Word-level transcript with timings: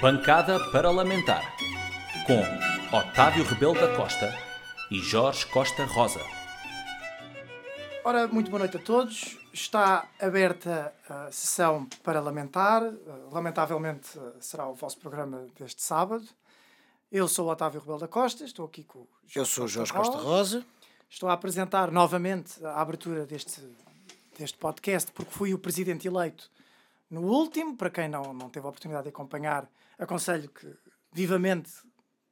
Bancada 0.00 0.60
Parlamentar 0.70 1.56
com 2.26 2.94
Otávio 2.94 3.42
Rebelo 3.44 3.72
da 3.74 3.96
Costa 3.96 4.30
e 4.90 4.98
Jorge 4.98 5.46
Costa 5.46 5.84
Rosa. 5.84 6.20
Ora, 8.04 8.28
muito 8.28 8.50
boa 8.50 8.58
noite 8.58 8.76
a 8.76 8.80
todos. 8.80 9.38
Está 9.54 10.06
aberta 10.20 10.92
a 11.08 11.32
sessão 11.32 11.88
parlamentar. 12.04 12.82
Lamentavelmente 13.32 14.08
será 14.38 14.68
o 14.68 14.74
vosso 14.74 14.98
programa 14.98 15.46
deste 15.58 15.82
sábado. 15.82 16.26
Eu 17.10 17.26
sou 17.26 17.46
o 17.46 17.50
Otávio 17.50 17.80
Rebelo 17.80 17.98
da 17.98 18.08
Costa, 18.08 18.44
estou 18.44 18.66
aqui 18.66 18.84
com 18.84 18.98
o 18.98 19.08
Jorge 19.26 19.38
Eu 19.38 19.46
sou 19.46 19.64
o 19.64 19.68
Jorge 19.68 19.94
Costa 19.94 20.18
Rosa. 20.18 20.66
Estou 21.08 21.30
a 21.30 21.32
apresentar 21.32 21.90
novamente 21.90 22.62
a 22.66 22.82
abertura 22.82 23.24
deste, 23.24 23.62
deste 24.38 24.58
podcast 24.58 25.10
porque 25.12 25.32
fui 25.32 25.54
o 25.54 25.58
presidente 25.58 26.06
eleito 26.06 26.50
no 27.10 27.22
último. 27.22 27.76
Para 27.76 27.90
quem 27.90 28.08
não, 28.08 28.32
não 28.32 28.48
teve 28.48 28.66
a 28.66 28.68
oportunidade 28.68 29.04
de 29.04 29.08
acompanhar, 29.10 29.68
aconselho 29.98 30.48
que 30.48 30.66
vivamente 31.12 31.70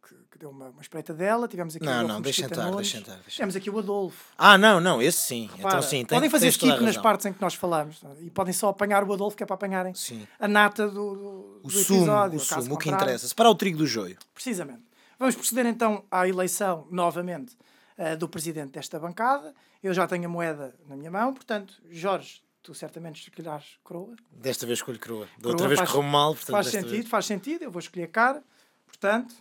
que, 0.07 0.15
que 0.31 0.39
deu 0.39 0.51
uma, 0.51 0.69
uma 0.69 0.83
espreita 0.83 1.15
dela. 1.15 1.49
Tivemos 1.49 1.75
aqui 1.77 1.85
não, 1.85 2.05
o 2.05 2.09
não, 2.09 2.21
deixa 2.21 2.45
entrar, 2.45 2.71
deixa 2.73 2.99
entrar, 2.99 3.15
deixa 3.15 3.31
Tivemos 3.31 3.57
aqui 3.57 3.71
o 3.71 3.79
Adolfo. 3.79 4.33
Ah, 4.37 4.59
não, 4.59 4.81
não, 4.81 5.01
esse 5.01 5.19
sim. 5.19 5.45
Então, 5.45 5.57
Repara, 5.57 5.79
então 5.79 5.89
sim, 5.89 6.05
podem 6.05 6.31
fazer 6.31 6.49
skip 6.49 6.81
nas 6.83 6.97
partes 6.97 7.27
em 7.27 7.33
que 7.33 7.41
nós 7.41 7.55
falamos 7.55 8.01
e 8.21 8.31
podem 8.31 8.53
só 8.53 8.69
apanhar 8.69 9.03
o 9.05 9.13
Adolfo, 9.13 9.37
que 9.37 9.43
é 9.43 9.47
para 9.47 9.55
apanharem 9.55 9.95
sim. 9.95 10.27
a 10.39 10.47
nata 10.47 10.87
do, 10.89 11.15
do, 11.15 11.61
o 11.63 11.69
do 11.69 11.71
sumo, 11.71 12.01
episódio. 12.01 12.39
O 12.39 12.43
sumo, 12.43 12.75
o 12.75 12.79
que 12.79 12.91
interessa. 12.91 13.27
Separar 13.29 13.51
o 13.51 13.55
trigo 13.55 13.79
do 13.79 13.87
joio. 13.87 14.17
Precisamente. 14.35 14.83
Vamos 15.19 15.35
proceder 15.35 15.67
então 15.67 16.05
à 16.11 16.29
eleição, 16.29 16.87
novamente, 16.91 17.57
uh, 17.99 18.17
do 18.17 18.29
presidente 18.29 18.73
desta 18.73 18.99
bancada. 18.99 19.55
Eu 19.83 19.95
já 19.95 20.07
tenho 20.07 20.27
a 20.27 20.29
moeda 20.29 20.75
na 20.89 20.97
minha 20.97 21.11
mão, 21.11 21.33
portanto, 21.33 21.75
Jorge, 21.91 22.43
tu 22.65 22.75
certamente 22.75 23.21
escolherás 23.21 23.79
coroa. 23.85 24.17
Desta 24.33 24.67
vez 24.67 24.79
escolho 24.79 24.99
coroa. 24.99 25.29
Da 25.39 25.51
outra 25.51 25.69
vez 25.69 25.79
correu 25.81 26.03
mal, 26.03 26.35
portanto. 26.35 26.53
Faz 26.53 26.69
sentido, 26.69 26.91
vez... 26.91 27.09
faz 27.09 27.27
sentido. 27.27 27.63
Eu 27.63 27.71
vou 27.71 27.79
escolher 27.79 28.09
cara. 28.09 28.43
Portanto, 28.87 29.35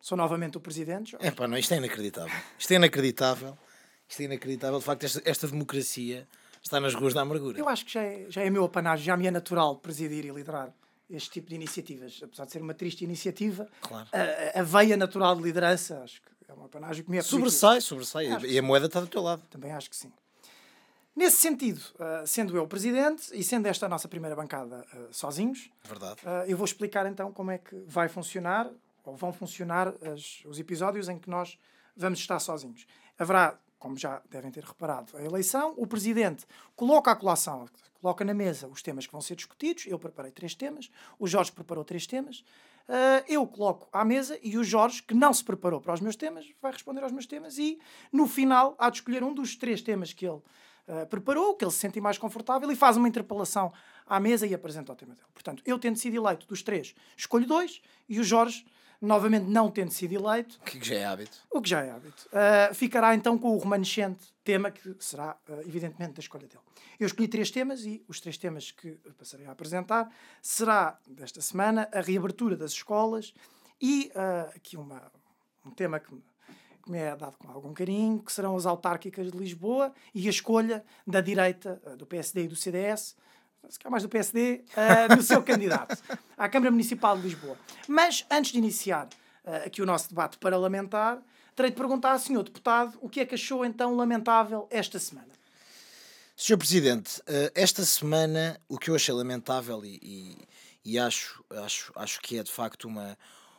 sou 0.00 0.16
novamente 0.16 0.56
o 0.56 0.60
presidente. 0.60 1.14
É 1.20 1.30
pá, 1.30 1.46
não, 1.46 1.58
isto 1.58 1.74
é 1.74 1.76
inacreditável. 1.76 2.34
Isto 2.58 2.72
é 2.72 2.76
inacreditável. 2.76 3.58
Isto 4.08 4.22
é 4.22 4.24
inacreditável. 4.24 4.78
De 4.78 4.84
facto, 4.86 5.04
esta, 5.04 5.22
esta 5.22 5.46
democracia 5.46 6.26
está 6.62 6.80
nas 6.80 6.94
ruas 6.94 7.12
da 7.12 7.20
amargura. 7.20 7.58
Eu 7.58 7.68
acho 7.68 7.84
que 7.84 7.92
já 7.92 8.02
é, 8.02 8.26
já 8.30 8.42
é 8.42 8.48
meu 8.48 8.64
apanágio, 8.64 9.04
já 9.04 9.16
me 9.18 9.26
é 9.26 9.30
natural 9.30 9.76
presidir 9.76 10.24
e 10.24 10.30
liderar 10.30 10.72
este 11.10 11.30
tipo 11.30 11.50
de 11.50 11.56
iniciativas. 11.56 12.20
Apesar 12.22 12.46
de 12.46 12.52
ser 12.52 12.62
uma 12.62 12.72
triste 12.72 13.04
iniciativa, 13.04 13.68
claro. 13.82 14.08
a, 14.12 14.60
a 14.60 14.62
veia 14.62 14.96
natural 14.96 15.36
de 15.36 15.42
liderança, 15.42 16.02
acho 16.02 16.22
que 16.22 16.30
é 16.50 16.54
um 16.54 16.64
apanágio 16.64 17.04
que 17.04 17.10
me 17.10 17.18
é 17.18 17.22
Sobressai, 17.22 17.80
sobressai. 17.80 18.26
E 18.46 18.58
a 18.58 18.62
moeda 18.62 18.86
está 18.86 19.00
do 19.00 19.06
teu 19.06 19.22
lado. 19.22 19.42
Também 19.50 19.72
acho 19.72 19.88
que 19.88 19.96
sim. 19.96 20.12
Nesse 21.14 21.36
sentido, 21.38 21.80
sendo 22.26 22.56
eu 22.56 22.62
o 22.62 22.68
presidente 22.68 23.30
e 23.32 23.42
sendo 23.42 23.66
esta 23.66 23.86
a 23.86 23.88
nossa 23.88 24.08
primeira 24.08 24.34
bancada 24.36 24.86
sozinhos, 25.10 25.70
Verdade. 25.84 26.20
eu 26.46 26.56
vou 26.56 26.64
explicar 26.64 27.04
então 27.06 27.32
como 27.32 27.50
é 27.50 27.58
que 27.58 27.74
vai 27.86 28.08
funcionar 28.08 28.70
ou 29.04 29.16
vão 29.16 29.32
funcionar 29.32 29.88
as, 30.02 30.42
os 30.44 30.58
episódios 30.58 31.08
em 31.08 31.18
que 31.18 31.28
nós 31.28 31.58
vamos 31.96 32.20
estar 32.20 32.38
sozinhos. 32.38 32.86
Haverá, 33.18 33.58
como 33.78 33.98
já 33.98 34.22
devem 34.30 34.50
ter 34.50 34.64
reparado, 34.64 35.16
a 35.16 35.22
eleição. 35.22 35.74
O 35.76 35.86
presidente 35.86 36.46
coloca 36.76 37.10
a 37.10 37.16
colação, 37.16 37.68
coloca 38.00 38.24
na 38.24 38.32
mesa 38.32 38.68
os 38.68 38.80
temas 38.80 39.06
que 39.06 39.12
vão 39.12 39.20
ser 39.20 39.34
discutidos. 39.34 39.86
Eu 39.86 39.98
preparei 39.98 40.30
três 40.30 40.54
temas, 40.54 40.90
o 41.18 41.26
Jorge 41.26 41.52
preparou 41.52 41.84
três 41.84 42.06
temas. 42.06 42.44
Uh, 42.90 43.22
eu 43.28 43.46
coloco 43.46 43.88
à 43.92 44.04
mesa 44.04 44.36
e 44.42 44.58
o 44.58 44.64
Jorge, 44.64 45.00
que 45.00 45.14
não 45.14 45.32
se 45.32 45.44
preparou 45.44 45.80
para 45.80 45.94
os 45.94 46.00
meus 46.00 46.16
temas, 46.16 46.44
vai 46.60 46.72
responder 46.72 47.04
aos 47.04 47.12
meus 47.12 47.24
temas 47.24 47.56
e 47.56 47.78
no 48.12 48.26
final 48.26 48.74
há 48.80 48.90
de 48.90 48.96
escolher 48.96 49.22
um 49.22 49.32
dos 49.32 49.54
três 49.54 49.80
temas 49.80 50.12
que 50.12 50.26
ele 50.26 50.38
uh, 50.88 51.06
preparou, 51.08 51.54
que 51.54 51.64
ele 51.64 51.70
se 51.70 51.78
sente 51.78 52.00
mais 52.00 52.18
confortável 52.18 52.68
e 52.68 52.74
faz 52.74 52.96
uma 52.96 53.06
interpelação 53.06 53.72
à 54.04 54.18
mesa 54.18 54.44
e 54.44 54.52
apresenta 54.52 54.92
o 54.92 54.96
tema 54.96 55.14
dele. 55.14 55.28
Portanto, 55.32 55.62
eu 55.64 55.78
tendo 55.78 55.98
sido 55.98 56.16
eleito 56.16 56.48
dos 56.48 56.64
três, 56.64 56.92
escolho 57.16 57.46
dois 57.46 57.80
e 58.08 58.18
o 58.18 58.24
Jorge 58.24 58.66
novamente 59.00 59.46
não 59.46 59.70
tendo 59.70 59.90
sido 59.90 60.12
eleito. 60.12 60.58
O 60.60 60.64
que 60.64 60.86
já 60.86 60.94
é 60.94 61.04
hábito. 61.04 61.38
O 61.50 61.62
que 61.62 61.70
já 61.70 61.82
é 61.82 61.90
hábito. 61.90 62.28
Uh, 62.28 62.74
ficará 62.74 63.14
então 63.14 63.38
com 63.38 63.56
o 63.56 63.58
remanescente 63.58 64.32
tema 64.44 64.70
que 64.70 64.94
será, 64.98 65.36
uh, 65.48 65.60
evidentemente, 65.60 66.14
da 66.14 66.20
escolha 66.20 66.46
dele. 66.46 66.60
Eu 66.98 67.06
escolhi 67.06 67.26
três 67.26 67.50
temas 67.50 67.84
e 67.84 68.04
os 68.06 68.20
três 68.20 68.36
temas 68.36 68.70
que 68.70 68.92
passarei 69.18 69.46
a 69.46 69.52
apresentar 69.52 70.12
será, 70.42 70.98
desta 71.06 71.40
semana, 71.40 71.88
a 71.92 72.00
reabertura 72.00 72.56
das 72.56 72.72
escolas 72.72 73.32
e 73.80 74.12
uh, 74.14 74.54
aqui 74.54 74.76
uma, 74.76 75.10
um 75.64 75.70
tema 75.70 75.98
que 75.98 76.12
me, 76.12 76.22
que 76.82 76.90
me 76.90 76.98
é 76.98 77.16
dado 77.16 77.38
com 77.38 77.50
algum 77.50 77.72
carinho, 77.72 78.22
que 78.22 78.30
serão 78.30 78.54
as 78.54 78.66
autárquicas 78.66 79.30
de 79.30 79.38
Lisboa 79.38 79.94
e 80.14 80.26
a 80.26 80.30
escolha 80.30 80.84
da 81.06 81.22
direita, 81.22 81.80
do 81.96 82.04
PSD 82.04 82.44
e 82.44 82.48
do 82.48 82.56
CDS, 82.56 83.16
se 83.68 83.78
calhar 83.78 83.90
mais 83.90 84.02
do 84.02 84.08
PSD, 84.08 84.64
uh, 84.76 85.16
no 85.16 85.22
seu 85.22 85.42
candidato 85.42 85.96
à 86.36 86.48
Câmara 86.48 86.70
Municipal 86.70 87.16
de 87.16 87.22
Lisboa. 87.22 87.56
Mas, 87.86 88.24
antes 88.30 88.52
de 88.52 88.58
iniciar 88.58 89.06
uh, 89.44 89.66
aqui 89.66 89.82
o 89.82 89.86
nosso 89.86 90.08
debate 90.08 90.38
parlamentar, 90.38 91.22
terei 91.54 91.70
de 91.70 91.76
perguntar 91.76 92.12
ao 92.12 92.18
senhor 92.18 92.42
deputado 92.42 92.98
o 93.00 93.08
que 93.08 93.20
é 93.20 93.26
que 93.26 93.34
achou 93.34 93.64
então 93.64 93.94
lamentável 93.94 94.66
esta 94.70 94.98
semana. 94.98 95.28
Senhor 96.36 96.58
Presidente, 96.58 97.20
uh, 97.20 97.52
esta 97.54 97.84
semana 97.84 98.60
o 98.68 98.78
que 98.78 98.90
eu 98.90 98.94
achei 98.94 99.14
lamentável 99.14 99.84
e, 99.84 99.98
e, 100.02 100.38
e, 100.84 100.98
acho, 100.98 101.44
acho, 101.50 101.92
acho 101.94 102.20
que 102.20 102.38
é 102.38 102.42
de 102.42 102.50
facto 102.50 102.86
uma, 102.86 103.16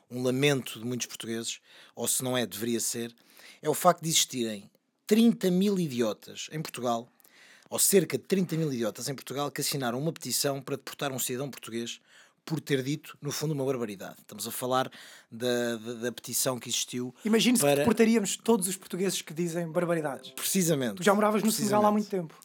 um 0.10 0.24
lamento 0.24 0.80
de 0.80 0.86
muitos 0.86 1.08
portugueses, 1.08 1.60
ou 1.96 2.08
se 2.08 2.24
não 2.24 2.38
é, 2.38 2.46
deveria 2.46 2.80
ser, 2.80 3.14
é 3.62 3.70
o 3.70 3.74
facto 3.74 4.02
de 4.02 4.10
existirem 4.10 4.70
30 5.06 5.52
mil 5.52 5.78
idiotas 5.78 6.50
em 6.52 6.62
Portugal 6.62 7.08
ou 7.72 7.80
cerca 7.80 8.18
de 8.18 8.26
30 8.26 8.58
mil 8.58 8.72
idiotas 8.72 9.08
em 9.08 9.16
Portugal 9.16 9.50
que 9.50 9.62
assinaram 9.62 9.98
uma 9.98 10.12
petição 10.12 10.62
para 10.62 10.76
deportar 10.76 11.10
um 11.14 11.18
cidadão 11.18 11.50
português 11.50 12.02
por 12.44 12.60
ter 12.60 12.84
dito, 12.84 13.18
no 13.22 13.32
fundo, 13.32 13.54
uma 13.54 13.64
barbaridade. 13.64 14.18
Estamos 14.20 14.46
a 14.46 14.52
falar 14.52 14.92
da, 15.32 15.78
da, 15.78 15.94
da 15.94 16.12
petição 16.12 16.60
que 16.60 16.68
existiu. 16.68 17.16
Imagine-se 17.24 17.62
para... 17.62 17.72
que 17.72 17.80
deportaríamos 17.80 18.36
todos 18.36 18.68
os 18.68 18.76
portugueses 18.76 19.22
que 19.22 19.34
dizem 19.34 19.72
barbaridades. 19.72 20.32
Precisamente. 20.32 20.96
Tu 20.96 21.04
já 21.04 21.14
moravas 21.14 21.44
no 21.44 21.52
Senegal 21.52 21.86
há 21.86 21.92
muito 21.92 22.10
tempo. 22.10 22.38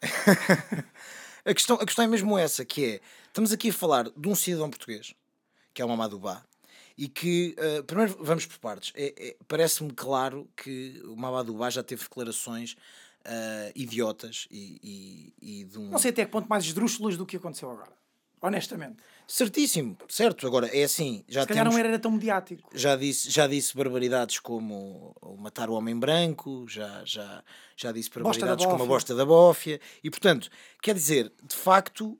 a, 1.44 1.54
questão, 1.54 1.76
a 1.76 1.86
questão 1.86 2.04
é 2.04 2.08
mesmo 2.08 2.36
essa, 2.36 2.64
que 2.64 2.84
é, 2.84 3.00
estamos 3.26 3.52
aqui 3.52 3.70
a 3.70 3.72
falar 3.72 4.10
de 4.10 4.28
um 4.28 4.34
cidadão 4.34 4.68
português, 4.68 5.14
que 5.72 5.80
é 5.80 5.84
o 5.84 5.88
Mamadou 5.88 6.18
Ba, 6.18 6.44
e 6.98 7.06
que, 7.06 7.54
uh, 7.58 7.84
primeiro 7.84 8.18
vamos 8.20 8.46
por 8.46 8.58
partes, 8.58 8.92
é, 8.96 9.14
é, 9.16 9.36
parece-me 9.46 9.92
claro 9.92 10.50
que 10.56 11.00
o 11.04 11.14
Mamadou 11.14 11.56
Ba 11.56 11.70
já 11.70 11.84
teve 11.84 12.02
declarações 12.02 12.74
Uh, 13.24 13.70
idiotas 13.76 14.48
e, 14.50 14.80
e, 14.82 15.60
e, 15.60 15.64
de 15.64 15.78
um... 15.78 15.90
Não 15.90 15.98
sei 15.98 16.10
até 16.10 16.24
que 16.24 16.30
ponto 16.32 16.48
mais 16.48 16.64
esdrúxulas 16.64 17.16
do 17.16 17.24
que 17.24 17.36
aconteceu 17.36 17.70
agora. 17.70 17.92
Honestamente. 18.40 18.96
Certíssimo, 19.32 19.96
certo. 20.10 20.46
Agora, 20.46 20.66
é 20.66 20.84
assim... 20.84 21.24
Já 21.26 21.40
Se 21.40 21.48
calhar 21.48 21.64
temos, 21.64 21.80
não 21.80 21.88
era 21.88 21.98
tão 21.98 22.10
mediático. 22.10 22.68
Já 22.74 22.94
disse, 22.96 23.30
já 23.30 23.46
disse 23.46 23.74
barbaridades 23.74 24.38
como 24.38 25.16
matar 25.38 25.70
o 25.70 25.72
homem 25.72 25.98
branco, 25.98 26.66
já, 26.68 27.00
já, 27.06 27.42
já 27.74 27.92
disse 27.92 28.10
barbaridades 28.10 28.66
como 28.66 28.82
a 28.82 28.86
bosta 28.86 29.14
da 29.14 29.24
bófia. 29.24 29.80
E, 30.04 30.10
portanto, 30.10 30.50
quer 30.82 30.94
dizer, 30.94 31.32
de 31.42 31.56
facto, 31.56 32.08
uh, 32.08 32.14
uh, 32.14 32.18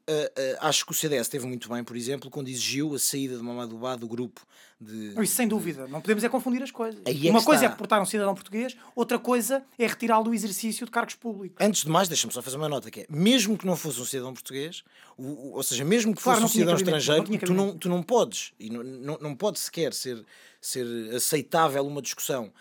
acho 0.61 0.87
que 0.87 0.93
o 0.93 0.95
CDS 0.95 1.29
teve 1.29 1.47
muito 1.47 1.69
bem, 1.69 1.85
por 1.85 1.99
exemplo, 1.99 2.31
quando 2.31 2.49
exigiu 2.49 2.95
a 2.95 2.99
saída 2.99 3.37
de 3.37 3.43
Mamadou 3.43 3.79
Ba 3.79 3.95
do 3.95 4.09
grupo 4.09 4.41
de... 4.83 5.15
Isso 5.23 5.35
sem 5.35 5.47
dúvida. 5.47 5.87
Não 5.87 6.01
podemos 6.01 6.25
é 6.25 6.29
confundir 6.29 6.63
as 6.63 6.71
coisas. 6.71 7.01
É 7.05 7.31
Uma 7.31 7.43
coisa 7.43 7.63
está. 7.63 7.67
é 7.67 7.69
deportar 7.69 8.03
um 8.03 8.07
cidadão 8.07 8.35
português, 8.35 8.77
outra 8.97 9.19
coisa 9.19 9.63
é 9.79 9.87
retirá-lo 9.87 10.25
do 10.25 10.35
exercício 10.35 10.85
de 10.85 10.91
cargos 10.91 11.15
públicos. 11.15 11.57
Antes 11.61 11.83
de 11.83 11.91
mais, 11.91 12.09
deixa-me 12.09 12.33
só 12.33 12.43
fazer 12.43 12.57
uma 12.57 12.69
nota, 12.69 12.91
que 12.91 13.01
é, 13.01 13.07
mesmo 13.09 13.57
que 13.57 13.67
não 13.67 13.77
fosse 13.77 14.01
um 14.01 14.05
cidadão 14.05 14.35
português, 14.35 14.83
o, 15.17 15.23
o, 15.23 15.53
ou 15.55 15.63
seja, 15.63 15.85
mesmo 15.85 16.15
que 16.15 16.23
Claro, 16.23 16.41
fosse 16.41 16.59
um 16.59 16.61
cidadão 16.61 16.93
não 16.93 17.01
estrangeiro, 17.03 17.25
tinha 17.25 17.39
tu, 17.39 17.53
não, 17.53 17.77
tu 17.77 17.89
não 17.89 18.03
podes, 18.03 18.53
e 18.59 18.71
não, 18.71 18.83
não, 18.83 19.19
não 19.21 19.35
pode 19.35 19.59
sequer 19.59 19.93
ser, 19.93 20.25
ser 20.61 20.87
aceitável 21.15 21.87
uma 21.87 22.01
discussão 22.01 22.53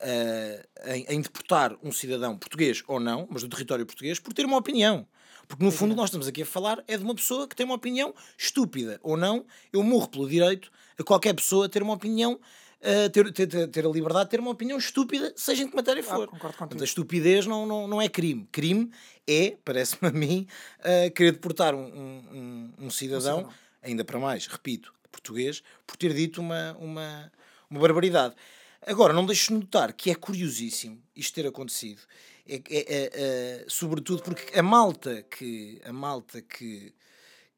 uh, 0.00 0.90
em, 0.92 1.06
em 1.08 1.20
deportar 1.20 1.76
um 1.82 1.92
cidadão 1.92 2.36
português 2.36 2.82
ou 2.86 2.98
não, 2.98 3.26
mas 3.30 3.42
do 3.42 3.48
território 3.48 3.86
português, 3.86 4.18
por 4.18 4.32
ter 4.32 4.44
uma 4.44 4.56
opinião. 4.56 5.06
Porque 5.50 5.64
no 5.64 5.72
fundo 5.72 5.96
nós 5.96 6.06
estamos 6.06 6.28
aqui 6.28 6.42
a 6.42 6.46
falar 6.46 6.82
é 6.86 6.96
de 6.96 7.02
uma 7.02 7.14
pessoa 7.14 7.48
que 7.48 7.56
tem 7.56 7.66
uma 7.66 7.74
opinião 7.74 8.14
estúpida 8.38 9.00
ou 9.02 9.16
não. 9.16 9.44
Eu 9.72 9.82
morro 9.82 10.08
pelo 10.08 10.28
direito 10.28 10.70
a 10.96 11.02
qualquer 11.02 11.34
pessoa 11.34 11.68
ter 11.68 11.82
uma 11.82 11.94
opinião, 11.94 12.34
uh, 12.34 13.10
ter, 13.10 13.32
ter, 13.32 13.68
ter 13.68 13.84
a 13.84 13.88
liberdade 13.88 14.26
de 14.26 14.30
ter 14.30 14.38
uma 14.38 14.52
opinião 14.52 14.78
estúpida, 14.78 15.32
seja 15.34 15.64
em 15.64 15.68
que 15.68 15.74
matéria 15.74 16.04
Claro, 16.04 16.20
for. 16.20 16.28
concordo 16.28 16.56
contigo. 16.56 16.80
A 16.80 16.84
estupidez 16.84 17.46
não, 17.46 17.66
não, 17.66 17.88
não 17.88 18.00
é 18.00 18.08
crime. 18.08 18.46
Crime 18.52 18.92
é, 19.26 19.56
parece-me 19.64 20.08
a 20.08 20.12
mim, 20.12 20.46
uh, 20.80 21.10
querer 21.10 21.32
deportar 21.32 21.74
um, 21.74 21.82
um, 21.82 22.72
um, 22.82 22.90
cidadão, 22.90 23.38
cidadão. 23.38 23.54
Ainda 23.82 24.04
para 24.04 24.18
mais, 24.18 24.46
repito, 24.46 24.92
português, 25.10 25.62
por 25.86 25.96
ter 25.96 26.14
dito 26.14 26.40
uma, 26.40 26.76
uma, 26.78 27.32
uma 27.68 27.80
barbaridade. 27.80 28.34
Agora, 28.82 29.12
não 29.12 29.26
deixo 29.26 29.48
de 29.48 29.60
notar 29.60 29.92
que 29.92 30.10
é 30.10 30.14
curiosíssimo 30.14 31.02
isto 31.14 31.34
ter 31.34 31.46
acontecido. 31.46 32.00
É, 32.46 32.54
é, 32.54 32.60
é, 32.70 33.10
é, 33.12 33.64
sobretudo 33.68 34.22
porque 34.22 34.58
a 34.58 34.62
malta 34.62 35.22
que, 35.22 35.80
a 35.84 35.92
malta 35.92 36.40
que, 36.40 36.92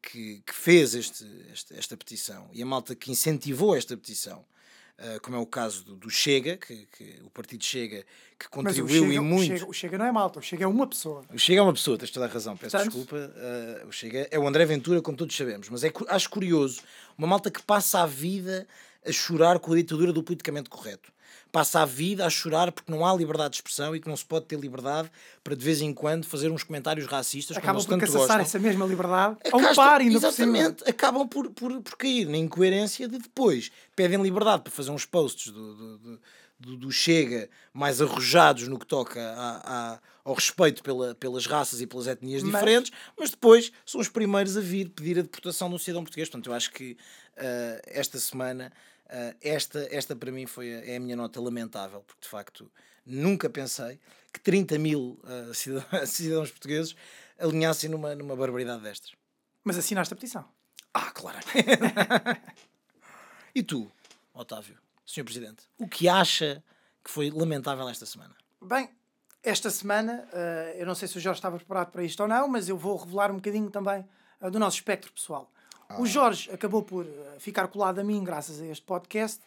que, 0.01 0.43
que 0.45 0.53
fez 0.53 0.93
este, 0.93 1.25
este, 1.51 1.73
esta 1.75 1.95
petição 1.95 2.49
e 2.51 2.61
a 2.61 2.65
malta 2.65 2.93
que 2.93 3.11
incentivou 3.11 3.75
esta 3.75 3.95
petição 3.95 4.45
uh, 4.99 5.19
como 5.21 5.35
é 5.35 5.39
o 5.39 5.45
caso 5.45 5.83
do, 5.83 5.95
do 5.95 6.09
Chega, 6.09 6.57
que, 6.57 6.87
que, 6.97 7.19
o 7.23 7.29
partido 7.29 7.63
Chega, 7.63 8.03
que 8.37 8.47
o 8.47 8.49
contribuiu 8.49 9.03
Chega, 9.03 9.13
e 9.13 9.19
o 9.19 9.23
muito. 9.23 9.47
Chega, 9.47 9.69
o 9.69 9.73
Chega 9.73 9.97
não 9.97 10.05
é 10.05 10.11
malta, 10.11 10.39
o 10.39 10.41
Chega 10.41 10.63
é 10.63 10.67
uma 10.67 10.87
pessoa. 10.87 11.23
O 11.33 11.37
Chega 11.39 11.59
é 11.59 11.63
uma 11.63 11.73
pessoa, 11.73 11.97
tens 11.97 12.11
toda 12.11 12.25
a 12.25 12.29
razão, 12.29 12.57
peço 12.57 12.75
Portanto- 12.77 12.93
desculpa. 12.95 13.15
uh, 13.15 13.87
o 13.87 13.91
Chega 13.91 14.27
é 14.31 14.39
o 14.39 14.47
André 14.47 14.65
Ventura, 14.65 15.01
como 15.01 15.15
todos 15.17 15.35
sabemos, 15.35 15.69
mas 15.69 15.83
é, 15.83 15.91
acho 16.09 16.29
curioso 16.29 16.81
uma 17.17 17.27
malta 17.27 17.51
que 17.51 17.61
passa 17.61 18.01
a 18.01 18.05
vida 18.05 18.67
a 19.05 19.11
chorar 19.11 19.59
com 19.59 19.73
a 19.73 19.75
ditadura 19.75 20.11
do 20.11 20.23
politicamente 20.23 20.69
correto. 20.69 21.12
Passa 21.53 21.81
a 21.81 21.85
vida 21.85 22.25
a 22.25 22.29
chorar 22.31 22.71
porque 22.71 22.91
não 22.91 23.05
há 23.05 23.13
liberdade 23.15 23.51
de 23.51 23.55
expressão 23.57 23.95
e 23.95 23.99
que 23.99 24.07
não 24.09 24.17
se 24.17 24.25
pode 24.25 24.47
ter 24.47 24.59
liberdade 24.59 25.09
para 25.43 25.55
de 25.55 25.63
vez 25.63 25.81
em 25.81 25.93
quando 25.93 26.25
fazer 26.25 26.49
uns 26.49 26.63
comentários 26.63 27.05
racistas 27.05 27.55
Acabam 27.55 27.85
por 27.85 27.99
caçar 27.99 28.39
essa 28.41 28.57
mesma 28.57 28.87
liberdade 28.87 29.37
Acastam- 29.45 29.75
par 29.75 30.01
ainda. 30.01 30.15
Exatamente, 30.17 30.83
acabam 30.89 31.27
por, 31.27 31.51
por, 31.51 31.79
por 31.81 31.95
cair 31.95 32.27
na 32.27 32.37
incoerência 32.37 33.07
de 33.07 33.19
depois 33.19 33.71
pedem 33.95 34.19
liberdade 34.21 34.63
para 34.63 34.71
fazer 34.71 34.89
uns 34.89 35.05
posts 35.05 35.51
do, 35.53 35.75
do, 35.75 35.97
do, 35.99 36.19
do- 36.59 36.77
do 36.77 36.91
Chega 36.91 37.47
mais 37.71 38.01
arrojados 38.01 38.67
no 38.67 38.79
que 38.79 38.87
toca 38.87 39.21
a- 39.21 39.61
a- 39.93 39.99
ao 40.25 40.33
respeito 40.33 40.81
pela, 40.81 41.13
pelas 41.13 41.45
raças 41.45 41.81
e 41.81 41.85
pelas 41.85 42.07
etnias 42.07 42.41
Mas- 42.41 42.51
diferentes, 42.51 42.91
mas 43.15 43.29
depois 43.29 43.71
são 43.85 44.01
os 44.01 44.07
primeiros 44.09 44.57
a 44.57 44.61
vir 44.61 44.89
pedir 44.89 45.19
a 45.19 45.21
deportação 45.21 45.69
do 45.69 45.77
cidadão 45.77 46.01
português. 46.03 46.29
Portanto, 46.29 46.47
eu 46.49 46.53
acho 46.55 46.71
que 46.71 46.97
ah, 47.37 47.79
esta 47.85 48.17
semana, 48.17 48.71
ah, 49.13 49.35
esta, 49.41 49.87
esta 49.91 50.15
para 50.15 50.31
mim 50.31 50.47
foi 50.47 50.73
a, 50.73 50.85
é 50.85 50.95
a 50.95 50.99
minha 50.99 51.15
nota 51.15 51.39
lamentável, 51.39 52.01
porque 52.01 52.21
de 52.23 52.27
facto 52.27 52.71
nunca 53.05 53.47
pensei 53.47 53.99
que 54.33 54.39
30 54.39 54.79
mil 54.79 55.19
ah, 55.23 55.51
cidadãos, 55.53 56.09
cidadãos 56.09 56.49
portugueses 56.49 56.95
alinhassem 57.37 57.91
numa, 57.91 58.15
numa 58.15 58.35
barbaridade 58.35 58.81
destas. 58.81 59.11
Mas 59.63 59.77
assinaste 59.77 60.13
a 60.13 60.17
petição. 60.17 60.45
Ah, 60.91 61.11
claro. 61.11 61.37
e 63.53 63.61
tu, 63.61 63.89
Otávio, 64.33 64.77
Sr. 65.05 65.23
Presidente, 65.23 65.63
o 65.77 65.87
que 65.87 66.09
acha 66.09 66.63
que 67.03 67.11
foi 67.11 67.29
lamentável 67.29 67.87
esta 67.87 68.05
semana? 68.07 68.35
Bem, 68.61 68.89
esta 69.43 69.69
semana, 69.69 70.27
eh, 70.31 70.77
eu 70.79 70.85
não 70.85 70.95
sei 70.95 71.07
se 71.07 71.17
o 71.17 71.21
Jorge 71.21 71.39
estava 71.39 71.57
preparado 71.57 71.91
para 71.91 72.03
isto 72.03 72.21
ou 72.21 72.27
não, 72.29 72.47
mas 72.47 72.69
eu 72.69 72.77
vou 72.77 72.95
revelar 72.97 73.31
um 73.31 73.35
bocadinho 73.35 73.69
também 73.69 74.05
do 74.51 74.59
nosso 74.59 74.77
espectro 74.77 75.11
pessoal. 75.11 75.51
O 75.99 76.05
Jorge 76.05 76.49
acabou 76.51 76.81
por 76.81 77.05
eh, 77.05 77.35
ficar 77.39 77.67
colado 77.67 77.99
a 77.99 78.03
mim 78.03 78.23
graças 78.23 78.59
a 78.59 78.65
este 78.65 78.83
podcast 78.83 79.39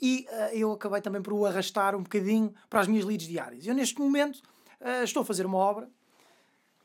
e 0.00 0.26
eh, 0.28 0.58
eu 0.58 0.72
acabei 0.72 1.00
também 1.00 1.22
por 1.22 1.32
o 1.32 1.46
arrastar 1.46 1.94
um 1.94 2.02
bocadinho 2.02 2.52
para 2.68 2.80
as 2.80 2.88
minhas 2.88 3.04
leads 3.04 3.28
diárias. 3.28 3.66
Eu, 3.66 3.74
neste 3.74 3.98
momento, 4.00 4.42
eh, 4.80 5.04
estou 5.04 5.22
a 5.22 5.24
fazer 5.24 5.46
uma 5.46 5.58
obra. 5.58 5.88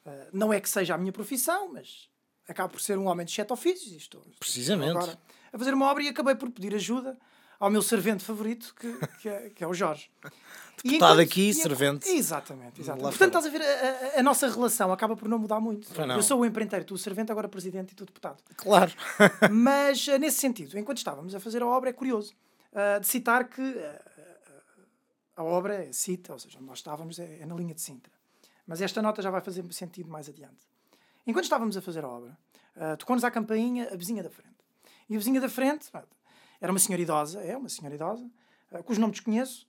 Eh, 0.06 0.28
não 0.32 0.54
é 0.54 0.60
que 0.60 0.70
seja 0.70 0.96
a 0.96 0.98
minha 0.98 1.12
profissão, 1.12 1.74
mas 1.74 2.08
acabo 2.48 2.74
por 2.74 2.82
ser 2.82 2.98
um 2.98 3.08
homem 3.08 3.26
de 3.26 3.32
sete 3.32 3.52
ofícios. 3.52 3.92
e 3.92 3.98
Estou, 3.98 4.22
estou 4.22 4.36
Precisamente. 4.40 4.92
agora 4.92 5.18
a 5.52 5.58
fazer 5.58 5.74
uma 5.74 5.90
obra 5.90 6.04
e 6.04 6.08
acabei 6.08 6.36
por 6.36 6.50
pedir 6.52 6.76
ajuda 6.76 7.18
ao 7.60 7.70
meu 7.70 7.82
servente 7.82 8.24
favorito, 8.24 8.74
que, 8.80 8.94
que, 9.22 9.30
é, 9.30 9.50
que 9.50 9.64
é 9.64 9.68
o 9.68 9.74
Jorge. 9.74 10.10
Deputado 10.82 11.20
aqui, 11.20 11.50
e 11.50 11.54
servente 11.54 12.08
Exatamente, 12.08 12.80
exatamente. 12.80 13.10
Portanto, 13.18 13.38
estás 13.38 13.46
a 13.46 13.50
ver, 13.50 13.62
a, 13.62 14.16
a- 14.18 14.20
a 14.22 14.24
nossa 14.24 14.48
relação 14.48 14.94
acaba 14.94 15.14
por 15.16 15.28
não 15.28 15.38
mudar 15.38 15.60
muito. 15.60 15.90
Não. 16.06 16.16
Eu 16.16 16.24
sou 16.24 16.40
o 16.40 16.46
empreiteiro, 16.46 16.86
tu 16.86 16.94
o 16.94 16.98
servente, 16.98 17.32
agora 17.34 17.50
presidente 17.50 17.92
e 17.92 17.96
tu 17.96 18.06
deputado. 18.06 18.42
Claro. 18.56 18.94
Mas, 19.52 20.08
eh, 20.08 20.18
nesse 20.18 20.38
sentido, 20.40 20.80
enquanto 20.80 21.00
estávamos 21.00 21.36
a 21.36 21.40
fazer 21.42 21.62
a 21.62 21.68
obra, 21.68 21.90
é 21.90 21.94
curioso 21.94 22.34
ah, 22.74 22.98
de 23.00 23.08
citar 23.08 23.50
que 23.50 23.62
ah, 23.62 24.02
a 25.36 25.44
obra 25.44 25.84
é 25.86 25.92
cita, 25.92 26.32
ou 26.32 26.40
seja, 26.40 26.60
nós 26.62 26.78
estávamos 26.78 27.20
é, 27.20 27.40
é 27.42 27.46
na 27.46 27.56
linha 27.56 27.74
de 27.74 27.82
Sintra. 27.82 28.14
Mas 28.66 28.80
esta 28.82 29.02
nota 29.02 29.22
já 29.22 29.30
vai 29.30 29.42
fazer 29.42 29.66
sentido 29.74 30.10
mais 30.10 30.30
adiante. 30.30 30.64
Enquanto 31.28 31.44
estávamos 31.44 31.76
a 31.76 31.82
fazer 31.82 32.06
a 32.06 32.08
obra, 32.08 32.38
ah, 32.78 32.96
tocou-nos 32.96 33.26
à 33.26 33.32
campainha 33.32 33.90
a 33.92 33.98
vizinha 33.98 34.24
da 34.24 34.30
frente. 34.30 34.56
E 35.10 35.16
a 35.16 35.18
vizinha 35.18 35.42
da 35.42 35.50
frente 35.50 35.90
era 36.62 36.72
uma 36.72 36.80
senhora 36.80 37.02
idosa, 37.02 37.42
é 37.42 37.56
uma 37.56 37.70
senhora 37.70 37.96
idosa, 37.96 38.30
cujo 38.86 39.00
nome 39.00 39.12
desconheço, 39.12 39.68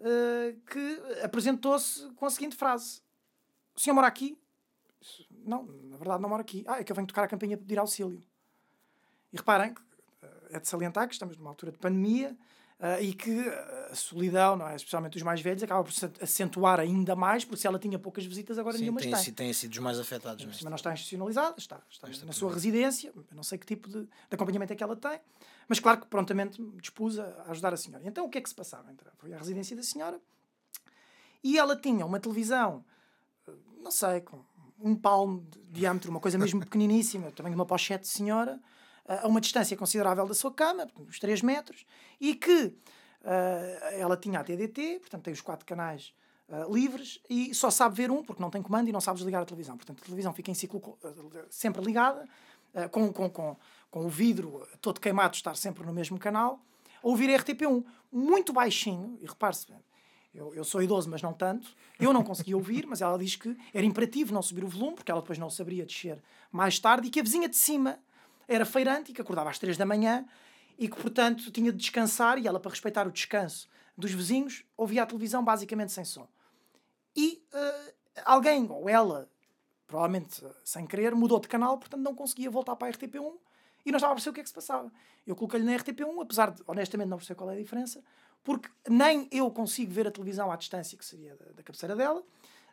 ah, 0.00 0.54
que 0.70 1.02
apresentou-se 1.22 2.10
com 2.14 2.26
a 2.26 2.30
seguinte 2.30 2.56
frase: 2.56 3.00
O 3.74 3.80
senhor 3.80 3.94
mora 3.94 4.06
aqui? 4.06 4.38
Não, 5.30 5.64
na 5.64 5.96
verdade 5.96 6.22
não 6.22 6.28
mora 6.28 6.42
aqui. 6.42 6.64
Ah, 6.66 6.80
é 6.80 6.84
que 6.84 6.90
eu 6.90 6.96
venho 6.96 7.06
tocar 7.06 7.24
a 7.24 7.28
campainha 7.28 7.56
para 7.56 7.64
pedir 7.64 7.78
auxílio. 7.78 8.22
E 9.32 9.36
reparem 9.36 9.74
eh, 10.22 10.28
é 10.50 10.60
de 10.60 10.68
salientar 10.68 11.06
que 11.06 11.14
estamos 11.14 11.36
numa 11.36 11.50
altura 11.50 11.72
de 11.72 11.78
pandemia 11.78 12.36
eh, 12.78 13.02
e 13.04 13.14
que 13.14 13.40
a 13.90 13.94
solidão, 13.94 14.56
não 14.56 14.68
é? 14.68 14.76
especialmente 14.76 15.16
os 15.16 15.22
mais 15.22 15.40
velhos, 15.40 15.62
acaba 15.62 15.82
por 15.82 15.92
se 15.92 16.04
acentuar 16.20 16.78
ainda 16.80 17.16
mais, 17.16 17.44
porque 17.44 17.60
se 17.60 17.66
ela 17.66 17.78
tinha 17.78 17.98
poucas 17.98 18.24
visitas, 18.26 18.58
agora 18.58 18.76
Sim, 18.76 18.82
nenhumas 18.84 19.02
têm, 19.04 19.12
tem. 19.12 19.22
sido- 19.22 19.34
têm 19.34 19.52
sido 19.52 19.72
os 19.72 19.78
mais 19.78 19.98
afetados 19.98 20.44
Mas 20.44 20.62
não 20.62 20.74
está 20.74 20.92
institucionalizada, 20.92 21.54
está, 21.58 21.80
está 21.90 22.08
na 22.24 22.32
sua 22.32 22.52
residência, 22.52 23.12
não 23.32 23.42
sei 23.42 23.56
que 23.58 23.66
tipo 23.66 23.88
de, 23.88 24.02
de 24.04 24.08
acompanhamento 24.30 24.72
é 24.72 24.76
que 24.76 24.82
ela 24.82 24.96
tem, 24.96 25.18
mas 25.68 25.80
claro 25.80 26.00
que 26.00 26.06
prontamente 26.06 26.60
me 26.60 26.80
dispus 26.80 27.18
a 27.18 27.44
ajudar 27.48 27.72
a 27.72 27.76
senhora. 27.76 28.02
Então 28.06 28.26
o 28.26 28.28
que 28.28 28.38
é 28.38 28.40
que 28.40 28.48
se 28.48 28.54
passava? 28.54 28.90
Então, 28.92 29.10
Foi 29.18 29.32
à 29.32 29.38
residência 29.38 29.74
da 29.76 29.82
senhora 29.82 30.20
e 31.42 31.58
ela 31.58 31.76
tinha 31.76 32.04
uma 32.04 32.18
televisão, 32.20 32.84
eh, 33.48 33.52
não 33.82 33.90
sei, 33.90 34.20
com 34.20 34.44
um 34.78 34.94
palmo 34.94 35.40
de 35.50 35.58
diâmetro, 35.80 36.10
uma 36.10 36.20
coisa 36.20 36.36
mesmo 36.36 36.60
pequeniníssima, 36.64 37.30
também 37.32 37.50
de 37.52 37.56
uma 37.56 37.64
pochete 37.66 38.02
de 38.02 38.08
senhora, 38.08 38.60
a 39.08 39.26
uma 39.26 39.40
distância 39.40 39.76
considerável 39.76 40.26
da 40.26 40.34
sua 40.34 40.52
cama, 40.52 40.88
uns 40.98 41.18
3 41.18 41.42
metros, 41.42 41.86
e 42.20 42.34
que 42.34 42.74
eh, 43.24 43.98
ela 44.00 44.16
tinha 44.16 44.40
a 44.40 44.44
TDT, 44.44 45.00
portanto 45.00 45.24
tem 45.24 45.32
os 45.32 45.40
quatro 45.40 45.64
canais 45.66 46.12
eh, 46.48 46.64
livres 46.70 47.20
e 47.28 47.52
só 47.52 47.70
sabe 47.70 47.96
ver 47.96 48.10
um, 48.10 48.22
porque 48.22 48.40
não 48.40 48.50
tem 48.50 48.62
comando 48.62 48.88
e 48.88 48.92
não 48.92 49.00
sabe 49.00 49.16
desligar 49.18 49.42
a 49.42 49.44
televisão. 49.44 49.76
Portanto, 49.76 50.00
a 50.00 50.04
televisão 50.04 50.32
fica 50.32 50.50
em 50.50 50.54
ciclo 50.54 50.96
eh, 51.02 51.44
sempre 51.50 51.82
ligada, 51.84 52.28
eh, 52.72 52.86
com, 52.86 53.12
com, 53.12 53.28
com, 53.28 53.56
com 53.90 54.06
o 54.06 54.08
vidro 54.08 54.66
todo 54.80 55.00
queimado, 55.00 55.34
estar 55.34 55.56
sempre 55.56 55.84
no 55.84 55.92
mesmo 55.92 56.18
canal, 56.18 56.60
a 57.02 57.08
ouvir 57.08 57.34
a 57.34 57.38
RTP1, 57.38 57.84
muito 58.12 58.52
baixinho, 58.52 59.18
e 59.20 59.26
repare-se, 59.26 59.66
eu, 60.32 60.54
eu 60.54 60.62
sou 60.62 60.80
idoso, 60.80 61.10
mas 61.10 61.20
não 61.20 61.32
tanto. 61.32 61.74
Eu 61.98 62.12
não 62.12 62.22
conseguia 62.22 62.54
ouvir, 62.56 62.86
mas 62.86 63.00
ela 63.00 63.18
diz 63.18 63.34
que 63.34 63.56
era 63.74 63.84
imperativo 63.84 64.32
não 64.32 64.42
subir 64.42 64.62
o 64.62 64.68
volume, 64.68 64.94
porque 64.94 65.10
ela 65.10 65.20
depois 65.20 65.38
não 65.38 65.50
saberia 65.50 65.84
descer 65.84 66.22
mais 66.52 66.78
tarde, 66.78 67.08
e 67.08 67.10
que 67.10 67.18
a 67.18 67.22
vizinha 67.24 67.48
de 67.48 67.56
cima 67.56 67.98
era 68.48 68.64
feirante 68.64 69.10
e 69.10 69.14
que 69.14 69.20
acordava 69.20 69.50
às 69.50 69.58
três 69.58 69.76
da 69.76 69.84
manhã 69.86 70.24
e 70.78 70.88
que, 70.88 70.96
portanto, 71.00 71.50
tinha 71.50 71.72
de 71.72 71.78
descansar, 71.78 72.38
e 72.38 72.46
ela, 72.46 72.60
para 72.60 72.70
respeitar 72.70 73.06
o 73.06 73.10
descanso 73.10 73.68
dos 73.96 74.12
vizinhos, 74.12 74.64
ouvia 74.76 75.02
a 75.02 75.06
televisão 75.06 75.42
basicamente 75.42 75.90
sem 75.92 76.04
som. 76.04 76.28
E 77.16 77.42
eh, 77.52 77.94
alguém, 78.24 78.66
ou 78.70 78.88
ela, 78.88 79.28
provavelmente 79.86 80.42
sem 80.64 80.86
querer, 80.86 81.14
mudou 81.14 81.40
de 81.40 81.48
canal, 81.48 81.78
portanto 81.78 82.02
não 82.02 82.14
conseguia 82.14 82.50
voltar 82.50 82.76
para 82.76 82.88
a 82.88 82.92
RTP1 82.92 83.32
e 83.86 83.90
não 83.90 83.96
estava 83.96 84.12
a 84.12 84.16
perceber 84.16 84.30
o 84.30 84.34
que 84.34 84.40
é 84.40 84.42
que 84.42 84.48
se 84.50 84.54
passava. 84.54 84.92
Eu 85.26 85.34
coloquei-lhe 85.34 85.64
na 85.64 85.72
RTP1, 85.78 86.22
apesar 86.22 86.50
de 86.50 86.62
honestamente 86.66 87.08
não 87.08 87.16
perceber 87.16 87.38
qual 87.38 87.50
é 87.50 87.54
a 87.54 87.58
diferença, 87.58 88.02
porque 88.44 88.68
nem 88.88 89.26
eu 89.32 89.50
consigo 89.50 89.90
ver 89.92 90.06
a 90.06 90.10
televisão 90.10 90.52
à 90.52 90.56
distância, 90.56 90.96
que 90.98 91.04
seria 91.04 91.34
da, 91.36 91.46
da 91.52 91.62
cabeceira 91.62 91.96
dela. 91.96 92.22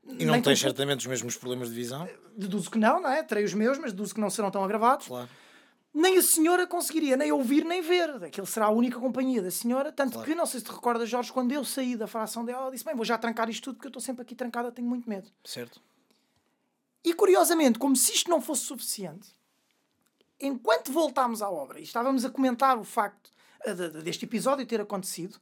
E 0.05 0.25
não 0.25 0.33
tampouco- 0.35 0.57
certamente 0.57 0.99
os 0.99 1.05
mesmos 1.07 1.37
problemas 1.37 1.69
de 1.69 1.75
visão? 1.75 2.07
Deduzo 2.35 2.69
que 2.69 2.77
não, 2.77 3.01
não 3.01 3.09
é? 3.09 3.23
Terei 3.23 3.45
os 3.45 3.53
meus, 3.53 3.77
mas 3.77 3.92
deduzo 3.94 4.13
que 4.13 4.19
não 4.19 4.30
serão 4.30 4.51
tão 4.51 4.61
agravados. 4.63 5.07
Claro. 5.07 5.30
Nem 5.94 6.18
a 6.18 6.21
senhora 6.23 6.66
conseguiria 6.66 7.16
nem 7.16 7.31
ouvir 7.31 7.64
nem 7.64 7.81
ver. 7.81 8.23
Aquilo 8.23 8.47
será 8.47 8.66
a 8.66 8.71
única 8.71 9.00
companhia 9.00 9.42
da 9.44 9.52
senhora. 9.52 9.92
Tanto 9.92 10.14
Claro. 10.14 10.28
que, 10.28 10.33
não 10.35 10.45
sei 10.47 10.59
se 10.59 10.66
te 10.66 10.71
recordas, 10.71 11.07
Jorge, 11.07 11.31
quando 11.31 11.52
eu 11.52 11.64
saí 11.64 11.95
da 11.95 12.07
fração 12.07 12.44
dela, 12.44 12.64
ela 12.64 12.71
disse: 12.71 12.83
Bem, 12.83 12.95
vou 12.95 13.06
já 13.06 13.18
trancar 13.18 13.47
isto 13.50 13.66
tudo 13.66 13.76
porque 13.76 13.88
eu 13.88 13.90
estou 13.90 14.02
sempre 14.02 14.23
aqui 14.23 14.33
trancada, 14.33 14.71
tenho 14.71 14.88
muito 14.88 15.07
medo. 15.07 15.30
Certo? 15.45 15.80
E 17.06 17.14
curiosamente, 17.14 17.78
como 17.78 17.95
se 17.95 18.12
isto 18.14 18.30
não 18.30 18.42
fosse 18.42 18.64
suficiente, 18.64 19.35
enquanto 20.40 20.92
voltámos 20.92 21.42
à 21.42 21.50
obra 21.50 21.80
e 21.80 21.83
estávamos 21.83 22.26
a 22.26 22.30
comentar 22.30 22.78
o 22.78 22.83
facto 22.83 23.30
eh, 23.66 23.73
de- 23.73 23.90
de- 23.90 24.02
deste 24.02 24.26
episódio 24.26 24.66
ter 24.66 24.81
acontecido, 24.81 25.38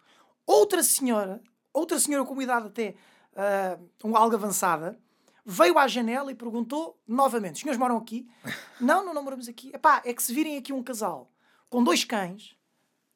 outra 0.45 0.83
senhora, 0.83 1.41
outra 1.73 1.97
senhora 1.99 2.25
com 2.25 2.33
uma 2.33 2.43
idade 2.43 2.67
até 2.67 2.95
ah, 3.35 3.79
um 4.03 4.15
algo 4.17 4.35
avançada, 4.35 4.99
veio 5.45 5.77
à 5.77 5.87
janela 5.87 6.31
e 6.31 6.35
perguntou 6.35 6.99
novamente: 7.07 7.55
os 7.55 7.59
senhores 7.61 7.79
moram 7.79 7.97
aqui? 7.97 8.27
não, 8.79 9.05
não, 9.05 9.13
não 9.13 9.23
moramos 9.23 9.47
aqui. 9.47 9.71
Epá, 9.73 10.01
é 10.05 10.13
que 10.13 10.21
se 10.23 10.33
virem 10.33 10.57
aqui 10.57 10.71
um 10.73 10.83
casal 10.83 11.31
com 11.69 11.83
dois 11.83 12.03
cães, 12.03 12.55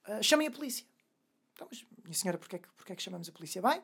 ah, 0.06 0.22
chamem 0.22 0.48
a 0.48 0.52
polícia. 0.52 0.86
Então, 1.54 1.68
mas, 1.70 1.86
minha 2.04 2.14
senhora, 2.14 2.38
porquê, 2.38 2.60
que- 2.60 2.68
porquê 2.76 2.96
que 2.96 3.02
chamamos 3.04 3.28
a 3.30 3.32
polícia? 3.32 3.62
Bem, 3.62 3.82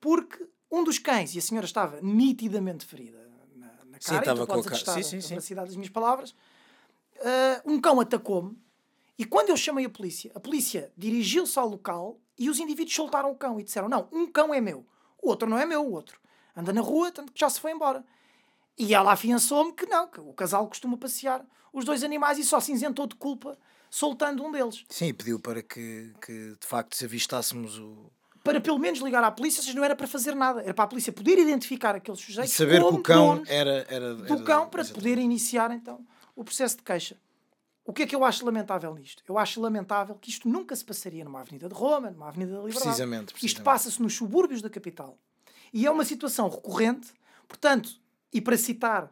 porque 0.00 0.46
um 0.70 0.82
dos 0.84 0.98
cães, 0.98 1.34
e 1.34 1.38
a 1.38 1.42
senhora 1.42 1.66
estava 1.66 2.00
nitidamente 2.00 2.84
ferida 2.86 3.18
na, 3.54 3.66
na 3.84 3.98
Sim, 4.00 4.10
cara, 4.10 4.16
e 4.16 4.20
estava 4.20 4.46
com 4.46 4.52
a 4.54 4.62
cara- 4.62 5.02
sim, 5.02 5.20
sim, 5.20 5.36
a 5.36 5.40
sim. 5.40 5.54
das 5.54 5.76
minhas 5.76 5.90
palavras, 5.90 6.34
ah, 7.20 7.62
um 7.64 7.80
cão 7.80 8.00
atacou-me, 8.00 8.56
e 9.18 9.24
quando 9.24 9.50
eu 9.50 9.56
chamei 9.56 9.84
a 9.84 9.90
polícia, 9.90 10.32
a 10.34 10.40
polícia 10.40 10.92
dirigiu-se 10.96 11.58
ao 11.58 11.68
local 11.68 12.18
e 12.38 12.48
os 12.48 12.58
indivíduos 12.58 12.94
soltaram 12.94 13.30
o 13.30 13.36
cão 13.36 13.60
e 13.60 13.62
disseram: 13.62 13.88
Não, 13.88 14.08
um 14.10 14.26
cão 14.26 14.52
é 14.54 14.60
meu, 14.60 14.86
o 15.22 15.28
outro 15.28 15.48
não 15.48 15.58
é 15.58 15.66
meu, 15.66 15.84
o 15.86 15.92
outro 15.92 16.18
anda 16.56 16.72
na 16.72 16.80
rua, 16.80 17.10
tanto 17.10 17.32
que 17.32 17.40
já 17.40 17.48
se 17.50 17.60
foi 17.60 17.72
embora. 17.72 18.04
E 18.78 18.94
ela 18.94 19.12
afiançou-me 19.12 19.72
que 19.72 19.86
não, 19.86 20.06
que 20.08 20.20
o 20.20 20.32
casal 20.32 20.66
costuma 20.66 20.96
passear 20.96 21.44
os 21.72 21.84
dois 21.84 22.02
animais 22.02 22.38
e 22.38 22.44
só 22.44 22.58
se 22.60 22.72
isentou 22.72 23.06
de 23.06 23.14
culpa 23.16 23.58
soltando 23.90 24.44
um 24.44 24.50
deles. 24.50 24.84
Sim, 24.88 25.06
e 25.08 25.12
pediu 25.12 25.38
para 25.38 25.62
que, 25.62 26.12
que 26.24 26.56
de 26.58 26.66
facto 26.66 26.96
se 26.96 27.04
avistássemos 27.04 27.78
o. 27.78 28.10
Para 28.42 28.60
pelo 28.60 28.78
menos 28.78 28.98
ligar 29.00 29.22
à 29.22 29.30
polícia, 29.30 29.62
seja, 29.62 29.76
não 29.76 29.84
era 29.84 29.94
para 29.94 30.06
fazer 30.08 30.34
nada, 30.34 30.62
era 30.62 30.74
para 30.74 30.84
a 30.84 30.88
polícia 30.88 31.12
poder 31.12 31.38
identificar 31.38 31.94
aqueles 31.94 32.18
E 32.20 32.24
sujeitos 32.24 32.52
saber 32.54 32.80
que 32.80 32.86
o 32.88 33.00
cão 33.00 33.42
era. 33.46 33.86
era, 33.88 34.14
do 34.14 34.24
era- 34.24 34.42
cão 34.42 34.68
para 34.68 34.80
exatamente. 34.80 34.92
poder 34.94 35.18
iniciar 35.18 35.70
então 35.70 36.04
o 36.34 36.42
processo 36.42 36.76
de 36.78 36.82
queixa. 36.82 37.16
o 37.84 37.92
que 37.92 38.02
é 38.02 38.06
que 38.06 38.16
eu 38.16 38.24
acho 38.24 38.44
lamentável 38.44 38.92
nisto? 38.94 39.22
Eu 39.28 39.38
acho 39.38 39.60
lamentável 39.60 40.16
que 40.16 40.28
isto 40.30 40.48
nunca 40.48 40.74
se 40.74 40.84
passaria 40.84 41.24
numa 41.24 41.40
Avenida 41.40 41.68
de 41.68 41.74
Roma, 41.74 42.10
numa 42.10 42.28
Avenida 42.28 42.52
da 42.52 42.58
Liberdade. 42.58 42.84
Precisamente, 42.86 43.32
precisamente. 43.32 43.46
Isto 43.46 43.62
passa-se 43.62 44.02
nos 44.02 44.14
subúrbios 44.16 44.60
da 44.62 44.70
capital. 44.70 45.16
E 45.72 45.86
é 45.86 45.90
uma 45.90 46.04
situação 46.04 46.48
recorrente, 46.48 47.12
portanto, 47.48 47.90
e 48.32 48.40
para 48.40 48.56
citar, 48.56 49.10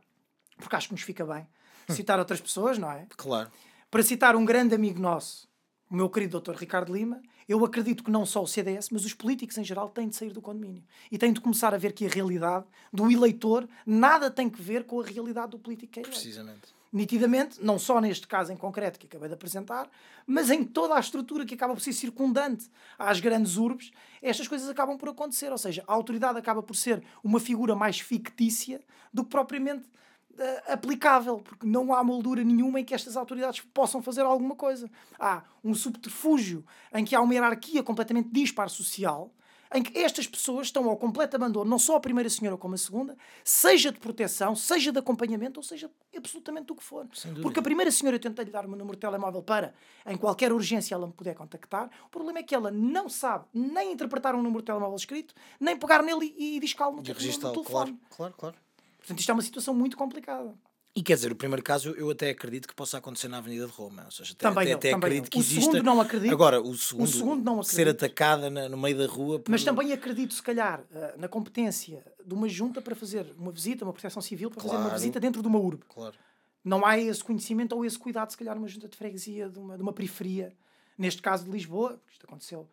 porque 0.57 0.77
acho 0.77 0.89
que 0.89 0.95
nos 0.95 1.03
fica 1.03 1.25
bem, 1.25 1.47
citar 1.89 2.19
outras 2.19 2.41
pessoas, 2.41 2.79
não 2.79 2.91
é? 2.91 3.07
Claro. 3.17 3.51
Para 3.91 4.03
citar 4.03 4.37
um 4.37 4.45
grande 4.45 4.75
amigo 4.75 5.01
nosso, 5.01 5.49
o 5.91 5.95
meu 5.97 6.09
querido 6.09 6.41
Dr. 6.41 6.55
Ricardo 6.55 6.93
Lima, 6.93 7.21
eu 7.49 7.65
acredito 7.65 8.05
que 8.05 8.11
não 8.11 8.25
só 8.25 8.43
o 8.43 8.47
CDS, 8.47 8.91
mas 8.91 9.05
os 9.05 9.13
políticos 9.13 9.59
em 9.59 9.65
geral 9.65 9.89
têm 9.89 10.09
de 10.09 10.15
sair 10.15 10.31
do 10.31 10.41
condomínio. 10.41 10.85
E 11.11 11.19
têm 11.19 11.33
de 11.33 11.41
começar 11.41 11.75
a 11.75 11.77
ver 11.77 11.93
que 11.93 12.07
a 12.07 12.09
realidade 12.09 12.65
do 12.93 13.11
eleitor 13.11 13.69
nada 13.85 14.31
tem 14.31 14.49
que 14.49 14.63
ver 14.63 14.85
com 14.85 15.01
a 15.01 15.05
realidade 15.05 15.51
do 15.51 15.59
político 15.59 15.93
que 15.93 15.99
é 15.99 16.03
eleito. 16.03 16.17
Precisamente. 16.17 16.80
Nitidamente, 16.93 17.63
não 17.63 17.79
só 17.79 18.01
neste 18.01 18.27
caso 18.27 18.53
em 18.53 18.57
concreto 18.57 18.99
que 18.99 19.07
acabei 19.07 19.29
de 19.29 19.35
apresentar, 19.35 19.89
mas 20.27 20.51
em 20.51 20.65
toda 20.65 20.97
a 20.97 21.01
estrutura 21.01 21.47
que 21.47 21.55
acaba 21.55 21.73
por 21.73 21.81
ser 21.81 21.93
circundante 21.93 22.69
às 22.99 23.21
grandes 23.21 23.57
urbes, 23.57 23.93
estas 24.21 24.49
coisas 24.49 24.69
acabam 24.69 24.99
por 24.99 25.09
acontecer. 25.09 25.53
Ou 25.53 25.59
seja, 25.59 25.85
a 25.87 25.93
autoridade 25.93 26.37
acaba 26.37 26.63
por 26.63 26.75
ser 26.75 27.01
uma 27.23 27.39
figura 27.39 27.77
mais 27.77 28.01
fictícia 28.01 28.81
do 29.15 29.23
que 29.23 29.31
propriamente 29.31 29.87
uh, 30.33 30.73
aplicável, 30.73 31.39
porque 31.39 31.65
não 31.65 31.95
há 31.95 32.03
moldura 32.03 32.43
nenhuma 32.43 32.81
em 32.81 32.85
que 32.85 32.93
estas 32.95 33.17
autoridades 33.17 33.61
possam 33.61 34.03
fazer 34.03 34.23
alguma 34.23 34.57
coisa. 34.57 34.91
Há 35.17 35.45
um 35.63 35.75
subterfúgio 35.75 36.65
em 36.93 37.05
que 37.05 37.15
há 37.15 37.21
uma 37.21 37.35
hierarquia 37.35 37.85
completamente 37.85 38.31
dispar 38.33 38.69
social, 38.69 39.33
em 39.73 39.83
que 39.83 39.99
estas 39.99 40.27
pessoas 40.27 40.67
estão 40.67 40.89
ao 40.89 40.97
completo 40.97 41.37
abandono, 41.37 41.69
não 41.69 41.79
só 41.79 41.97
a 41.97 42.01
primeira 42.01 42.29
senhora 42.29 42.57
como 42.57 42.75
a 42.75 42.79
segunda, 42.79 43.17
seja 43.45 43.93
de 43.93 44.01
proteção, 44.01 44.57
seja 44.57 44.91
de 44.91 44.99
acompanhamento, 44.99 45.61
ou 45.61 45.65
seja 45.65 45.91
absolutamente 46.17 46.73
o 46.73 46.75
que 46.75 46.83
for. 46.83 47.07
Porque 47.41 47.61
a 47.61 47.63
primeira 47.63 47.91
senhora 47.91 48.17
eu 48.17 48.21
tentei-lhe 48.21 48.51
dar 48.51 48.67
o 48.67 48.69
meu 48.69 48.79
número 48.79 48.97
de 48.97 49.01
telemóvel 49.01 49.43
para, 49.43 49.73
em 50.07 50.17
qualquer 50.17 50.53
urgência, 50.53 50.95
ela 50.95 51.07
me 51.07 51.13
puder 51.13 51.35
contactar. 51.35 51.91
O 52.07 52.09
problema 52.09 52.41
é 52.41 52.43
que 52.43 52.55
ela 52.55 52.71
não 52.71 53.09
sabe 53.09 53.45
nem 53.55 53.93
interpretar 53.93 54.35
um 54.35 54.43
número 54.43 54.61
de 54.61 54.67
telemóvel 54.67 54.97
escrito, 54.97 55.35
nem 55.61 55.77
pegar 55.77 56.03
nele 56.03 56.35
e, 56.37 56.57
e 56.57 56.61
discá-lo 56.61 56.97
no, 56.97 57.03
no, 57.03 57.09
no 57.09 57.15
telefone. 57.15 57.65
Claro, 57.65 57.99
claro, 58.11 58.35
claro. 58.37 58.57
Portanto, 58.99 59.19
isto 59.19 59.31
é 59.31 59.33
uma 59.33 59.43
situação 59.43 59.75
muito 59.75 59.97
complicada. 59.97 60.55
E 60.95 61.03
quer 61.03 61.15
dizer, 61.15 61.31
o 61.31 61.37
primeiro 61.37 61.63
caso 61.63 61.91
eu 61.91 62.11
até 62.11 62.31
acredito 62.31 62.67
que 62.67 62.75
possa 62.75 62.99
acontecer 62.99 63.29
na 63.29 63.39
Avenida 63.39 63.65
de 63.65 63.73
Roma. 63.73 64.03
Ou 64.07 64.11
seja, 64.11 64.33
até, 64.33 64.49
também 64.49 64.65
até, 64.65 64.73
eu, 64.73 64.77
até 64.77 64.91
também 64.91 65.07
acredito 65.07 65.27
eu. 65.27 65.31
que 65.31 65.39
o 65.39 65.41
exista. 65.41 65.61
segundo 65.71 65.83
não 65.85 66.01
acredito. 66.01 66.33
Agora, 66.33 66.61
o 66.61 66.77
segundo, 66.77 67.05
o 67.05 67.09
segundo 67.09 67.45
não 67.45 67.63
ser 67.63 67.83
acredito. 67.83 68.05
atacada 68.05 68.51
na- 68.51 68.69
no 68.69 68.77
meio 68.77 68.99
da 68.99 69.07
rua. 69.07 69.39
por- 69.39 69.51
Mas 69.53 69.63
também 69.63 69.93
acredito, 69.93 70.35
se 70.35 70.43
calhar, 70.43 70.83
eh, 70.93 71.15
na 71.17 71.29
competência 71.29 72.05
de 72.27 72.35
uma 72.35 72.49
junta 72.49 72.83
para 72.83 72.97
fazer 72.97 73.33
uma 73.39 73.53
visita, 73.53 73.85
uma 73.85 73.93
proteção 73.93 74.21
civil, 74.21 74.51
para 74.51 74.61
fazer 74.63 74.75
uma 74.75 74.83
Claro. 74.87 74.99
visita 74.99 75.21
dentro 75.21 75.41
de 75.41 75.47
uma 75.49 75.59
urbe. 75.61 75.85
Claro. 75.89 76.17
Não 76.65 76.85
há 76.85 76.99
esse 76.99 77.23
conhecimento 77.23 77.73
ou 77.77 77.85
esse 77.85 77.99
cuidado, 77.99 78.31
se 78.33 78.37
calhar, 78.37 78.57
numa 78.57 78.69
junta 78.69 78.89
de 78.89 78.97
freguesia 78.97 79.49
de 79.49 79.59
uma, 79.61 79.77
de 79.77 79.83
uma 79.83 79.93
periferia, 79.93 80.53
neste 80.99 81.23
caso 81.23 81.45
de 81.45 81.51
Lisboa, 81.53 81.91
porque 82.05 82.13
isto 82.15 82.27
aconteceu 82.27 82.69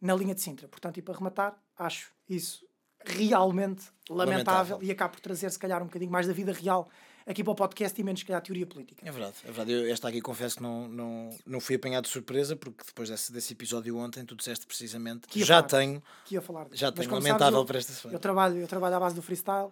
na 0.00 0.14
linha 0.16 0.34
de 0.34 0.40
Sintra. 0.40 0.66
Portanto, 0.68 0.96
e 0.96 1.02
para 1.02 1.14
rematar, 1.14 1.62
acho 1.78 2.12
isso 2.28 2.66
realmente 3.04 3.84
lamentável, 4.08 4.16
Lamentável. 4.16 4.78
e 4.82 4.90
acaba 4.90 5.12
por 5.12 5.20
trazer, 5.20 5.50
se 5.50 5.58
calhar, 5.58 5.82
um 5.82 5.86
bocadinho 5.86 6.10
mais 6.10 6.26
da 6.26 6.32
vida 6.32 6.52
real 6.52 6.88
aqui 7.26 7.42
para 7.44 7.52
o 7.52 7.54
podcast 7.56 8.00
e 8.00 8.04
menos, 8.04 8.20
se 8.20 8.26
calhar, 8.26 8.40
teoria 8.40 8.66
política. 8.66 9.06
É 9.06 9.10
verdade, 9.10 9.36
é 9.42 9.46
verdade. 9.46 9.72
Eu, 9.72 9.92
esta 9.92 10.08
aqui 10.08 10.20
confesso 10.20 10.56
que 10.56 10.62
não, 10.62 10.88
não, 10.88 11.36
não 11.44 11.60
fui 11.60 11.74
apanhado 11.76 12.04
de 12.04 12.10
surpresa, 12.10 12.54
porque 12.56 12.84
depois 12.86 13.08
desse, 13.10 13.32
desse 13.32 13.52
episódio 13.52 13.96
ontem, 13.96 14.24
tu 14.24 14.34
disseste 14.36 14.66
precisamente 14.66 15.26
Que 15.28 15.40
já 15.40 15.56
falar. 15.56 15.62
tenho, 15.68 16.02
Que 16.24 16.34
ia 16.34 16.40
falar 16.40 16.68
já 16.72 16.90
tenho 16.92 17.10
lamentável 17.10 17.38
sabes, 17.46 17.54
eu- 17.58 17.64
para 17.66 17.78
esta 17.78 17.92
semana. 17.92 18.16
Eu 18.16 18.20
trabalho, 18.20 18.56
eu 18.58 18.68
trabalho 18.68 18.94
à 18.96 19.00
base 19.00 19.14
do 19.14 19.22
freestyle. 19.22 19.70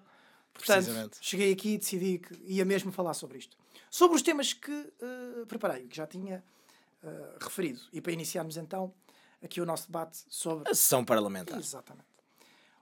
Portanto, 0.52 0.76
Precisamente. 0.84 1.16
cheguei 1.20 1.52
aqui 1.52 1.70
e 1.74 1.78
decidi 1.78 2.18
que 2.18 2.34
ia 2.44 2.64
mesmo 2.64 2.92
falar 2.92 3.14
sobre 3.14 3.38
isto. 3.38 3.56
Sobre 3.90 4.16
os 4.16 4.22
temas 4.22 4.52
que 4.52 4.70
eh, 4.72 5.44
preparei, 5.48 5.86
que 5.88 5.96
já 5.96 6.06
tinha 6.06 6.44
eh, 7.02 7.36
referido. 7.40 7.80
E 7.92 8.00
para 8.00 8.12
iniciarmos 8.12 8.56
então 8.56 8.92
aqui 9.42 9.60
o 9.60 9.66
nosso 9.66 9.86
debate 9.86 10.18
sobre. 10.28 10.68
A 10.70 10.74
sessão 10.74 11.04
parlamentar. 11.04 11.58
Exatamente. 11.58 12.06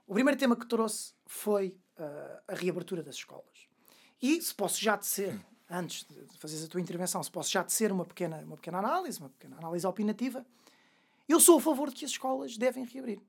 O 0.07 0.13
primeiro 0.13 0.39
tema 0.39 0.55
que 0.55 0.67
trouxe 0.67 1.13
foi 1.25 1.75
eh, 1.97 2.41
a 2.47 2.53
reabertura 2.53 3.01
das 3.01 3.15
escolas. 3.15 3.67
E 4.23 4.41
se 4.41 4.55
posso 4.55 4.81
já 4.81 4.97
tecer, 4.97 5.37
antes 5.69 6.05
de 6.05 6.37
fazeres 6.37 6.63
a 6.63 6.69
tua 6.69 6.79
intervenção, 6.79 7.21
se 7.21 7.29
posso 7.29 7.51
já 7.51 7.61
tecer 7.61 7.91
uma 7.91 8.05
pequena, 8.05 8.37
uma 8.37 8.55
pequena 8.55 8.77
análise, 8.77 9.19
uma 9.19 9.27
pequena 9.27 9.57
análise 9.57 9.85
opinativa, 9.85 10.45
eu 11.27 11.41
sou 11.41 11.57
a 11.57 11.61
favor 11.61 11.89
de 11.89 11.95
que 11.97 12.05
as 12.05 12.11
escolas 12.11 12.55
devem 12.55 12.85
reabrir. 12.85 13.19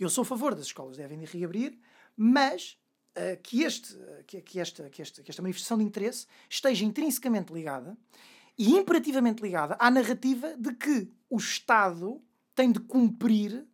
Eu 0.00 0.08
sou 0.08 0.22
a 0.22 0.24
favor 0.24 0.54
das 0.54 0.64
escolas 0.64 0.96
devem 0.96 1.22
reabrir, 1.26 1.78
mas 2.16 2.78
eh, 3.14 3.36
que, 3.36 3.64
este, 3.64 3.94
eh, 3.94 4.24
que, 4.26 4.40
que 4.40 4.60
esta, 4.60 4.88
que, 4.88 5.02
esta, 5.02 5.22
que 5.22 5.30
esta 5.30 5.42
manifestação 5.42 5.76
de 5.76 5.84
interesse 5.84 6.26
esteja 6.48 6.86
intrinsecamente 6.86 7.52
ligada 7.52 7.94
e 8.56 8.70
imperativamente 8.70 9.42
ligada 9.42 9.76
à 9.78 9.90
narrativa 9.90 10.56
de 10.56 10.72
que 10.72 11.12
o 11.28 11.36
Estado 11.36 12.18
tem 12.54 12.72
de 12.72 12.80
cumprir 12.80 13.66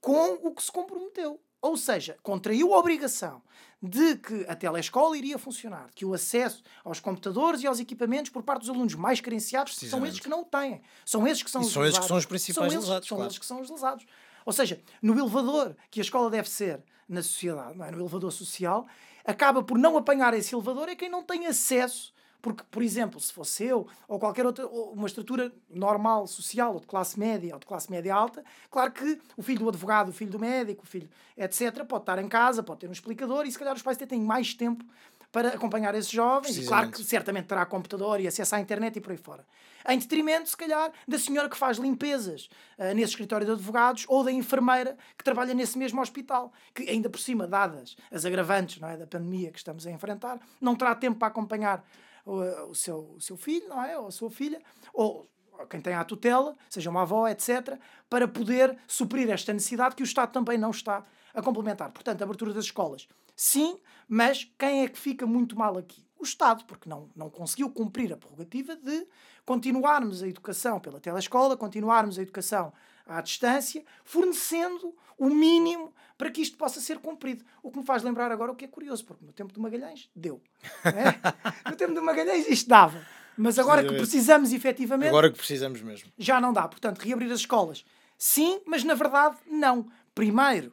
com 0.00 0.44
o 0.44 0.52
que 0.52 0.62
se 0.64 0.72
comprometeu. 0.72 1.40
Ou 1.62 1.76
seja, 1.76 2.18
contraiu 2.24 2.74
a 2.74 2.78
obrigação 2.78 3.40
de 3.80 4.16
que 4.16 4.44
a 4.48 4.54
telescola 4.54 5.16
iria 5.16 5.38
funcionar, 5.38 5.90
que 5.94 6.04
o 6.04 6.12
acesso 6.12 6.62
aos 6.84 6.98
computadores 6.98 7.62
e 7.62 7.66
aos 7.68 7.78
equipamentos 7.78 8.30
por 8.30 8.42
parte 8.42 8.60
dos 8.60 8.70
alunos 8.70 8.94
mais 8.96 9.20
carenciados 9.20 9.76
são 9.76 10.04
esses 10.04 10.20
que 10.20 10.28
não 10.28 10.42
o 10.42 10.44
têm. 10.44 10.82
São 11.04 11.26
esses 11.26 11.42
que 11.42 11.50
são 11.50 11.62
E 11.62 11.64
os 11.64 11.72
são 11.72 11.84
esses 11.84 11.98
que 11.98 12.06
são 12.06 12.16
os 12.16 12.26
principais 12.26 12.72
são 12.72 12.78
eles, 12.78 12.88
lesados, 12.88 13.08
São 13.08 13.16
claro. 13.16 13.28
eles 13.28 13.38
que 13.38 13.46
são 13.46 13.60
os 13.60 13.70
lesados. 13.70 14.04
Ou 14.44 14.52
seja, 14.52 14.80
no 15.00 15.18
elevador 15.18 15.76
que 15.88 16.00
a 16.00 16.02
escola 16.02 16.28
deve 16.28 16.50
ser 16.50 16.82
na 17.08 17.22
sociedade, 17.22 17.78
não 17.78 17.84
é? 17.84 17.90
no 17.90 18.00
elevador 18.00 18.32
social, 18.32 18.86
acaba 19.24 19.62
por 19.62 19.78
não 19.78 19.96
apanhar 19.96 20.34
esse 20.34 20.54
elevador 20.54 20.88
é 20.88 20.96
quem 20.96 21.08
não 21.08 21.22
tem 21.22 21.46
acesso. 21.46 22.11
Porque, 22.42 22.64
por 22.68 22.82
exemplo, 22.82 23.20
se 23.20 23.32
fosse 23.32 23.64
eu 23.64 23.86
ou 24.08 24.18
qualquer 24.18 24.44
outra, 24.44 24.66
ou 24.66 24.92
uma 24.92 25.06
estrutura 25.06 25.52
normal, 25.70 26.26
social, 26.26 26.74
ou 26.74 26.80
de 26.80 26.86
classe 26.88 27.18
média, 27.18 27.54
ou 27.54 27.60
de 27.60 27.66
classe 27.66 27.88
média 27.88 28.12
alta, 28.12 28.44
claro 28.68 28.90
que 28.90 29.20
o 29.36 29.42
filho 29.42 29.60
do 29.60 29.68
advogado, 29.68 30.08
o 30.08 30.12
filho 30.12 30.32
do 30.32 30.40
médico, 30.40 30.82
o 30.82 30.86
filho, 30.86 31.08
etc., 31.36 31.84
pode 31.84 32.02
estar 32.02 32.18
em 32.18 32.28
casa, 32.28 32.60
pode 32.60 32.80
ter 32.80 32.88
um 32.88 32.92
explicador, 32.92 33.46
e 33.46 33.52
se 33.52 33.58
calhar 33.58 33.74
os 33.74 33.80
pais 33.80 33.96
até 33.96 34.06
têm 34.06 34.20
mais 34.20 34.54
tempo 34.54 34.84
para 35.30 35.48
acompanhar 35.50 35.94
esses 35.94 36.10
jovens, 36.10 36.58
e 36.58 36.66
claro 36.66 36.90
que 36.90 37.02
certamente 37.04 37.46
terá 37.46 37.64
computador 37.64 38.20
e 38.20 38.26
acesso 38.26 38.54
à 38.56 38.60
internet 38.60 38.96
e 38.96 39.00
por 39.00 39.12
aí 39.12 39.16
fora. 39.16 39.46
Em 39.88 39.98
detrimento, 39.98 40.48
se 40.48 40.56
calhar, 40.56 40.92
da 41.08 41.18
senhora 41.18 41.48
que 41.48 41.56
faz 41.56 41.78
limpezas 41.78 42.48
ah, 42.78 42.92
nesse 42.92 43.12
escritório 43.12 43.46
de 43.46 43.52
advogados 43.52 44.04
ou 44.08 44.22
da 44.22 44.30
enfermeira 44.30 44.96
que 45.16 45.24
trabalha 45.24 45.54
nesse 45.54 45.78
mesmo 45.78 46.00
hospital, 46.00 46.52
que 46.74 46.88
ainda 46.88 47.08
por 47.08 47.18
cima, 47.18 47.46
dadas 47.46 47.96
as 48.10 48.24
agravantes 48.24 48.80
não 48.80 48.88
é, 48.88 48.96
da 48.96 49.06
pandemia 49.06 49.50
que 49.50 49.58
estamos 49.58 49.86
a 49.86 49.90
enfrentar, 49.90 50.38
não 50.60 50.76
terá 50.76 50.94
tempo 50.94 51.18
para 51.18 51.28
acompanhar 51.28 51.84
o, 52.24 52.70
o 52.70 52.74
seu, 52.74 53.14
o 53.16 53.20
seu 53.20 53.36
filho, 53.36 53.68
não 53.68 53.82
é? 53.82 53.98
Ou 53.98 54.06
a 54.06 54.10
sua 54.10 54.30
filha, 54.30 54.60
ou 54.92 55.28
quem 55.68 55.80
tem 55.80 55.94
a 55.94 56.04
tutela, 56.04 56.56
seja 56.68 56.90
uma 56.90 57.02
avó, 57.02 57.28
etc., 57.28 57.78
para 58.08 58.26
poder 58.26 58.76
suprir 58.86 59.30
esta 59.30 59.52
necessidade 59.52 59.94
que 59.94 60.02
o 60.02 60.04
Estado 60.04 60.32
também 60.32 60.58
não 60.58 60.70
está 60.70 61.04
a 61.34 61.42
complementar. 61.42 61.90
Portanto, 61.92 62.20
a 62.22 62.24
abertura 62.24 62.52
das 62.52 62.64
escolas, 62.64 63.08
sim, 63.36 63.78
mas 64.08 64.50
quem 64.58 64.82
é 64.82 64.88
que 64.88 64.98
fica 64.98 65.26
muito 65.26 65.56
mal 65.56 65.76
aqui? 65.78 66.04
O 66.18 66.24
Estado, 66.24 66.64
porque 66.64 66.88
não, 66.88 67.10
não 67.16 67.28
conseguiu 67.28 67.70
cumprir 67.70 68.12
a 68.12 68.16
prerrogativa 68.16 68.76
de 68.76 69.06
continuarmos 69.44 70.22
a 70.22 70.28
educação 70.28 70.78
pela 70.78 71.00
telescola, 71.00 71.56
continuarmos 71.56 72.18
a 72.18 72.22
educação 72.22 72.72
à 73.06 73.20
distância, 73.20 73.84
fornecendo 74.04 74.94
o 75.18 75.28
mínimo 75.28 75.94
para 76.16 76.30
que 76.30 76.40
isto 76.40 76.56
possa 76.56 76.80
ser 76.80 76.98
cumprido. 76.98 77.44
O 77.62 77.70
que 77.70 77.78
me 77.78 77.84
faz 77.84 78.02
lembrar 78.02 78.30
agora 78.30 78.52
o 78.52 78.56
que 78.56 78.64
é 78.64 78.68
curioso, 78.68 79.04
porque 79.04 79.24
no 79.24 79.32
tempo 79.32 79.52
de 79.52 79.60
Magalhães 79.60 80.08
deu. 80.14 80.40
é? 80.84 81.18
no 81.70 81.76
tempo 81.76 81.94
de 81.94 82.00
Magalhães 82.00 82.48
isto 82.48 82.68
dava. 82.68 83.04
Mas 83.36 83.58
agora 83.58 83.82
que 83.82 83.94
precisamos 83.94 84.52
efetivamente, 84.52 85.08
Agora 85.08 85.30
que 85.30 85.38
precisamos 85.38 85.80
mesmo. 85.80 86.12
já 86.18 86.40
não 86.40 86.52
dá. 86.52 86.68
Portanto, 86.68 86.98
reabrir 86.98 87.30
as 87.32 87.40
escolas, 87.40 87.84
sim, 88.18 88.60
mas 88.66 88.84
na 88.84 88.94
verdade 88.94 89.36
não. 89.46 89.86
Primeiro, 90.14 90.72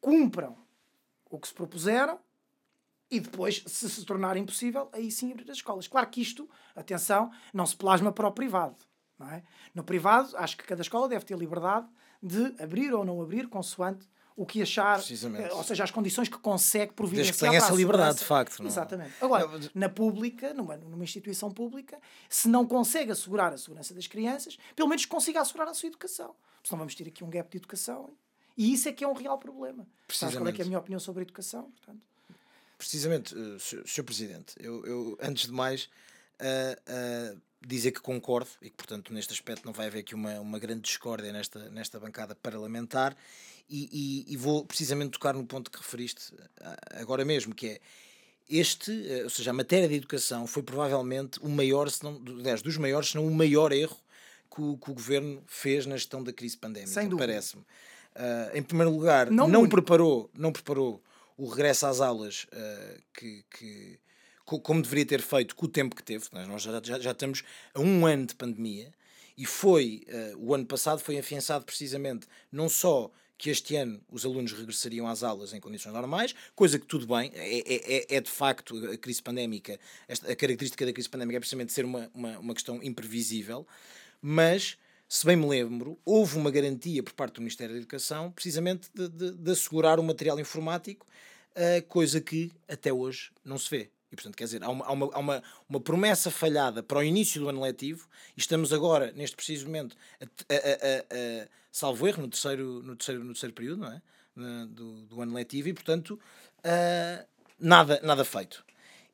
cumpram 0.00 0.56
o 1.30 1.38
que 1.38 1.46
se 1.48 1.54
propuseram 1.54 2.18
e 3.10 3.20
depois, 3.20 3.62
se 3.66 3.90
se 3.90 4.04
tornar 4.04 4.36
impossível, 4.36 4.88
aí 4.92 5.10
sim 5.10 5.32
abrir 5.32 5.50
as 5.50 5.58
escolas. 5.58 5.88
Claro 5.88 6.06
que 6.08 6.22
isto, 6.22 6.48
atenção, 6.74 7.30
não 7.52 7.66
se 7.66 7.76
plasma 7.76 8.12
para 8.12 8.28
o 8.28 8.32
privado. 8.32 8.76
É? 9.28 9.42
No 9.74 9.84
privado, 9.84 10.36
acho 10.36 10.56
que 10.56 10.64
cada 10.64 10.82
escola 10.82 11.08
deve 11.08 11.24
ter 11.24 11.36
liberdade 11.36 11.86
de 12.22 12.54
abrir 12.62 12.92
ou 12.94 13.04
não 13.04 13.20
abrir, 13.20 13.48
consoante 13.48 14.06
o 14.36 14.46
que 14.46 14.62
achar, 14.62 14.98
eh, 15.00 15.52
ou 15.52 15.62
seja, 15.62 15.84
as 15.84 15.90
condições 15.90 16.28
que 16.28 16.38
consegue 16.38 16.94
providenciar. 16.94 17.34
Desde 17.38 17.50
que 17.50 17.56
essa 17.56 17.74
liberdade, 17.74 18.18
de 18.18 18.24
facto, 18.24 18.58
não 18.60 18.66
é? 18.66 18.68
Exatamente. 18.68 19.12
Agora, 19.20 19.44
Não, 19.46 19.52
mas- 19.52 19.70
na 19.74 19.88
pública, 19.88 20.54
numa, 20.54 20.76
numa 20.78 21.04
instituição 21.04 21.50
pública, 21.50 21.98
se 22.28 22.48
não 22.48 22.66
consegue 22.66 23.12
assegurar 23.12 23.52
a 23.52 23.58
segurança 23.58 23.92
das 23.92 24.06
crianças, 24.06 24.56
pelo 24.74 24.88
menos 24.88 25.04
consiga 25.04 25.42
assegurar 25.42 25.68
a 25.68 25.74
sua 25.74 25.88
educação. 25.88 26.34
Senão 26.64 26.78
vamos 26.78 26.94
ter 26.94 27.06
aqui 27.08 27.22
um 27.22 27.28
gap 27.28 27.50
de 27.50 27.58
educação. 27.58 28.10
E 28.56 28.72
isso 28.72 28.88
é 28.88 28.92
que 28.92 29.04
é 29.04 29.08
um 29.08 29.12
real 29.12 29.38
problema. 29.38 29.86
Sabes 30.08 30.36
qual 30.36 30.48
é 30.48 30.52
é 30.56 30.62
a 30.62 30.64
minha 30.64 30.78
opinião 30.78 31.00
sobre 31.00 31.20
a 31.20 31.24
educação? 31.24 31.70
Portanto, 31.72 32.00
Precisamente, 32.78 33.34
eh, 33.34 33.58
Sr. 33.84 34.02
Presidente, 34.02 34.54
eu, 34.58 34.84
eu, 34.86 35.18
antes 35.20 35.46
de 35.46 35.52
mais, 35.52 35.90
ah, 36.38 36.78
ah, 36.86 37.36
dizer 37.66 37.92
que 37.92 38.00
concordo 38.00 38.50
e 38.62 38.70
que, 38.70 38.76
portanto, 38.76 39.12
neste 39.12 39.32
aspecto 39.32 39.64
não 39.64 39.72
vai 39.72 39.86
haver 39.86 40.00
aqui 40.00 40.14
uma, 40.14 40.40
uma 40.40 40.58
grande 40.58 40.82
discórdia 40.82 41.32
nesta, 41.32 41.68
nesta 41.70 42.00
bancada 42.00 42.34
parlamentar. 42.34 43.16
E, 43.68 43.88
e, 44.26 44.32
e 44.32 44.36
vou 44.36 44.64
precisamente 44.64 45.12
tocar 45.12 45.34
no 45.34 45.46
ponto 45.46 45.70
que 45.70 45.78
referiste 45.78 46.34
ah, 46.60 46.76
agora 46.96 47.24
mesmo, 47.24 47.54
que 47.54 47.68
é 47.68 47.80
este, 48.50 48.90
eh, 49.08 49.22
ou 49.22 49.30
seja, 49.30 49.50
a 49.50 49.54
matéria 49.54 49.88
de 49.88 49.94
educação 49.94 50.44
foi 50.44 50.62
provavelmente 50.62 51.38
o 51.40 51.48
maior, 51.48 51.88
se 51.88 52.02
não, 52.02 52.20
aliás, 52.26 52.62
dos 52.62 52.76
maiores, 52.76 53.10
se 53.10 53.14
não 53.14 53.24
o 53.26 53.30
maior 53.30 53.70
erro 53.70 53.96
que 54.52 54.60
o, 54.60 54.76
que 54.76 54.90
o 54.90 54.94
governo 54.94 55.40
fez 55.46 55.86
na 55.86 55.96
gestão 55.96 56.22
da 56.22 56.32
crise 56.32 56.56
pandémica, 56.56 56.92
parece-me. 57.16 57.62
Uh, 57.62 58.56
em 58.56 58.62
primeiro 58.62 58.90
lugar, 58.90 59.30
não, 59.30 59.46
não 59.46 59.68
preparou, 59.68 60.28
não 60.34 60.50
preparou 60.50 61.00
o 61.36 61.46
regresso 61.46 61.86
às 61.86 62.00
aulas 62.00 62.48
uh, 62.52 63.02
que, 63.14 63.44
que, 63.48 64.00
como 64.58 64.82
deveria 64.82 65.06
ter 65.06 65.22
feito 65.22 65.54
com 65.54 65.66
o 65.66 65.68
tempo 65.68 65.94
que 65.94 66.02
teve. 66.02 66.24
Nós 66.32 66.62
já, 66.62 66.80
já, 66.82 66.98
já 66.98 67.10
estamos 67.12 67.42
a 67.74 67.80
um 67.80 68.06
ano 68.06 68.26
de 68.26 68.34
pandemia 68.34 68.92
e 69.36 69.46
foi, 69.46 70.02
uh, 70.08 70.38
o 70.38 70.54
ano 70.54 70.66
passado 70.66 71.00
foi 71.00 71.18
afiançado 71.18 71.64
precisamente 71.64 72.26
não 72.50 72.68
só 72.68 73.10
que 73.40 73.48
este 73.48 73.74
ano 73.74 73.98
os 74.10 74.26
alunos 74.26 74.52
regressariam 74.52 75.06
às 75.06 75.22
aulas 75.22 75.54
em 75.54 75.60
condições 75.60 75.94
normais, 75.94 76.34
coisa 76.54 76.78
que 76.78 76.84
tudo 76.84 77.06
bem, 77.06 77.32
é, 77.34 77.58
é, 77.60 77.96
é, 77.96 78.16
é 78.16 78.20
de 78.20 78.30
facto 78.30 78.76
a 78.92 78.98
crise 78.98 79.22
pandémica, 79.22 79.80
a 80.06 80.36
característica 80.36 80.84
da 80.84 80.92
crise 80.92 81.08
pandémica 81.08 81.38
é 81.38 81.40
precisamente 81.40 81.72
ser 81.72 81.86
uma, 81.86 82.10
uma, 82.12 82.38
uma 82.38 82.52
questão 82.52 82.82
imprevisível, 82.82 83.66
mas 84.20 84.76
se 85.08 85.24
bem 85.24 85.36
me 85.36 85.46
lembro, 85.46 85.98
houve 86.04 86.36
uma 86.36 86.50
garantia 86.50 87.02
por 87.02 87.14
parte 87.14 87.36
do 87.36 87.40
Ministério 87.40 87.74
da 87.74 87.78
Educação 87.78 88.30
precisamente 88.30 88.90
de, 88.94 89.08
de, 89.08 89.32
de 89.32 89.50
assegurar 89.50 89.98
o 89.98 90.02
material 90.02 90.38
informático, 90.38 91.06
uh, 91.56 91.82
coisa 91.88 92.20
que 92.20 92.52
até 92.68 92.92
hoje 92.92 93.32
não 93.42 93.56
se 93.56 93.70
vê. 93.70 93.90
E, 94.10 94.16
portanto, 94.16 94.36
quer 94.36 94.44
dizer, 94.44 94.62
há 94.64 94.68
uma, 94.68 94.84
há 94.84 94.92
uma, 94.92 95.10
há 95.12 95.18
uma, 95.18 95.42
uma 95.68 95.80
promessa 95.80 96.30
falhada 96.30 96.82
para 96.82 96.98
o 96.98 97.02
início 97.02 97.40
do 97.40 97.48
ano 97.48 97.60
letivo 97.60 98.08
e 98.36 98.40
estamos 98.40 98.72
agora, 98.72 99.12
neste 99.12 99.36
preciso 99.36 99.66
momento, 99.66 99.96
a, 100.20 100.24
a, 100.24 100.56
a, 100.56 101.44
a 101.44 101.48
salvo 101.70 102.06
erro, 102.08 102.22
no 102.22 102.28
terceiro, 102.28 102.82
no 102.82 102.96
terceiro, 102.96 103.22
no 103.22 103.32
terceiro 103.32 103.54
período 103.54 103.82
não 103.82 103.92
é? 103.92 104.02
do, 104.66 105.02
do 105.02 105.22
ano 105.22 105.34
letivo 105.34 105.68
e, 105.68 105.72
portanto, 105.72 106.18
uh, 106.58 107.26
nada, 107.58 108.00
nada 108.02 108.24
feito. 108.24 108.64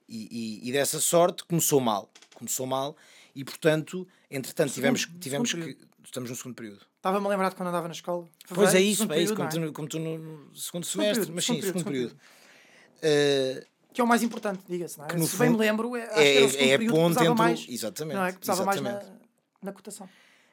E, 0.08 0.60
e, 0.64 0.68
e, 0.68 0.72
dessa 0.72 1.00
sorte 1.00 1.44
começou 1.44 1.80
mal. 1.80 2.10
Começou 2.34 2.66
mal 2.66 2.96
e, 3.34 3.44
portanto, 3.44 4.06
entretanto, 4.30 4.72
tivemos, 4.72 5.02
segundo, 5.02 5.20
tivemos 5.20 5.50
segundo 5.50 5.74
que. 5.74 5.86
Estamos 6.04 6.30
no 6.30 6.36
segundo 6.36 6.54
período. 6.54 6.86
Estava-me 6.96 7.26
a 7.26 7.28
lembrar 7.30 7.48
de 7.50 7.56
quando 7.56 7.68
andava 7.68 7.88
na 7.88 7.92
escola. 7.92 8.28
Pois 8.48 8.74
é 8.74 8.80
isso, 8.80 9.12
é 9.12 9.20
isso, 9.20 9.34
como, 9.34 9.48
é? 9.48 9.50
tu, 9.50 9.72
como 9.72 9.88
tu 9.88 9.98
no 9.98 10.50
segundo, 10.54 10.86
semestre, 10.86 11.26
período, 11.26 11.34
mas 11.34 11.44
sim, 11.44 11.54
segundo, 11.54 11.66
segundo 11.66 11.84
período. 11.84 12.16
período. 13.00 13.62
Uh, 13.62 13.66
que 13.96 14.00
é 14.02 14.04
o 14.04 14.06
mais 14.06 14.22
importante, 14.22 14.62
diga-se, 14.68 14.98
não 14.98 15.06
é? 15.06 15.26
Se 15.26 15.38
bem 15.38 15.48
me 15.48 15.56
lembro, 15.56 15.96
é, 15.96 16.04
acho 16.04 16.20
é, 16.20 16.48
que 16.50 16.70
era 16.70 16.84
é, 16.84 16.86
que 16.86 16.92
pesava 16.92 17.34
mais. 17.34 17.66
Exatamente. 17.66 18.14
Não 18.14 18.26
é? 18.26 18.32
Que 18.32 18.38
pesava 18.40 18.64
mais 18.66 18.80
na, 18.82 19.02
na 19.62 19.72
cotação. 19.72 20.06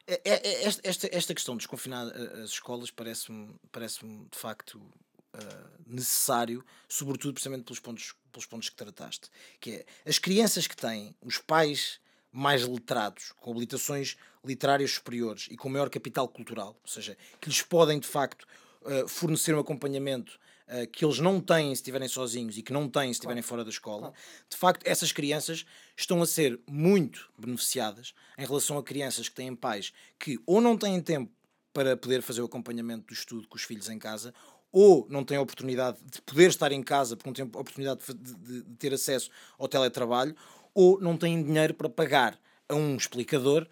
É, 0.08 0.14
é, 0.24 0.48
é, 0.48 0.64
esta, 0.64 0.88
esta, 0.88 1.10
esta 1.12 1.34
questão 1.34 1.56
de 1.56 1.60
desconfinar 1.60 2.08
as 2.42 2.52
escolas 2.52 2.90
parece-me 2.90 3.54
parece 3.70 4.00
de 4.00 4.38
facto 4.38 4.76
uh, 4.76 5.70
necessário, 5.86 6.64
sobretudo 6.88 7.34
precisamente 7.34 7.66
pelos 7.66 7.82
pontos, 7.82 8.16
pelos 8.32 8.46
pontos 8.46 8.70
que 8.70 8.78
trataste. 8.78 9.30
Que 9.60 9.72
é 9.72 9.86
as 10.08 10.18
crianças 10.18 10.66
que 10.66 10.78
têm 10.78 11.14
os 11.22 11.38
pais 11.38 12.00
mais 12.32 12.66
letrados, 12.66 13.34
com 13.42 13.52
habilitações 13.52 14.16
literárias 14.46 14.92
superiores 14.92 15.50
e 15.52 15.58
com 15.58 15.68
maior 15.68 15.90
capital 15.90 16.30
cultural, 16.30 16.80
ou 16.82 16.90
seja, 16.90 17.18
que 17.42 17.50
lhes 17.50 17.62
podem 17.62 18.00
de 18.00 18.08
facto 18.08 18.48
uh, 18.84 19.06
fornecer 19.06 19.54
um 19.54 19.60
acompanhamento 19.60 20.40
uh, 20.68 20.88
que 20.92 21.06
eles 21.06 21.20
não 21.20 21.40
têm 21.40 21.68
se 21.68 21.82
estiverem 21.82 22.08
sozinhos 22.08 22.58
e 22.58 22.62
que 22.62 22.74
não 22.74 22.90
têm 22.90 23.06
se 23.06 23.18
estiverem 23.18 23.42
claro. 23.42 23.50
fora 23.50 23.64
da 23.64 23.70
escola, 23.70 24.00
claro. 24.00 24.16
de 24.50 24.58
facto, 24.58 24.86
essas 24.86 25.12
crianças 25.12 25.66
estão 25.96 26.22
a 26.22 26.26
ser 26.26 26.60
muito 26.70 27.30
beneficiadas 27.38 28.14
em 28.38 28.46
relação 28.46 28.78
a 28.78 28.84
crianças 28.84 29.30
que 29.30 29.36
têm 29.36 29.56
pais 29.56 29.94
que 30.20 30.40
ou 30.46 30.62
não 30.62 30.78
têm 30.78 31.02
tempo 31.02 31.32
para 31.74 31.98
poder 31.98 32.22
fazer 32.22 32.42
o 32.42 32.46
acompanhamento 32.46 33.08
do 33.08 33.14
estudo 33.14 33.48
com 33.48 33.56
os 33.56 33.64
filhos 33.64 33.90
em 33.90 33.98
casa, 33.98 34.34
ou 34.72 35.08
não 35.10 35.24
têm 35.24 35.38
a 35.38 35.42
oportunidade 35.42 35.98
de 36.04 36.22
poder 36.22 36.50
estar 36.50 36.72
em 36.72 36.84
casa 36.84 37.16
porque 37.18 37.30
não 37.30 37.34
têm 37.34 37.46
a 37.46 37.60
oportunidade 37.60 38.02
de, 38.08 38.36
de, 38.36 38.62
de 38.64 38.76
ter 38.76 38.94
acesso 38.94 39.30
ao 39.58 39.68
teletrabalho, 39.68 40.36
ou 40.74 41.00
não 41.02 41.18
têm 41.18 41.44
dinheiro 41.44 41.74
para 41.74 41.90
pagar 41.90 42.40
a 42.70 42.76
um 42.76 42.96
explicador 42.96 43.68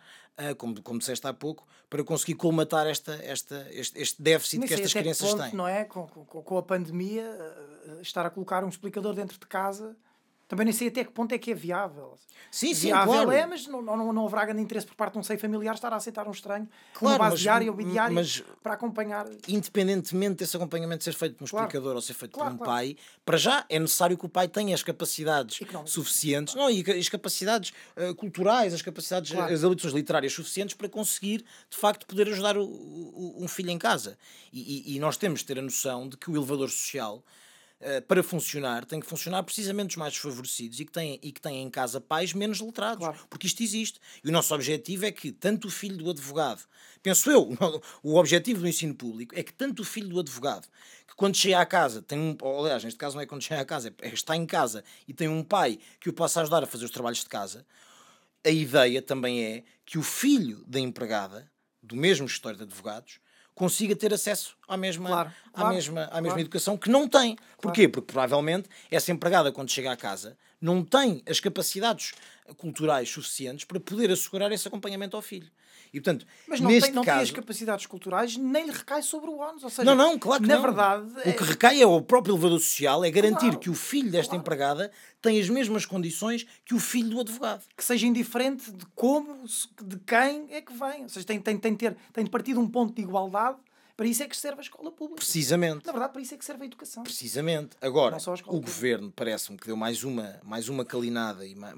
como, 0.57 0.81
como 0.81 0.99
disseste 0.99 1.25
há 1.27 1.33
pouco, 1.33 1.67
para 1.89 2.03
conseguir 2.03 2.35
colmatar 2.35 2.87
esta, 2.87 3.13
esta, 3.23 3.67
este, 3.71 4.01
este 4.01 4.21
déficit 4.21 4.65
que 4.67 4.73
estas 4.73 4.93
crianças 4.93 5.29
ponto, 5.29 5.43
têm. 5.43 5.53
Não 5.53 5.67
é? 5.67 5.83
Com, 5.85 6.07
com, 6.07 6.41
com 6.41 6.57
a 6.57 6.63
pandemia, 6.63 7.23
uh, 7.23 8.01
estar 8.01 8.25
a 8.25 8.29
colocar 8.29 8.63
um 8.63 8.69
explicador 8.69 9.13
dentro 9.13 9.39
de 9.39 9.47
casa 9.47 9.95
também 10.51 10.65
nem 10.65 10.73
sei 10.73 10.89
até 10.89 11.05
que 11.05 11.11
ponto 11.11 11.33
é 11.33 11.37
que 11.37 11.51
é 11.51 11.53
viável. 11.53 12.19
Sim, 12.51 12.73
sim, 12.73 12.87
viável 12.87 13.13
claro. 13.13 13.31
é, 13.31 13.45
mas 13.45 13.67
não, 13.67 13.81
não, 13.81 14.11
não 14.11 14.25
haverá 14.25 14.43
grande 14.43 14.61
interesse 14.61 14.85
por 14.85 14.95
parte 14.95 15.13
de 15.13 15.19
um 15.19 15.23
seio 15.23 15.39
familiar 15.39 15.75
estar 15.75 15.93
a 15.93 15.95
aceitar 15.95 16.27
um 16.27 16.31
estranho 16.31 16.67
claro, 16.93 17.19
base 17.19 17.31
mas, 17.35 17.39
diária 17.39 17.71
ou 17.71 17.77
bidiária 17.77 18.13
mas, 18.13 18.43
para 18.61 18.73
acompanhar. 18.73 19.27
Independentemente 19.47 20.39
desse 20.39 20.57
acompanhamento 20.57 21.05
ser 21.05 21.13
feito 21.13 21.37
por 21.37 21.45
um 21.45 21.47
claro. 21.47 21.67
explicador 21.67 21.95
ou 21.95 22.01
ser 22.01 22.15
feito 22.15 22.33
claro, 22.33 22.57
por 22.57 22.63
um 22.63 22.65
pai, 22.65 22.97
para 23.23 23.37
já 23.37 23.65
é 23.69 23.79
necessário 23.79 24.17
que 24.17 24.25
o 24.25 24.27
pai 24.27 24.49
tenha 24.49 24.75
as 24.75 24.83
capacidades 24.83 25.57
suficientes, 25.85 26.53
não, 26.53 26.69
e 26.69 26.83
as 26.99 27.07
capacidades 27.07 27.71
uh, 27.95 28.13
culturais, 28.15 28.73
as 28.73 28.81
capacidades, 28.81 29.31
as 29.31 29.63
habilitações 29.63 29.93
literárias 29.93 30.33
suficientes 30.33 30.75
para 30.75 30.89
conseguir, 30.89 31.45
de 31.69 31.77
facto, 31.77 32.05
poder 32.05 32.27
ajudar 32.27 32.57
o, 32.57 32.65
o, 32.65 33.37
um 33.39 33.47
filho 33.47 33.69
em 33.69 33.77
casa. 33.77 34.17
E, 34.51 34.91
e, 34.91 34.97
e 34.97 34.99
nós 34.99 35.15
temos 35.15 35.39
de 35.39 35.45
ter 35.45 35.57
a 35.57 35.61
noção 35.61 36.09
de 36.09 36.17
que 36.17 36.29
o 36.29 36.35
elevador 36.35 36.69
social 36.69 37.23
para 38.07 38.21
funcionar, 38.21 38.85
tem 38.85 38.99
que 38.99 39.05
funcionar 39.05 39.43
precisamente 39.43 39.91
os 39.91 39.95
mais 39.95 40.13
desfavorecidos 40.13 40.79
e 40.79 40.85
que 40.85 40.91
têm, 40.91 41.19
e 41.21 41.31
que 41.31 41.41
têm 41.41 41.63
em 41.63 41.69
casa 41.69 41.99
pais 41.99 42.33
menos 42.33 42.59
letrados. 42.59 42.99
Claro. 42.99 43.19
Porque 43.29 43.47
isto 43.47 43.63
existe. 43.63 43.99
E 44.23 44.29
o 44.29 44.31
nosso 44.31 44.53
objetivo 44.53 45.05
é 45.05 45.11
que 45.11 45.31
tanto 45.31 45.67
o 45.67 45.71
filho 45.71 45.97
do 45.97 46.09
advogado, 46.09 46.63
penso 47.01 47.29
eu, 47.29 47.49
o 48.03 48.17
objetivo 48.17 48.61
do 48.61 48.67
ensino 48.67 48.93
público 48.93 49.33
é 49.37 49.43
que 49.43 49.53
tanto 49.53 49.81
o 49.81 49.85
filho 49.85 50.09
do 50.09 50.19
advogado, 50.19 50.67
que 51.07 51.15
quando 51.15 51.35
chega 51.35 51.59
à 51.59 51.65
casa, 51.65 52.01
tem 52.01 52.19
um, 52.19 52.37
aliás, 52.59 52.83
neste 52.83 52.97
caso 52.97 53.15
não 53.15 53.23
é 53.23 53.25
quando 53.25 53.41
chega 53.41 53.61
à 53.61 53.65
casa, 53.65 53.93
é 54.01 54.07
está 54.09 54.35
em 54.35 54.45
casa 54.45 54.83
e 55.07 55.13
tem 55.13 55.27
um 55.27 55.43
pai 55.43 55.79
que 55.99 56.09
o 56.09 56.13
possa 56.13 56.41
ajudar 56.41 56.63
a 56.63 56.67
fazer 56.67 56.85
os 56.85 56.91
trabalhos 56.91 57.19
de 57.19 57.29
casa, 57.29 57.65
a 58.43 58.49
ideia 58.49 59.01
também 59.01 59.43
é 59.43 59.63
que 59.85 59.97
o 59.97 60.03
filho 60.03 60.63
da 60.65 60.79
empregada, 60.79 61.51
do 61.81 61.95
mesmo 61.95 62.27
gestor 62.27 62.55
de 62.55 62.63
advogados, 62.63 63.19
consiga 63.61 63.95
ter 63.95 64.11
acesso 64.11 64.57
à 64.67 64.75
mesma, 64.75 65.07
claro, 65.07 65.31
à 65.53 65.59
claro, 65.59 65.75
mesma, 65.75 66.01
à 66.05 66.15
mesma 66.15 66.21
claro. 66.21 66.41
educação 66.41 66.75
que 66.75 66.89
não 66.89 67.07
tem. 67.07 67.37
Porquê? 67.61 67.87
Porque 67.87 68.11
provavelmente 68.11 68.67
essa 68.89 69.11
empregada, 69.11 69.51
quando 69.51 69.69
chega 69.69 69.91
à 69.91 69.95
casa, 69.95 70.35
não 70.59 70.83
tem 70.83 71.21
as 71.29 71.39
capacidades 71.39 72.13
culturais 72.57 73.07
suficientes 73.07 73.63
para 73.63 73.79
poder 73.79 74.09
assegurar 74.09 74.51
esse 74.51 74.67
acompanhamento 74.67 75.15
ao 75.15 75.21
filho. 75.21 75.47
E, 75.93 75.99
portanto, 75.99 76.25
Mas 76.47 76.61
não, 76.61 76.69
neste 76.69 76.87
tem, 76.87 76.95
não 76.95 77.03
caso, 77.03 77.17
tem 77.17 77.23
as 77.23 77.31
capacidades 77.31 77.85
culturais, 77.85 78.37
nem 78.37 78.65
lhe 78.65 78.71
recai 78.71 79.01
sobre 79.01 79.29
o 79.29 79.37
ONU. 79.37 79.59
Ou 79.61 79.69
seja, 79.69 79.83
não, 79.83 79.95
não, 79.95 80.17
claro 80.17 80.41
que 80.41 80.47
na 80.47 80.55
não. 80.55 80.61
verdade. 80.61 81.11
O 81.25 81.29
é... 81.29 81.33
que 81.33 81.43
recai 81.43 81.81
é 81.81 81.85
o 81.85 82.01
próprio 82.01 82.33
elevador 82.33 82.59
social, 82.59 83.03
é 83.03 83.11
garantir 83.11 83.39
claro, 83.39 83.59
que 83.59 83.69
o 83.69 83.73
filho 83.73 84.09
desta 84.09 84.29
claro. 84.29 84.41
empregada 84.41 84.91
tem 85.21 85.39
as 85.39 85.49
mesmas 85.49 85.85
condições 85.85 86.47
que 86.63 86.73
o 86.73 86.79
filho 86.79 87.09
do 87.09 87.19
advogado. 87.19 87.63
Que 87.75 87.83
seja 87.83 88.07
indiferente 88.07 88.71
de 88.71 88.85
como, 88.95 89.43
de 89.83 89.97
quem 89.99 90.47
é 90.49 90.61
que 90.61 90.73
vem. 90.73 91.03
Ou 91.03 91.09
seja, 91.09 91.25
tem, 91.25 91.39
tem, 91.41 91.57
tem, 91.57 91.75
ter, 91.75 91.97
tem 92.13 92.23
de 92.23 92.29
partir 92.29 92.53
de 92.53 92.59
um 92.59 92.67
ponto 92.67 92.95
de 92.95 93.01
igualdade 93.01 93.57
para 94.01 94.07
isso 94.07 94.23
é 94.23 94.27
que 94.27 94.35
serve 94.35 94.57
a 94.57 94.61
escola 94.61 94.91
pública. 94.91 95.17
Precisamente. 95.17 95.85
Na 95.85 95.91
verdade, 95.91 96.13
para 96.13 96.21
isso 96.23 96.33
é 96.33 96.37
que 96.37 96.43
serve 96.43 96.63
a 96.63 96.65
educação. 96.65 97.03
Precisamente. 97.03 97.77
Agora, 97.79 98.17
o 98.47 98.59
governo 98.59 99.13
parece-me 99.15 99.59
que 99.59 99.67
deu 99.67 99.75
mais 99.75 100.03
uma, 100.03 100.39
mais 100.43 100.69
uma 100.69 100.83
calinada 100.83 101.45
e 101.45 101.53
mais, 101.53 101.75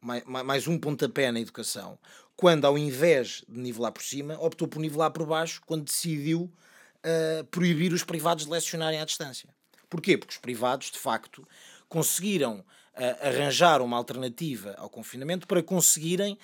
mais, 0.00 0.24
mais 0.24 0.68
um 0.68 0.78
pontapé 0.78 1.32
na 1.32 1.40
educação, 1.40 1.98
quando, 2.36 2.66
ao 2.66 2.76
invés 2.76 3.42
de 3.48 3.58
nivelar 3.58 3.92
por 3.92 4.02
cima, 4.02 4.38
optou 4.38 4.68
por 4.68 4.78
nivelar 4.78 5.10
por 5.10 5.26
baixo, 5.26 5.62
quando 5.64 5.84
decidiu 5.84 6.42
uh, 6.42 7.44
proibir 7.46 7.92
os 7.92 8.04
privados 8.04 8.44
de 8.44 8.50
lecionarem 8.50 9.00
à 9.00 9.04
distância. 9.04 9.48
Porquê? 9.88 10.18
Porque 10.18 10.34
os 10.34 10.38
privados, 10.38 10.90
de 10.90 10.98
facto, 10.98 11.46
conseguiram 11.88 12.58
uh, 12.58 13.26
arranjar 13.26 13.80
uma 13.80 13.96
alternativa 13.96 14.74
ao 14.76 14.90
confinamento 14.90 15.46
para 15.46 15.62
conseguirem 15.62 16.38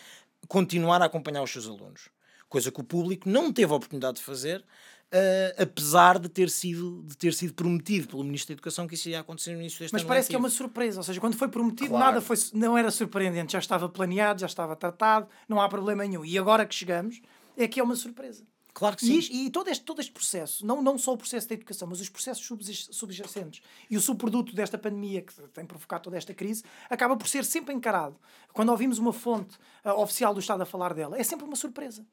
continuar 0.48 1.02
a 1.02 1.06
acompanhar 1.06 1.42
os 1.42 1.50
seus 1.50 1.66
alunos. 1.66 2.08
Coisa 2.48 2.70
que 2.70 2.80
o 2.80 2.84
público 2.84 3.28
não 3.28 3.52
teve 3.52 3.72
a 3.72 3.76
oportunidade 3.76 4.18
de 4.18 4.24
fazer, 4.24 4.64
Uh, 5.12 5.62
apesar 5.62 6.18
de 6.18 6.26
ter, 6.26 6.48
sido, 6.48 7.02
de 7.06 7.14
ter 7.14 7.34
sido 7.34 7.52
prometido 7.52 8.08
pelo 8.08 8.24
Ministro 8.24 8.48
da 8.48 8.54
Educação 8.54 8.86
que 8.88 8.94
isso 8.94 9.10
ia 9.10 9.20
acontecer 9.20 9.52
no 9.52 9.60
início 9.60 9.78
deste 9.78 9.92
Mas 9.92 10.00
ano 10.00 10.08
parece 10.08 10.30
que 10.30 10.34
é 10.34 10.38
uma 10.38 10.48
surpresa, 10.48 11.00
ou 11.00 11.04
seja, 11.04 11.20
quando 11.20 11.36
foi 11.36 11.48
prometido 11.48 11.90
claro. 11.90 12.06
nada 12.06 12.20
foi, 12.22 12.34
não 12.54 12.78
era 12.78 12.90
surpreendente, 12.90 13.52
já 13.52 13.58
estava 13.58 13.90
planeado, 13.90 14.40
já 14.40 14.46
estava 14.46 14.74
tratado, 14.74 15.28
não 15.46 15.60
há 15.60 15.68
problema 15.68 16.02
nenhum. 16.06 16.24
E 16.24 16.38
agora 16.38 16.64
que 16.64 16.74
chegamos, 16.74 17.20
é 17.58 17.68
que 17.68 17.78
é 17.78 17.82
uma 17.82 17.94
surpresa. 17.94 18.42
Claro 18.74 18.96
que 18.96 19.04
sim. 19.04 19.18
E, 19.30 19.46
e, 19.46 19.50
todo, 19.50 19.68
este, 19.68 19.84
todo 19.84 20.00
este 20.00 20.12
processo, 20.12 20.64
não, 20.64 20.80
não 20.80 20.96
só 20.96 21.12
o 21.12 21.16
processo 21.16 21.46
da 21.46 21.54
educação, 21.54 21.86
mas 21.88 22.00
os 22.00 22.08
processos 22.08 22.46
subjacentes 22.90 23.62
e 23.90 23.96
o 23.96 24.00
subproduto 24.00 24.54
desta 24.54 24.78
pandemia 24.78 25.20
que 25.20 25.34
tem 25.48 25.66
provocado 25.66 26.04
toda 26.04 26.16
esta 26.16 26.32
crise, 26.32 26.64
acaba 26.88 27.16
por 27.16 27.28
ser 27.28 27.44
sempre 27.44 27.74
encarado. 27.74 28.16
Quando 28.52 28.70
ouvimos 28.70 28.98
uma 28.98 29.12
fonte 29.12 29.56
uh, 29.84 29.90
oficial 30.00 30.32
do 30.32 30.40
Estado 30.40 30.62
a 30.62 30.66
falar 30.66 30.94
dela, 30.94 31.18
é 31.18 31.22
sempre 31.22 31.44
uma 31.44 31.56
surpresa. 31.56 32.06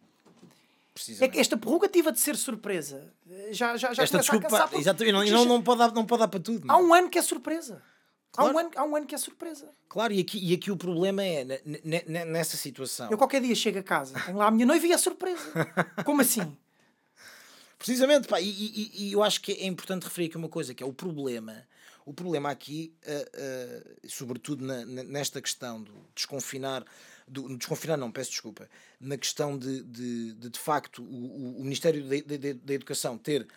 É 1.21 1.28
que 1.28 1.39
esta 1.39 1.56
prerrogativa 1.56 2.12
de 2.12 2.19
ser 2.19 2.36
surpresa 2.36 3.13
já, 3.52 3.78
já, 3.78 3.93
já 3.93 4.04
esta 4.04 4.17
desculpa, 4.19 4.47
a 4.47 4.78
Exatamente, 4.78 5.13
não, 5.13 5.23
não, 5.23 5.45
não, 5.45 5.62
pode 5.62 5.80
dar, 5.80 5.91
não 5.93 6.06
pode 6.06 6.19
dar 6.19 6.28
para 6.28 6.39
tudo. 6.39 6.69
Há 6.69 6.78
um 6.78 6.93
ano 6.93 7.10
que 7.10 7.17
é 7.17 7.21
surpresa. 7.21 7.82
Claro. 8.32 8.52
Há, 8.52 8.54
um 8.54 8.60
ano, 8.60 8.71
há 8.75 8.84
um 8.84 8.95
ano 8.95 9.06
que 9.06 9.15
é 9.15 9.17
surpresa. 9.17 9.69
Claro, 9.88 10.13
e 10.13 10.19
aqui, 10.19 10.39
e 10.39 10.54
aqui 10.54 10.71
o 10.71 10.78
problema 10.78 11.23
é 11.23 11.62
nessa 12.25 12.58
situação. 12.58 13.10
Eu 13.10 13.17
qualquer 13.17 13.41
dia 13.41 13.56
chego 13.56 13.80
a 13.80 13.84
casa, 13.84 14.19
tenho 14.25 14.38
lá 14.38 14.47
a 14.47 14.52
minha 14.52 14.65
noiva 14.65 14.86
e 14.86 14.91
é 14.91 14.97
surpresa. 14.97 15.41
Como 16.06 16.21
assim? 16.21 16.56
Precisamente, 17.78 18.28
pá, 18.28 18.41
e, 18.41 18.49
e, 18.49 18.91
e, 18.93 19.13
eu 19.13 19.23
acho 19.23 19.41
que 19.41 19.54
é 19.54 19.65
importante 19.65 20.04
referir 20.04 20.28
aqui 20.28 20.36
uma 20.36 20.49
coisa, 20.49 20.73
que 20.73 20.84
é 20.84 20.86
o 20.86 20.91
problema. 20.93 21.65
O 22.06 22.13
problema 22.13 22.49
aqui, 22.49 22.93
uh, 23.06 24.04
uh, 24.04 24.10
sobretudo 24.10 24.65
na, 24.65 24.84
nesta 24.86 25.41
questão 25.41 25.82
do 25.82 25.93
desconfinar, 26.13 26.84
do, 27.30 27.58
desconfinar 27.58 27.98
não, 27.98 28.12
peço 28.12 28.32
desculpa, 28.32 28.70
na 29.00 29.18
questão 29.18 29.58
de, 29.58 29.84
de, 29.84 30.34
de, 30.34 30.50
de 30.50 30.60
facto, 30.60 31.04
o, 31.04 31.60
o 31.60 31.63
Ministério 31.63 32.04
da 32.04 32.74
Educação 32.74 33.18
ter 33.18 33.48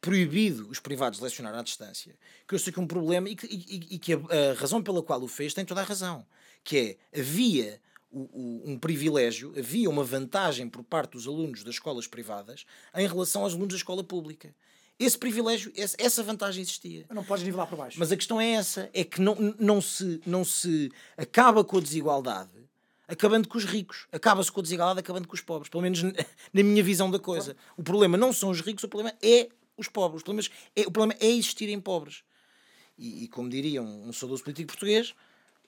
proibido 0.00 0.68
os 0.68 0.78
privados 0.78 1.18
de 1.18 1.24
lecionar 1.24 1.54
à 1.54 1.62
distância, 1.62 2.14
que 2.46 2.54
eu 2.54 2.58
sei 2.58 2.72
que 2.72 2.78
é 2.78 2.82
um 2.82 2.86
problema 2.86 3.28
e 3.28 3.34
que, 3.34 3.46
e, 3.46 3.94
e 3.94 3.98
que 3.98 4.14
a, 4.14 4.16
a, 4.16 4.54
razão 4.54 4.82
pela 4.82 5.02
qual 5.02 5.20
o 5.20 5.28
fez 5.28 5.52
tem 5.52 5.64
toda 5.64 5.80
a 5.80 5.84
razão, 5.84 6.24
que 6.62 6.98
é, 7.12 7.18
havia 7.18 7.80
o, 8.10 8.20
o, 8.20 8.70
um 8.70 8.78
privilégio, 8.78 9.52
havia 9.58 9.90
uma 9.90 10.04
vantagem 10.04 10.68
por 10.68 10.82
parte 10.84 11.12
dos 11.12 11.26
alunos 11.26 11.64
das 11.64 11.74
escolas 11.74 12.06
privadas 12.06 12.64
em 12.94 13.06
relação 13.06 13.42
aos 13.42 13.52
alunos 13.52 13.74
da 13.74 13.76
escola 13.76 14.04
pública. 14.04 14.54
Esse 14.98 15.16
privilégio, 15.16 15.72
essa 15.76 16.24
vantagem 16.24 16.60
existia. 16.60 17.06
Não 17.10 17.22
podes 17.22 17.44
nivelar 17.44 17.68
para 17.68 17.76
baixo. 17.76 17.98
Mas 18.00 18.10
a 18.10 18.16
questão 18.16 18.40
é 18.40 18.50
essa, 18.52 18.90
é 18.92 19.04
que 19.04 19.20
não, 19.20 19.36
não, 19.58 19.80
se, 19.80 20.20
não 20.26 20.44
se 20.44 20.90
acaba 21.16 21.62
com 21.62 21.78
a 21.78 21.80
desigualdade 21.80 22.57
acabando 23.08 23.48
com 23.48 23.56
os 23.56 23.64
ricos. 23.64 24.06
Acaba-se 24.12 24.52
com 24.52 24.60
a 24.60 24.62
desigualdade 24.62 25.00
acabando 25.00 25.26
com 25.26 25.34
os 25.34 25.40
pobres. 25.40 25.70
Pelo 25.70 25.82
menos 25.82 26.02
na 26.52 26.62
minha 26.62 26.82
visão 26.82 27.10
da 27.10 27.18
coisa. 27.18 27.56
O 27.76 27.82
problema 27.82 28.16
não 28.16 28.32
são 28.32 28.50
os 28.50 28.60
ricos, 28.60 28.84
o 28.84 28.88
problema 28.88 29.16
é 29.22 29.48
os 29.76 29.88
pobres. 29.88 30.20
O 30.20 30.24
problema 30.24 30.48
é, 30.76 30.80
o 30.82 30.90
problema 30.90 31.18
é 31.18 31.26
existirem 31.26 31.80
pobres. 31.80 32.22
E, 32.98 33.24
e 33.24 33.28
como 33.28 33.48
diria 33.48 33.82
um, 33.82 34.08
um 34.08 34.12
saudoso 34.12 34.42
político 34.44 34.68
português, 34.68 35.14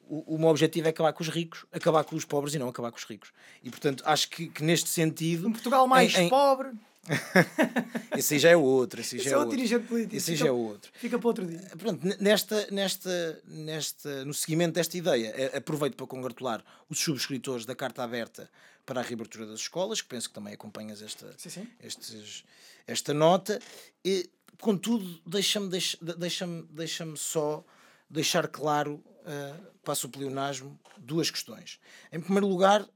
o, 0.02 0.34
o 0.34 0.38
meu 0.38 0.48
objetivo 0.48 0.86
é 0.88 0.90
acabar 0.90 1.12
com 1.12 1.22
os 1.22 1.28
ricos, 1.28 1.64
acabar 1.72 2.04
com 2.04 2.16
os 2.16 2.24
pobres 2.24 2.54
e 2.54 2.58
não 2.58 2.68
acabar 2.68 2.90
com 2.90 2.98
os 2.98 3.04
ricos. 3.04 3.32
E 3.62 3.70
portanto 3.70 4.02
acho 4.04 4.28
que, 4.28 4.48
que 4.48 4.62
neste 4.62 4.90
sentido. 4.90 5.48
Um 5.48 5.52
Portugal 5.52 5.86
mais 5.86 6.14
em, 6.14 6.26
em... 6.26 6.28
pobre. 6.28 6.70
esse 8.16 8.34
aí 8.34 8.40
já 8.40 8.50
é 8.50 8.56
outro. 8.56 9.00
Esse, 9.00 9.16
esse 9.16 9.24
já 9.24 9.30
é, 9.30 9.34
é 9.34 9.38
outro 9.38 9.56
dirigente 9.56 9.86
político. 9.86 10.16
Esse 10.16 10.32
aí 10.32 10.36
já 10.36 10.46
é 10.46 10.50
outro. 10.50 10.90
Fica 10.94 11.18
para 11.18 11.28
outro 11.28 11.46
dia. 11.46 11.60
Pronto, 11.78 12.06
nesta, 12.20 12.66
nesta, 12.70 13.42
nesta, 13.46 14.24
no 14.24 14.34
seguimento 14.34 14.74
desta 14.74 14.96
ideia, 14.96 15.56
aproveito 15.56 15.96
para 15.96 16.06
congratular 16.06 16.64
os 16.88 16.98
subscritores 16.98 17.64
da 17.64 17.74
Carta 17.74 18.02
Aberta 18.02 18.50
para 18.84 19.00
a 19.00 19.02
reabertura 19.02 19.46
das 19.46 19.60
escolas, 19.60 20.00
que 20.00 20.08
penso 20.08 20.28
que 20.28 20.34
também 20.34 20.54
acompanhas 20.54 21.00
esta, 21.02 21.32
sim, 21.38 21.48
sim. 21.48 21.68
Estes, 21.80 22.44
esta 22.86 23.14
nota. 23.14 23.60
E, 24.04 24.28
contudo, 24.60 25.20
deixa-me 25.26 25.68
deixa, 25.68 25.98
deixa 26.16 26.46
deixa 26.70 27.16
só 27.16 27.64
deixar 28.08 28.48
claro, 28.48 28.94
uh, 28.94 29.72
passo 29.84 30.08
o 30.08 30.10
pleonasmo, 30.10 30.78
duas 30.98 31.30
questões. 31.30 31.78
Em 32.10 32.20
primeiro 32.20 32.48
lugar, 32.48 32.82
uh, 32.82 32.88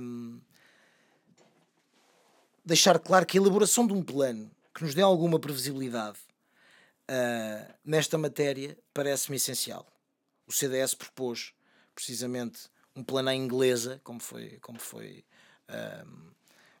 um, 0.00 0.40
deixar 2.64 2.98
claro 2.98 3.26
que 3.26 3.38
a 3.38 3.40
elaboração 3.40 3.86
de 3.86 3.92
um 3.92 4.02
plano 4.02 4.50
que 4.74 4.82
nos 4.82 4.94
dê 4.94 5.02
alguma 5.02 5.38
previsibilidade 5.38 6.18
uh, 7.10 7.74
nesta 7.84 8.16
matéria 8.16 8.76
parece-me 8.94 9.36
essencial. 9.36 9.86
O 10.46 10.52
CDS 10.52 10.94
propôs 10.94 11.52
precisamente 11.94 12.70
um 12.94 13.02
plano 13.02 13.28
à 13.28 13.34
inglesa, 13.34 14.00
como 14.04 14.20
foi, 14.20 14.58
como 14.60 14.78
foi 14.78 15.24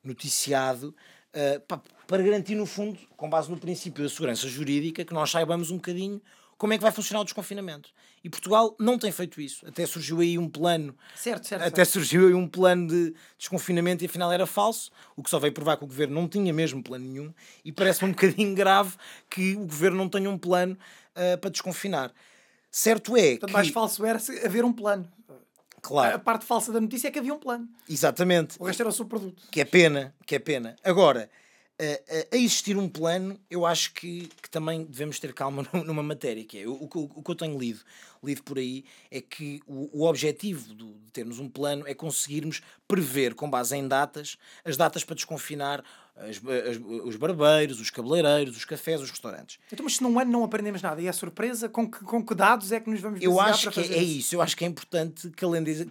noticiado, 0.04 0.94
uh, 1.34 1.78
para 2.06 2.22
garantir, 2.22 2.54
no 2.54 2.66
fundo, 2.66 2.98
com 3.16 3.30
base 3.30 3.50
no 3.50 3.58
princípio 3.58 4.02
da 4.02 4.10
segurança 4.10 4.46
jurídica, 4.48 5.04
que 5.04 5.14
nós 5.14 5.30
saibamos 5.30 5.70
um 5.70 5.76
bocadinho 5.76 6.20
como 6.56 6.72
é 6.72 6.76
que 6.78 6.82
vai 6.82 6.92
funcionar 6.92 7.20
o 7.20 7.24
desconfinamento. 7.24 7.90
E 8.24 8.28
Portugal 8.28 8.76
não 8.78 8.98
tem 8.98 9.10
feito 9.10 9.40
isso. 9.40 9.66
Até 9.66 9.84
surgiu 9.84 10.20
aí 10.20 10.38
um 10.38 10.48
plano. 10.48 10.94
Certo, 11.16 11.46
certo. 11.46 11.62
Até 11.62 11.84
certo. 11.84 11.94
surgiu 11.94 12.28
aí 12.28 12.34
um 12.34 12.46
plano 12.46 12.86
de 12.86 13.14
desconfinamento 13.36 14.04
e 14.04 14.06
afinal 14.06 14.30
era 14.30 14.46
falso, 14.46 14.90
o 15.16 15.22
que 15.22 15.30
só 15.30 15.38
veio 15.38 15.52
provar 15.52 15.76
que 15.76 15.84
o 15.84 15.86
governo 15.86 16.14
não 16.14 16.28
tinha 16.28 16.52
mesmo 16.52 16.82
plano 16.82 17.04
nenhum. 17.04 17.34
E 17.64 17.72
parece-me 17.72 18.10
um 18.10 18.12
bocadinho 18.14 18.54
grave 18.54 18.96
que 19.28 19.56
o 19.56 19.66
governo 19.66 19.96
não 19.96 20.08
tenha 20.08 20.30
um 20.30 20.38
plano 20.38 20.78
uh, 21.16 21.38
para 21.38 21.50
desconfinar. 21.50 22.12
Certo 22.70 23.16
é. 23.16 23.32
Portanto, 23.32 23.48
que... 23.48 23.52
mais 23.52 23.68
falso 23.68 24.04
era 24.04 24.18
haver 24.44 24.64
um 24.64 24.72
plano. 24.72 25.10
Claro. 25.82 26.14
A 26.14 26.18
parte 26.18 26.46
falsa 26.46 26.72
da 26.72 26.80
notícia 26.80 27.08
é 27.08 27.10
que 27.10 27.18
havia 27.18 27.34
um 27.34 27.38
plano. 27.40 27.68
Exatamente. 27.88 28.56
O 28.60 28.64
resto 28.64 28.80
era 28.80 28.88
o 28.88 28.92
subproduto. 28.92 29.42
Que 29.50 29.60
é 29.60 29.64
pena, 29.64 30.14
que 30.24 30.36
é 30.36 30.38
pena. 30.38 30.76
Agora, 30.84 31.28
a, 31.82 32.36
a 32.36 32.38
existir 32.38 32.76
um 32.76 32.88
plano, 32.88 33.38
eu 33.50 33.66
acho 33.66 33.92
que, 33.92 34.28
que 34.40 34.48
também 34.48 34.84
devemos 34.84 35.18
ter 35.18 35.32
calma 35.32 35.66
numa 35.84 36.02
matéria, 36.02 36.44
que 36.44 36.58
é 36.58 36.66
o, 36.66 36.72
o, 36.72 36.88
o 37.16 37.22
que 37.22 37.30
eu 37.30 37.34
tenho 37.34 37.58
lido, 37.58 37.80
lido 38.22 38.42
por 38.42 38.58
aí, 38.58 38.84
é 39.10 39.20
que 39.20 39.60
o, 39.66 40.00
o 40.00 40.08
objetivo 40.08 40.74
de 40.74 40.94
termos 41.12 41.38
um 41.38 41.48
plano 41.48 41.86
é 41.86 41.94
conseguirmos 41.94 42.62
prever, 42.86 43.34
com 43.34 43.50
base 43.50 43.76
em 43.76 43.88
datas, 43.88 44.38
as 44.64 44.76
datas 44.76 45.02
para 45.02 45.16
desconfinar 45.16 45.84
as, 46.14 46.36
as, 46.36 46.76
os 47.04 47.16
barbeiros, 47.16 47.80
os 47.80 47.90
cabeleireiros, 47.90 48.56
os 48.56 48.64
cafés, 48.64 49.00
os 49.00 49.10
restaurantes. 49.10 49.58
Então, 49.72 49.84
mas 49.84 49.96
se 49.96 50.02
num 50.02 50.18
ano 50.18 50.30
não 50.30 50.44
aprendemos 50.44 50.82
nada 50.82 51.00
e 51.00 51.06
é 51.06 51.12
surpresa, 51.12 51.68
com 51.68 51.90
que, 51.90 52.04
com 52.04 52.24
que 52.24 52.34
dados 52.34 52.70
é 52.70 52.80
que 52.80 52.90
nos 52.90 53.00
vamos 53.00 53.22
Eu 53.22 53.40
acho 53.40 53.70
que 53.70 53.80
é 53.80 54.02
isso? 54.02 54.18
isso, 54.18 54.34
eu 54.34 54.42
acho 54.42 54.56
que 54.56 54.64
é 54.64 54.68
importante 54.68 55.30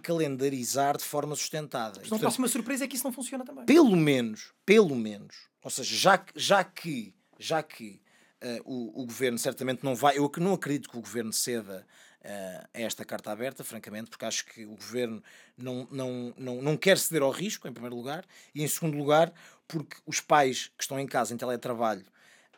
calendarizar 0.02 0.96
de 0.96 1.04
forma 1.04 1.34
sustentada. 1.34 1.98
Mas 1.98 2.10
não 2.10 2.18
Portanto, 2.18 2.38
uma 2.38 2.48
surpresa 2.48 2.84
é 2.84 2.88
que 2.88 2.96
isso 2.96 3.04
não 3.04 3.12
funciona 3.12 3.44
também. 3.44 3.64
Pelo 3.64 3.96
menos, 3.96 4.52
pelo 4.64 4.94
menos, 4.94 5.48
ou 5.62 5.70
seja, 5.70 5.94
já, 5.94 6.24
já 6.36 6.64
que, 6.64 7.14
já 7.38 7.62
que 7.62 8.00
uh, 8.42 8.62
o, 8.64 9.02
o 9.02 9.06
governo 9.06 9.38
certamente 9.38 9.82
não 9.82 9.94
vai, 9.94 10.18
eu 10.18 10.30
não 10.38 10.54
acredito 10.54 10.88
que 10.88 10.96
o 10.96 11.02
governo 11.02 11.32
ceda 11.32 11.84
uh, 12.24 12.68
esta 12.72 13.04
carta 13.04 13.30
aberta, 13.30 13.64
francamente, 13.64 14.10
porque 14.10 14.24
acho 14.24 14.46
que 14.46 14.64
o 14.64 14.74
governo 14.74 15.22
não, 15.56 15.86
não, 15.90 16.34
não, 16.36 16.62
não 16.62 16.76
quer 16.76 16.98
ceder 16.98 17.22
ao 17.22 17.30
risco, 17.30 17.68
em 17.68 17.72
primeiro 17.72 17.96
lugar, 17.96 18.24
e 18.54 18.62
em 18.62 18.68
segundo 18.68 18.96
lugar, 18.96 19.32
porque 19.68 19.96
os 20.06 20.20
pais 20.20 20.70
que 20.76 20.82
estão 20.82 20.98
em 20.98 21.06
casa 21.06 21.34
em 21.34 21.36
teletrabalho, 21.36 22.04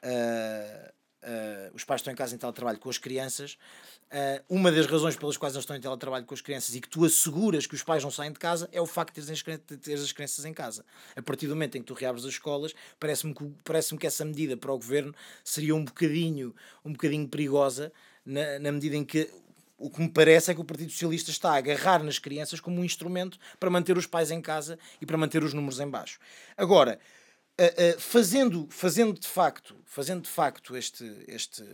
uh, 0.03 0.93
uh, 1.25 1.75
os 1.75 1.85
pais 1.85 2.01
estão 2.01 2.13
em 2.13 2.17
casa 2.17 2.35
em 2.35 2.39
teletrabalho 2.39 2.79
com 2.79 2.91
as 2.91 2.99
crianças, 2.99 3.57
uh, 4.13 4.45
uma 4.49 4.71
das 4.71 4.87
razões 4.87 5.17
pelas 5.17 5.37
quais 5.37 5.55
eles 5.55 5.63
estão 5.63 5.77
em 5.77 5.81
teletrabalho 5.81 6.25
com 6.25 6.35
as 6.35 6.41
crianças 6.41 6.75
e 6.75 6.81
que 6.81 6.89
tu 6.89 7.05
asseguras 7.05 7.67
que 7.67 7.75
os 7.75 7.83
pais 7.83 8.03
não 8.03 8.11
saem 8.11 8.33
de 8.33 8.39
casa 8.39 8.69
é 8.73 8.81
o 8.81 8.87
facto 8.87 9.21
de 9.21 9.27
teres 9.79 10.03
as, 10.03 10.13
crianças 10.13 10.45
em 10.45 10.53
casa. 10.53 10.85
A 11.17 11.23
partir 11.23 11.47
do 11.47 11.55
momento 11.55 11.77
em 11.77 11.81
que 11.81 11.87
tu 11.87 11.95
reabres 11.95 12.25
as 12.25 12.33
escolas, 12.33 12.75
parece-me 13.01 13.35
que, 13.35 13.51
parece 13.65 13.97
que 13.97 14.07
essa 14.07 14.25
medida 14.25 14.57
para 14.57 14.73
o 14.73 14.77
governo 14.77 15.15
seria 15.43 15.75
um 15.75 15.85
bocadinho, 15.85 16.55
um 16.85 16.93
bocadinho 16.93 17.29
perigosa, 17.29 17.93
na, 18.25 18.59
na 18.59 18.73
medida 18.73 18.97
em 18.97 19.05
que 19.05 19.31
o 19.77 19.91
que 19.91 20.01
me 20.01 20.09
parece 20.09 20.51
é 20.51 20.55
que 20.55 20.61
o 20.61 20.65
Partido 20.65 20.91
Socialista 20.91 21.31
está 21.31 21.53
a 21.53 21.57
agarrar 21.57 22.03
nas 22.03 22.19
crianças 22.19 22.61
como 22.61 22.81
um 22.81 22.85
instrumento 22.85 23.39
para 23.59 23.71
manter 23.71 23.97
os 23.97 24.07
pais 24.07 24.31
em 24.31 24.41
casa 24.41 24.79
e 25.01 25.07
para 25.07 25.17
manter 25.17 25.43
os 25.43 25.53
números 25.53 25.81
em 25.81 25.89
baixo. 25.89 26.19
Agora, 26.57 26.99
uh, 27.61 27.65
uh, 27.65 28.01
fazendo, 28.01 28.67
fazendo 28.71 29.19
de 29.19 29.27
facto, 29.27 29.77
fazendo 29.85 30.23
de 30.23 30.31
facto 30.31 30.77
este, 30.77 31.25
este, 31.27 31.65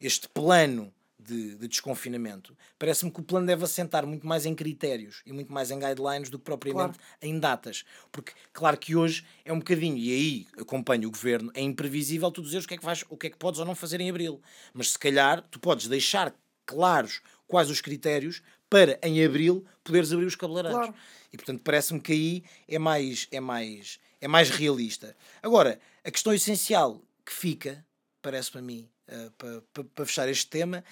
este 0.00 0.28
plano 0.28 0.92
de, 1.18 1.56
de 1.56 1.68
desconfinamento, 1.68 2.56
parece-me 2.78 3.10
que 3.10 3.20
o 3.20 3.22
plano 3.22 3.46
deve 3.46 3.64
assentar 3.64 4.06
muito 4.06 4.26
mais 4.26 4.44
em 4.44 4.54
critérios 4.54 5.22
e 5.24 5.32
muito 5.32 5.52
mais 5.52 5.70
em 5.70 5.78
guidelines 5.78 6.28
do 6.28 6.38
que 6.38 6.44
propriamente 6.44 6.98
claro. 6.98 7.18
em 7.22 7.38
datas. 7.38 7.84
Porque, 8.12 8.32
claro 8.52 8.76
que 8.76 8.94
hoje 8.94 9.24
é 9.44 9.52
um 9.52 9.58
bocadinho, 9.58 9.96
e 9.96 10.12
aí 10.12 10.46
acompanho 10.58 11.08
o 11.08 11.10
governo, 11.10 11.50
é 11.54 11.60
imprevisível 11.60 12.30
tu 12.30 12.42
dizeres 12.42 12.64
o 12.64 12.68
que 12.68 12.74
é 12.74 12.78
que, 12.78 12.84
vais, 12.84 13.04
o 13.08 13.16
que, 13.16 13.28
é 13.28 13.30
que 13.30 13.38
podes 13.38 13.60
ou 13.60 13.66
não 13.66 13.74
fazer 13.74 14.00
em 14.00 14.10
abril. 14.10 14.40
Mas 14.72 14.90
se 14.90 14.98
calhar 14.98 15.42
tu 15.50 15.58
podes 15.58 15.88
deixar 15.88 16.34
claros 16.66 17.20
quais 17.46 17.70
os 17.70 17.80
critérios 17.80 18.42
para, 18.68 18.98
em 19.02 19.24
abril, 19.24 19.64
poderes 19.82 20.12
abrir 20.12 20.26
os 20.26 20.34
cabeleireiros. 20.34 20.78
Claro. 20.78 20.94
E, 21.32 21.36
portanto, 21.36 21.62
parece-me 21.62 22.00
que 22.00 22.12
aí 22.12 22.44
é 22.68 22.78
mais, 22.78 23.28
é, 23.30 23.40
mais, 23.40 24.00
é 24.20 24.28
mais 24.28 24.50
realista. 24.50 25.16
Agora, 25.42 25.80
a 26.02 26.10
questão 26.10 26.32
essencial 26.32 27.00
que 27.24 27.32
fica, 27.32 27.84
parece-me 28.20 28.60
a 28.60 28.62
mim, 28.62 28.88
uh, 29.08 29.30
para, 29.32 29.62
para, 29.72 29.84
para 29.84 30.06
fechar 30.06 30.28
este 30.28 30.46
tema, 30.48 30.84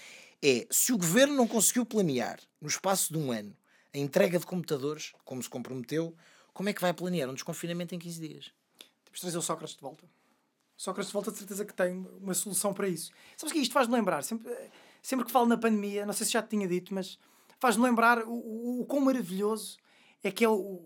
é 0.42 0.66
se 0.70 0.92
o 0.92 0.98
governo 0.98 1.34
não 1.34 1.46
conseguiu 1.46 1.86
planear, 1.86 2.40
no 2.60 2.68
espaço 2.68 3.12
de 3.12 3.18
um 3.18 3.30
ano, 3.30 3.56
a 3.94 3.98
entrega 3.98 4.38
de 4.38 4.46
computadores, 4.46 5.12
como 5.24 5.42
se 5.42 5.48
comprometeu, 5.48 6.16
como 6.52 6.68
é 6.68 6.72
que 6.72 6.80
vai 6.80 6.92
planear 6.92 7.28
um 7.28 7.34
desconfinamento 7.34 7.94
em 7.94 7.98
15 7.98 8.20
dias? 8.20 8.52
Temos 9.04 9.14
de 9.14 9.20
trazer 9.20 9.38
o 9.38 9.42
Sócrates 9.42 9.76
de 9.76 9.82
volta. 9.82 10.04
Sócrates 10.76 11.08
de 11.08 11.12
volta, 11.12 11.30
de 11.30 11.38
certeza 11.38 11.64
que 11.64 11.74
tem 11.74 12.06
uma 12.20 12.34
solução 12.34 12.74
para 12.74 12.88
isso. 12.88 13.12
Sabes 13.36 13.52
que 13.52 13.58
isto 13.60 13.72
faz-me 13.72 13.94
lembrar? 13.94 14.22
Sempre, 14.22 14.52
sempre 15.02 15.26
que 15.26 15.32
falo 15.32 15.46
na 15.46 15.58
pandemia, 15.58 16.06
não 16.06 16.12
sei 16.12 16.24
se 16.26 16.32
já 16.32 16.42
te 16.42 16.50
tinha 16.50 16.66
dito, 16.66 16.94
mas 16.94 17.18
faz-me 17.58 17.84
lembrar 17.84 18.20
o, 18.20 18.32
o, 18.32 18.80
o 18.80 18.86
quão 18.86 19.02
maravilhoso 19.02 19.76
é 20.22 20.30
que 20.30 20.44
é 20.44 20.48
o, 20.48 20.80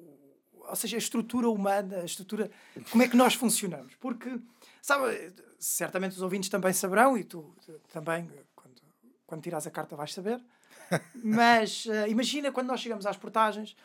ou 0.68 0.76
seja, 0.76 0.96
a 0.96 0.98
estrutura 0.98 1.48
humana, 1.48 1.98
a 1.98 2.04
estrutura, 2.04 2.50
como 2.90 3.02
é 3.02 3.08
que 3.08 3.16
nós 3.16 3.34
funcionamos. 3.34 3.94
Porque, 3.96 4.38
sabe, 4.82 5.32
certamente 5.58 6.12
os 6.12 6.22
ouvintes 6.22 6.48
também 6.48 6.72
saberão, 6.72 7.16
e 7.16 7.24
tu 7.24 7.54
também, 7.92 8.30
quando, 8.54 8.82
quando 9.26 9.42
tiras 9.42 9.66
a 9.66 9.70
carta, 9.70 9.96
vais 9.96 10.12
saber. 10.12 10.42
Mas 11.14 11.86
uh, 11.86 12.08
imagina 12.08 12.52
quando 12.52 12.68
nós 12.68 12.80
chegamos 12.80 13.06
às 13.06 13.16
portagens, 13.16 13.76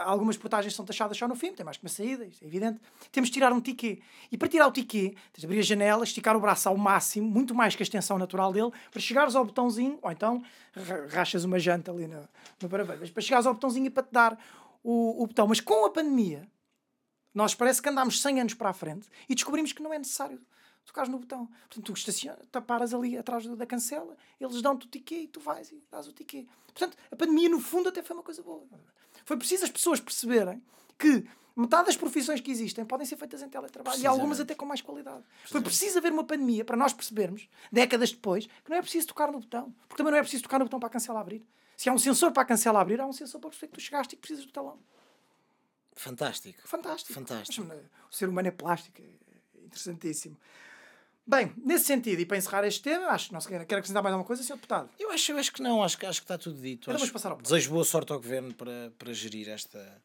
algumas 0.00 0.36
portagens 0.36 0.74
são 0.74 0.84
taxadas 0.84 1.16
só 1.16 1.26
no 1.26 1.34
fim, 1.34 1.52
tem 1.52 1.64
mais 1.64 1.78
que 1.78 1.84
uma 1.84 1.88
saída, 1.88 2.24
é 2.24 2.46
evidente. 2.46 2.80
Temos 3.10 3.30
de 3.30 3.34
tirar 3.34 3.52
um 3.52 3.60
tiquê. 3.60 4.02
E 4.30 4.36
para 4.36 4.48
tirar 4.48 4.66
o 4.66 4.72
tiquê, 4.72 5.14
tens 5.32 5.40
de 5.40 5.46
abrir 5.46 5.60
a 5.60 5.62
janela, 5.62 6.04
esticar 6.04 6.36
o 6.36 6.40
braço 6.40 6.68
ao 6.68 6.76
máximo, 6.76 7.28
muito 7.28 7.54
mais 7.54 7.74
que 7.74 7.82
a 7.82 7.84
extensão 7.84 8.18
natural 8.18 8.52
dele, 8.52 8.70
para 8.90 9.00
chegares 9.00 9.34
ao 9.34 9.44
botãozinho, 9.44 9.98
ou 10.02 10.10
então 10.10 10.42
rachas 11.10 11.44
uma 11.44 11.58
janta 11.58 11.90
ali 11.90 12.06
no, 12.06 12.28
no 12.60 12.68
paraveio, 12.68 12.98
mas 13.00 13.10
para 13.10 13.22
chegares 13.22 13.46
ao 13.46 13.54
botãozinho 13.54 13.86
e 13.86 13.90
para 13.90 14.02
te 14.02 14.12
dar 14.12 14.38
o, 14.82 15.22
o 15.22 15.26
botão. 15.26 15.46
Mas 15.46 15.60
com 15.60 15.86
a 15.86 15.90
pandemia, 15.90 16.46
nós 17.34 17.54
parece 17.54 17.80
que 17.80 17.88
andámos 17.88 18.20
100 18.20 18.40
anos 18.40 18.54
para 18.54 18.68
a 18.68 18.74
frente 18.74 19.08
e 19.28 19.34
descobrimos 19.34 19.72
que 19.72 19.82
não 19.82 19.92
é 19.92 19.98
necessário 19.98 20.40
tocares 20.84 21.10
no 21.10 21.18
botão. 21.18 21.46
Portanto, 21.46 21.84
tu 21.84 21.92
estacionas, 21.92 22.46
paras 22.66 22.92
ali 22.92 23.16
atrás 23.16 23.46
da 23.46 23.66
cancela, 23.66 24.16
eles 24.40 24.60
dão-te 24.60 24.86
o 24.86 24.88
ticket 24.90 25.24
e 25.24 25.28
tu 25.28 25.40
vais 25.40 25.70
e 25.70 25.82
dás 25.90 26.08
o 26.08 26.12
ticket. 26.12 26.46
Portanto, 26.66 26.96
a 27.10 27.16
pandemia, 27.16 27.48
no 27.48 27.60
fundo, 27.60 27.88
até 27.88 28.02
foi 28.02 28.16
uma 28.16 28.22
coisa 28.22 28.42
boa. 28.42 28.66
Foi 29.24 29.36
preciso 29.36 29.64
as 29.64 29.70
pessoas 29.70 30.00
perceberem 30.00 30.62
que 30.98 31.26
metade 31.54 31.86
das 31.86 31.96
profissões 31.96 32.40
que 32.40 32.50
existem 32.50 32.84
podem 32.84 33.06
ser 33.06 33.16
feitas 33.16 33.42
em 33.42 33.48
teletrabalho 33.48 34.00
e 34.00 34.06
algumas 34.06 34.40
até 34.40 34.54
com 34.54 34.64
mais 34.64 34.80
qualidade. 34.80 35.22
Foi 35.46 35.60
preciso 35.60 35.98
haver 35.98 36.12
uma 36.12 36.24
pandemia 36.24 36.64
para 36.64 36.76
nós 36.76 36.92
percebermos, 36.92 37.48
décadas 37.70 38.10
depois, 38.12 38.46
que 38.46 38.70
não 38.70 38.76
é 38.76 38.82
preciso 38.82 39.08
tocar 39.08 39.30
no 39.30 39.40
botão. 39.40 39.74
Porque 39.88 39.96
também 39.96 40.12
não 40.12 40.18
é 40.18 40.22
preciso 40.22 40.42
tocar 40.44 40.58
no 40.58 40.64
botão 40.64 40.80
para 40.80 40.88
a 40.88 40.92
cancela 40.92 41.20
abrir. 41.20 41.44
Se 41.76 41.88
há 41.88 41.92
um 41.92 41.98
sensor 41.98 42.32
para 42.32 42.42
a 42.42 42.46
cancela 42.46 42.80
abrir, 42.80 43.00
há 43.00 43.06
um 43.06 43.12
sensor 43.12 43.40
para 43.40 43.50
perceber 43.50 43.68
que 43.68 43.74
tu 43.74 43.80
chegaste 43.80 44.14
e 44.14 44.16
que 44.16 44.20
precisas 44.20 44.46
do 44.46 44.52
talão. 44.52 44.78
Fantástico. 45.94 46.66
Fantástico. 46.66 47.12
Fantástico. 47.12 47.66
Mas, 47.66 47.78
o 48.10 48.14
ser 48.14 48.28
humano 48.28 48.48
é 48.48 48.50
plástico. 48.50 49.02
É 49.02 49.64
interessantíssimo. 49.64 50.36
Bem, 51.26 51.52
nesse 51.56 51.84
sentido, 51.84 52.20
e 52.20 52.26
para 52.26 52.36
encerrar 52.36 52.64
este 52.66 52.82
tema, 52.82 53.06
acho 53.06 53.28
que 53.28 53.32
não 53.32 53.40
se 53.40 53.48
quer, 53.48 53.64
quer 53.64 53.76
acrescentar 53.76 54.02
mais 54.02 54.12
alguma 54.12 54.26
coisa, 54.26 54.42
Sr. 54.42 54.54
Deputado. 54.56 54.90
Eu 54.98 55.10
acho, 55.12 55.30
eu 55.32 55.36
acho 55.38 55.52
que 55.52 55.62
não, 55.62 55.82
acho, 55.82 55.96
que- 55.96 56.04
acho 56.06 56.20
que 56.20 56.24
está 56.24 56.36
tudo 56.36 56.60
dito. 56.60 56.82
Então 56.82 56.94
Acho- 56.94 56.98
vamos 57.04 57.12
passar 57.12 57.30
ao 57.30 57.40
desejo 57.40 57.70
boa 57.70 57.84
sorte 57.84 58.12
ao 58.12 58.18
Governo 58.18 58.52
para, 58.54 58.92
para 58.98 59.12
gerir 59.12 59.48
esta, 59.48 60.02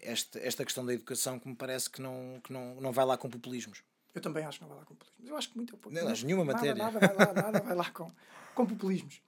esta, 0.00 0.38
esta 0.38 0.64
questão 0.64 0.86
da 0.86 0.94
educação 0.94 1.38
que 1.38 1.48
me 1.48 1.56
parece 1.56 1.90
que 1.90 2.00
não, 2.00 2.40
que 2.44 2.52
não, 2.52 2.76
não 2.80 2.92
vai 2.92 3.04
lá 3.04 3.16
com 3.18 3.28
populismos. 3.28 3.82
Eu 4.14 4.20
também 4.20 4.44
acho 4.44 4.58
que 4.58 4.62
não 4.62 4.68
vai 4.68 4.78
lá 4.78 4.84
com 4.84 4.94
populismos. 4.94 5.28
Eu 5.28 5.36
acho 5.36 5.48
que 5.50 5.56
muito 5.56 5.76
pouco. 5.76 5.98
Não 5.98 6.08
acho 6.08 6.24
nenhuma 6.24 6.44
nada, 6.44 6.56
matéria. 6.58 6.84
Nada, 6.84 6.98
vai 7.00 7.16
lá, 7.26 7.32
nada 7.42 7.60
vai 7.60 7.74
lá 7.74 7.90
com, 7.90 8.12
com 8.54 8.64
populismos. 8.66 9.20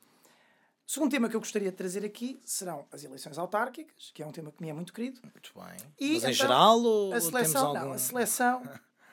O 0.86 0.92
segundo 0.92 1.10
tema 1.10 1.28
que 1.28 1.34
eu 1.34 1.40
gostaria 1.40 1.70
de 1.70 1.76
trazer 1.76 2.04
aqui 2.04 2.38
serão 2.44 2.86
as 2.92 3.02
eleições 3.02 3.38
autárquicas, 3.38 4.10
que 4.14 4.22
é 4.22 4.26
um 4.26 4.30
tema 4.30 4.52
que 4.52 4.62
me 4.62 4.68
é 4.68 4.72
muito 4.72 4.92
querido. 4.92 5.20
Muito 5.22 5.50
bem. 5.54 5.76
E, 5.98 6.12
Mas 6.12 6.24
em 6.24 6.26
então, 6.26 6.32
geral 6.32 6.78
ou 6.80 7.08
a 7.12 7.16
temos 7.16 7.24
seleção, 7.32 7.66
algum... 7.68 7.80
não, 7.80 7.92
a 7.92 7.98
seleção 7.98 8.62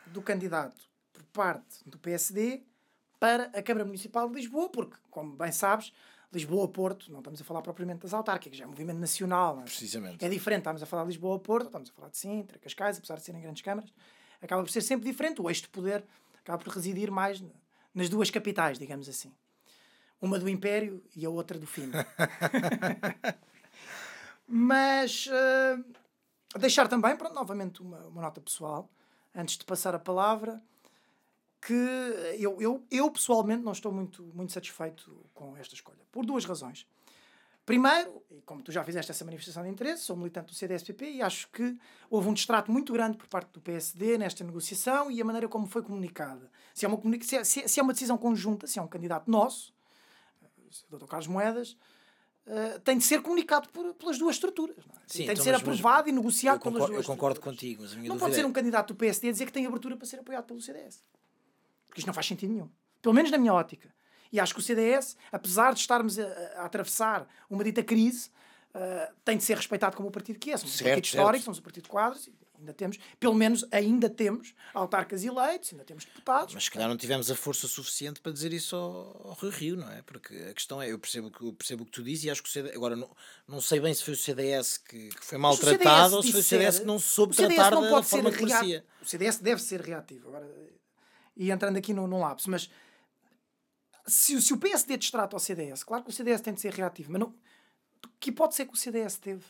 do 0.07 0.21
candidato 0.21 0.90
por 1.21 1.43
parte 1.43 1.77
do 1.85 1.97
PSD 1.97 2.63
para 3.19 3.45
a 3.57 3.61
Câmara 3.61 3.85
Municipal 3.85 4.27
de 4.29 4.35
Lisboa, 4.35 4.69
porque, 4.69 4.97
como 5.09 5.33
bem 5.35 5.51
sabes, 5.51 5.93
Lisboa-Porto, 6.33 7.11
não 7.11 7.19
estamos 7.19 7.41
a 7.41 7.43
falar 7.43 7.61
propriamente 7.61 7.99
das 8.01 8.13
autárquicas, 8.13 8.59
é 8.59 8.65
um 8.65 8.69
movimento 8.69 8.97
nacional. 8.99 9.59
é? 9.59 9.63
Precisamente. 9.63 10.23
É 10.25 10.29
diferente, 10.29 10.59
estamos 10.61 10.81
a 10.81 10.85
falar 10.85 11.03
de 11.03 11.09
Lisboa-Porto, 11.09 11.65
estamos 11.67 11.89
a 11.89 11.93
falar 11.93 12.09
de 12.09 12.17
Sintra, 12.17 12.57
Cascais, 12.57 12.97
apesar 12.97 13.15
de 13.17 13.23
serem 13.23 13.41
grandes 13.41 13.61
câmaras, 13.61 13.93
acaba 14.41 14.63
por 14.63 14.69
ser 14.71 14.81
sempre 14.81 15.09
diferente. 15.09 15.41
O 15.41 15.49
eixo 15.49 15.63
de 15.63 15.69
poder 15.69 16.03
acaba 16.39 16.63
por 16.63 16.73
residir 16.73 17.11
mais 17.11 17.41
na- 17.41 17.49
nas 17.93 18.07
duas 18.09 18.29
capitais, 18.31 18.79
digamos 18.79 19.07
assim. 19.09 19.31
Uma 20.21 20.39
do 20.39 20.47
Império 20.47 21.03
e 21.15 21.25
a 21.25 21.29
outra 21.29 21.59
do 21.59 21.67
fim. 21.67 21.91
Mas 24.47 25.27
eh, 25.31 25.77
deixar 26.59 26.87
também, 26.87 27.15
pronto, 27.15 27.33
novamente 27.35 27.81
uma, 27.81 27.99
uma 28.07 28.21
nota 28.21 28.41
pessoal, 28.41 28.89
antes 29.33 29.57
de 29.57 29.65
passar 29.65 29.95
a 29.95 29.99
palavra, 29.99 30.61
que 31.61 31.73
eu, 32.39 32.59
eu, 32.59 32.83
eu 32.89 33.11
pessoalmente 33.11 33.63
não 33.63 33.71
estou 33.71 33.91
muito, 33.91 34.23
muito 34.33 34.51
satisfeito 34.51 35.23
com 35.33 35.55
esta 35.57 35.75
escolha, 35.75 35.99
por 36.11 36.25
duas 36.25 36.43
razões. 36.45 36.87
Primeiro, 37.63 38.23
e 38.31 38.41
como 38.41 38.63
tu 38.63 38.71
já 38.71 38.83
fizeste 38.83 39.11
essa 39.11 39.23
manifestação 39.23 39.61
de 39.63 39.69
interesse, 39.69 40.01
sou 40.03 40.15
militante 40.17 40.47
do 40.47 40.55
CDSPP 40.55 41.05
e 41.11 41.21
acho 41.21 41.47
que 41.49 41.77
houve 42.09 42.27
um 42.27 42.33
distrato 42.33 42.71
muito 42.71 42.91
grande 42.91 43.17
por 43.17 43.27
parte 43.27 43.51
do 43.51 43.61
PSD 43.61 44.17
nesta 44.17 44.43
negociação 44.43 45.11
e 45.11 45.21
a 45.21 45.23
maneira 45.25 45.47
como 45.47 45.67
foi 45.67 45.83
comunicada. 45.83 46.49
Se 46.73 46.85
é 46.85 46.89
uma, 46.89 46.99
se 47.21 47.35
é, 47.37 47.43
se 47.43 47.61
é- 47.61 47.67
se 47.67 47.79
é 47.79 47.83
uma 47.83 47.93
decisão 47.93 48.17
conjunta, 48.17 48.65
se 48.65 48.79
é 48.79 48.81
um 48.81 48.87
candidato 48.87 49.29
nosso, 49.29 49.71
o 50.91 50.97
Dr. 50.97 51.05
Carlos 51.05 51.27
Moedas, 51.27 51.77
eh, 52.47 52.79
tem 52.83 52.97
de 52.97 53.03
ser 53.03 53.21
comunicado 53.21 53.69
por, 53.69 53.93
pelas 53.93 54.17
duas 54.17 54.35
estruturas. 54.37 54.77
é? 54.79 54.81
Sim, 54.81 55.17
tem 55.19 55.25
de 55.27 55.31
então, 55.33 55.43
ser 55.43 55.51
mas- 55.51 55.61
mas 55.61 55.79
aprovado 55.79 56.09
e 56.09 56.11
negociado 56.11 56.59
pelas 56.61 56.87
duas 56.87 56.89
eu 56.89 57.03
concordo 57.03 57.37
estruturas. 57.37 57.59
contigo, 57.59 57.81
mas 57.83 57.93
a 57.93 57.95
minha 57.97 58.09
Não 58.09 58.17
pode 58.17 58.33
ser 58.33 58.41
é- 58.41 58.45
um 58.47 58.51
candidato 58.51 58.87
do 58.93 58.95
PSD 58.97 59.29
a 59.29 59.31
dizer 59.31 59.45
que 59.45 59.53
tem 59.53 59.65
abertura 59.67 59.95
para 59.95 60.07
ser 60.07 60.19
apoiado 60.19 60.45
pelo 60.45 60.59
CDS. 60.59 61.03
Porque 61.91 61.99
isto 61.99 62.07
não 62.07 62.13
faz 62.13 62.25
sentido 62.25 62.53
nenhum. 62.53 62.69
Pelo 63.01 63.13
menos 63.13 63.29
na 63.31 63.37
minha 63.37 63.53
ótica. 63.53 63.93
E 64.31 64.39
acho 64.39 64.53
que 64.53 64.61
o 64.61 64.63
CDS, 64.63 65.17
apesar 65.29 65.73
de 65.73 65.81
estarmos 65.81 66.17
a, 66.17 66.23
a- 66.23 66.65
atravessar 66.65 67.27
uma 67.49 67.63
dita 67.65 67.83
crise, 67.83 68.29
ah, 68.73 69.11
tem 69.25 69.35
de 69.37 69.43
ser 69.43 69.57
respeitado 69.57 69.97
como 69.97 70.07
o 70.07 70.11
partido 70.11 70.39
que 70.39 70.51
é. 70.51 70.57
Somos 70.57 70.73
um 70.73 70.77
Certo, 70.77 70.87
partido 70.91 71.05
certo. 71.05 71.17
histórico, 71.19 71.43
somos 71.43 71.59
um 71.59 71.61
partido 71.61 71.83
de 71.83 71.89
quadros, 71.89 72.29
ainda 72.57 72.73
temos, 72.73 72.97
pelo 73.19 73.33
menos 73.33 73.65
ainda 73.71 74.09
temos 74.09 74.53
autarcas 74.73 75.25
eleitos, 75.25 75.73
ainda 75.73 75.83
temos 75.83 76.05
deputados. 76.05 76.53
Mas 76.53 76.63
se 76.63 76.71
calhar 76.71 76.87
não 76.87 76.95
tivemos 76.95 77.29
a 77.29 77.35
força 77.35 77.67
suficiente 77.67 78.21
para 78.21 78.31
dizer 78.31 78.53
isso 78.53 78.73
ao, 78.75 79.29
ao 79.31 79.33
Rio 79.33 79.49
Rio, 79.49 79.75
não 79.75 79.91
é? 79.91 80.01
Porque 80.03 80.33
a 80.49 80.53
questão 80.53 80.81
é, 80.81 80.89
eu 80.93 80.97
percebo, 80.99 81.29
que- 81.29 81.43
eu 81.43 81.51
percebo 81.51 81.83
o 81.83 81.85
que 81.85 81.91
tu 81.91 82.01
dizes 82.01 82.23
e 82.23 82.29
acho 82.29 82.41
que 82.41 82.47
o 82.47 82.51
CDS, 82.53 82.73
agora 82.77 82.95
não, 82.95 83.13
não 83.45 83.59
sei 83.59 83.81
bem 83.81 83.93
se 83.93 84.01
foi 84.03 84.13
o 84.13 84.17
CDS 84.17 84.77
que, 84.77 85.09
que 85.09 85.25
foi 85.25 85.37
maltratado 85.37 86.15
ou 86.15 86.23
se 86.23 86.31
foi 86.31 86.39
o 86.39 86.43
CDS 86.43 86.79
que 86.79 86.85
não 86.85 86.99
soube 86.99 87.33
o 87.33 87.35
CDS 87.35 87.55
tratar 87.55 87.71
não 87.75 87.81
da, 87.81 88.01
ser 88.03 88.09
forma 88.09 88.31
que. 88.31 88.45
O 89.01 89.05
CDS 89.05 89.39
deve 89.39 89.61
ser 89.61 89.81
reativo. 89.81 90.29
Agora, 90.29 90.47
e 91.41 91.49
entrando 91.49 91.75
aqui 91.77 91.91
num, 91.91 92.05
num 92.05 92.19
lapso, 92.19 92.51
mas 92.51 92.69
se, 94.05 94.35
o- 94.35 94.41
se 94.41 94.53
o 94.53 94.57
PSD 94.57 94.95
distrata 94.97 95.35
ao 95.35 95.39
CDS, 95.39 95.83
claro 95.83 96.03
que 96.03 96.09
o 96.11 96.13
CDS 96.13 96.39
tem 96.41 96.53
de 96.53 96.61
ser 96.61 96.71
reativo, 96.71 97.11
mas 97.11 97.19
não, 97.19 97.33
que 98.19 98.29
hipótese 98.29 98.61
é 98.61 98.65
que 98.65 98.73
o 98.73 98.77
CDS 98.77 99.17
teve? 99.17 99.43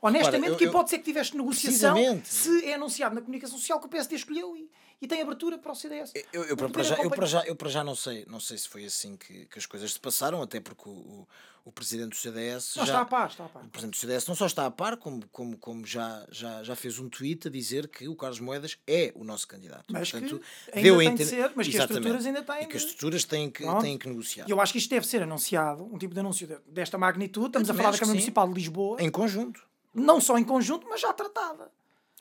Honestamente, 0.00 0.34
Repara, 0.42 0.52
eu- 0.52 0.56
que 0.58 0.64
eu- 0.64 0.68
hipótese 0.68 0.94
é 0.94 0.98
que 0.98 1.04
tiveste 1.04 1.36
negociação 1.36 1.94
se 2.24 2.64
é 2.66 2.74
anunciado 2.74 3.14
na 3.14 3.20
comunicação 3.20 3.56
social 3.58 3.80
que 3.80 3.86
o 3.86 3.88
PSD 3.88 4.14
escolheu 4.16 4.56
e, 4.56 4.70
e 5.00 5.06
tem 5.06 5.20
abertura 5.22 5.58
para 5.58 5.72
o 5.72 5.74
CDS? 5.74 6.12
Eu, 6.32 6.44
eu, 6.44 6.56
para, 6.56 6.82
já, 6.82 6.96
eu, 6.96 7.10
para 7.10 7.26
já, 7.26 7.42
eu 7.46 7.54
para 7.56 7.68
já 7.68 7.84
não 7.84 7.94
sei, 7.94 8.24
não 8.26 8.40
sei 8.40 8.58
se 8.58 8.68
foi 8.68 8.84
assim 8.84 9.16
que, 9.16 9.46
que 9.46 9.58
as 9.58 9.66
coisas 9.66 9.92
se 9.92 10.00
passaram, 10.00 10.42
até 10.42 10.58
porque 10.60 10.88
o, 10.88 10.92
o, 10.92 11.28
o 11.66 11.72
presidente 11.72 12.10
do 12.10 12.16
CDS 12.16 12.74
Não, 12.76 12.84
já, 12.86 12.92
está 12.94 13.00
a 13.02 13.04
par, 13.04 13.28
está 13.28 13.44
a 13.44 13.48
par. 13.48 13.64
o 13.64 13.68
presidente 13.68 13.94
do 13.96 14.00
CDS 14.00 14.26
não 14.26 14.34
só 14.34 14.46
está 14.46 14.66
a 14.66 14.70
par, 14.70 14.96
como, 14.96 15.22
como, 15.28 15.56
como 15.58 15.86
já, 15.86 16.26
já, 16.30 16.62
já 16.64 16.74
fez 16.74 16.98
um 16.98 17.08
tweet 17.08 17.46
a 17.46 17.50
dizer 17.50 17.86
que 17.88 18.08
o 18.08 18.16
Carlos 18.16 18.40
Moedas 18.40 18.76
é 18.86 19.12
o 19.14 19.22
nosso 19.22 19.46
candidato. 19.46 19.84
Mas 19.90 20.10
que 20.10 20.18
Portanto, 20.20 20.42
ainda 20.72 20.82
deu 20.82 20.94
a 20.94 20.98
tem 20.98 21.14
de 21.14 21.22
entender- 21.22 21.42
ser, 21.42 21.52
mas 21.54 21.68
que 21.68 21.76
as 21.76 21.82
estruturas 21.84 22.26
ainda 22.26 22.42
têm 22.42 22.62
E 22.62 22.66
que 22.66 22.76
as 22.76 22.82
de- 22.82 22.88
estruturas 22.88 23.24
têm 23.24 23.50
que, 23.50 23.62
Pronto. 23.62 23.82
têm 23.82 23.98
que 23.98 24.08
negociar. 24.08 24.46
Eu 24.48 24.60
acho 24.60 24.72
que 24.72 24.78
isto 24.78 24.90
deve 24.90 25.06
ser 25.06 25.22
anunciado, 25.22 25.84
um 25.84 25.98
tipo 25.98 26.14
de 26.14 26.20
anúncio 26.20 26.46
de- 26.46 26.58
desta 26.66 26.96
magnitude. 26.98 27.46
Estamos 27.48 27.70
a 27.70 27.74
falar 27.74 27.90
da 27.90 27.92
que 27.92 28.00
Câmara. 28.00 28.14
Municipal 28.14 28.48
de 28.48 28.54
Lisboa, 28.54 29.00
Em 29.02 29.10
conjunto. 29.10 29.60
não 29.94 30.20
só 30.20 30.38
em 30.38 30.44
conjunto, 30.44 30.86
mas 30.88 31.00
já 31.00 31.12
tratada. 31.12 31.70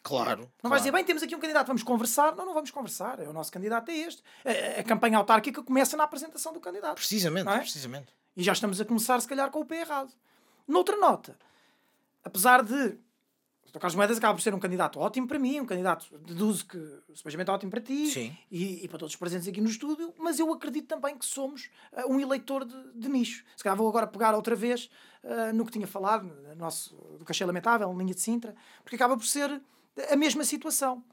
Claro. 0.07 0.41
Não 0.41 0.47
claro. 0.47 0.69
vais 0.69 0.81
dizer, 0.81 0.91
bem, 0.91 1.03
temos 1.03 1.21
aqui 1.21 1.35
um 1.35 1.39
candidato, 1.39 1.67
vamos 1.67 1.83
conversar. 1.83 2.35
Não, 2.35 2.45
não 2.45 2.53
vamos 2.53 2.71
conversar. 2.71 3.19
É 3.19 3.27
o 3.27 3.33
nosso 3.33 3.51
candidato 3.51 3.89
é 3.91 3.95
este. 3.95 4.23
A, 4.45 4.79
a 4.79 4.83
campanha 4.83 5.17
autárquica 5.17 5.61
começa 5.61 5.97
na 5.97 6.05
apresentação 6.05 6.53
do 6.53 6.59
candidato. 6.59 6.95
Precisamente, 6.95 7.49
é? 7.49 7.59
precisamente. 7.59 8.07
E 8.35 8.43
já 8.43 8.53
estamos 8.53 8.79
a 8.79 8.85
começar, 8.85 9.19
se 9.19 9.27
calhar, 9.27 9.51
com 9.51 9.59
o 9.59 9.65
pé 9.65 9.81
errado. 9.81 10.13
Noutra 10.67 10.95
nota, 10.95 11.37
apesar 12.23 12.63
de 12.63 12.97
o 13.67 13.71
Dr. 13.71 13.79
Carlos 13.79 13.95
Moedas 13.95 14.17
acaba 14.17 14.33
por 14.33 14.41
ser 14.41 14.53
um 14.53 14.59
candidato 14.59 14.97
ótimo 14.97 15.27
para 15.27 15.37
mim, 15.37 15.59
um 15.59 15.65
candidato, 15.65 16.05
deduzo 16.19 16.65
que 16.65 16.77
supostamente 17.13 17.51
ótimo 17.51 17.69
para 17.69 17.81
ti. 17.81 18.07
E, 18.49 18.85
e 18.85 18.87
para 18.87 18.97
todos 18.97 19.13
os 19.13 19.19
presentes 19.19 19.47
aqui 19.47 19.59
no 19.59 19.69
estúdio, 19.69 20.13
mas 20.17 20.39
eu 20.39 20.51
acredito 20.53 20.87
também 20.87 21.17
que 21.17 21.25
somos 21.25 21.69
ah, 21.91 22.05
um 22.07 22.19
eleitor 22.19 22.63
de, 22.63 22.93
de 22.93 23.09
nicho. 23.09 23.43
Se 23.57 23.63
calhar 23.63 23.77
vou 23.77 23.89
agora 23.89 24.07
pegar 24.07 24.33
outra 24.33 24.55
vez 24.55 24.89
ah, 25.23 25.51
no 25.51 25.65
que 25.65 25.71
tinha 25.71 25.87
falado, 25.87 26.23
no 26.23 26.55
nosso, 26.55 26.95
do 27.19 27.25
Cachê 27.25 27.43
Lamentável, 27.45 27.91
linha 27.97 28.13
de 28.13 28.21
Sintra, 28.21 28.55
porque 28.83 28.95
acaba 28.95 29.17
por 29.17 29.25
ser 29.25 29.61
a 30.09 30.15
mesma 30.15 30.43
situação. 30.43 31.03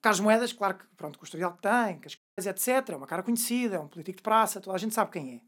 Carlos 0.00 0.20
Moedas, 0.20 0.52
claro 0.52 0.78
que 0.78 0.86
pronto, 0.96 1.18
com 1.18 1.24
o 1.24 1.26
historial 1.26 1.52
que 1.54 1.62
tem, 1.62 1.98
que 1.98 2.06
as 2.06 2.14
coisas, 2.14 2.46
etc., 2.68 2.90
é 2.90 2.96
uma 2.96 3.06
cara 3.06 3.22
conhecida, 3.22 3.76
é 3.76 3.80
um 3.80 3.88
político 3.88 4.18
de 4.18 4.22
praça, 4.22 4.60
toda 4.60 4.76
a 4.76 4.78
gente 4.78 4.94
sabe 4.94 5.10
quem 5.10 5.34
é. 5.36 5.40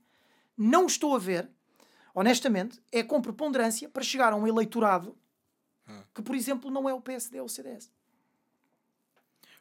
Não 0.57 0.87
estou 0.87 1.15
a 1.15 1.19
ver, 1.19 1.49
honestamente, 2.15 2.81
é 2.91 3.03
com 3.03 3.23
preponderância 3.23 3.89
para 3.89 4.03
chegar 4.03 4.33
a 4.33 4.37
um 4.37 4.47
eleitorado 4.47 5.17
que, 6.15 6.23
por 6.23 6.35
exemplo, 6.35 6.71
não 6.71 6.89
é 6.89 6.95
o 6.95 7.01
PSD 7.01 7.41
ou 7.41 7.47
o 7.47 7.49
CDS. 7.49 7.91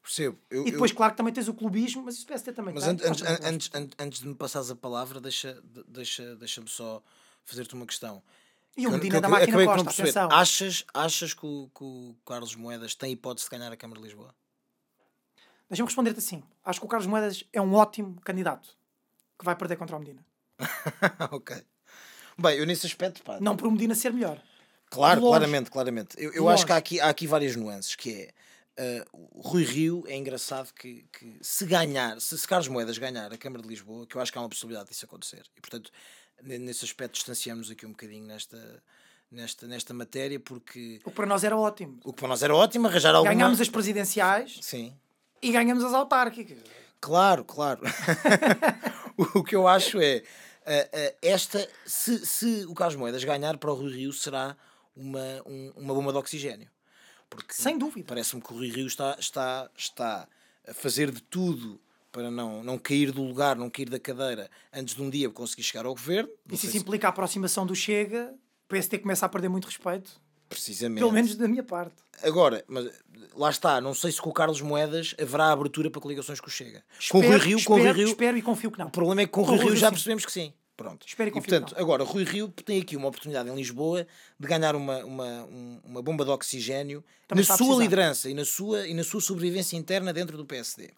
Percebo. 0.02 0.38
Eu, 0.50 0.66
E 0.68 0.72
depois, 0.72 0.92
claro 0.92 1.14
que 1.14 1.18
também 1.18 1.34
tens 1.34 1.48
o 1.48 1.54
clubismo, 1.54 2.04
mas 2.04 2.16
isso 2.16 2.24
o 2.24 2.28
PSD 2.28 2.52
também 2.54 2.74
Mas 2.74 2.84
tem. 2.84 2.94
antes, 2.94 3.06
antes, 3.06 3.24
antes, 3.24 3.70
antes, 3.74 3.96
antes 4.00 4.20
de 4.20 4.28
me 4.28 4.36
passares 4.36 4.72
a 4.72 4.76
palavra, 4.76 5.20
deixa, 5.20 5.62
de- 5.64 5.84
deixa, 5.88 6.36
deixa-me 6.36 6.68
só 6.68 7.04
fazer-te 7.44 7.74
uma 7.76 7.86
questão. 7.86 8.24
E 8.78 8.84
eu- 8.84 8.92
Medina 8.92 9.20
da 9.20 9.28
Máquina 9.30 9.66
Costa, 9.66 9.90
atenção. 9.90 10.30
Achas, 10.32 10.86
achas 10.94 11.34
que, 11.34 11.46
o, 11.46 11.70
que 11.76 11.84
o 11.84 12.16
Carlos 12.26 12.56
Moedas 12.56 12.96
tem 12.96 13.12
hipótese 13.12 13.50
de 13.50 13.58
ganhar 13.58 13.72
a 13.72 13.78
Câmara 13.78 14.00
de 14.00 14.08
Lisboa? 14.08 14.34
Deixa-me 15.70 15.88
responder-te 15.88 16.20
assim. 16.20 16.44
Acho 16.64 16.80
que 16.80 16.86
o 16.86 16.90
Carlos 16.90 17.08
Moedas 17.08 17.44
é 17.54 17.62
um 17.62 17.74
ótimo 17.74 18.20
candidato 18.22 18.70
que 19.38 19.46
vai 19.46 19.56
perder 19.56 19.76
contra 19.76 19.96
o 19.96 20.00
Medina. 20.00 20.26
ok. 21.32 21.64
Bem, 22.38 22.58
eu 22.58 22.66
nesse 22.66 22.86
aspecto, 22.86 23.22
pá, 23.22 23.40
Não 23.40 23.56
por 23.56 23.68
o 23.68 23.72
Medina 23.72 23.94
ser 23.94 24.14
melhor. 24.14 24.42
Claro, 24.90 25.22
claramente, 25.22 25.70
claramente. 25.70 26.16
Eu, 26.18 26.34
eu 26.34 26.50
acho 26.50 26.66
que 26.66 26.72
há 26.72 26.78
aqui, 26.78 27.00
há 27.00 27.10
aqui 27.10 27.28
várias 27.28 27.56
nuances, 27.56 27.96
que 27.96 28.30
é 28.78 29.06
o 29.12 29.42
Rui 29.42 29.64
Rio 29.64 30.04
é 30.08 30.16
engraçado 30.16 30.74
que, 30.74 31.06
que 31.12 31.38
se 31.42 31.66
ganhar, 31.66 32.20
se, 32.22 32.38
se 32.38 32.48
Carlos 32.48 32.70
Moedas 32.70 32.98
ganhar 32.98 33.32
a 33.32 33.38
Câmara 33.38 33.62
de 33.62 33.68
Lisboa, 33.68 34.08
que 34.08 34.16
eu 34.16 34.22
acho 34.22 34.32
que 34.32 34.38
há 34.38 34.42
uma 34.42 34.50
possibilidade 34.50 34.90
disso 34.90 35.04
acontecer. 35.06 35.44
E 35.58 35.62
portanto, 35.62 35.92
nesse 36.44 36.86
aspecto 36.86 37.14
distanciamos 37.16 37.70
aqui 37.72 37.86
um 37.86 37.92
bocadinho 37.92 38.26
nesta, 38.26 38.84
nesta, 39.32 39.68
nesta 39.68 39.94
matéria, 39.94 40.40
porque 40.40 41.00
O 41.06 41.10
que 41.10 41.16
para 41.16 41.26
nós 41.26 41.44
era 41.44 41.56
ótimo. 41.58 42.00
o 42.04 42.14
que 42.14 42.20
para 42.20 42.28
nós 42.30 42.42
era 42.44 42.56
ótimo, 42.56 42.88
arranjar 42.88 43.14
alguma... 43.16 43.34
Ganhámos 43.34 43.60
as 43.62 43.70
presidenciais 43.70 44.60
Sim. 44.62 44.96
e 45.42 45.52
ganhamos 45.52 45.84
as 45.84 45.94
autárquicas. 45.94 46.58
Claro, 47.02 47.44
claro. 47.46 47.82
o 49.36 49.44
que 49.44 49.56
eu 49.56 49.68
acho 49.68 50.00
é 50.02 50.24
eh, 50.66 50.90
eh, 50.92 51.16
esta 51.22 51.68
se, 51.86 52.26
se 52.26 52.66
o 52.68 52.74
Carlos 52.74 52.96
Moedas 52.96 53.24
ganhar 53.24 53.58
para 53.58 53.72
o 53.72 53.76
Rio 53.76 53.90
Rio 53.90 54.14
será 54.14 54.56
uma, 54.96 55.42
um- 55.46 55.72
uma 55.78 55.94
bomba 55.94 56.12
de 56.12 56.18
oxigênio. 56.18 56.70
Porque 57.30 57.54
Sem 57.54 57.78
dúvida. 57.78 58.06
Parece-me 58.08 58.42
que 58.42 58.52
o 58.52 58.58
Rui 58.58 58.70
Rio 58.70 58.88
está, 58.88 59.16
está, 59.20 59.70
está 59.78 60.28
a 60.68 60.74
fazer 60.74 61.12
de 61.12 61.22
tudo 61.22 61.80
para 62.12 62.30
não, 62.32 62.64
não 62.64 62.78
cair 62.78 63.12
do 63.12 63.24
lugar, 63.24 63.56
não 63.56 63.70
cair 63.70 63.90
da 63.90 64.00
cadeira 64.00 64.50
antes 64.74 64.96
de 64.96 65.02
um 65.02 65.10
dia 65.10 65.30
conseguir 65.30 65.64
chegar 65.64 65.86
ao 65.86 65.94
governo. 65.94 66.30
E 66.52 66.58
se 66.58 66.68
isso 66.68 66.78
implica 66.78 67.08
a 67.08 67.10
aproximação 67.10 67.66
do 67.66 67.76
Chega, 67.76 68.34
o 68.66 68.68
PSD 68.70 69.00
começa 69.00 69.26
a 69.26 69.30
perder 69.30 69.50
muito 69.50 69.66
respeito. 69.66 70.20
Precisamente. 70.48 71.00
Pelo 71.00 71.12
menos 71.12 71.36
da 71.36 71.48
minha 71.48 71.62
parte. 71.64 71.96
Agora, 72.24 72.66
mas 72.68 72.90
lá 73.36 73.52
está, 73.52 73.80
não 73.80 73.94
sei 73.94 74.12
se 74.12 74.20
com 74.20 74.32
o 74.32 74.34
Carlos 74.34 74.62
Moedas 74.62 75.14
haverá 75.22 75.52
abertura 75.52 75.92
para 75.92 76.02
coligações 76.02 76.40
com 76.40 76.48
o 76.48 76.50
Chega. 76.50 76.84
com 77.12 77.20
o 77.20 77.22
Rui 77.22 77.30
Espero- 77.36 77.44
Rio, 77.50 77.64
com 77.64 77.74
o 77.74 77.76
Rui 77.76 77.82
espero- 77.86 77.98
Rio, 78.00 78.08
Espero 78.10 78.38
e 78.38 78.42
confio 78.42 78.72
que 78.72 78.80
não. 78.80 78.88
o 78.88 78.92
problema 78.92 79.22
é 79.22 79.26
que 79.26 79.32
com 79.32 79.42
o 79.42 79.46
Com 79.46 79.52
Rui 79.52 79.58
o 79.60 79.62
Rio 79.62 79.70
Rui 79.72 79.78
já 79.78 79.92
percebemos 79.92 80.26
que 80.26 80.32
sim. 80.32 80.52
Pronto. 80.76 81.06
Espero 81.06 81.30
e 81.30 81.32
E 81.32 81.34
portanto, 81.34 81.68
que 81.68 81.74
não. 81.76 81.82
agora, 81.82 82.04
Rui 82.06 82.24
Rio 82.24 82.48
tem 82.48 82.82
aqui 82.82 82.96
uma 82.96 83.10
oportunidade 83.10 83.48
em 83.50 83.54
Lisboa 83.56 84.08
de 84.40 84.48
ganhar 84.48 84.76
uma, 84.76 85.04
uma, 85.06 85.44
um- 85.44 85.82
uma 85.84 86.02
bomba 86.02 86.24
de 86.26 86.32
oxigênio 86.32 87.04
Também 87.28 87.44
na 87.44 87.48
sua 87.48 87.58
precisar. 87.58 87.82
liderança 87.84 88.30
e 88.30 88.34
na 88.34 88.46
sua, 88.46 88.88
e 88.88 88.94
na 88.94 89.04
sua 89.04 89.20
sobrevivência 89.22 89.76
interna 89.78 90.12
dentro 90.14 90.36
do 90.38 90.46
PSD. 90.46 90.90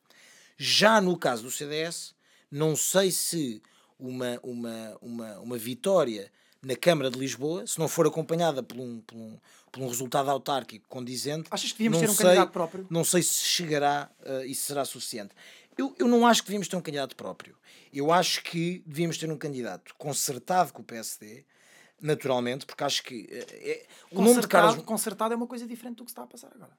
Já 0.64 1.02
no 1.02 1.18
caso 1.18 1.42
do 1.42 1.50
CDS, 1.50 2.14
não 2.52 2.76
sei 2.76 3.10
se 3.10 3.64
uma, 3.98 4.40
uma, 4.44 4.98
uma, 5.02 5.40
uma 5.40 5.58
vitória 5.58 6.32
na 6.62 6.76
Câmara 6.76 7.10
de 7.10 7.18
Lisboa, 7.18 7.66
se 7.66 7.80
não 7.80 7.88
for 7.88 8.06
acompanhada 8.06 8.62
por 8.62 8.78
um, 8.80 9.02
por 9.02 9.16
um, 9.18 9.40
por 9.72 9.82
um 9.82 9.88
resultado 9.88 10.30
autárquico 10.30 10.88
condizente, 10.88 11.48
Achas 11.50 11.72
que 11.72 11.80
devíamos 11.80 12.00
ter 12.00 12.10
um 12.12 12.14
sei- 12.16 12.26
candidato 12.28 12.52
próprio? 12.52 12.86
Não 12.92 13.04
sei 13.04 13.24
se 13.24 13.44
chegará 13.44 14.12
uh, 14.20 14.46
e 14.46 14.54
se 14.54 14.62
será 14.62 14.86
suficiente. 14.86 15.34
Eu, 15.76 15.96
eu 15.98 16.08
não 16.08 16.28
acho 16.28 16.44
que 16.44 16.50
devíamos 16.50 16.68
ter 16.68 16.76
um 16.76 16.82
candidato 16.82 17.16
próprio. 17.16 17.58
Eu 17.92 18.12
acho 18.12 18.44
que 18.44 18.84
devíamos 18.86 19.18
ter 19.18 19.32
um 19.32 19.38
candidato 19.40 19.96
concertado 19.98 20.72
com 20.74 20.84
o 20.84 20.86
PSD, 20.86 21.44
naturalmente, 22.00 22.68
porque 22.68 22.84
acho 22.84 23.02
que 23.02 23.28
é- 23.32 23.88
o 24.12 24.22
nome 24.22 24.42
de 24.42 24.48
Carlos. 24.48 24.84
concertado 24.86 25.34
é 25.34 25.38
uma 25.38 25.48
coisa 25.48 25.66
diferente 25.66 25.98
do 25.98 26.06
que 26.06 26.12
está 26.12 26.22
a 26.22 26.28
passar 26.28 26.52
agora. 26.54 26.78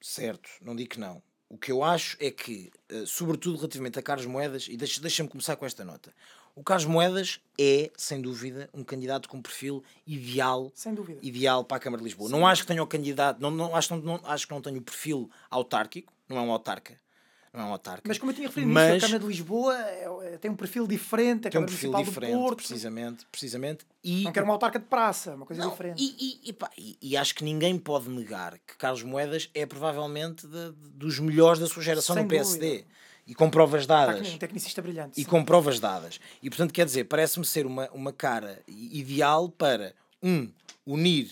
Certo, 0.00 0.48
não 0.62 0.74
digo 0.74 0.88
que 0.90 1.00
não. 1.00 1.22
O 1.48 1.56
que 1.56 1.72
eu 1.72 1.82
acho 1.82 2.16
é 2.20 2.30
que, 2.30 2.70
eh, 2.90 3.04
sobretudo 3.06 3.56
relativamente 3.56 3.98
a 3.98 4.02
Carlos 4.02 4.26
Moedas, 4.26 4.66
e 4.68 4.76
deixa- 4.76 5.00
deixa-me 5.00 5.28
começar 5.28 5.56
com 5.56 5.64
esta 5.64 5.82
nota. 5.84 6.12
O 6.54 6.62
Carlos 6.62 6.84
Moedas 6.84 7.40
é, 7.58 7.90
sem 7.96 8.20
dúvida, 8.20 8.68
um 8.74 8.84
candidato 8.84 9.28
com 9.28 9.40
perfil 9.40 9.82
ideal, 10.06 10.70
Sem 10.74 10.92
dúvida. 10.92 11.20
ideal 11.22 11.64
para 11.64 11.76
a 11.76 11.80
Câmara 11.80 12.02
de 12.02 12.04
Lisboa. 12.04 12.28
Não 12.28 12.46
acho 12.46 12.62
que 12.62 12.68
tenha 12.68 12.82
o 12.82 12.86
candidato, 12.86 13.40
não, 13.40 13.50
não, 13.50 13.74
acho, 13.74 13.88
que 13.88 13.94
não, 13.94 14.02
não- 14.18 14.20
acho 14.26 14.46
que 14.46 14.52
não 14.52 14.60
tenha 14.60 14.78
o 14.78 14.82
perfil 14.82 15.30
autárquico, 15.48 16.12
não 16.28 16.36
é 16.36 16.40
um 16.42 16.50
autarca. 16.52 16.98
Não 17.52 17.60
é 17.60 17.64
um 17.64 17.72
autarca. 17.72 18.02
Mas 18.06 18.18
como 18.18 18.30
eu 18.30 18.36
tinha 18.36 18.48
referido 18.48 18.72
Mas- 18.72 18.94
nisso, 18.94 19.06
a 19.06 19.08
Câmara 19.08 19.20
de 19.24 19.26
Lisboa 19.28 19.78
é- 19.78 20.34
é- 20.34 20.38
tem 20.38 20.50
um 20.50 20.56
perfil 20.56 20.86
diferente, 20.86 21.48
a 21.48 21.50
tem 21.50 21.60
um 21.60 21.64
Câmara 21.64 21.70
perfil 21.72 21.90
Municipal 21.92 22.04
diferente, 22.14 22.32
do 22.36 22.42
Porto. 22.42 22.56
precisamente, 22.58 23.26
precisamente. 23.32 23.86
E 24.04 24.22
Não 24.24 24.32
quero 24.32 24.44
uma 24.46 24.54
autarca 24.54 24.78
de 24.78 24.84
praça, 24.84 25.30
é 25.30 25.34
uma 25.34 25.46
coisa 25.46 25.62
Não, 25.62 25.70
diferente. 25.70 26.02
E, 26.02 26.40
e- 26.48 26.52
pá, 26.52 26.70
e- 26.76 27.16
acho 27.16 27.34
que 27.34 27.44
ninguém 27.44 27.78
pode 27.78 28.08
negar 28.10 28.58
que 28.58 28.76
Carlos 28.76 29.02
Moedas 29.02 29.48
é 29.54 29.64
provavelmente 29.66 30.46
de- 30.46 30.72
de- 30.72 30.88
dos 30.90 31.18
melhores 31.18 31.58
da 31.60 31.66
sua 31.66 31.82
geração 31.82 32.14
Sem 32.14 32.22
no 32.24 32.28
PSD. 32.28 32.68
dúvida. 32.68 32.88
E 33.26 33.34
com 33.34 33.50
provas 33.50 33.86
dadas. 33.86 34.26
um 34.26 34.38
tecnicista 34.38 34.80
brilhante. 34.80 35.20
E 35.20 35.24
sim. 35.24 35.28
com 35.28 35.44
provas 35.44 35.78
dadas. 35.78 36.18
E 36.42 36.48
portanto, 36.48 36.72
quer 36.72 36.86
dizer, 36.86 37.04
parece-me 37.04 37.44
ser 37.44 37.66
uma, 37.66 37.86
uma 37.90 38.10
cara 38.12 38.62
ideal 38.66 39.50
para, 39.50 39.94
um, 40.22 40.48
unir 40.86 41.30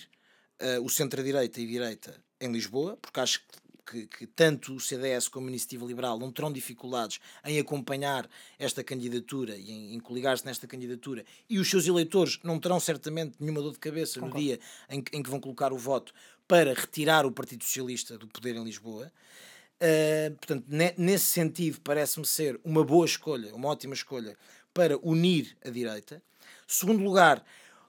eh, 0.58 0.78
o 0.80 0.88
centro-direita 0.90 1.58
e 1.60 1.66
direita 1.66 2.14
em 2.40 2.52
Lisboa, 2.52 2.98
porque 3.00 3.18
acho 3.20 3.40
que, 3.40 3.46
que 4.06 4.26
tanto 4.26 4.74
o 4.74 4.80
CDS 4.80 5.28
como 5.28 5.46
a 5.46 5.50
Iniciativa 5.50 5.86
Liberal 5.86 6.18
não 6.18 6.32
terão 6.32 6.52
dificuldades 6.52 7.20
em 7.44 7.58
acompanhar 7.58 8.28
esta 8.58 8.82
candidatura 8.82 9.56
e 9.56 9.70
em, 9.70 9.94
em 9.94 10.00
coligar-se 10.00 10.44
nesta 10.44 10.66
candidatura, 10.66 11.24
e 11.48 11.58
os 11.58 11.70
seus 11.70 11.86
eleitores 11.86 12.38
não 12.42 12.58
terão 12.58 12.80
certamente 12.80 13.36
nenhuma 13.38 13.62
dor 13.62 13.72
de 13.72 13.78
cabeça 13.78 14.18
no 14.20 14.26
Concordo. 14.26 14.44
dia 14.46 14.60
em, 14.90 15.00
que- 15.00 15.16
em 15.16 15.22
que 15.22 15.30
vão 15.30 15.38
colocar 15.40 15.72
o 15.72 15.78
voto 15.78 16.12
para 16.48 16.74
retirar 16.74 17.24
o 17.26 17.30
Partido 17.32 17.62
Socialista 17.64 18.18
do 18.18 18.26
poder 18.26 18.56
em 18.56 18.64
Lisboa. 18.64 19.12
Uh, 19.80 20.34
portanto, 20.36 20.64
ne- 20.68 20.94
nesse 20.96 21.26
sentido, 21.26 21.80
parece-me 21.82 22.24
ser 22.24 22.58
uma 22.64 22.82
boa 22.82 23.04
escolha, 23.04 23.54
uma 23.54 23.68
ótima 23.68 23.92
escolha 23.94 24.36
para 24.72 24.96
unir 25.02 25.56
a 25.64 25.68
direita. 25.70 26.22
Segundo 26.66 27.02
lugar, 27.04 27.44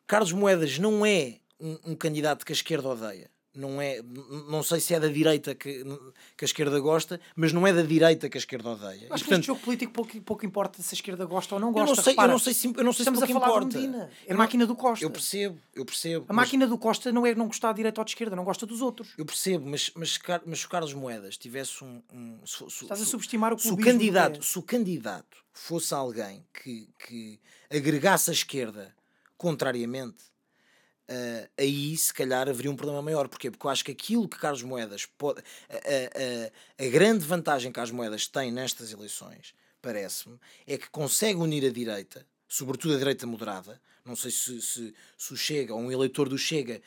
Carlos 0.06 0.32
Moedas 0.34 0.78
não 0.78 1.06
é 1.06 1.40
um, 1.60 1.92
um 1.92 1.96
candidato 1.96 2.46
que 2.46 2.52
a 2.52 2.56
esquerda 2.56 2.90
odeia. 2.90 3.30
Não, 3.58 3.82
é, 3.82 4.02
não 4.50 4.62
sei 4.62 4.80
se 4.80 4.94
é 4.94 5.00
da 5.00 5.08
direita 5.08 5.56
que, 5.56 5.84
que 6.38 6.44
a 6.44 6.46
esquerda 6.46 6.80
gosta, 6.80 7.20
mas 7.36 7.52
não 7.52 7.66
é 7.66 7.74
da 7.74 7.82
direita 7.82 8.30
que 8.30 8.38
a 8.38 8.40
esquerda 8.40 8.70
odeia. 8.70 9.08
Acho 9.10 9.24
que 9.26 9.32
neste 9.32 9.48
jogo 9.48 9.60
político 9.62 9.92
pouco, 9.92 10.22
pouco 10.22 10.46
importa 10.46 10.82
se 10.82 10.94
a 10.94 10.96
esquerda 10.96 11.26
gosta 11.26 11.56
ou 11.56 11.60
não 11.62 11.70
eu 11.70 11.74
gosta. 11.74 11.96
não 11.96 12.04
sei, 12.04 12.12
eu 12.12 12.16
Repara, 12.16 12.32
não 12.32 12.40
sei 12.40 12.54
se, 12.54 12.68
eu 12.68 12.84
não 12.84 12.94
sei 12.94 13.04
se 13.06 13.10
estamos 13.10 13.24
a 13.24 13.28
pouco 13.28 13.42
falar 13.42 13.58
importa. 13.58 13.80
de 13.80 13.88
Medina. 13.88 14.10
É 14.26 14.32
Eu 14.32 14.36
a 14.36 14.38
máquina 14.38 14.66
do 14.68 14.76
Costa. 14.76 15.04
Eu 15.04 15.10
percebo, 15.10 15.60
eu 15.76 15.84
percebo. 15.86 16.26
A 16.30 16.34
mas- 16.34 16.46
máquina 16.46 16.68
do 16.68 16.78
Costa 16.78 17.12
não 17.12 17.26
é 17.26 17.34
não 17.36 17.48
gostar 17.48 17.72
de 17.72 17.78
direita 17.78 18.00
ou 18.02 18.06
de 18.06 18.12
esquerda, 18.12 18.36
não 18.36 18.44
gosta 18.44 18.66
dos 18.66 18.82
outros. 18.82 19.10
Eu 19.18 19.26
percebo, 19.26 19.68
mas, 19.70 19.92
mas, 19.96 20.20
mas 20.46 20.60
se 20.60 20.66
o 20.66 20.70
Carlos 20.70 20.94
Moedas 20.94 21.38
tivesse 21.38 21.84
um. 21.84 22.02
um 22.14 22.40
se, 22.46 22.58
se- 22.70 22.84
Estás 22.84 23.02
a 23.02 23.06
se- 23.06 23.10
subestimar 23.12 23.54
o 23.54 23.58
se 23.60 23.70
o 23.72 23.78
candidato 23.78 24.40
PS. 24.40 24.46
Se 24.48 24.60
o 24.60 24.62
candidato 24.62 25.38
fosse 25.52 25.94
alguém 25.94 26.46
que, 26.54 26.88
que 27.00 27.40
agregasse 27.72 28.30
a 28.30 28.34
esquerda 28.34 28.94
contrariamente, 29.38 30.26
ah, 31.10 31.48
aí 31.58 31.96
se 31.98 32.14
calhar 32.14 32.48
haveria 32.50 32.72
um 32.72 32.76
problema 32.76 33.02
maior. 33.02 33.28
Porquê? 33.28 33.50
Porque 33.52 33.66
eu 33.66 33.72
acho 33.72 33.84
que 33.86 33.92
aquilo 33.92 34.28
que 34.28 34.38
Carlos 34.38 34.64
Moedas 34.64 35.06
pode. 35.18 35.42
A, 35.70 35.76
a- 35.76 36.84
a- 36.84 36.86
a 36.86 36.90
grande 36.90 37.26
vantagem 37.26 37.72
que 37.72 37.76
Carlos 37.76 37.92
Moedas 37.92 38.28
tem 38.28 38.52
nestas 38.52 38.92
eleições, 38.92 39.54
parece-me, 39.82 40.38
é 40.66 40.78
que 40.78 40.90
consegue 40.90 41.40
unir 41.40 41.66
a 41.66 41.72
direita, 41.72 42.26
sobretudo 42.48 42.96
a 42.96 42.98
direita 42.98 43.26
moderada. 43.28 43.80
Não 44.06 44.16
sei 44.16 44.32
se, 44.32 44.62
se, 44.62 44.94
se 45.18 45.34
o 45.34 45.38
Chega, 45.38 45.74
ou 45.74 45.82
um 45.82 45.92
eleitor 45.92 46.30
do 46.30 46.38
Chega. 46.38 46.82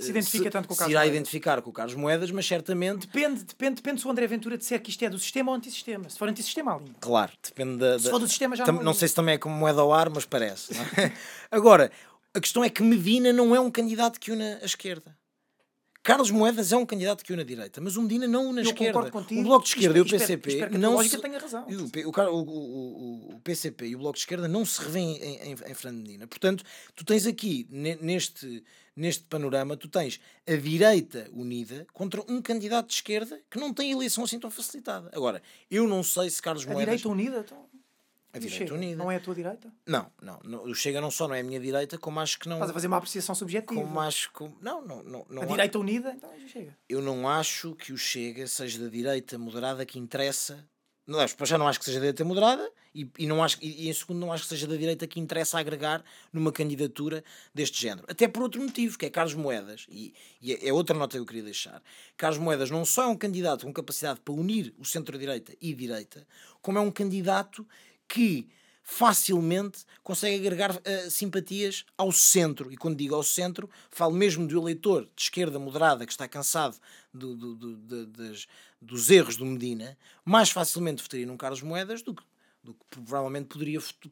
Se 0.00 0.10
identifica 0.10 0.50
tanto 0.50 0.66
com 0.66 0.74
o 0.74 0.76
se 0.76 0.80
Carlos 0.80 0.92
irá 0.92 1.00
Moedas. 1.02 1.16
identificar 1.16 1.62
com 1.62 1.70
o 1.70 1.72
Carlos 1.72 1.94
Moedas, 1.94 2.30
mas 2.32 2.44
certamente 2.44 3.06
Depende, 3.06 3.44
depende, 3.44 3.74
depende 3.76 4.00
se 4.00 4.06
o 4.08 4.10
André 4.10 4.26
Ventura 4.26 4.58
disser 4.58 4.82
que 4.82 4.90
isto 4.90 5.04
é 5.04 5.08
do 5.08 5.18
sistema 5.20 5.52
ou 5.52 5.56
antissistema. 5.56 6.10
Se 6.10 6.18
for 6.18 6.28
antissistema, 6.28 6.74
alinha. 6.74 6.94
Claro, 7.00 7.30
depende 7.42 7.76
da. 7.78 7.96
Se 7.96 8.06
da- 8.06 8.10
for 8.10 8.18
do 8.18 8.26
sistema, 8.26 8.56
já 8.56 8.64
Tam- 8.64 8.74
não 8.74 8.82
não 8.82 8.92
sei 8.92 9.06
se 9.06 9.14
também 9.14 9.36
é 9.36 9.38
como 9.38 9.54
moeda 9.54 9.80
ao 9.80 9.92
ar, 9.92 10.10
mas 10.10 10.24
parece. 10.24 10.74
não 10.74 10.82
é? 10.82 11.12
Agora, 11.48 11.92
a 12.38 12.40
questão 12.40 12.64
é 12.64 12.70
que 12.70 12.82
Medina 12.82 13.32
não 13.32 13.54
é 13.54 13.60
um 13.60 13.70
candidato 13.70 14.18
que 14.18 14.30
une 14.32 14.42
a 14.44 14.64
esquerda. 14.64 15.16
Carlos 16.02 16.30
Moedas 16.30 16.72
é 16.72 16.76
um 16.76 16.86
candidato 16.86 17.22
que 17.22 17.32
une 17.34 17.42
a 17.42 17.44
direita, 17.44 17.80
mas 17.82 17.96
o 17.96 18.02
Medina 18.02 18.26
não 18.26 18.48
une 18.48 18.60
a 18.60 18.62
esquerda. 18.62 19.10
contigo. 19.10 19.40
O 19.40 19.44
Bloco 19.44 19.64
de 19.64 19.70
Esquerda 19.70 19.98
e 19.98 20.00
o 20.00 20.04
espero- 20.04 20.20
PCP 20.22 20.48
espero 20.52 20.74
a 20.74 20.78
não 20.78 21.02
se... 21.02 21.18
tenha 21.18 21.38
razão. 21.38 21.66
O, 21.68 22.08
o, 22.08 22.40
o, 22.48 23.34
o, 23.34 23.40
PCP 23.40 23.88
e 23.88 23.94
o 23.94 23.98
Bloco 23.98 24.14
de 24.14 24.20
Esquerda 24.20 24.48
não 24.48 24.64
se 24.64 24.80
revêem 24.80 25.16
em, 25.18 25.36
em, 25.48 25.52
em 25.52 25.74
Fernando 25.74 26.00
Medina. 26.00 26.26
Portanto, 26.26 26.64
tu 26.94 27.04
tens 27.04 27.26
aqui, 27.26 27.66
ne- 27.68 27.98
neste, 28.00 28.64
neste 28.96 29.24
panorama, 29.24 29.76
tu 29.76 29.86
tens 29.88 30.18
a 30.46 30.54
direita 30.56 31.28
unida 31.34 31.86
contra 31.92 32.22
um 32.26 32.40
candidato 32.40 32.86
de 32.86 32.94
esquerda 32.94 33.42
que 33.50 33.58
não 33.58 33.74
tem 33.74 33.90
eleição 33.90 34.24
assim 34.24 34.38
tão 34.38 34.50
facilitada. 34.50 35.10
Agora, 35.12 35.42
eu 35.70 35.86
não 35.86 36.02
sei 36.02 36.30
se 36.30 36.40
Carlos 36.40 36.64
A 36.66 36.70
Moedas... 36.72 37.00
direita 37.02 37.08
unida, 37.10 37.40
então. 37.40 37.66
A 38.32 38.38
direita 38.38 38.64
Chega? 38.64 38.74
unida. 38.74 38.96
Não 38.96 39.10
é 39.10 39.16
a 39.16 39.20
tua 39.20 39.34
direita? 39.34 39.72
Não, 39.86 40.10
não, 40.20 40.38
não. 40.44 40.62
O 40.64 40.74
Chega 40.74 41.00
não 41.00 41.10
só 41.10 41.26
não 41.26 41.34
é 41.34 41.40
a 41.40 41.42
minha 41.42 41.58
direita, 41.58 41.96
como 41.96 42.20
acho 42.20 42.38
que 42.38 42.48
não. 42.48 42.56
Estás 42.56 42.70
a 42.70 42.74
fazer 42.74 42.86
uma 42.86 42.98
apreciação 42.98 43.34
subjetiva. 43.34 43.80
Como 43.80 44.00
acho 44.00 44.30
que. 44.32 44.44
Não, 44.60 44.84
não, 44.86 45.02
não. 45.02 45.26
não 45.30 45.42
a 45.42 45.44
há- 45.44 45.48
direita 45.48 45.78
unida, 45.78 46.12
então 46.14 46.30
chega. 46.46 46.76
Eu 46.88 47.00
não 47.00 47.28
acho 47.28 47.74
que 47.74 47.92
o 47.92 47.96
Chega 47.98 48.46
seja 48.46 48.78
da 48.78 48.88
direita 48.88 49.38
moderada 49.38 49.84
que 49.86 49.98
interessa. 49.98 50.62
Não, 51.06 51.18
já 51.46 51.56
não 51.56 51.66
acho 51.66 51.78
que 51.78 51.86
seja 51.86 51.96
da 51.96 52.02
direita 52.02 52.22
moderada 52.22 52.70
e, 52.94 53.10
e, 53.18 53.26
não 53.26 53.42
acho, 53.42 53.56
e, 53.62 53.86
e 53.86 53.88
em 53.88 53.92
segundo 53.94 54.18
não 54.18 54.30
acho 54.30 54.42
que 54.42 54.50
seja 54.50 54.66
da 54.66 54.76
direita 54.76 55.06
que 55.06 55.18
interessa 55.18 55.58
agregar 55.58 56.04
numa 56.30 56.52
candidatura 56.52 57.24
deste 57.54 57.80
género. 57.80 58.04
Até 58.10 58.28
por 58.28 58.42
outro 58.42 58.60
motivo, 58.60 58.98
que 58.98 59.06
é 59.06 59.10
Carlos 59.10 59.32
Moedas, 59.32 59.86
e, 59.88 60.12
e 60.42 60.52
é 60.52 60.68
é 60.68 60.70
outra 60.70 60.94
nota 60.94 61.12
que 61.16 61.18
eu 61.18 61.24
queria 61.24 61.42
deixar. 61.44 61.82
Carlos 62.14 62.38
Moedas 62.38 62.70
não 62.70 62.84
só 62.84 63.04
é 63.04 63.06
um 63.06 63.16
candidato 63.16 63.64
com 63.64 63.72
capacidade 63.72 64.20
para 64.20 64.34
unir 64.34 64.74
o 64.76 64.84
centro-direita 64.84 65.54
e 65.62 65.72
direita, 65.72 66.26
como 66.60 66.76
é 66.76 66.80
um 66.82 66.90
candidato 66.90 67.66
que 68.08 68.48
facilmente 68.82 69.84
consegue 70.02 70.36
agregar 70.36 70.80
eh, 70.82 71.10
simpatias 71.10 71.84
ao 71.96 72.10
centro. 72.10 72.72
E 72.72 72.76
quando 72.76 72.96
digo 72.96 73.14
ao 73.14 73.22
centro, 73.22 73.68
falo 73.90 74.14
mesmo 74.14 74.46
do 74.46 74.58
eleitor 74.58 75.02
de 75.14 75.22
esquerda 75.24 75.58
moderada 75.58 76.06
que 76.06 76.12
está 76.12 76.26
cansado 76.26 76.76
do- 77.12 77.36
do- 77.36 77.54
do- 77.54 78.06
das- 78.06 78.46
dos 78.80 79.10
erros 79.10 79.36
do 79.36 79.44
Medina, 79.44 79.96
mais 80.24 80.50
facilmente 80.50 81.02
votaria 81.02 81.26
num 81.26 81.36
Carlos 81.36 81.60
Moedas 81.60 82.00
do 82.00 82.14
que, 82.14 82.22
do 82.64 82.72
que 82.72 82.80
provavelmente 82.90 83.48
poderia 83.48 83.78
vot- 83.78 84.10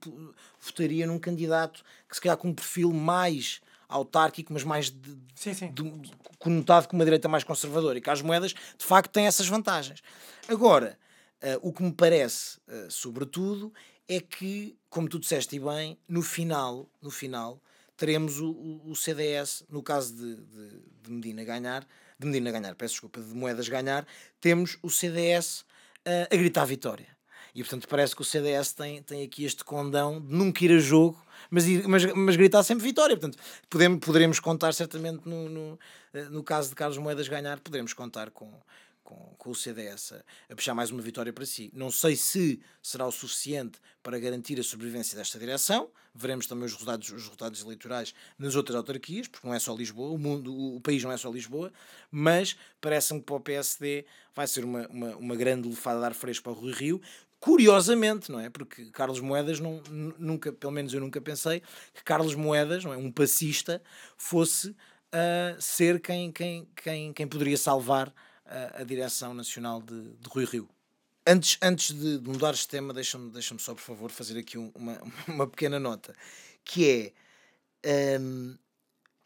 votaria 0.61 1.07
num 1.07 1.19
candidato 1.19 1.83
que 2.09 2.15
se 2.15 2.21
calhar 2.21 2.37
com 2.37 2.49
um 2.49 2.55
perfil 2.55 2.93
mais 2.93 3.61
autárquico, 3.89 4.53
mas 4.53 4.63
mais 4.63 4.91
de- 4.91 5.17
Sim, 5.35 5.55
sim. 5.55 5.73
de- 5.73 6.11
conotado 6.39 6.87
como 6.89 7.01
uma 7.01 7.05
direita 7.05 7.29
mais 7.29 7.45
conservadora. 7.45 7.97
E 7.97 8.01
Carlos 8.03 8.23
Moedas, 8.23 8.53
de 8.53 8.85
facto, 8.85 9.11
tem 9.11 9.27
essas 9.27 9.47
vantagens. 9.49 10.03
Agora, 10.49 10.99
eh, 11.41 11.59
o 11.63 11.73
que 11.73 11.83
me 11.83 11.93
parece, 11.93 12.59
eh, 12.69 12.87
sobretudo, 12.91 13.73
é 14.09 14.21
que, 14.21 14.77
como 14.89 15.09
tu 15.09 15.19
disseste 15.19 15.59
bem, 15.59 15.99
no 16.09 16.23
final, 16.23 16.89
no 17.03 17.11
final 17.11 17.61
teremos 17.97 18.39
o, 18.41 18.51
o- 18.51 18.91
o 18.91 18.95
CDS, 18.97 19.65
no 19.71 19.83
caso 19.83 20.15
de, 20.15 20.37
de, 20.37 20.69
de 21.03 21.11
Medina 21.11 21.45
ganhar, 21.45 21.87
de 22.19 22.27
Medina 22.27 22.51
ganhar, 22.51 22.75
peço 22.75 22.95
desculpa, 22.95 23.21
de 23.21 23.35
Moedas 23.35 23.69
ganhar, 23.69 24.07
temos 24.41 24.79
o 24.83 24.91
CDS 24.91 25.65
eh, 26.05 26.29
a 26.31 26.37
gritar 26.37 26.65
vitória. 26.67 27.09
E 27.55 27.63
portanto 27.63 27.89
parece 27.89 28.15
que 28.15 28.21
o 28.21 28.25
CDS 28.25 28.75
tem, 28.75 29.03
tem 29.03 29.23
aqui 29.25 29.45
este 29.47 29.65
condão 29.65 30.21
de 30.21 30.35
nunca 30.35 30.63
ir 30.63 30.73
a 30.73 30.79
jogo, 30.79 31.19
mas, 31.51 31.65
mas, 31.87 32.05
mas 32.13 32.37
gritar 32.37 32.63
sempre 32.63 32.85
vitória. 32.85 33.17
Portanto, 33.17 33.43
podemos, 33.71 33.99
poderemos 34.01 34.41
contar 34.41 34.75
certamente 34.75 35.27
no, 35.27 35.49
no, 35.49 35.79
no 36.31 36.43
caso 36.45 36.69
de 36.69 36.75
Carlos 36.75 36.99
Moedas 36.99 37.29
ganhar, 37.29 37.59
poderemos 37.61 37.95
contar 37.95 38.31
com, 38.31 38.53
com, 39.07 39.35
com 39.39 39.51
o 39.51 39.55
CDS 39.55 40.13
a, 40.13 40.25
a 40.51 40.57
puxar 40.57 40.75
mais 40.75 40.91
uma 40.91 41.01
vitória 41.01 41.33
para 41.33 41.47
si. 41.47 41.71
Não 41.73 41.91
sei 41.91 42.17
se 42.17 42.61
será 42.83 43.07
o 43.07 43.13
suficiente 43.13 43.79
para 44.03 44.19
garantir 44.19 44.59
a 44.59 44.63
sobrevivência 44.63 45.17
desta 45.17 45.39
direção. 45.39 45.89
Veremos 46.13 46.47
também 46.47 46.65
os 46.67 46.73
resultados, 46.73 47.09
os 47.09 47.23
resultados 47.23 47.63
eleitorais 47.63 48.13
nas 48.37 48.57
outras 48.57 48.77
autarquias, 48.77 49.29
porque 49.29 49.47
não 49.47 49.55
é 49.55 49.59
só 49.59 49.75
Lisboa, 49.75 50.13
o, 50.13 50.19
mundo, 50.19 50.53
o, 50.53 50.81
país 50.81 51.03
não 51.05 51.13
é 51.13 51.17
só 51.17 51.31
Lisboa, 51.31 51.73
mas 52.11 52.57
parece-me 52.81 53.21
que 53.21 53.27
para 53.27 53.37
o 53.37 53.41
PSD 53.41 54.05
vai 54.35 54.47
ser 54.47 54.65
uma, 54.65 54.87
uma, 54.89 55.17
uma 55.17 55.37
grande 55.37 55.69
lefada 55.69 56.01
de 56.01 56.07
ar 56.07 56.15
fresco 56.15 56.45
para 56.45 56.53
o 56.53 56.61
Rui 56.61 56.73
Rio. 56.73 57.01
Curiosamente, 57.39 58.33
não 58.33 58.41
é? 58.41 58.51
Porque 58.51 58.87
Carlos 58.87 59.21
Moedas, 59.21 59.61
não, 59.61 59.81
nunca, 60.19 60.53
pelo 60.53 60.73
menos 60.73 60.93
eu 60.93 61.01
nunca 61.01 61.21
pensei 61.21 61.63
que 61.95 62.03
Carlos 62.03 62.35
Moedas, 62.35 62.83
não 62.83 62.93
é? 62.93 62.97
um 62.97 63.13
passista, 63.13 63.81
fosse 64.17 64.71
uh, 64.71 65.61
ser 65.61 66.01
quem, 66.01 66.33
quem, 66.33 66.67
quem, 66.75 67.13
quem 67.13 67.29
poderia 67.29 67.57
salvar 67.57 68.13
a, 68.47 68.81
a 68.81 68.85
direção 68.85 69.35
nacional 69.35 69.83
de, 69.83 70.15
de 70.15 70.29
Rui 70.29 70.45
Rio. 70.45 70.69
Antes, 71.27 71.59
antes 71.61 71.93
de, 71.93 72.21
mudar 72.21 72.55
este 72.55 72.69
tema, 72.69 72.95
deixa-me 72.95 73.31
deixa 73.31 73.57
só, 73.59 73.75
por 73.75 73.81
favor, 73.81 74.11
fazer 74.11 74.39
aqui 74.39 74.57
um, 74.57 74.71
uma, 74.75 75.03
uma 75.27 75.47
pequena 75.47 75.81
nota, 75.81 76.15
que 76.65 77.13
é, 77.85 78.19
um, 78.21 78.57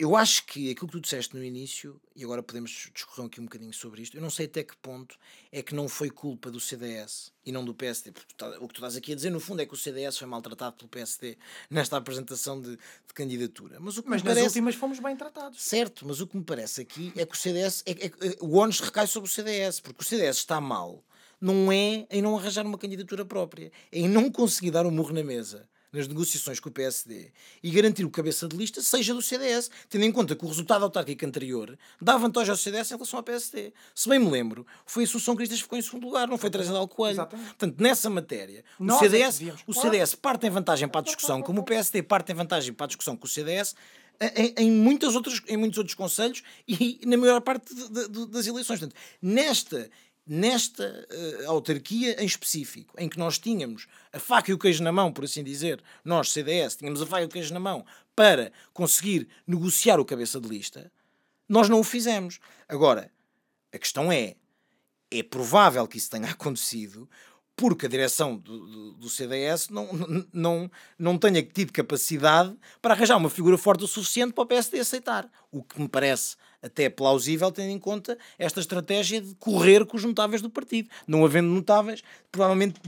eu 0.01 0.15
acho 0.15 0.47
que 0.47 0.71
aquilo 0.71 0.87
que 0.87 0.93
tu 0.93 0.99
disseste 0.99 1.35
no 1.35 1.43
início, 1.43 2.01
e 2.15 2.23
agora 2.23 2.41
podemos 2.41 2.89
discorrer 2.91 3.27
aqui 3.27 3.39
um 3.39 3.43
bocadinho 3.43 3.71
sobre 3.71 4.01
isto, 4.01 4.17
eu 4.17 4.21
não 4.21 4.31
sei 4.31 4.47
até 4.47 4.63
que 4.63 4.75
ponto 4.77 5.15
é 5.51 5.61
que 5.61 5.75
não 5.75 5.87
foi 5.87 6.09
culpa 6.09 6.49
do 6.49 6.59
CDS 6.59 7.31
e 7.45 7.51
não 7.51 7.63
do 7.63 7.71
PSD. 7.71 8.11
Porque 8.11 8.33
tá, 8.35 8.49
o 8.59 8.67
que 8.67 8.73
tu 8.73 8.77
estás 8.77 8.95
aqui 8.95 9.11
a 9.11 9.15
dizer, 9.15 9.29
no 9.29 9.39
fundo, 9.39 9.61
é 9.61 9.65
que 9.67 9.75
o 9.75 9.77
CDS 9.77 10.17
foi 10.17 10.27
maltratado 10.27 10.75
pelo 10.75 10.89
PSD 10.89 11.37
nesta 11.69 11.97
apresentação 11.97 12.59
de, 12.59 12.71
de 12.71 13.13
candidatura. 13.13 13.79
Mas, 13.79 13.95
o 13.99 14.01
que 14.01 14.09
mas 14.09 14.23
nas 14.23 14.33
parece... 14.33 14.47
últimas 14.47 14.73
fomos 14.73 14.99
bem 14.99 15.15
tratados. 15.15 15.61
Certo, 15.61 16.03
mas 16.07 16.19
o 16.19 16.25
que 16.25 16.35
me 16.35 16.43
parece 16.43 16.81
aqui 16.81 17.13
é 17.15 17.23
que 17.23 17.35
o 17.35 17.37
CDS. 17.37 17.83
É, 17.85 17.91
é, 17.91 18.05
é, 18.07 18.37
o 18.39 18.57
ONU 18.57 18.73
recai 18.81 19.05
sobre 19.05 19.29
o 19.29 19.31
CDS, 19.31 19.79
porque 19.79 20.01
o 20.01 20.03
CDS 20.03 20.37
está 20.37 20.59
mal. 20.59 21.03
Não 21.39 21.71
é 21.71 22.07
em 22.09 22.23
não 22.23 22.35
arranjar 22.35 22.65
uma 22.65 22.77
candidatura 22.77 23.23
própria, 23.23 23.71
é 23.91 23.99
em 23.99 24.09
não 24.09 24.31
conseguir 24.31 24.71
dar 24.71 24.85
um 24.87 24.91
murro 24.91 25.13
na 25.13 25.23
mesa 25.23 25.69
nas 25.91 26.07
negociações 26.07 26.59
com 26.59 26.69
o 26.69 26.71
PSD 26.71 27.31
e 27.61 27.71
garantir 27.71 28.05
o 28.05 28.09
cabeça 28.09 28.47
de 28.47 28.55
lista 28.55 28.81
seja 28.81 29.13
do 29.13 29.21
CDS, 29.21 29.69
tendo 29.89 30.05
em 30.05 30.11
conta 30.11 30.35
que 30.35 30.45
o 30.45 30.47
resultado 30.47 30.83
autárquico 30.83 31.25
anterior 31.25 31.77
dá 32.01 32.17
vantagem 32.17 32.51
ao 32.51 32.57
CDS 32.57 32.91
em 32.91 32.95
relação 32.95 33.17
ao 33.19 33.23
PSD. 33.23 33.73
Se 33.93 34.07
bem 34.07 34.19
me 34.19 34.29
lembro, 34.29 34.65
foi 34.85 35.03
a 35.03 35.05
Associação 35.05 35.35
Cristas 35.35 35.59
que 35.59 35.63
ficou 35.63 35.77
em 35.77 35.81
segundo 35.81 36.05
lugar, 36.05 36.27
não 36.27 36.37
foi 36.37 36.49
Teresa 36.49 36.73
Del 36.73 36.87
Coelho. 36.87 37.15
Exatamente. 37.15 37.47
Portanto, 37.49 37.81
nessa 37.81 38.09
matéria, 38.09 38.63
o 38.79 38.91
CDS, 38.91 39.41
é 39.41 39.53
o 39.67 39.73
CDS 39.73 40.15
parte 40.15 40.47
em 40.47 40.49
vantagem 40.49 40.87
para 40.87 41.01
a 41.01 41.03
discussão, 41.03 41.41
como 41.41 41.61
o 41.61 41.63
PSD 41.63 42.03
parte 42.03 42.31
em 42.31 42.35
vantagem 42.35 42.73
para 42.73 42.85
a 42.85 42.87
discussão 42.87 43.17
com 43.17 43.25
o 43.25 43.29
CDS, 43.29 43.75
em, 44.35 44.53
em, 44.57 44.71
muitas 44.71 45.15
outras, 45.15 45.41
em 45.47 45.57
muitos 45.57 45.77
outros 45.79 45.95
conselhos 45.95 46.43
e 46.67 46.99
na 47.05 47.17
maior 47.17 47.41
parte 47.41 47.73
de, 47.73 48.07
de, 48.07 48.27
das 48.27 48.45
eleições. 48.45 48.79
Portanto, 48.79 48.95
nesta 49.21 49.89
nesta 50.25 50.83
uh, 50.85 51.49
autarquia 51.49 52.21
em 52.21 52.25
específico, 52.25 52.93
em 52.97 53.09
que 53.09 53.17
nós 53.17 53.39
tínhamos 53.39 53.87
a 54.13 54.19
faca 54.19 54.51
e 54.51 54.53
o 54.53 54.57
queijo 54.57 54.83
na 54.83 54.91
mão, 54.91 55.11
por 55.11 55.25
assim 55.25 55.43
dizer, 55.43 55.81
nós, 56.03 56.31
CDS, 56.31 56.75
tínhamos 56.75 57.01
a 57.01 57.05
faca 57.05 57.23
e 57.23 57.25
o 57.25 57.29
queijo 57.29 57.53
na 57.53 57.59
mão 57.59 57.85
para 58.15 58.51
conseguir 58.73 59.27
negociar 59.47 59.99
o 59.99 60.05
cabeça 60.05 60.39
de 60.39 60.47
lista, 60.47 60.91
nós 61.47 61.67
não 61.67 61.79
o 61.79 61.83
fizemos. 61.83 62.39
Agora, 62.67 63.11
a 63.73 63.77
questão 63.77 64.11
é: 64.11 64.35
é 65.09 65.23
provável 65.23 65.87
que 65.87 65.97
isso 65.97 66.09
tenha 66.09 66.29
acontecido 66.31 67.09
porque 67.55 67.85
a 67.85 67.89
direção 67.89 68.37
do, 68.37 68.65
do, 68.65 68.93
do, 68.93 69.09
CDS 69.09 69.69
não, 69.69 69.87
não, 70.33 70.71
não 70.97 71.17
tenha 71.17 71.43
tido 71.43 71.71
capacidade 71.71 72.55
para 72.81 72.93
arranjar 72.95 73.17
uma 73.17 73.29
figura 73.29 73.57
forte 73.57 73.83
o 73.83 73.87
suficiente 73.87 74.33
para 74.33 74.43
o 74.43 74.47
PSD 74.47 74.79
aceitar. 74.79 75.29
O 75.51 75.61
que 75.61 75.79
me 75.79 75.87
parece 75.87 76.37
até 76.61 76.89
plausível, 76.89 77.51
tendo 77.51 77.71
em 77.71 77.79
conta 77.79 78.17
esta 78.37 78.59
estratégia 78.59 79.21
de 79.21 79.35
correr 79.35 79.85
com 79.85 79.97
os 79.97 80.03
notáveis 80.03 80.41
do 80.41 80.49
partido. 80.49 80.89
Não 81.07 81.25
havendo 81.25 81.49
notáveis, 81.49 82.03
provavelmente 82.31 82.79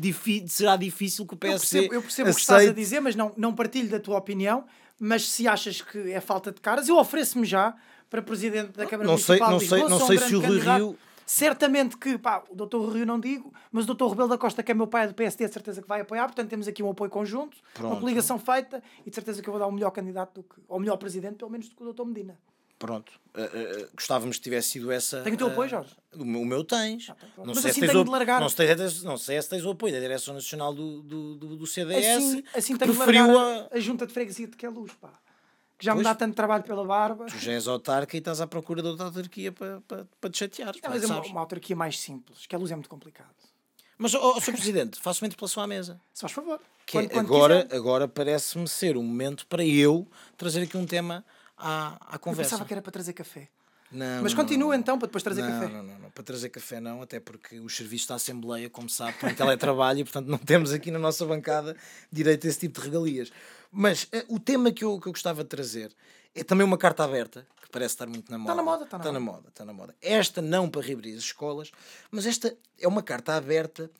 será 0.47 0.75
difícil 0.75 1.25
que 1.25 1.33
o 1.33 1.37
PSD. 1.37 1.55
Eu 1.55 1.59
percebo, 1.59 1.95
eu 1.95 2.01
percebo 2.01 2.29
aceite... 2.29 2.31
o 2.31 2.35
que 2.35 2.41
estás 2.41 2.69
a 2.69 2.73
dizer, 2.73 2.99
mas 2.99 3.15
não, 3.15 3.31
não 3.35 3.53
partilho 3.53 3.89
da 3.89 3.99
tua 3.99 4.17
opinião. 4.17 4.65
Mas 4.99 5.27
se 5.29 5.47
achas 5.47 5.81
que 5.81 6.11
é 6.11 6.21
falta 6.21 6.51
de 6.51 6.61
caras, 6.61 6.87
eu 6.87 6.97
ofereço-me 6.97 7.45
já 7.45 7.75
para 8.09 8.21
presidente 8.21 8.73
da 8.73 8.85
Câmara 8.85 9.07
não 9.07 9.13
Municipal 9.13 9.59
sei, 9.59 9.79
não 9.79 9.87
sei, 9.87 9.99
não 9.99 10.07
sei 10.07 10.17
se 10.19 10.35
o 10.35 10.39
Rui 10.39 10.59
Rio 10.59 10.97
Certamente 11.25 11.97
que, 11.97 12.17
pá, 12.17 12.43
o 12.49 12.55
doutor 12.55 12.93
Rio 12.93 13.05
não 13.05 13.19
digo, 13.19 13.53
mas 13.71 13.85
o 13.85 13.87
doutor 13.87 14.09
Rebelo 14.09 14.29
da 14.29 14.37
Costa, 14.37 14.61
que 14.61 14.71
é 14.71 14.75
meu 14.75 14.87
pai 14.87 15.05
é 15.05 15.07
do 15.07 15.13
PSD, 15.13 15.47
de 15.47 15.53
certeza 15.53 15.81
que 15.81 15.87
vai 15.87 16.01
apoiar, 16.01 16.25
portanto 16.25 16.49
temos 16.49 16.67
aqui 16.67 16.83
um 16.83 16.89
apoio 16.89 17.09
conjunto, 17.09 17.57
Pronto. 17.73 17.93
uma 17.93 17.99
coligação 17.99 18.37
feita 18.37 18.83
e 19.05 19.09
de 19.09 19.15
certeza 19.15 19.41
que 19.41 19.47
eu 19.47 19.51
vou 19.51 19.59
dar 19.59 19.67
o 19.67 19.71
melhor 19.71 19.91
candidato, 19.91 20.41
do 20.41 20.43
que, 20.43 20.61
ou 20.67 20.79
melhor 20.79 20.97
presidente, 20.97 21.35
pelo 21.35 21.49
menos 21.49 21.69
do 21.69 21.75
que 21.75 21.81
o 21.81 21.85
doutor 21.85 22.05
Medina. 22.05 22.37
Pronto, 22.85 23.13
uh, 23.33 23.41
uh, 23.41 23.89
gostávamos 23.95 24.35
que 24.35 24.43
tivesse 24.43 24.71
sido 24.71 24.91
essa. 24.91 25.21
Tenho 25.21 25.35
o 25.35 25.37
teu 25.37 25.47
apoio, 25.47 25.69
Jorge? 25.69 25.95
O 26.17 26.25
meu, 26.25 26.41
o 26.41 26.45
meu 26.45 26.65
tens. 26.65 27.09
Ah, 27.09 27.15
não 27.37 27.45
Mas 27.45 27.59
sei 27.59 27.71
assim 27.71 27.79
se 27.79 27.87
tenho 27.87 28.01
o, 28.01 28.03
de 28.03 28.09
largar. 28.09 28.41
Não 28.41 28.49
sei, 28.49 28.67
não 29.03 29.17
sei 29.17 29.41
se 29.41 29.49
tens 29.49 29.63
o 29.63 29.69
apoio 29.69 29.93
da 29.93 30.01
Direção 30.01 30.33
Nacional 30.33 30.73
do, 30.73 31.01
do, 31.01 31.35
do, 31.35 31.55
do 31.55 31.65
CDS. 31.65 32.17
Assim, 32.17 32.43
assim 32.53 32.75
preferiu 32.75 33.25
de 33.25 33.31
largar 33.31 33.67
a... 33.71 33.77
a 33.77 33.79
junta 33.79 34.05
de 34.05 34.11
freguesia 34.11 34.47
de 34.47 34.57
que 34.57 34.65
é 34.65 34.69
luz, 34.69 34.91
pá 34.99 35.13
que 35.77 35.85
já 35.85 35.93
pois, 35.93 35.97
me 35.97 36.03
dá 36.03 36.15
tanto 36.15 36.35
trabalho 36.35 36.63
pela 36.63 36.85
barba. 36.85 37.25
Tu 37.25 37.37
já 37.39 37.53
és 37.53 37.67
autarca 37.67 38.15
e 38.15 38.19
estás 38.19 38.39
à 38.39 38.47
procura 38.47 38.81
de 38.81 38.89
outra 38.89 39.05
autarquia 39.05 39.51
para, 39.51 39.81
para, 39.81 40.07
para 40.19 40.29
te 40.29 40.39
chatear. 40.39 40.73
Não, 40.81 40.89
mas 40.89 41.03
é 41.03 41.05
uma, 41.07 41.21
uma, 41.21 41.39
autarquia 41.41 41.75
mais 41.75 41.99
simples, 41.99 42.45
que 42.45 42.55
a 42.55 42.59
luz 42.59 42.71
é 42.71 42.75
muito 42.75 42.89
complicado. 42.89 43.33
Mas, 43.97 44.13
oh, 44.13 44.33
oh 44.35 44.41
Sr. 44.41 44.53
Presidente, 44.53 44.99
faço 44.99 45.23
uma 45.23 45.27
interpelação 45.27 45.61
à 45.63 45.67
mesa. 45.67 45.99
Se 46.13 46.21
faz 46.21 46.33
favor. 46.33 46.59
Que 46.85 46.97
é 46.97 47.01
quando, 47.01 47.11
quando 47.11 47.25
agora, 47.25 47.67
agora 47.71 48.07
parece-me 48.07 48.67
ser 48.67 48.97
um 48.97 49.03
momento 49.03 49.45
para 49.47 49.65
eu 49.65 50.07
trazer 50.37 50.63
aqui 50.63 50.77
um 50.77 50.85
tema 50.85 51.23
à, 51.57 52.15
à 52.15 52.17
conversa. 52.17 52.41
Eu 52.41 52.45
pensava 52.45 52.65
que 52.65 52.73
era 52.73 52.81
para 52.81 52.91
trazer 52.91 53.13
café. 53.13 53.49
Não, 53.93 54.23
Mas 54.23 54.33
não, 54.33 54.41
continua 54.41 54.73
não, 54.73 54.79
então 54.79 54.97
para 54.97 55.05
depois 55.05 55.23
trazer 55.23 55.43
não, 55.43 55.51
café. 55.51 55.67
Não, 55.67 55.83
não, 55.83 55.99
não, 55.99 56.09
para 56.09 56.23
trazer 56.23 56.49
café 56.49 56.79
não, 56.79 57.01
até 57.03 57.19
porque 57.19 57.59
os 57.59 57.77
serviços 57.77 58.07
da 58.07 58.15
Assembleia, 58.15 58.67
como 58.67 58.89
sabe, 58.89 59.11
estão 59.11 59.29
em 59.29 59.35
teletrabalho 59.35 59.99
e 59.99 60.03
portanto 60.03 60.27
não 60.27 60.39
temos 60.39 60.71
aqui 60.71 60.89
na 60.89 60.97
nossa 60.97 61.23
bancada 61.25 61.77
direito 62.11 62.47
a 62.47 62.49
esse 62.49 62.59
tipo 62.59 62.81
de 62.81 62.87
regalias. 62.87 63.31
Mas 63.71 64.03
uh, 64.05 64.35
o 64.35 64.39
tema 64.39 64.71
que 64.71 64.83
eu, 64.83 64.99
que 64.99 65.07
eu 65.07 65.11
gostava 65.11 65.43
de 65.43 65.49
trazer 65.49 65.95
é 66.33 66.43
também 66.43 66.65
uma 66.65 66.77
carta 66.77 67.03
aberta, 67.03 67.45
que 67.61 67.69
parece 67.69 67.93
estar 67.93 68.07
muito 68.07 68.31
na 68.31 68.37
moda. 68.39 68.51
Está 68.51 68.55
na 68.55 68.63
moda, 68.63 68.83
está 68.83 68.97
na, 68.97 69.03
está 69.03 69.19
moda. 69.19 69.31
moda. 69.31 69.49
Está 69.49 69.65
na 69.65 69.73
moda. 69.73 69.95
Esta 70.01 70.41
não 70.41 70.67
para 70.67 70.81
reabrir 70.81 71.15
as 71.15 71.23
escolas, 71.23 71.71
mas 72.09 72.25
esta 72.25 72.55
é 72.79 72.87
uma 72.87 73.03
carta 73.03 73.35
aberta 73.35 73.91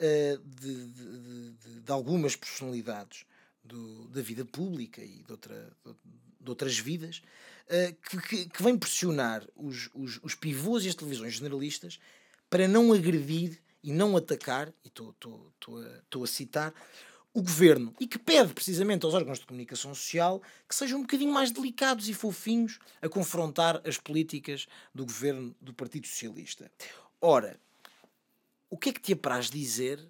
uh, 0.00 0.38
de, 0.44 0.86
de, 0.86 1.50
de, 1.52 1.80
de, 1.80 1.92
algumas 1.92 2.34
personalidades 2.34 3.24
do, 3.62 4.08
da 4.08 4.20
vida 4.20 4.44
pública 4.44 5.00
e 5.00 5.22
de, 5.22 5.30
outra, 5.30 5.72
de 5.84 5.94
outras 6.46 6.78
vidas 6.78 7.22
uh, 7.66 7.94
que, 8.08 8.20
que, 8.22 8.48
que, 8.48 8.62
vem 8.62 8.76
pressionar 8.76 9.46
os, 9.56 9.90
os, 9.94 10.20
os 10.22 10.34
pivôs 10.34 10.84
e 10.84 10.88
as 10.88 10.94
televisões 10.94 11.34
generalistas 11.34 11.98
para 12.50 12.66
não 12.66 12.92
agredir 12.92 13.60
e 13.82 13.92
não 13.92 14.16
atacar, 14.16 14.72
e 14.84 14.88
estou 14.88 15.14
a, 15.82 16.24
a 16.24 16.26
citar, 16.26 16.74
o 17.32 17.42
governo 17.42 17.94
e 18.00 18.06
que 18.06 18.18
pede 18.18 18.52
precisamente 18.52 19.04
aos 19.04 19.14
órgãos 19.14 19.38
de 19.38 19.46
comunicação 19.46 19.94
social 19.94 20.42
que 20.68 20.74
sejam 20.74 20.98
um 20.98 21.02
bocadinho 21.02 21.32
mais 21.32 21.50
delicados 21.50 22.08
e 22.08 22.14
fofinhos 22.14 22.78
a 23.00 23.08
confrontar 23.08 23.80
as 23.86 23.96
políticas 23.98 24.66
do 24.94 25.04
governo 25.04 25.54
do 25.60 25.72
Partido 25.72 26.06
Socialista. 26.06 26.70
Ora, 27.20 27.60
o 28.70 28.76
que 28.76 28.90
é 28.90 28.92
que 28.92 29.00
te 29.00 29.12
apraz 29.12 29.50
dizer 29.50 30.04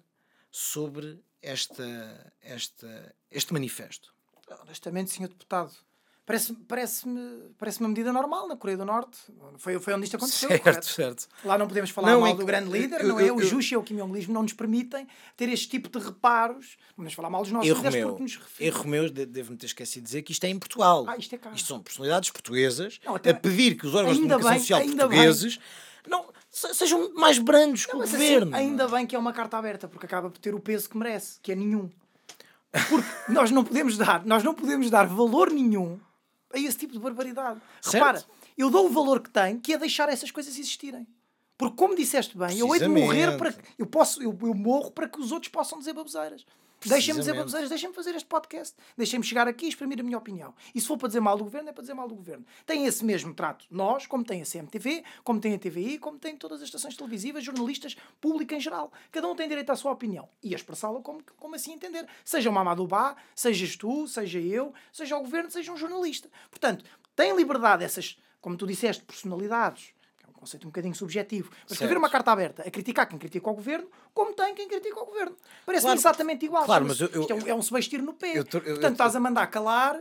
sobre 0.51 1.19
esta, 1.41 2.33
esta, 2.41 3.15
este 3.29 3.53
manifesto? 3.53 4.13
Honestamente, 4.63 5.11
senhor 5.11 5.29
deputado, 5.29 5.73
Parece-me 6.29 6.59
parece 6.67 7.05
parece 7.57 7.79
uma 7.79 7.89
medida 7.89 8.13
normal 8.13 8.47
na 8.47 8.55
Coreia 8.55 8.77
do 8.77 8.85
Norte. 8.85 9.17
Foi, 9.57 9.79
foi 9.79 9.95
onde 9.95 10.03
isto 10.03 10.15
aconteceu. 10.15 10.47
Certo, 10.47 10.63
correto? 10.63 10.85
certo. 10.85 11.27
Lá 11.43 11.57
não 11.57 11.67
podemos 11.67 11.89
falar 11.89 12.11
não, 12.11 12.21
mal 12.21 12.35
do 12.35 12.45
grande 12.45 12.69
líder, 12.69 13.01
eu, 13.01 13.07
não 13.07 13.19
é? 13.19 13.31
o 13.31 13.41
Juche 13.41 13.73
e 13.73 13.77
o 13.77 13.81
Kim 13.81 13.95
Jong-il 13.95 14.29
não 14.29 14.43
nos 14.43 14.53
permitem 14.53 15.07
ter 15.35 15.49
este 15.49 15.67
tipo 15.67 15.89
de 15.89 15.97
reparos. 16.05 16.77
Não 16.89 16.97
podemos 16.97 17.13
falar 17.15 17.31
mal 17.31 17.41
dos 17.41 17.51
nossos 17.51 17.67
erro 17.67 17.81
líderes 17.81 18.05
porque 18.05 18.21
nos 18.21 18.35
referimos. 18.35 18.77
Erro 18.77 18.87
meu, 18.87 19.09
devo-me 19.09 19.57
ter 19.57 19.65
esquecido 19.65 20.03
de 20.03 20.05
dizer 20.05 20.21
que 20.21 20.31
isto 20.31 20.43
é 20.43 20.49
em 20.49 20.59
Portugal. 20.59 21.03
Ah, 21.07 21.17
isto 21.17 21.33
é 21.33 21.37
cá. 21.39 21.49
Isto 21.49 21.67
são 21.67 21.81
personalidades 21.81 22.29
portuguesas 22.29 22.99
não, 23.03 23.15
até, 23.15 23.31
a 23.31 23.33
pedir 23.33 23.75
que 23.75 23.87
os 23.87 23.95
órgãos 23.95 24.17
de 24.17 24.21
comunicação 24.21 24.51
bem, 24.51 24.59
social 24.59 24.81
portugueses 24.83 25.57
bem. 25.57 26.11
não, 26.11 26.25
sejam 26.51 27.11
mais 27.15 27.39
brandos 27.39 27.87
que 27.87 27.95
o 27.95 28.03
assim, 28.03 28.11
governo. 28.11 28.55
Assim, 28.55 28.65
ainda 28.65 28.87
bem 28.87 29.07
que 29.07 29.15
é 29.15 29.19
uma 29.19 29.33
carta 29.33 29.57
aberta, 29.57 29.87
porque 29.87 30.05
acaba 30.05 30.29
por 30.29 30.37
ter 30.37 30.53
o 30.53 30.59
peso 30.59 30.87
que 30.87 30.95
merece, 30.95 31.39
que 31.41 31.51
é 31.51 31.55
nenhum. 31.55 31.89
Porque 32.87 33.31
nós 33.31 33.49
não 33.49 33.63
podemos 33.63 33.97
dar, 33.97 34.23
nós 34.27 34.43
não 34.43 34.53
podemos 34.53 34.91
dar 34.91 35.07
valor 35.07 35.49
nenhum 35.49 35.99
a 36.53 36.59
esse 36.59 36.77
tipo 36.77 36.93
de 36.93 36.99
barbaridade. 36.99 37.61
Certo. 37.81 37.93
Repara, 37.93 38.23
eu 38.57 38.69
dou 38.69 38.87
o 38.87 38.89
valor 38.89 39.21
que 39.21 39.29
tem, 39.29 39.59
que 39.59 39.73
é 39.73 39.77
deixar 39.77 40.09
essas 40.09 40.31
coisas 40.31 40.57
existirem. 40.57 41.07
Porque, 41.57 41.75
como 41.75 41.95
disseste 41.95 42.37
bem, 42.37 42.57
eu 42.57 42.73
hei 42.73 42.79
de 42.79 42.87
morrer 42.87 43.37
para 43.37 43.51
que. 43.51 43.61
Eu, 43.77 43.85
posso, 43.85 44.23
eu, 44.23 44.37
eu 44.41 44.53
morro 44.53 44.91
para 44.91 45.09
que 45.09 45.19
os 45.19 45.31
outros 45.31 45.51
possam 45.51 45.77
dizer 45.77 45.93
baboseiras. 45.93 46.45
Deixem-me 46.85 47.19
dizer, 47.19 47.67
deixem 47.67 47.93
fazer 47.93 48.15
este 48.15 48.27
podcast. 48.27 48.75
Deixem-me 48.97 49.25
chegar 49.25 49.47
aqui 49.47 49.65
e 49.65 49.69
exprimir 49.69 49.99
a 49.99 50.03
minha 50.03 50.17
opinião. 50.17 50.53
E 50.73 50.79
se 50.79 50.87
for 50.87 50.97
para 50.97 51.07
dizer 51.07 51.19
mal 51.19 51.37
do 51.37 51.43
governo, 51.43 51.69
é 51.69 51.73
para 51.73 51.81
dizer 51.81 51.93
mal 51.93 52.07
do 52.07 52.15
governo. 52.15 52.45
Tem 52.65 52.85
esse 52.85 53.03
mesmo 53.03 53.33
trato 53.33 53.65
nós, 53.69 54.07
como 54.07 54.23
tem 54.23 54.41
a 54.41 54.45
CMTV, 54.45 55.03
como 55.23 55.39
tem 55.39 55.53
a 55.55 55.59
TVI, 55.59 55.97
como 55.97 56.17
tem 56.17 56.37
todas 56.37 56.61
as 56.61 56.67
estações 56.67 56.95
televisivas, 56.95 57.43
jornalistas, 57.43 57.97
público 58.21 58.53
em 58.53 58.59
geral. 58.59 58.91
Cada 59.11 59.27
um 59.27 59.35
tem 59.35 59.47
direito 59.47 59.71
à 59.71 59.75
sua 59.75 59.91
opinião. 59.91 60.29
E 60.41 60.53
a 60.53 60.57
expressá-la 60.57 61.01
como, 61.01 61.21
como 61.37 61.55
assim 61.55 61.73
entender. 61.73 62.07
Seja 62.23 62.49
o 62.49 62.53
Mamadou 62.53 62.87
Bá, 62.87 63.15
sejas 63.35 63.75
tu, 63.75 64.07
seja 64.07 64.39
eu, 64.39 64.73
seja 64.93 65.17
o 65.17 65.21
governo, 65.21 65.51
seja 65.51 65.71
um 65.71 65.77
jornalista. 65.77 66.29
Portanto, 66.49 66.85
tem 67.15 67.35
liberdade 67.35 67.83
essas, 67.83 68.17
como 68.39 68.55
tu 68.55 68.65
disseste, 68.65 69.03
personalidades 69.03 69.93
conceito 70.39 70.63
um 70.65 70.69
bocadinho 70.69 70.95
subjetivo. 70.95 71.51
Mas 71.63 71.73
escrever 71.73 71.97
uma 71.97 72.09
carta 72.09 72.31
aberta 72.31 72.63
a 72.65 72.71
criticar 72.71 73.07
quem 73.07 73.19
critica 73.19 73.49
o 73.49 73.53
governo, 73.53 73.87
como 74.13 74.33
tem 74.33 74.55
quem 74.55 74.67
critica 74.67 74.99
o 75.01 75.05
governo. 75.05 75.35
Parece 75.65 75.85
claro, 75.85 75.99
exatamente 75.99 76.45
igual. 76.45 76.65
Claro, 76.65 76.85
mas 76.87 76.99
eu, 76.99 77.07
eu, 77.09 77.21
Isto 77.21 77.31
é 77.31 77.35
um, 77.35 77.47
é 77.47 77.53
um 77.55 77.61
subestir 77.61 78.01
no 78.01 78.13
pé. 78.13 78.39
Eu, 78.39 78.45
Portanto, 78.45 78.91
estás 78.91 79.15
a 79.15 79.19
mandar 79.19 79.47
calar 79.47 79.99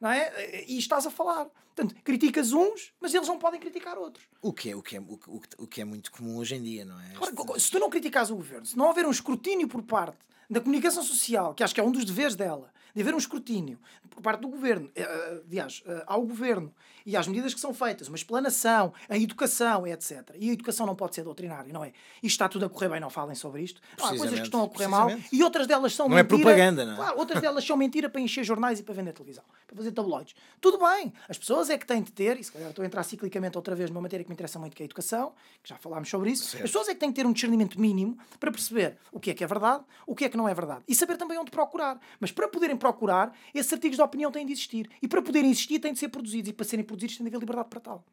não 0.00 0.10
é? 0.10 0.64
e 0.66 0.78
estás 0.78 1.06
a 1.06 1.10
falar. 1.10 1.46
Portanto, 1.74 1.94
criticas 2.02 2.52
uns, 2.52 2.92
mas 3.00 3.14
eles 3.14 3.28
não 3.28 3.38
podem 3.38 3.60
criticar 3.60 3.96
outros. 3.98 4.24
O 4.42 4.52
que 4.52 4.70
é, 4.70 4.76
o 4.76 4.82
que 4.82 4.96
é, 4.96 5.00
o, 5.00 5.18
o, 5.26 5.42
o 5.58 5.66
que 5.66 5.80
é 5.80 5.84
muito 5.84 6.10
comum 6.10 6.38
hoje 6.38 6.54
em 6.54 6.62
dia, 6.62 6.84
não 6.84 7.00
é? 7.00 7.10
Claro, 7.14 7.60
se 7.60 7.70
tu 7.70 7.78
não 7.78 7.90
criticas 7.90 8.30
o 8.30 8.36
governo, 8.36 8.66
se 8.66 8.76
não 8.76 8.86
houver 8.86 9.06
um 9.06 9.10
escrutínio 9.10 9.68
por 9.68 9.82
parte 9.82 10.18
da 10.48 10.60
comunicação 10.60 11.02
social, 11.02 11.54
que 11.54 11.62
acho 11.62 11.74
que 11.74 11.80
é 11.80 11.84
um 11.84 11.92
dos 11.92 12.04
deveres 12.04 12.34
dela, 12.34 12.72
de 12.94 13.02
haver 13.02 13.14
um 13.14 13.18
escrutínio 13.18 13.78
por 14.08 14.22
parte 14.22 14.40
do 14.40 14.48
governo, 14.48 14.90
eh, 14.94 15.02
eh, 15.02 15.42
aliás, 15.46 15.82
eh, 15.86 16.04
ao 16.06 16.22
governo 16.22 16.74
e 17.06 17.16
às 17.16 17.26
medidas 17.26 17.54
que 17.54 17.60
são 17.60 17.72
feitas, 17.72 18.08
uma 18.08 18.16
explanação, 18.16 18.92
a 19.08 19.16
educação, 19.16 19.86
etc. 19.86 20.34
E 20.38 20.50
a 20.50 20.52
educação 20.52 20.86
não 20.86 20.94
pode 20.94 21.14
ser 21.14 21.22
doutrinária, 21.22 21.72
não 21.72 21.84
é? 21.84 21.92
Isto 22.22 22.34
está 22.34 22.48
tudo 22.48 22.66
a 22.66 22.68
correr 22.68 22.88
bem, 22.88 23.00
não 23.00 23.10
falem 23.10 23.34
sobre 23.34 23.62
isto. 23.62 23.80
Há 24.00 24.08
coisas 24.08 24.38
que 24.38 24.46
estão 24.46 24.64
a 24.64 24.68
correr 24.68 24.88
mal 24.88 25.08
e 25.32 25.42
outras 25.42 25.66
delas 25.66 25.94
são 25.94 26.08
não 26.08 26.18
é 26.18 26.22
mentira. 26.22 26.42
Não 26.42 26.50
é 26.50 26.54
propaganda, 26.54 26.84
não 26.84 26.92
é? 26.92 26.96
Claro, 26.96 27.18
outras 27.18 27.40
delas 27.40 27.64
são 27.64 27.76
mentira 27.76 28.08
para 28.08 28.20
encher 28.20 28.44
jornais 28.44 28.80
e 28.80 28.82
para 28.82 28.94
vender 28.94 29.12
televisão, 29.12 29.44
para 29.66 29.76
fazer 29.76 29.92
tabloides. 29.92 30.34
Tudo 30.60 30.78
bem, 30.78 31.12
as 31.28 31.38
pessoas 31.38 31.70
é 31.70 31.78
que 31.78 31.86
têm 31.86 32.02
de 32.02 32.12
ter, 32.12 32.38
e 32.38 32.44
se 32.44 32.52
calhar 32.52 32.70
estou 32.70 32.82
a 32.82 32.86
entrar 32.86 33.02
ciclicamente 33.02 33.56
outra 33.56 33.74
vez 33.74 33.90
numa 33.90 34.02
matéria 34.02 34.24
que 34.24 34.30
me 34.30 34.34
interessa 34.34 34.58
muito, 34.58 34.76
que 34.76 34.82
é 34.82 34.84
a 34.84 34.86
educação, 34.86 35.32
que 35.62 35.68
já 35.68 35.76
falámos 35.76 36.08
sobre 36.08 36.30
isso, 36.30 36.44
certo. 36.44 36.64
as 36.64 36.70
pessoas 36.70 36.88
é 36.88 36.94
que 36.94 37.00
têm 37.00 37.08
de 37.08 37.14
ter 37.14 37.26
um 37.26 37.32
discernimento 37.32 37.80
mínimo 37.80 38.18
para 38.38 38.50
perceber 38.50 38.98
o 39.10 39.18
que 39.18 39.30
é 39.30 39.34
que 39.34 39.42
é 39.42 39.46
verdade, 39.46 39.84
o 40.06 40.14
que 40.14 40.24
é 40.24 40.28
que 40.28 40.36
não 40.36 40.48
é 40.48 40.54
verdade. 40.54 40.82
E 40.86 40.94
saber 40.94 41.16
também 41.16 41.38
onde 41.38 41.50
procurar. 41.50 41.98
Mas 42.18 42.30
para 42.30 42.48
poderem 42.48 42.76
procurar, 42.80 43.36
esses 43.54 43.72
artigos 43.72 43.96
de 43.96 44.02
opinião 44.02 44.32
têm 44.32 44.44
de 44.44 44.52
existir. 44.52 44.90
E 45.00 45.06
para 45.06 45.22
poderem 45.22 45.50
existir, 45.50 45.78
têm 45.78 45.92
de 45.92 45.98
ser 46.00 46.08
produzidos. 46.08 46.50
E 46.50 46.52
para 46.52 46.66
serem 46.66 46.84
produzidos, 46.84 47.16
têm 47.16 47.24
de 47.24 47.28
haver 47.28 47.40
liberdade 47.40 47.68
para 47.68 47.80
tal. 47.80 48.04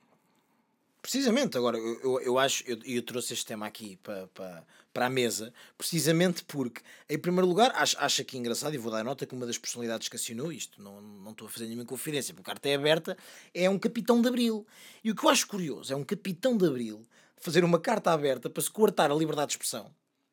Precisamente, 1.02 1.58
agora 1.58 1.78
eu, 1.78 2.20
eu, 2.20 2.38
acho, 2.38 2.64
eu, 2.68 2.78
eu 2.84 3.02
trouxe 3.02 3.34
este 3.34 3.46
tema 3.46 3.66
aqui 3.66 3.98
para, 4.04 4.28
para, 4.28 4.68
para 4.94 5.06
a 5.06 5.10
mesa, 5.10 5.54
precisamente 5.78 6.44
porque, 6.44 6.82
em 7.10 7.18
primeiro 7.18 7.48
lugar, 7.48 7.72
acho, 7.76 7.96
acho 7.98 8.22
aqui 8.22 8.38
engraçado, 8.38 8.74
e 8.74 8.78
vou 8.78 8.92
dar 8.92 9.06
nota 9.06 9.26
que 9.26 9.34
uma 9.34 9.46
das 9.46 9.58
personalidades 9.58 10.10
que 10.10 10.18
assinou, 10.18 10.52
isto 10.52 10.82
não, 10.82 11.00
não 11.00 11.32
estou 11.32 11.48
a 11.48 11.50
fazer 11.50 11.66
nenhuma 11.68 11.86
confidência, 11.86 12.34
porque 12.34 12.50
a 12.50 12.54
carta 12.54 12.68
é 12.68 12.76
aberta, 12.76 13.18
é 13.54 13.70
um 13.70 13.80
capitão 13.80 14.22
de 14.22 14.28
Abril. 14.28 14.68
E 15.02 15.10
o 15.10 15.16
que 15.16 15.24
eu 15.24 15.30
acho 15.30 15.48
curioso 15.48 15.94
é 15.94 15.96
um 15.96 16.04
capitão 16.04 16.58
de 16.58 16.66
Abril 16.66 17.06
fazer 17.38 17.64
uma 17.64 17.80
carta 17.80 18.12
aberta 18.12 18.50
para 18.50 18.62
se 18.62 18.70
coartar 18.70 19.10
a 19.10 19.16
liberdade 19.16 19.48
de 19.48 19.54
expressão, 19.54 19.90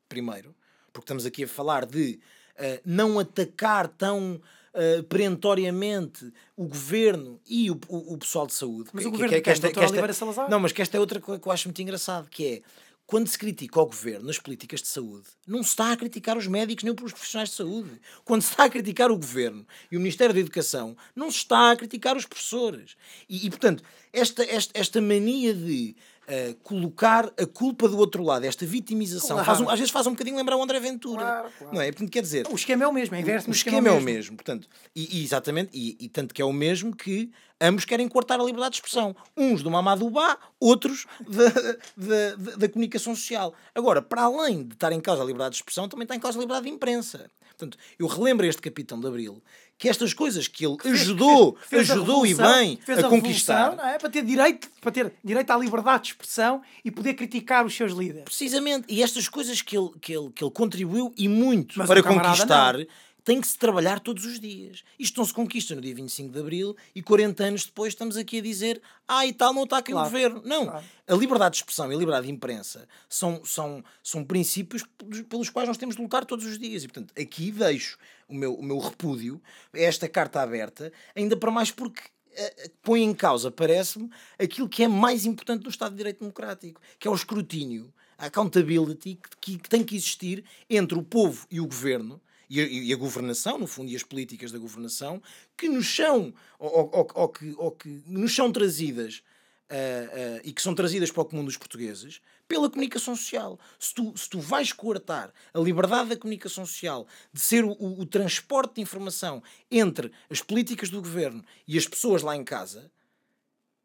primeiro, 0.09 0.57
porque 0.93 1.05
estamos 1.05 1.25
aqui 1.25 1.45
a 1.45 1.49
falar 1.49 1.87
de 1.87 2.19
uh, 2.59 2.81
não 2.85 3.19
atacar 3.19 3.89
tão 3.89 4.41
uh, 4.75 5.03
perentoriamente 5.05 6.33
o 6.57 6.67
governo 6.67 7.41
e 7.47 7.71
o, 7.71 7.79
o, 7.89 8.15
o, 8.15 8.19
pessoal 8.19 8.47
de 8.47 8.55
saúde. 8.55 8.91
Mas 8.93 9.05
que, 9.05 9.09
o 9.09 9.11
governo 9.13 9.35
que, 9.35 9.41
que, 9.41 9.45
que 9.45 9.51
esta, 9.51 9.71
que 9.71 9.81
esta, 9.81 10.13
Salazar? 10.13 10.51
Não, 10.51 10.61
mas 10.61 10.73
que 10.73 10.83
esta 10.83 10.97
é 10.97 11.01
outra 11.01 11.21
coisa 11.21 11.41
que 11.41 11.49
eu 11.49 11.53
acho 11.53 11.69
muito 11.69 11.83
engraçado, 11.83 12.29
que 12.29 12.47
é 12.47 12.63
quando 13.07 13.29
se 13.29 13.39
critica 13.39 13.81
o 13.81 13.87
governo 13.87 14.27
nas 14.27 14.39
políticas 14.39 14.81
de 14.81 14.89
saúde, 14.89 15.27
não 15.47 15.63
se 15.63 15.71
está 15.71 15.93
a 15.93 15.97
criticar 15.97 16.39
os 16.39 16.47
médicos 16.47 16.85
nem 16.85 16.93
os 16.93 17.13
profissionais 17.13 17.51
de 17.51 17.57
saúde. 17.57 18.01
Quando 18.25 18.43
se 18.43 18.51
está 18.51 18.65
a 18.65 18.71
criticar 18.71 19.11
o 19.11 19.17
governo 19.17 19.67
e 19.91 19.97
o 19.97 20.01
Ministério 20.01 20.35
da 20.35 20.41
Educação, 20.41 20.97
não 21.15 21.31
se 21.31 21.39
está 21.39 21.71
a 21.71 21.77
criticar 21.77 22.17
os 22.17 22.25
professores. 22.25 22.97
E, 23.29 23.47
e 23.47 23.51
portanto, 23.51 23.83
esta, 24.11 24.43
esta, 24.45 24.79
esta 24.79 25.01
mania 25.03 25.53
de 25.53 25.95
uh, 26.29 26.55
colocar 26.63 27.33
a 27.39 27.47
culpa 27.47 27.89
do 27.89 27.99
outro 27.99 28.23
lado, 28.23 28.45
esta 28.45 28.65
vitimização, 28.67 29.43
claro. 29.43 29.65
um, 29.65 29.69
às 29.71 29.79
vezes 29.79 29.91
faz 29.91 30.07
um 30.07 30.11
bocadinho 30.11 30.37
lembrar 30.37 30.57
o 30.57 30.63
André 30.63 30.81
Ventura. 30.81 31.23
Claro, 31.23 31.49
claro. 31.59 31.75
Não 31.75 31.83
é? 31.83 31.91
Portanto, 31.91 32.11
quer 32.11 32.23
dizer. 32.23 32.47
O 32.51 32.55
esquema 32.55 32.85
é 32.85 32.87
o 32.87 32.93
mesmo, 32.93 33.15
é 33.15 33.21
inverso. 33.21 33.49
O, 33.49 33.51
o 33.51 33.55
esquema, 33.55 33.79
esquema 33.79 33.97
é 33.97 33.99
o 33.99 34.03
mesmo. 34.03 34.17
mesmo. 34.17 34.37
Portanto, 34.37 34.69
e, 34.95 35.21
e 35.21 35.25
exatamente, 35.25 35.71
e, 35.73 35.97
e, 36.01 36.09
tanto 36.09 36.35
que 36.35 36.43
é 36.43 36.45
o 36.45 36.53
mesmo 36.53 36.95
que 36.95 37.31
ambos 37.61 37.85
querem 37.85 38.09
cortar 38.09 38.41
a 38.41 38.45
liberdade 38.45 38.73
de 38.73 38.77
expressão. 38.77 39.15
Uns 39.37 39.63
do 39.63 39.71
Mamadubá, 39.71 40.39
outros 40.59 41.07
da, 41.27 41.49
da, 41.97 42.37
da, 42.37 42.57
da 42.57 42.69
comunicação 42.69 43.15
social. 43.15 43.55
Agora, 43.75 44.03
para 44.03 44.23
além 44.23 44.65
de 44.65 44.75
estar 44.75 44.93
em 44.93 45.01
causa 45.01 45.23
a 45.23 45.27
liberdade 45.27 45.53
de 45.53 45.57
expressão, 45.57 45.89
também 45.89 46.05
está 46.05 46.15
em 46.15 46.21
causa 46.21 46.39
a 46.39 46.41
liberdade 46.41 46.67
de 46.67 46.73
imprensa. 46.73 47.31
Portanto, 47.57 47.79
eu 47.99 48.07
relembro 48.07 48.45
este 48.47 48.61
capitão 48.61 48.99
de 48.99 49.07
Abril 49.07 49.43
que 49.79 49.89
estas 49.89 50.15
coisas 50.15 50.49
que 50.49 50.65
ele 50.65 50.77
ajudou, 50.85 51.57
fez, 51.57 51.69
fez 51.69 51.91
ajudou 51.91 52.27
e 52.27 52.35
bem 52.35 52.79
a, 52.89 53.07
a 53.07 53.09
conquistar. 53.09 53.77
É? 53.95 53.99
Para 53.99 54.09
ter 54.09 54.25
direito, 54.25 54.71
para 54.81 54.93
ter 54.93 55.13
direito 55.23 55.51
à 55.51 55.57
liberdade 55.57 56.05
de 56.05 56.09
expressão 56.11 56.63
e 56.85 56.91
poder 56.91 57.15
criticar 57.15 57.65
os 57.67 57.75
seus 57.75 57.93
líderes. 57.93 58.25
Precisamente. 58.25 58.87
E 58.89 59.03
estas 59.03 59.29
coisas 59.29 59.61
que 59.61 59.77
ele, 59.77 59.91
que 60.01 60.17
ele, 60.17 60.31
que 60.31 60.45
ele 60.45 60.51
contribuiu 60.51 61.13
e 61.17 61.29
muito 61.29 61.79
Mas 61.79 61.89
para 61.89 62.03
conquistar. 62.03 62.75
Não 62.75 62.87
tem 63.25 63.41
que 63.41 63.47
se 63.49 63.59
trabalhar 63.59 63.99
todos 64.01 64.25
os 64.27 64.39
dias. 64.39 64.85
Isto 64.99 65.19
não 65.19 65.25
se 65.25 65.33
conquista 65.33 65.75
no 65.75 65.81
dia 65.81 65.95
25 65.95 66.31
de 66.31 66.39
Abril 66.39 66.77
e 66.95 67.03
40 67.03 67.43
anos 67.43 67.65
depois 67.65 67.95
estamos 67.95 68.17
aqui 68.17 68.39
a 68.39 68.43
dizer 68.43 68.83
ah, 69.09 69.27
e 69.27 69.33
tal, 69.33 69.55
não 69.55 69.65
está 69.65 69.79
aqui 69.79 69.93
claro. 69.93 70.07
o 70.07 70.11
governo. 70.11 70.43
Não. 70.45 70.67
Claro. 70.67 70.85
A 71.09 71.15
liberdade 71.15 71.53
de 71.53 71.57
expressão 71.59 71.91
e 71.91 71.95
a 71.95 71.99
liberdade 71.99 72.27
de 72.27 72.33
imprensa 72.33 72.87
são, 73.09 73.43
são, 73.45 73.83
são 74.03 74.23
princípios 74.23 74.85
pelos 75.29 75.49
quais 75.49 75.67
nós 75.67 75.79
temos 75.79 75.97
de 75.97 76.03
lutar 76.03 76.27
todos 76.27 76.45
os 76.45 76.59
dias. 76.59 76.85
E, 76.85 76.89
portanto, 76.89 77.15
aqui 77.19 77.51
deixo 77.51 77.99
o 78.29 78.35
meu, 78.35 78.55
o 78.55 78.63
meu 78.63 78.79
repúdio 78.79 79.41
a 79.73 79.79
esta 79.79 80.07
carta 80.07 80.43
aberta, 80.43 80.93
ainda 81.17 81.37
para 81.37 81.51
mais 81.51 81.71
porque 81.71 82.03
uh, 82.03 82.71
põe 82.83 83.03
em 83.03 83.15
causa, 83.15 83.51
parece-me, 83.51 84.11
aquilo 84.39 84.69
que 84.69 84.83
é 84.83 84.89
mais 84.89 85.25
importante 85.25 85.65
no 85.65 85.71
Estado 85.71 85.93
de 85.93 85.97
Direito 85.97 86.21
Democrático, 86.21 86.81
que 86.99 87.09
é 87.09 87.11
o 87.11 87.15
escrutínio, 87.15 87.93
a 88.19 88.27
accountability 88.27 89.19
que, 89.41 89.59
que 89.59 89.69
tem 89.69 89.83
que 89.83 89.97
existir 89.97 90.45
entre 90.69 90.99
o 90.99 91.03
povo 91.03 91.47
e 91.51 91.61
o 91.61 91.67
governo 91.67 92.21
e 92.49 92.61
a, 92.61 92.65
e 92.65 92.93
a, 92.93 92.97
governação, 92.97 93.59
no 93.59 93.67
fundo, 93.67 93.91
e 93.91 93.97
as 93.97 94.03
políticas 94.03 94.53
da 94.53 94.59
governação, 94.59 95.23
que 95.57 95.69
nos 95.69 95.95
são, 95.95 96.33
ou, 96.59 96.91
ou, 96.93 97.09
ou 97.15 97.29
que, 97.29 97.55
ou 97.57 97.71
que 97.71 98.03
nos 98.07 98.35
são 98.35 98.51
trazidas 98.53 99.23
uh, 99.71 100.39
uh, 100.39 100.41
e 100.45 100.53
que 100.53 100.63
são 100.63 100.75
trazidas 100.75 101.11
para 101.11 101.23
o 101.23 101.25
comum 101.25 101.45
dos 101.45 101.57
portugueses 101.57 102.21
pela 102.47 102.69
comunicação 102.69 103.17
social. 103.17 103.59
Se 103.79 103.95
tu, 103.95 104.13
se 104.17 104.29
tu 104.29 104.39
vais 104.39 104.73
coartar 104.73 105.33
a 105.53 105.59
liberdade 105.59 106.11
da 106.11 106.17
comunicação 106.17 106.67
social 106.67 107.07
de 107.33 107.41
ser 107.41 107.65
o, 107.65 107.73
o, 107.73 108.01
o 108.01 108.07
transporte 108.07 108.77
de 108.77 108.81
informação 108.83 109.43
entre 109.71 110.13
as 110.31 110.43
políticas 110.43 110.91
do 110.91 111.01
governo 111.01 111.43
e 111.67 111.79
as 111.79 111.89
pessoas 111.89 112.23
lá 112.23 112.37
em 112.37 112.45
casa, 112.45 112.91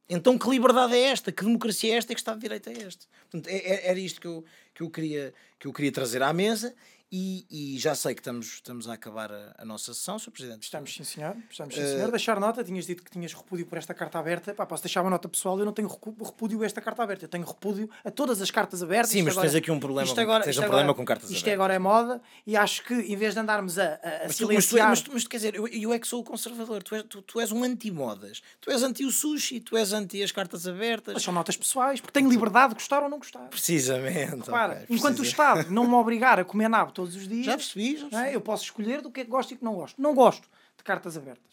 então 0.10 0.38
que 0.38 0.50
liberdade 0.50 0.96
é 0.96 1.04
esta? 1.04 1.32
Que 1.32 1.44
democracia 1.44 1.94
é 1.94 1.98
esta? 1.98 2.14
Que 2.14 2.20
Estado 2.20 2.38
de 2.38 2.42
Direito 2.42 2.70
é 2.70 2.74
este? 2.74 3.08
Portanto, 3.30 3.48
é, 3.48 3.58
é, 3.58 3.90
era 3.90 4.00
isto 4.00 4.20
que 4.20 4.28
eu, 4.28 4.44
que, 4.74 4.82
eu 4.82 4.90
queria, 4.90 5.34
que 5.60 5.68
eu 5.68 5.74
queria 5.74 5.92
trazer 5.92 6.24
à 6.24 6.34
mesa 6.34 6.76
e, 7.12 7.46
e, 7.50 7.80
já 7.80 7.96
sei 7.96 8.14
que 8.14 8.22
estamos, 8.22 8.46
estamos 8.46 8.88
a 8.88 8.94
acabar 8.94 9.32
a, 9.32 9.56
a 9.58 9.66
nossa 9.66 9.96
sessão, 9.96 10.20
Sr. 10.20 10.30
Presidente. 10.30 10.64
Estamos, 10.64 10.94
sim, 10.94 11.04
senhor. 11.04 11.36
Estamos, 11.50 11.74
sim, 11.74 11.82
senhor. 11.82 12.08
Uh... 12.08 12.12
Deixar 12.12 12.40
nota, 12.40 12.64
tinhas 12.64 12.86
dito 12.86 13.02
que 13.04 13.10
tinhas 13.10 13.34
repúdio 13.34 13.66
por 13.66 13.80
esta 13.80 13.96
carta 13.96 14.20
aberta. 14.20 14.54
Pá, 14.54 14.64
posso 14.64 14.84
deixar 14.84 15.02
uma 15.02 15.10
nota 15.10 15.28
pessoal, 15.28 15.58
eu 15.58 15.66
não 15.66 15.74
tenho 15.74 15.88
repúdio 15.88 16.62
a 16.62 16.68
esta 16.68 16.80
carta 16.80 17.02
aberta. 17.02 17.26
Eu 17.26 17.30
tenho 17.30 17.44
repúdio 17.44 17.90
a 18.06 18.12
todas 18.12 18.40
as 18.44 18.52
cartas 18.52 18.84
abertas. 18.84 19.10
Sim, 19.10 19.24
mas 19.24 19.34
agora, 19.34 19.50
tens 19.50 19.58
aqui 19.58 19.72
um 19.72 19.80
problema, 19.80 20.08
isto 20.08 20.22
agora, 20.22 20.44
tens 20.44 20.58
um 20.58 20.62
problema 20.62 20.84
agora, 20.84 20.98
com 20.98 21.06
cartas 21.06 21.32
isto 21.32 21.48
abertas. 21.48 21.48
Isto 21.48 21.56
agora 21.56 21.74
é 21.74 21.80
moda 21.80 22.22
e 22.46 22.56
acho 22.56 22.84
que 22.84 22.94
em 22.94 23.16
vez 23.16 23.34
de 23.34 23.40
andarmos 23.40 23.80
a, 23.80 23.84
a, 23.84 23.86
a 23.86 24.28
mas, 24.28 24.38
tu, 24.38 24.48
mas, 24.54 24.66
tu, 24.68 24.78
mas, 24.78 25.04
mas, 25.12 25.28
quer 25.28 25.38
dizer, 25.38 25.56
eu, 25.56 25.68
eu 25.68 25.92
é 25.92 25.98
que 25.98 26.08
sou 26.08 26.22
o 26.22 26.24
conservador. 26.24 26.84
Tu 26.84 26.94
és, 26.94 27.04
tu, 27.10 27.24
tu 27.24 27.40
és 27.40 27.52
um 27.52 27.64
anti-modas. 27.64 28.44
Tu 28.62 28.70
és 28.70 28.84
anti 28.84 29.04
o 29.04 29.10
sushi, 29.10 29.60
tu 29.60 29.76
és 29.76 29.94
anti 29.94 30.22
as 30.22 30.32
cartas 30.32 30.68
abertas. 30.68 31.16
Mas 31.16 31.24
são 31.24 31.34
notas 31.34 31.58
pessoais, 31.58 32.00
porque 32.00 32.14
tenho 32.14 32.30
liberdade 32.30 32.70
de 32.70 32.76
gostar 32.76 33.02
ou 33.02 33.10
não 33.10 33.18
gostar. 33.18 33.48
Precisamente. 33.48 34.46
Repara, 34.46 34.84
okay, 34.84 34.96
enquanto 34.96 35.20
o 35.20 35.24
Estado 35.24 35.72
não 35.72 35.88
me 35.88 35.96
obrigar 35.96 36.40
a 36.40 36.46
comer 36.46 36.70
nabo 36.70 36.99
todos 37.00 37.16
os 37.16 37.28
dias... 37.28 37.46
Já 37.46 37.58
percebi 37.58 38.08
é? 38.14 38.36
Eu 38.36 38.42
posso 38.42 38.64
escolher 38.64 39.02
do 39.02 39.12
que 39.12 39.22
é 39.22 39.24
que 39.24 39.30
gosto 39.30 39.54
e 39.54 39.58
que 39.58 39.64
não 39.64 39.76
gosto. 39.76 40.02
Não 40.02 40.14
gosto 40.14 40.50
de 40.78 40.84
cartas 40.84 41.16
abertas. 41.18 41.50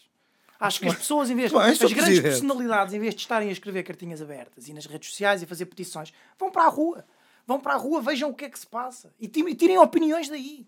Acho 0.58 0.80
que 0.80 0.88
as 0.88 0.96
pessoas, 0.96 1.30
em 1.30 1.36
vez 1.36 1.50
de. 1.50 1.56
as 1.56 1.92
grandes 1.92 2.20
personalidades, 2.20 2.94
em 2.94 2.98
vez 2.98 3.14
de 3.14 3.20
estarem 3.20 3.48
a 3.48 3.52
escrever 3.52 3.82
cartinhas 3.82 4.22
abertas 4.22 4.68
e 4.68 4.72
nas 4.72 4.86
redes 4.86 5.10
sociais 5.10 5.42
e 5.42 5.46
fazer 5.46 5.66
petições, 5.66 6.12
vão 6.38 6.50
para 6.50 6.64
a 6.64 6.68
rua. 6.68 7.04
Vão 7.46 7.60
para 7.60 7.74
a 7.74 7.76
rua, 7.76 8.00
vejam 8.00 8.30
o 8.30 8.34
que 8.34 8.46
é 8.46 8.50
que 8.50 8.58
se 8.58 8.66
passa 8.66 9.14
e 9.20 9.28
tirem 9.28 9.78
opiniões 9.78 10.28
daí. 10.28 10.66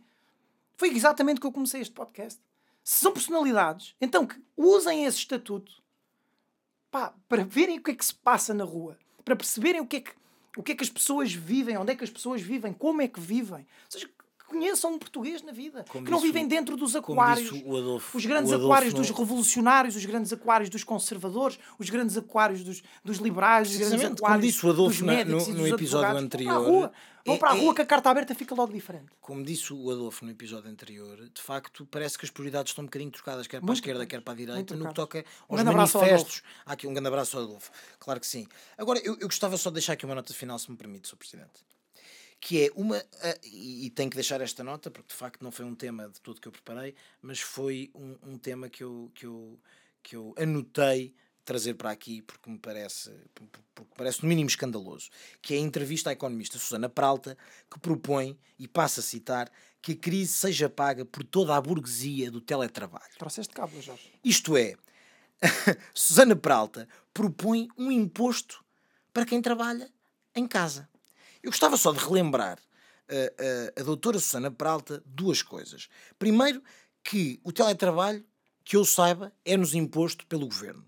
Foi 0.76 0.91
exatamente 0.91 1.41
que 1.41 1.47
eu 1.47 1.53
comecei 1.53 1.81
este 1.81 1.93
podcast. 1.93 2.41
Se 2.85 3.01
são 3.01 3.12
personalidades, 3.12 3.95
então 4.01 4.26
que 4.26 4.41
usem 4.57 5.05
esse 5.05 5.18
estatuto 5.18 5.83
pá, 6.91 7.12
para 7.29 7.45
verem 7.45 7.79
o 7.79 7.83
que 7.83 7.91
é 7.91 7.95
que 7.95 8.05
se 8.05 8.14
passa 8.14 8.55
na 8.55 8.64
rua, 8.64 8.97
para 9.24 9.37
perceberem 9.37 9.81
o 9.81 9.87
que 9.87 9.97
é 9.97 10.01
que, 10.01 10.12
o 10.57 10.62
que, 10.62 10.72
é 10.72 10.74
que 10.74 10.85
as 10.85 10.91
pessoas 10.91 11.33
vivem, 11.33 11.76
onde 11.76 11.93
é 11.93 11.97
que 11.97 12.05
as 12.05 12.11
pessoas 12.11 12.41
vivem, 12.41 12.72
como 12.72 13.03
é 13.03 13.09
que 13.09 13.20
vivem. 13.20 13.61
Ou 13.61 13.91
seja, 13.91 14.09
conheçam 14.49 14.94
um 14.94 14.99
português 14.99 15.42
na 15.42 15.53
vida. 15.53 15.84
Como 15.88 16.05
que 16.05 16.11
não 16.11 16.18
vivem 16.20 16.49
dentro 16.49 16.76
dos 16.76 16.96
aquários. 16.96 17.49
Adolfo, 17.49 18.16
os 18.16 18.26
grandes 18.26 18.53
aquários 18.53 18.94
dos 18.94 19.11
revolucionários, 19.11 19.94
os 19.94 20.05
grandes 20.05 20.32
aquários 20.32 20.70
dos 20.70 20.82
conservadores, 20.82 21.59
os 21.78 21.90
grandes 21.90 22.16
aquários 22.16 22.64
dos, 22.64 22.82
dos 23.05 23.18
liberais, 23.18 23.70
os 23.70 23.76
grandes 23.76 24.05
aquários 24.05 24.20
como 24.20 24.40
disse 24.40 24.66
o 24.66 24.70
Adolfo 24.70 24.90
dos 24.90 25.01
médicos 25.03 25.49
no, 25.49 25.55
no 25.55 25.68
episódio 25.68 26.16
anterior. 26.16 26.90
Vão 27.24 27.34
é- 27.34 27.38
para 27.38 27.53
a 27.53 27.57
é- 27.57 27.61
rua 27.61 27.74
que 27.74 27.82
a 27.82 27.86
carta 27.86 28.11
aberta 28.11 28.34
fica 28.34 28.55
logo 28.55 28.72
diferente. 28.72 29.07
Como 29.20 29.42
disse 29.44 29.72
o 29.72 29.90
Adolfo 29.90 30.24
no 30.24 30.30
episódio 30.30 30.70
anterior, 30.70 31.28
de 31.28 31.42
facto 31.42 31.86
parece 31.90 32.16
que 32.16 32.24
as 32.24 32.30
prioridades 32.30 32.70
estão 32.70 32.82
um 32.82 32.86
bocadinho 32.86 33.11
trocadas, 33.11 33.46
quer 33.46 33.61
para 33.61 33.70
a 33.70 33.74
esquerda, 33.74 34.07
quer 34.07 34.22
para 34.22 34.32
a 34.32 34.36
direita, 34.36 34.74
no 34.74 34.88
que 34.88 34.94
toca 34.94 35.24
Um 35.49 35.57
aos 35.57 35.66
ao 35.66 35.74
manifestos. 35.74 36.42
Há 36.64 36.72
aqui 36.72 36.86
um 36.86 36.92
grande 36.92 37.09
abraço 37.09 37.36
ao 37.36 37.44
Adolfo, 37.44 37.70
claro 37.99 38.18
que 38.18 38.26
sim. 38.26 38.46
Agora, 38.78 38.99
eu, 39.01 39.16
eu 39.20 39.28
gostava 39.28 39.57
só 39.57 39.68
de 39.68 39.74
deixar 39.74 39.92
aqui 39.92 40.07
uma 40.07 40.14
nota 40.14 40.32
final, 40.32 40.59
se 40.59 40.70
me 40.70 40.76
permite, 40.76 41.09
Sr. 41.09 41.16
Presidente. 41.16 41.68
Que 42.41 42.66
é 42.66 42.70
uma. 42.74 42.97
ah, 42.97 43.39
e, 43.45 43.91
tenho 43.91 44.09
que 44.09 44.16
deixar 44.16 44.41
esta 44.41 44.62
nota, 44.62 44.91
porque 44.91 45.09
de 45.09 45.14
facto 45.14 45.43
não 45.43 45.51
foi 45.51 45.64
um 45.64 45.74
tema 45.74 46.09
de 46.09 46.20
tudo 46.20 46.41
que 46.41 46.49
eu 46.49 46.53
preparei, 46.53 46.95
mas 47.20 47.41
foi 47.41 47.91
um, 47.95 48.16
um 48.22 48.39
tema 48.39 48.68
que 48.68 48.84
eu, 48.84 49.11
que, 49.14 49.26
eu, 49.26 49.59
que 50.03 50.14
eu 50.14 50.34
anotei 50.39 51.14
trazer 51.49 51.72
para 51.72 51.91
aqui 51.91 52.20
porque 52.20 52.51
me 52.51 52.59
parece 52.59 53.11
porque 53.74 53.95
parece 53.97 54.22
no 54.22 54.28
mínimo 54.28 54.51
escandaloso 54.51 55.09
que 55.41 55.55
é 55.55 55.57
a 55.57 55.61
entrevista 55.61 56.11
à 56.11 56.12
economista 56.12 56.59
Susana 56.59 56.91
Pralta 56.91 57.39
que 57.70 57.80
propõe 57.80 58.39
e 58.59 58.68
passa 58.68 59.01
a 59.01 59.03
citar 59.03 59.51
que 59.80 59.93
a 59.93 59.97
crise 59.97 60.34
seja 60.34 60.68
paga 60.68 61.07
por 61.07 61.24
toda 61.24 61.57
a 61.57 61.61
burguesia 61.61 62.30
do 62.30 62.43
teletrabalho 62.43 63.16
Trouxeste 63.16 63.55
cabo, 63.55 63.80
Jorge. 63.80 64.12
isto 64.22 64.59
é 64.59 64.76
Susana 65.95 66.36
Pralta 66.36 66.86
propõe 67.14 67.68
um 67.78 67.91
imposto 67.91 68.62
para 69.11 69.24
quem 69.24 69.41
trabalha 69.41 69.91
em 70.34 70.47
casa 70.47 70.86
eu 71.49 71.51
gostava 71.51 71.78
só 71.78 71.92
de 71.92 71.99
relembrar 71.99 72.59
a, 73.09 73.78
a, 73.78 73.80
a 73.80 73.82
doutora 73.82 74.18
Susana 74.18 74.51
Pralta 74.51 75.03
duas 75.07 75.40
coisas. 75.40 75.88
Primeiro 76.18 76.62
que 77.03 77.40
o 77.42 77.51
teletrabalho 77.51 78.22
que 78.62 78.76
eu 78.76 78.84
saiba 78.84 79.32
é-nos 79.46 79.74
imposto 79.74 80.26
pelo 80.26 80.46
governo. 80.46 80.84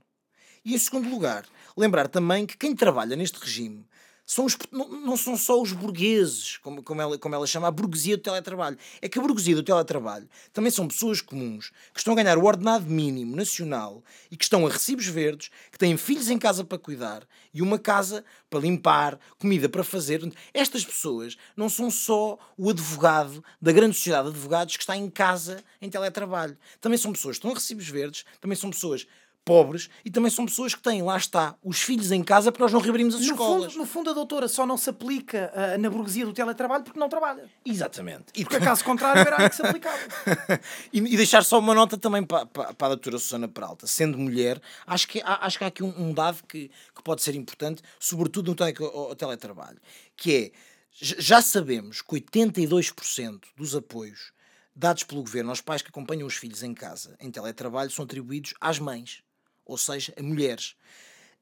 E 0.63 0.75
em 0.75 0.79
segundo 0.79 1.09
lugar, 1.09 1.47
lembrar 1.75 2.09
também 2.09 2.45
que 2.45 2.59
quem 2.59 2.77
trabalha 2.77 3.17
neste 3.17 3.39
regime 3.41 3.89
são 4.31 4.45
os, 4.45 4.57
não, 4.71 4.89
não 4.89 5.17
são 5.17 5.37
só 5.37 5.61
os 5.61 5.73
burgueses, 5.73 6.57
como, 6.59 6.85
como, 6.85 7.03
ela, 7.03 7.19
como 7.19 7.35
ela 7.35 7.49
chama, 7.49 7.67
a 7.67 7.71
burguesia 7.71 8.17
do 8.17 8.23
teletrabalho. 8.23 8.79
É 9.03 9.09
que 9.09 9.19
a 9.19 9.23
burguesia 9.23 9.57
do 9.57 9.63
teletrabalho 9.65 10.29
também 10.53 10.71
são 10.71 10.87
pessoas 10.87 11.21
comuns 11.21 11.73
que 11.93 11.99
estão 11.99 12.13
a 12.13 12.17
ganhar 12.17 12.39
o 12.39 12.45
ordenado 12.45 12.87
mínimo 12.87 13.35
nacional 13.35 14.05
e 14.31 14.37
que 14.37 14.45
estão 14.45 14.65
a 14.65 14.71
recibos 14.71 15.07
verdes, 15.07 15.51
que 15.73 15.79
têm 15.79 15.97
filhos 15.97 16.31
em 16.31 16.39
casa 16.39 16.63
para 16.63 16.79
cuidar 16.79 17.27
e 17.53 17.61
uma 17.61 17.77
casa 17.77 18.25
para 18.49 18.61
limpar, 18.61 19.19
comida 19.37 19.69
para 19.69 19.83
fazer. 19.83 20.21
Estas 20.55 20.85
pessoas 20.85 21.37
não 21.57 21.69
são 21.69 21.91
só 21.91 22.39
o 22.57 22.71
advogado 22.71 23.43
da 23.61 23.73
grande 23.73 23.97
sociedade 23.97 24.29
de 24.29 24.37
advogados 24.37 24.77
que 24.77 24.83
está 24.85 24.97
em 24.97 25.11
casa 25.11 25.61
em 25.83 25.91
teletrabalho. 25.91 26.57
Também 26.81 26.99
são 26.99 27.13
pessoas 27.13 27.35
que 27.35 27.39
estão 27.39 27.51
a 27.51 27.55
recibos 27.55 27.89
verdes, 27.89 28.25
também 28.41 28.57
são 28.57 28.71
pessoas 28.71 29.09
pobres 29.45 29.89
e 30.05 30.11
também 30.11 30.31
são 30.31 30.45
pessoas 30.47 30.75
que 30.75 30.83
têm, 30.83 31.03
lá 31.03 31.17
está, 31.17 31.57
os 31.63 31.81
filhos 31.81 32.13
em 32.13 32.23
casa 32.23 32.53
porque 32.53 32.63
nós 32.63 32.73
não 32.73 32.81
reabrimos 32.81 33.15
as 33.15 33.21
No 33.23 33.27
escolas. 33.33 33.73
fundo, 33.73 33.79
no 33.79 33.87
fundo, 33.87 34.11
a 34.11 34.13
doutora 34.13 34.47
só 34.49 34.65
não 34.67 34.77
se 34.77 34.91
aplica 34.91 35.51
ah, 35.55 35.79
na 35.79 35.89
burguesia 35.91 36.25
do 36.27 36.33
teletrabalho 36.33 36.85
porque 36.85 36.99
não 37.01 37.09
trabalha. 37.09 37.49
Exatamente. 37.65 38.27
E, 38.35 38.45
Porque, 38.45 38.61
caso 38.61 38.85
contrário, 38.85 39.21
era 39.21 39.49
que 39.49 39.57
se 39.57 39.63
aplicava. 39.67 39.99
e, 40.93 40.99
e 40.99 41.17
deixar 41.17 41.43
só 41.45 41.59
uma 41.59 41.75
nota 41.75 41.97
também 41.99 42.23
para, 42.23 42.47
para, 42.47 42.75
para 42.75 42.87
a 42.87 42.91
doutora 42.91 43.19
Susana 43.19 43.49
Peralta. 43.49 43.87
Sendo 43.87 44.19
mulher, 44.19 44.61
acho 44.87 45.09
que, 45.09 45.21
há, 45.25 45.45
acho 45.47 45.59
que 45.59 45.65
há 45.65 45.69
aqui 45.69 45.83
um, 45.83 45.95
um 46.11 46.13
dado 46.15 46.43
que, 46.47 46.71
que 46.95 47.03
pode 47.03 47.23
ser 47.23 47.35
importante, 47.35 47.83
sobretudo 47.99 48.49
no 48.51 48.55
tele- 48.55 48.75
teletrabalho, 49.17 49.79
que 50.17 50.35
é, 50.37 50.53
já 50.93 51.41
sabemos 51.41 52.03
que 52.03 52.15
82% 52.21 53.41
dos 53.57 53.75
apoios 53.75 54.33
dados 54.75 55.03
pelo 55.03 55.23
governo 55.23 55.51
aos 55.51 55.61
pais 55.61 55.83
que 55.83 55.89
acompanham 55.89 56.27
os 56.27 56.35
filhos 56.37 56.63
em 56.63 56.73
casa 56.73 57.17
em 57.21 57.31
teletrabalho 57.31 57.91
são 57.91 58.05
atribuídos 58.05 58.55
às 58.61 58.79
mães, 58.79 59.23
ou 59.71 59.79
seja, 59.79 60.13
a 60.19 60.23
mulheres. 60.23 60.75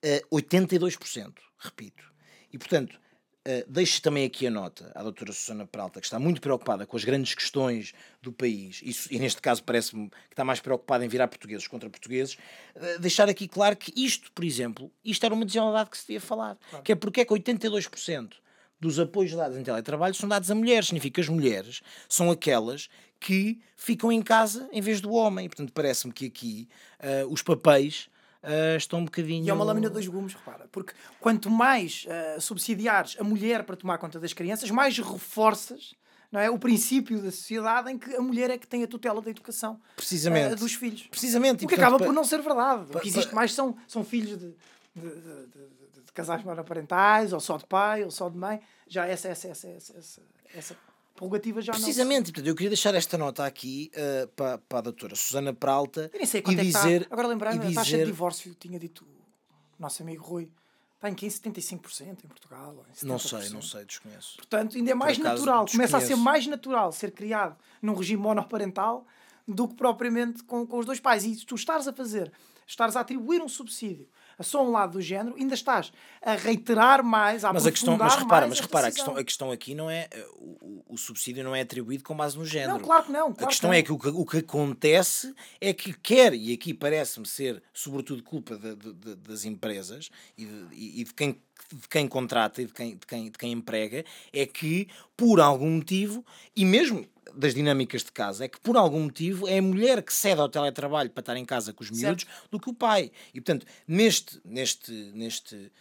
Eh, 0.03 0.23
82%, 0.31 1.33
repito. 1.59 2.05
E, 2.53 2.59
portanto, 2.59 2.93
uh, 2.95 3.65
deixo 3.69 4.01
também 4.01 4.25
aqui 4.25 4.47
a 4.47 4.51
nota 4.51 4.93
à 4.95 5.03
doutora 5.03 5.33
Susana 5.33 5.67
Peralta, 5.67 6.01
que 6.01 6.07
está 6.07 6.19
muito 6.19 6.41
preocupada 6.41 6.87
com 6.87 6.97
as 6.97 7.05
grandes 7.05 7.35
questões 7.35 7.93
do 8.23 8.33
país, 8.33 8.81
e, 8.83 9.17
e 9.17 9.19
neste 9.19 9.41
caso 9.41 9.63
parece-me 9.63 10.09
que 10.09 10.17
está 10.31 10.45
mais 10.45 10.61
preocupada 10.61 11.05
em 11.05 11.09
virar 11.09 11.29
portugueses 11.29 11.67
contra 11.67 11.91
portugueses, 11.91 12.35
uh, 12.77 13.01
deixar 13.01 13.29
aqui 13.29 13.49
claro 13.49 13.77
que 13.77 13.93
isto, 13.97 14.31
por 14.33 14.45
exemplo, 14.45 14.91
isto 15.05 15.25
era 15.25 15.35
uma 15.35 15.45
desigualdade 15.45 15.91
que 15.91 15.99
se 15.99 16.07
devia 16.07 16.21
falar, 16.21 16.57
que 16.85 16.93
é 16.93 16.95
porque 16.95 17.23
é 17.23 17.25
que 17.25 17.35
82% 17.35 18.35
dos 18.81 19.01
apoios 19.01 19.35
dados 19.35 19.57
em 19.59 19.65
teletrabalho 19.65 20.15
são 20.15 20.29
dados 20.29 20.49
a 20.51 20.55
mulheres, 20.55 20.87
significa 20.87 21.17
que 21.17 21.21
as 21.21 21.29
mulheres 21.29 21.83
são 22.09 22.31
aquelas 22.31 22.89
que 23.19 23.61
ficam 23.77 24.13
em 24.13 24.23
casa 24.23 24.69
em 24.73 24.81
vez 24.81 25.01
do 25.01 25.13
homem, 25.13 25.47
e 25.47 25.49
portanto 25.49 25.73
parece-me 25.73 26.13
que 26.13 26.27
aqui 26.27 26.69
uh, 27.01 27.27
os 27.33 27.43
papéis 27.43 28.09
uh, 28.43 28.77
estão 28.77 29.01
um 29.01 29.05
bocadinho... 29.05 29.45
E 29.45 29.51
é 29.51 29.53
uma 29.55 29.65
lâmina 29.65 29.89
de 29.89 29.93
dois 29.95 30.07
gumes, 30.07 30.35
repara. 30.35 30.67
Porque 30.73 30.93
quanto 31.21 31.51
mais 31.51 32.07
ah, 32.09 32.41
subsidiares 32.41 33.17
a 33.19 33.25
mulher 33.25 33.65
para 33.65 33.77
tomar 33.77 33.99
conta 33.99 34.19
das 34.21 34.33
crianças, 34.33 34.71
mais 34.71 34.97
reforças 34.99 35.95
não 36.31 36.39
é, 36.41 36.51
o 36.51 36.59
princípio 36.59 37.23
da 37.23 37.31
sociedade 37.31 37.91
em 37.91 37.97
que 37.97 38.15
a 38.15 38.21
mulher 38.21 38.51
é 38.51 38.59
que 38.59 38.67
tem 38.67 38.83
a 38.85 38.87
tutela 38.87 39.23
da 39.23 39.31
educação 39.31 39.81
Precisamente. 39.97 40.53
ah, 40.53 40.57
dos 40.57 40.75
filhos. 40.75 41.07
Precisamente. 41.07 41.65
O 41.65 41.69
que 41.69 41.75
acaba 41.75 41.97
por 41.99 42.13
não 42.13 42.23
ser 42.23 42.43
verdade. 42.43 42.85
O 42.95 43.01
que 43.01 43.09
existe 43.09 43.35
mais 43.35 43.55
são, 43.55 43.75
são 43.87 44.05
filhos 44.05 44.39
de, 44.39 44.55
de, 44.95 45.01
de- 45.01 45.47
de- 45.47 45.79
de 46.05 46.13
casais 46.13 46.43
monoparentais, 46.45 47.33
ou 47.33 47.41
só 47.41 47.57
de 47.57 47.65
pai, 47.65 48.05
ou 48.05 48.11
só 48.11 48.29
de 48.29 48.37
mãe. 48.37 48.61
Já 48.87 49.07
essa, 49.07 49.29
essa, 49.29 49.49
essa, 49.49 49.69
essa, 49.69 49.93
essa, 49.97 50.23
essa 50.55 50.77
prerrogativa 51.19 51.61
já 51.61 51.73
Precisamente, 51.73 52.33
portanto, 52.33 52.47
eu 52.47 52.55
queria 52.55 52.71
deixar 52.71 52.95
esta 52.95 53.19
nota 53.19 53.45
aqui 53.45 53.91
uh, 53.95 54.29
para, 54.29 54.59
para 54.59 54.79
a 54.79 54.83
doutora 54.83 55.17
Susana 55.17 55.53
Peralta 55.53 56.03
não... 56.03 56.11
Eu 56.13 56.19
nem 56.19 56.27
sei 56.27 56.41
e 56.41 56.43
quanto 56.43 56.61
é 56.61 56.63
que 56.63 56.67
dizer, 56.69 57.03
está. 57.03 57.15
Agora 57.15 57.29
lembrar-me, 57.29 57.65
e 57.65 57.73
a 57.73 57.75
taxa 57.75 57.91
de 57.91 57.97
dizer 57.97 58.07
divórcio, 58.07 58.55
tinha 58.55 58.79
dito 58.79 59.05
o 59.05 59.83
nosso 59.83 60.03
amigo 60.03 60.25
Rui, 60.25 60.49
está 60.95 61.09
em 61.09 61.15
15, 61.15 61.41
75% 61.41 62.25
em 62.25 62.29
Portugal. 62.29 62.85
em 63.03 63.07
não 63.07 63.19
sei, 63.19 63.41
70%. 63.41 63.51
não 63.51 63.63
sei, 63.63 63.85
desconheço. 63.85 64.37
Portanto, 64.37 64.77
ainda 64.77 64.91
é 64.91 64.95
mais 64.95 65.19
acaso, 65.19 65.45
natural, 65.45 65.67
começa 65.67 65.97
a 65.97 66.01
ser 66.01 66.07
desconheço. 66.07 66.25
mais 66.25 66.47
natural 66.47 66.93
ser 66.93 67.11
criado 67.11 67.57
num 67.83 67.95
regime 67.95 68.23
monoparental 68.23 69.05
do 69.47 69.67
que 69.67 69.75
propriamente 69.75 70.45
com, 70.45 70.67
com 70.67 70.79
os 70.79 70.87
dois 70.87 71.01
pais. 71.01 71.25
E 71.25 71.35
tu 71.45 71.57
estás 71.57 71.89
a 71.89 71.93
fazer, 71.93 72.33
estás 72.67 72.95
a 72.97 73.01
atribuir 73.01 73.43
um 73.43 73.49
subsídio 73.49 74.09
só 74.43 74.65
um 74.67 74.71
lado 74.71 74.93
do 74.93 75.01
género, 75.03 75.37
ainda 75.37 75.55
estás 75.55 75.93
a 76.23 76.35
reiterar 76.35 77.03
mais, 77.03 77.45
a 77.45 77.53
Mas 77.53 77.67
a 77.67 77.71
questão, 77.71 77.97
mas 77.97 78.15
repara, 78.15 78.47
mas 78.47 78.59
esta 78.59 78.67
repara, 78.67 78.89
a 78.89 78.93
questão, 78.93 79.17
a 79.17 79.25
questão 79.25 79.51
aqui 79.53 79.75
não 79.75 79.91
é 79.91 80.09
uh, 80.15 80.39
o, 80.61 80.85
o- 80.95 80.99
subsídio 80.99 81.43
não 81.45 81.55
é 81.55 81.61
atribuído 81.61 82.03
com 82.05 82.17
base 82.17 82.37
no 82.37 82.45
género. 82.45 82.75
Não, 82.75 82.81
claro 82.81 83.05
que 83.05 83.13
não. 83.13 83.29
A 83.29 83.35
claro 83.35 83.49
questão 83.49 83.71
que 83.71 83.77
é 83.77 83.79
não. 83.79 83.85
que 83.85 83.93
o, 83.93 83.99
que 83.99 84.09
o 84.09 84.27
que 84.27 84.37
acontece 84.39 85.35
é 85.61 85.73
que 85.73 85.93
quer, 85.93 86.35
e 86.35 86.53
aqui 86.53 86.73
parece-me 86.75 87.27
ser 87.27 87.63
sobretudo 87.73 88.23
culpa 88.23 88.57
de- 88.57 88.75
de- 88.77 88.93
de- 88.93 89.15
das 89.17 89.45
empresas 89.45 90.11
e 90.37 90.45
de, 90.45 90.67
e 91.01 91.05
de 91.05 91.15
quem, 91.15 91.41
de 91.73 91.89
quem 91.89 92.07
contrata 92.09 92.63
e 92.63 92.67
de 92.67 92.73
quem, 92.73 92.97
de, 92.97 93.07
quem, 93.07 93.25
de 93.31 93.39
quem 93.39 93.53
emprega, 93.53 94.05
é 94.33 94.47
que 94.47 94.89
por 95.17 95.41
algum 95.41 95.71
motivo, 95.71 96.25
e 96.55 96.65
mesmo 96.65 97.07
das 97.35 97.55
dinâmicas 97.55 98.03
de 98.05 98.13
casa, 98.13 98.45
é 98.45 98.49
que 98.49 98.61
por 98.61 98.77
algum 98.77 99.01
motivo 99.05 99.47
é 99.49 99.59
a 99.59 99.63
mulher 99.63 100.03
que 100.03 100.13
cede 100.13 100.41
ao 100.41 100.49
teletrabalho 100.49 101.11
para 101.11 101.21
estar 101.21 101.37
em 101.37 101.45
casa 101.45 101.73
com 101.73 101.83
os 101.85 101.91
miúdos 101.91 102.27
do 102.51 102.59
que 102.61 102.71
o 102.71 102.75
pai. 102.75 103.11
E 103.35 103.41
portanto, 103.41 103.67
neste, 103.87 104.41
neste, 104.45 104.93
neste, 105.15 105.73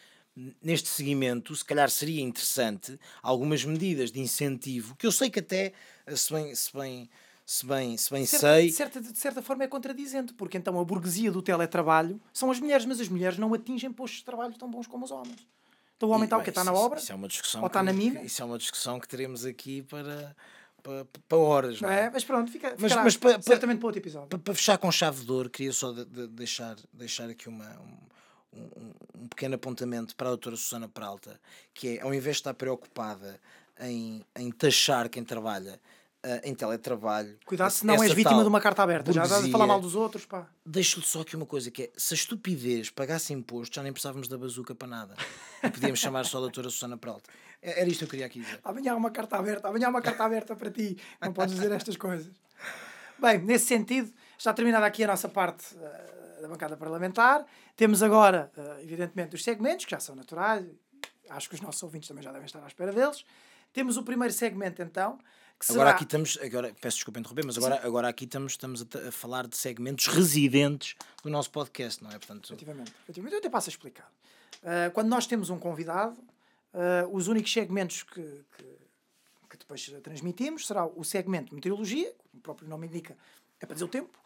neste 0.61 0.89
seguimento, 0.89 1.55
se 1.55 1.65
calhar 1.65 1.89
seria 1.89 2.21
interessante 2.21 2.99
algumas 3.21 3.63
medidas 3.65 4.11
de 4.11 4.19
incentivo, 4.19 4.95
que 4.95 5.07
eu 5.07 5.11
sei 5.11 5.29
que 5.29 5.39
até, 5.39 5.73
eh, 6.05 6.15
se 6.15 6.31
bem, 6.33 6.53
se 6.55 6.71
bem, 6.77 7.09
se 7.45 7.65
bem, 7.65 7.97
se 7.97 8.11
bem 8.11 8.21
De 8.23 8.27
certa, 8.27 8.47
sei, 8.55 8.65
de, 8.67 8.73
certa, 8.73 9.01
de 9.01 9.17
certa 9.17 9.41
forma 9.41 9.63
é 9.63 9.67
contradizente, 9.67 10.33
porque 10.33 10.57
então 10.57 10.79
a 10.79 10.83
burguesia 10.83 11.31
do 11.31 11.41
teletrabalho 11.41 12.19
são 12.33 12.51
as 12.51 12.59
mulheres, 12.59 12.85
mas 12.85 12.99
as 12.99 13.07
mulheres 13.07 13.37
não 13.37 13.53
atingem 13.53 13.91
postos 13.91 14.19
de 14.19 14.25
trabalho 14.25 14.53
tão 14.57 14.69
bons 14.69 14.85
como 14.85 15.05
os 15.05 15.11
homens. 15.11 15.47
Então 15.95 16.09
o 16.09 16.11
homem 16.11 16.25
E, 16.25 16.27
está 16.27 16.37
o 16.37 16.43
quê? 16.43 16.49
Está 16.51 16.63
na 16.63 16.73
obra? 16.73 16.99
Isso 16.99 17.11
é 17.11 17.15
uma 17.15 17.27
discussão 17.27 17.61
Ou 17.61 17.67
está 17.67 17.79
que- 17.79 17.85
na 17.85 17.93
mina? 17.93 18.21
Isso 18.21 18.39
é 18.41 18.45
uma 18.45 18.57
discussão 18.59 18.99
que 18.99 19.07
teremos 19.07 19.45
aqui 19.45 19.81
para, 19.81 20.35
para, 20.87 21.05
para 21.27 21.37
horas. 21.37 21.81
Não 21.81 21.89
não 21.89 21.95
é? 21.95 22.09
Mas 22.09 22.23
pronto, 22.23 22.51
fica, 22.51 22.69
Mas- 22.79 22.81
ficará 22.91 23.03
mas 23.03 23.17
pa- 23.17 23.33
pa- 23.33 23.41
certamente 23.41 23.79
para 23.79 23.87
outro 23.87 24.01
episódio. 24.01 24.27
Para, 24.29 24.39
para 24.39 24.55
fechar 24.55 24.77
com 24.77 24.91
chave 24.91 25.23
de 25.25 25.31
ouro, 25.31 25.49
queria 25.49 25.73
só 25.73 25.91
de- 25.91 26.05
de- 26.05 26.27
deixar, 26.27 26.75
deixar 26.93 27.29
aqui 27.29 27.49
uma, 27.49 27.65
um, 28.53 28.59
um- 28.59 28.93
um 29.23 29.27
pequeno 29.27 29.55
apontamento 29.55 30.15
para 30.15 30.27
a 30.27 30.31
doutora 30.31 30.55
Susana 30.55 30.87
Peralta, 30.87 31.39
que 31.73 31.97
é, 31.97 32.01
ao 32.01 32.13
invés 32.13 32.37
de 32.37 32.41
estar 32.41 32.53
preocupada 32.53 33.39
em, 33.79 34.23
em 34.35 34.49
taxar 34.51 35.09
quem 35.09 35.23
trabalha 35.23 35.79
ah, 36.23 36.41
em 36.43 36.55
teletrabalho... 36.55 37.37
Cuidado, 37.45 37.69
se 37.69 37.85
não 37.85 38.01
és 38.03 38.11
vítima 38.13 38.41
de 38.41 38.47
uma 38.49 38.59
carta 38.59 38.81
aberta. 38.81 39.11
Já 39.13 39.21
estás 39.23 39.31
a 39.31 39.35
burguesia- 39.35 39.51
falar 39.51 39.67
mal 39.67 39.79
dos 39.79 39.93
outros, 39.95 40.25
pá. 40.25 40.47
Deixo-lhe 40.65 41.05
só 41.05 41.21
aqui 41.21 41.35
uma 41.35 41.45
coisa, 41.45 41.69
que 41.69 41.83
é, 41.83 41.89
se 41.95 42.13
a 42.13 42.17
estupidez 42.17 42.89
pagasse 42.89 43.33
imposto, 43.33 43.75
já 43.75 43.83
nem 43.83 43.91
precisávamos 43.93 44.27
da 44.27 44.37
bazuca 44.37 44.73
para 44.73 44.87
nada. 44.87 45.15
E 45.63 45.69
podíamos 45.69 45.99
chamar 45.99 46.25
só 46.25 46.37
a 46.37 46.41
doutora 46.41 46.69
Susana 46.69 46.97
Peralta. 46.97 47.29
É- 47.61 47.81
Era 47.81 47.89
isto 47.89 47.99
que 47.99 48.05
eu 48.05 48.09
queria 48.09 48.25
aqui 48.25 48.39
dizer. 48.41 48.59
Amanhã 48.63 48.93
há 48.93 48.95
uma 48.95 49.11
carta 49.11 49.37
aberta, 49.37 49.67
amanhã 49.67 49.87
há 49.87 49.89
uma 49.89 50.01
carta 50.01 50.23
aberta 50.23 50.55
para 50.55 50.69
ti. 50.71 50.97
Não 51.21 51.33
podes 51.33 51.55
dizer 51.55 51.71
estas 51.71 51.97
coisas. 51.97 52.31
Bem, 53.19 53.39
nesse 53.39 53.65
sentido, 53.65 54.11
está 54.37 54.53
terminada 54.53 54.85
aqui 54.85 55.03
a 55.03 55.07
nossa 55.07 55.27
parte 55.27 55.75
eh, 55.75 56.41
da 56.41 56.47
bancada 56.47 56.77
parlamentar. 56.77 57.45
Temos 57.75 58.03
agora, 58.03 58.51
eh, 58.55 58.83
evidentemente, 58.83 59.35
os 59.35 59.43
segmentos, 59.43 59.85
que 59.85 59.91
já 59.91 59.99
são 59.99 60.15
naturais. 60.15 60.65
Acho 61.29 61.49
que 61.49 61.55
os 61.55 61.61
nossos 61.61 61.81
ouvintes 61.83 62.07
também 62.07 62.23
já 62.23 62.31
devem 62.31 62.45
estar 62.45 62.63
à 62.63 62.67
espera 62.67 62.91
deles. 62.91 63.25
Temos 63.73 63.97
o 63.97 64.03
primeiro 64.03 64.33
segmento, 64.33 64.81
então, 64.81 65.17
que 65.59 65.65
será... 65.65 65.81
Agora 65.81 65.95
aqui 65.95 66.03
estamos, 66.03 66.37
agora, 66.41 66.73
peço 66.79 66.97
desculpa 66.97 67.19
interromper, 67.19 67.45
mas 67.45 67.57
agora, 67.57 67.81
agora 67.83 68.07
aqui 68.07 68.23
estamos, 68.25 68.53
estamos 68.53 68.81
a, 68.83 69.09
a 69.09 69.11
falar 69.11 69.45
de 69.47 69.57
segmentos 69.57 70.07
residentes 70.07 70.95
do 71.23 71.29
nosso 71.29 71.49
podcast, 71.51 72.01
não 72.03 72.09
é? 72.11 72.13
Portanto, 72.13 72.53
Efetivamente, 72.53 72.93
efetivamente. 73.03 73.33
Eu 73.33 73.39
até 73.39 73.49
passo 73.49 73.69
a 73.69 73.71
explicar. 73.71 74.09
Uh, 74.63 74.91
quando 74.93 75.07
nós 75.09 75.27
temos 75.27 75.49
um 75.49 75.59
convidado, 75.59 76.15
uh, 76.77 77.15
os 77.15 77.27
únicos 77.27 77.51
segmentos 77.51 78.03
que, 78.03 78.21
que- 78.21 78.77
que 79.49 79.57
depois 79.57 79.85
transmitimos, 80.03 80.67
será 80.67 80.85
o 80.85 81.03
segmento 81.03 81.55
meteorologia, 81.55 82.13
como 82.31 82.39
o 82.39 82.41
próprio 82.41 82.67
nome 82.67 82.85
indica, 82.87 83.17
é 83.59 83.65
para 83.65 83.73
dizer 83.73 83.85
o 83.85 83.89
tempo, 83.89 84.17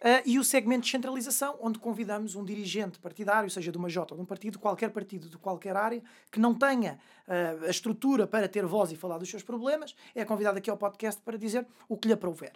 Uh, 0.00 0.20
e 0.26 0.38
o 0.40 0.44
segmento 0.44 0.80
de 0.80 0.86
descentralização, 0.86 1.56
onde 1.62 1.78
convidamos 1.78 2.34
um 2.34 2.44
dirigente 2.44 2.98
partidário, 2.98 3.48
seja 3.48 3.70
de 3.72 3.78
uma 3.78 3.88
J 3.88 4.12
ou 4.12 4.16
de 4.18 4.22
um 4.22 4.26
partido, 4.26 4.58
qualquer 4.58 4.90
partido 4.90 5.30
de 5.30 5.38
qualquer 5.38 5.76
área, 5.76 6.02
que 6.30 6.38
não 6.40 6.52
tenha 6.52 6.98
uh, 7.26 7.64
a 7.64 7.70
estrutura 7.70 8.26
para 8.26 8.46
ter 8.48 8.66
voz 8.66 8.90
e 8.92 8.96
falar 8.96 9.16
dos 9.16 9.30
seus 9.30 9.42
problemas, 9.42 9.94
é 10.14 10.22
convidado 10.24 10.58
aqui 10.58 10.68
ao 10.68 10.76
podcast 10.76 11.22
para 11.22 11.38
dizer 11.38 11.66
o 11.88 11.96
que 11.96 12.08
lhe 12.08 12.12
aprouver. 12.12 12.52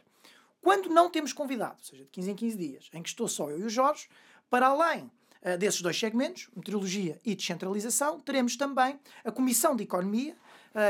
Quando 0.61 0.91
não 0.91 1.09
temos 1.09 1.33
convidado, 1.33 1.77
ou 1.79 1.85
seja, 1.85 2.03
de 2.05 2.11
15 2.11 2.31
em 2.33 2.35
15 2.35 2.57
dias, 2.59 2.91
em 2.93 3.03
que 3.03 3.09
estou 3.09 3.29
só 3.29 3.49
eu 3.49 3.61
e 3.61 3.63
o 3.65 3.71
Jorge, 3.71 4.09
para 4.51 4.67
além 4.67 5.11
desses 5.59 5.81
dois 5.81 5.99
segmentos, 5.99 6.49
meteorologia 6.55 7.19
e 7.25 7.35
descentralização, 7.35 8.21
teremos 8.21 8.57
também 8.57 8.99
a 9.25 9.31
Comissão 9.31 9.77
de 9.77 9.85
Economia, 9.85 10.37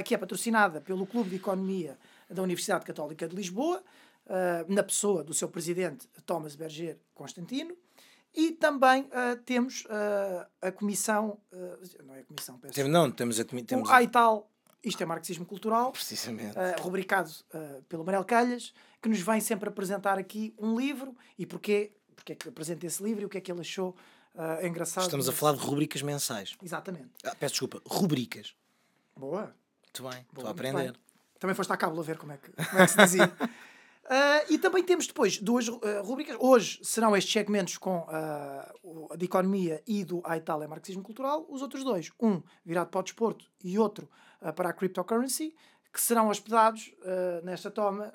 que 0.04 0.14
é 0.14 0.18
patrocinada 0.18 0.80
pelo 0.80 1.06
Clube 1.06 1.30
de 1.30 1.36
Economia 1.36 1.98
da 2.30 2.42
Universidade 2.42 2.84
Católica 2.84 3.26
de 3.26 3.34
Lisboa, 3.34 3.82
uh, 4.28 4.72
na 4.72 4.82
pessoa 4.82 5.24
do 5.24 5.34
seu 5.34 5.48
presidente 5.48 6.08
Thomas 6.26 6.54
Berger 6.54 6.98
Constantino, 7.14 7.74
e 8.34 8.52
também 8.52 9.02
uh, 9.02 9.36
temos 9.44 9.84
uh, 9.86 10.46
a 10.60 10.70
comissão, 10.70 11.40
não 12.04 12.14
é 12.14 12.20
a 12.20 12.24
comissão, 12.24 12.58
peço. 12.58 12.86
Não, 12.88 13.10
temos 13.10 13.40
a 13.40 13.44
comissão. 13.44 13.82
O 13.82 13.88
AITAL, 13.88 14.50
isto 14.84 15.02
é 15.02 15.06
marxismo 15.06 15.44
cultural, 15.44 15.92
Precisamente. 15.92 16.54
rubricado 16.80 17.30
pelo 17.88 18.04
Manel 18.04 18.24
Calhas, 18.24 18.72
que 19.02 19.08
nos 19.08 19.20
vem 19.20 19.40
sempre 19.40 19.68
apresentar 19.68 20.18
aqui 20.18 20.54
um 20.58 20.78
livro 20.78 21.16
e 21.38 21.46
porquê, 21.46 21.92
porque 22.14 22.32
é 22.32 22.34
que 22.36 22.48
apresenta 22.48 22.86
esse 22.86 23.02
livro 23.02 23.22
e 23.22 23.24
o 23.24 23.28
que 23.28 23.38
é 23.38 23.40
que 23.40 23.50
ele 23.50 23.60
achou 23.60 23.96
engraçado. 24.62 25.04
Estamos 25.04 25.28
a 25.28 25.32
falar 25.32 25.56
de 25.56 25.64
rubricas 25.64 26.02
mensais. 26.02 26.56
Exatamente. 26.62 27.10
Ah, 27.24 27.34
peço 27.38 27.54
desculpa, 27.54 27.80
rubricas. 27.86 28.54
Boa. 29.16 29.54
Muito 29.98 30.02
bem, 30.02 30.10
Boa, 30.10 30.24
estou 30.32 30.46
a 30.46 30.50
aprender. 30.50 30.94
Também 31.38 31.54
foste 31.54 31.72
à 31.72 31.76
cábula 31.76 32.02
ver 32.02 32.18
como 32.18 32.32
é 32.32 32.36
que, 32.36 32.50
como 32.50 32.82
é 32.82 32.86
que 32.86 32.92
se 32.92 32.98
dizia. 32.98 33.26
Uh, 33.26 34.44
e 34.52 34.58
também 34.58 34.82
temos 34.82 35.06
depois 35.06 35.38
duas 35.38 35.68
uh, 35.68 35.80
rubricas. 36.02 36.36
Hoje 36.38 36.80
serão 36.82 37.16
estes 37.16 37.32
segmentos 37.32 37.78
com 37.78 38.00
uh, 38.00 39.16
de 39.16 39.24
economia 39.24 39.82
e 39.86 40.04
do 40.04 40.20
A 40.24 40.36
Itália 40.36 40.68
Marxismo 40.68 41.02
Cultural. 41.02 41.46
Os 41.48 41.62
outros 41.62 41.84
dois, 41.84 42.10
um 42.20 42.42
virado 42.64 42.90
para 42.90 43.00
o 43.00 43.02
desporto 43.02 43.46
e 43.62 43.78
outro 43.78 44.08
para 44.54 44.68
a 44.68 44.72
cryptocurrency, 44.72 45.52
que 45.92 46.00
serão 46.00 46.28
hospedados 46.28 46.92
nesta 47.42 47.72
toma, 47.72 48.14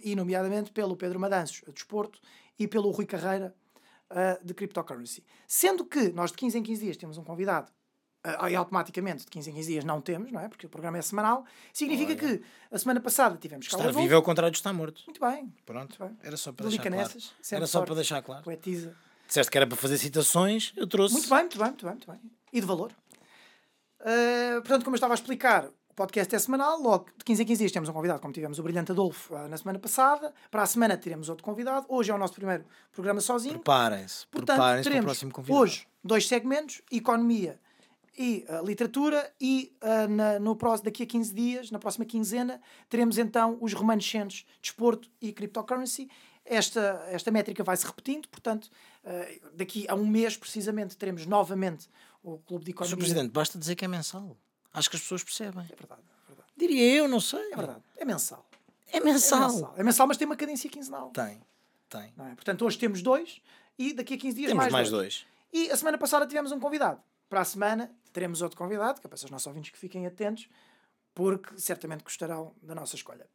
e 0.00 0.14
nomeadamente 0.14 0.70
pelo 0.70 0.96
Pedro 0.96 1.18
Madanços, 1.18 1.64
desporto, 1.74 2.20
e 2.56 2.68
pelo 2.68 2.88
Rui 2.92 3.04
Carreira, 3.04 3.52
de 4.42 4.54
cryptocurrency. 4.54 5.24
Sendo 5.46 5.84
que 5.84 6.10
nós 6.10 6.30
de 6.30 6.36
15 6.36 6.58
em 6.58 6.62
15 6.62 6.84
dias 6.84 6.96
temos 6.96 7.18
um 7.18 7.24
convidado 7.24 7.70
uh, 8.26 8.48
e 8.48 8.56
automaticamente 8.56 9.24
de 9.24 9.30
15 9.30 9.50
em 9.50 9.54
15 9.54 9.72
dias 9.72 9.84
não 9.84 10.00
temos, 10.00 10.32
não 10.32 10.40
é? 10.40 10.48
Porque 10.48 10.66
o 10.66 10.68
programa 10.68 10.98
é 10.98 11.02
semanal. 11.02 11.44
Significa 11.72 12.16
que 12.16 12.42
a 12.70 12.78
semana 12.78 13.00
passada 13.00 13.36
tivemos 13.36 13.66
Estar 13.66 13.92
vivo 13.92 14.12
é 14.12 14.16
o 14.16 14.22
contrário 14.22 14.50
de 14.50 14.58
estar 14.58 14.72
morto. 14.72 15.02
Muito 15.06 15.20
bem. 15.20 15.52
Pronto. 15.64 15.96
Muito 15.98 15.98
bem. 15.98 16.26
Era 16.26 16.36
só 16.36 16.52
para 16.52 16.68
deixar 16.68 16.90
claro. 16.90 17.12
Era 17.52 17.66
só 17.66 17.82
para 17.82 17.94
deixar 17.94 18.22
claro. 18.22 18.44
Poetisa. 18.44 18.96
Disseste 19.26 19.50
que 19.50 19.58
era 19.58 19.66
para 19.66 19.76
fazer 19.76 19.98
citações, 19.98 20.72
eu 20.76 20.86
trouxe. 20.86 21.14
Muito 21.14 21.28
bem, 21.28 21.38
muito 21.40 21.58
bem, 21.58 21.68
muito 21.68 21.84
bem. 21.84 21.94
Muito 21.94 22.06
bem. 22.06 22.20
E 22.52 22.60
de 22.60 22.66
valor. 22.66 22.92
Uh, 24.00 24.60
portanto, 24.60 24.84
como 24.84 24.94
eu 24.94 24.98
estava 24.98 25.14
a 25.14 25.16
explicar, 25.16 25.68
podcast 25.96 26.34
é 26.34 26.38
semanal, 26.38 26.78
logo 26.78 27.06
de 27.16 27.24
15 27.24 27.42
em 27.42 27.46
15 27.46 27.58
dias 27.58 27.72
temos 27.72 27.88
um 27.88 27.92
convidado, 27.94 28.20
como 28.20 28.30
tivemos 28.30 28.58
o 28.58 28.62
Brilhante 28.62 28.92
Adolfo 28.92 29.34
uh, 29.34 29.48
na 29.48 29.56
semana 29.56 29.78
passada. 29.78 30.32
Para 30.50 30.62
a 30.62 30.66
semana 30.66 30.94
teremos 30.94 31.30
outro 31.30 31.42
convidado. 31.42 31.86
Hoje 31.88 32.10
é 32.10 32.14
o 32.14 32.18
nosso 32.18 32.34
primeiro 32.34 32.64
programa 32.92 33.20
sozinho. 33.22 33.54
Preparem-se. 33.54 34.26
Preparem-se 34.26 34.90
para 34.90 35.00
o 35.00 35.02
próximo 35.02 35.32
convidado. 35.32 35.58
Hoje, 35.58 35.86
dois 36.04 36.28
segmentos: 36.28 36.82
economia 36.92 37.58
e 38.16 38.44
uh, 38.48 38.64
literatura, 38.64 39.32
e 39.40 39.74
uh, 39.82 40.08
na, 40.08 40.38
no 40.38 40.54
próximo, 40.54 40.84
daqui 40.84 41.02
a 41.02 41.06
15 41.06 41.34
dias, 41.34 41.70
na 41.70 41.78
próxima 41.78 42.04
quinzena, 42.04 42.60
teremos 42.90 43.16
então 43.16 43.56
os 43.60 43.72
remanescentes 43.72 44.44
desporto 44.60 45.10
e 45.20 45.32
cryptocurrency. 45.32 46.10
Esta, 46.44 47.06
esta 47.10 47.30
métrica 47.30 47.64
vai 47.64 47.76
se 47.76 47.86
repetindo, 47.86 48.28
portanto, 48.28 48.66
uh, 48.66 49.56
daqui 49.56 49.86
a 49.88 49.94
um 49.94 50.06
mês, 50.06 50.36
precisamente, 50.36 50.94
teremos 50.94 51.24
novamente 51.24 51.88
o 52.22 52.38
Clube 52.38 52.66
de 52.66 52.72
Economia. 52.72 52.96
Sr. 52.96 52.98
Presidente, 52.98 53.32
basta 53.32 53.58
dizer 53.58 53.74
que 53.74 53.84
é 53.84 53.88
mensal. 53.88 54.36
Acho 54.76 54.90
que 54.90 54.96
as 54.96 55.02
pessoas 55.02 55.24
percebem. 55.24 55.64
É 55.64 55.74
verdade. 55.74 56.02
É 56.02 56.28
verdade. 56.28 56.50
Diria 56.56 56.94
eu, 56.94 57.08
não 57.08 57.18
sei. 57.18 57.52
É 57.52 57.56
verdade. 57.56 57.82
É 57.96 58.04
mensal. 58.04 58.46
É 58.92 59.00
mensal. 59.00 59.38
É 59.38 59.42
mensal, 59.42 59.74
é 59.78 59.82
mensal 59.82 60.06
mas 60.06 60.16
tem 60.16 60.26
uma 60.26 60.36
cadência 60.36 60.70
quinzenal. 60.70 61.10
Tem. 61.10 61.42
Tem. 61.88 62.12
É? 62.18 62.34
Portanto, 62.34 62.64
hoje 62.64 62.78
temos 62.78 63.02
dois 63.02 63.40
e 63.78 63.92
daqui 63.92 64.14
a 64.14 64.18
15 64.18 64.36
dias 64.36 64.48
temos 64.48 64.62
mais, 64.62 64.72
mais 64.72 64.90
dois. 64.90 65.24
dois. 65.24 65.26
E 65.52 65.70
a 65.70 65.76
semana 65.76 65.96
passada 65.96 66.26
tivemos 66.26 66.52
um 66.52 66.60
convidado. 66.60 67.02
Para 67.28 67.40
a 67.40 67.44
semana 67.44 67.90
teremos 68.12 68.42
outro 68.42 68.56
convidado, 68.56 69.00
que 69.00 69.06
é 69.06 69.08
para 69.08 69.16
os 69.16 69.30
nossos 69.30 69.46
ouvintes 69.46 69.70
que 69.70 69.78
fiquem 69.78 70.06
atentos, 70.06 70.48
porque 71.14 71.58
certamente 71.58 72.04
gostarão 72.04 72.54
da 72.62 72.74
nossa 72.74 72.94
escolha. 72.94 73.26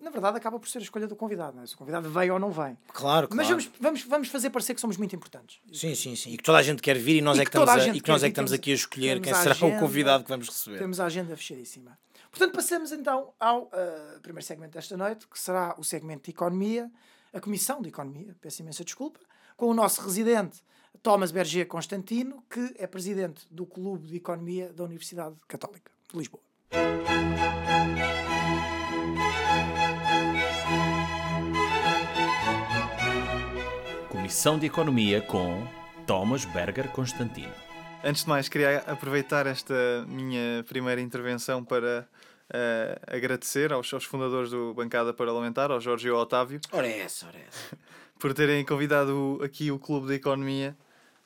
Na 0.00 0.10
verdade, 0.10 0.36
acaba 0.36 0.58
por 0.58 0.68
ser 0.68 0.78
a 0.78 0.82
escolha 0.82 1.06
do 1.06 1.16
convidado, 1.16 1.56
não 1.56 1.62
é? 1.62 1.66
Se 1.66 1.74
o 1.74 1.78
convidado 1.78 2.08
veio 2.08 2.34
ou 2.34 2.38
não 2.38 2.50
vem. 2.50 2.76
Claro, 2.92 3.28
claro. 3.28 3.28
Mas 3.34 3.48
vamos, 3.48 3.70
vamos, 3.80 4.02
vamos 4.02 4.28
fazer 4.28 4.50
parecer 4.50 4.74
que 4.74 4.80
somos 4.80 4.96
muito 4.96 5.14
importantes. 5.14 5.58
Sim, 5.72 5.94
sim, 5.94 6.14
sim. 6.14 6.32
E 6.32 6.36
que 6.36 6.42
toda 6.42 6.58
a 6.58 6.62
gente 6.62 6.80
quer 6.80 6.96
vir 6.96 7.16
e 7.16 7.20
nós, 7.20 7.36
e 7.36 7.40
é, 7.40 7.44
que 7.44 7.48
estamos 7.50 7.68
a, 7.68 7.88
e 7.88 8.00
que 8.00 8.08
nós 8.08 8.22
é 8.22 8.26
que 8.26 8.30
estamos 8.30 8.52
aqui 8.52 8.70
a 8.70 8.74
escolher 8.74 9.20
quem 9.20 9.34
será 9.34 9.52
agenda, 9.52 9.76
o 9.76 9.80
convidado 9.80 10.24
que 10.24 10.30
vamos 10.30 10.48
receber. 10.48 10.78
Temos 10.78 11.00
a 11.00 11.06
agenda 11.06 11.36
fechadíssima. 11.36 11.98
Portanto, 12.30 12.54
passamos 12.54 12.92
então 12.92 13.32
ao 13.40 13.64
uh, 13.64 14.20
primeiro 14.22 14.46
segmento 14.46 14.74
desta 14.74 14.96
noite, 14.96 15.26
que 15.26 15.38
será 15.38 15.74
o 15.78 15.84
segmento 15.84 16.24
de 16.24 16.30
Economia, 16.30 16.90
a 17.32 17.40
Comissão 17.40 17.82
de 17.82 17.88
Economia, 17.88 18.36
peço 18.40 18.62
imensa 18.62 18.84
desculpa, 18.84 19.20
com 19.56 19.66
o 19.66 19.74
nosso 19.74 20.00
residente 20.02 20.62
Thomas 21.02 21.30
Berger 21.30 21.66
Constantino, 21.66 22.44
que 22.48 22.74
é 22.78 22.86
presidente 22.86 23.46
do 23.50 23.66
Clube 23.66 24.06
de 24.06 24.16
Economia 24.16 24.72
da 24.72 24.84
Universidade 24.84 25.36
Católica 25.46 25.90
de 26.10 26.18
Lisboa. 26.18 26.42
Comissão 34.28 34.58
de 34.58 34.66
Economia 34.66 35.22
com 35.22 35.66
Thomas 36.06 36.44
Berger 36.44 36.90
Constantino. 36.90 37.50
Antes 38.04 38.24
de 38.24 38.28
mais, 38.28 38.46
queria 38.46 38.80
aproveitar 38.80 39.46
esta 39.46 40.04
minha 40.06 40.62
primeira 40.68 41.00
intervenção 41.00 41.64
para 41.64 42.06
uh, 42.50 43.00
agradecer 43.06 43.72
aos, 43.72 43.90
aos, 43.94 44.04
fundadores 44.04 44.50
do 44.50 44.74
Bancada 44.74 45.14
Parlamentar, 45.14 45.70
ao 45.70 45.80
Jorge 45.80 46.08
e 46.08 46.10
ao 46.10 46.18
Otávio. 46.18 46.60
Ora 46.70 46.86
é 46.86 46.98
essa, 46.98 47.26
ora 47.26 47.38
é 47.38 47.44
essa. 47.48 47.78
por 48.20 48.34
terem 48.34 48.62
convidado 48.66 49.40
aqui 49.42 49.70
o 49.70 49.78
Clube 49.78 50.08
de 50.08 50.14
Economia 50.16 50.76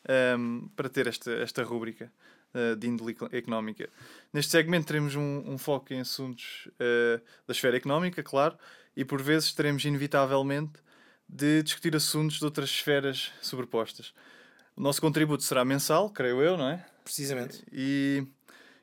um, 0.09 0.13
ehm, 0.13 0.69
para 0.77 0.89
ter 0.89 1.09
esta, 1.09 1.33
esta 1.33 1.65
rúbrica 1.65 2.09
uh, 2.55 2.77
de 2.77 2.87
índole 2.87 3.17
económica. 3.33 3.89
Neste 4.33 4.53
segmento 4.53 4.87
teremos 4.87 5.17
um, 5.17 5.43
um 5.45 5.59
foco 5.59 5.93
em 5.93 5.99
assuntos 5.99 6.69
uh, 6.75 7.21
da 7.49 7.53
esfera 7.53 7.77
económica, 7.77 8.23
claro, 8.23 8.57
e 8.97 9.05
por 9.05 9.21
vezes 9.21 9.53
teremos 9.53 9.85
inevitavelmente 9.85 10.81
de 11.33 11.63
discutir 11.63 11.97
assuntos 11.97 12.39
de 12.39 12.45
outras 12.45 12.69
esferas 12.69 13.33
sobrepostas. 13.41 14.13
O 14.77 14.83
nosso 14.83 15.01
contributo 15.01 15.43
será 15.43 15.65
mensal, 15.65 16.11
creio 16.11 16.43
eu, 16.43 16.59
não 16.59 16.69
é? 16.69 16.85
Precisamente. 17.03 17.65
E, 17.73 18.27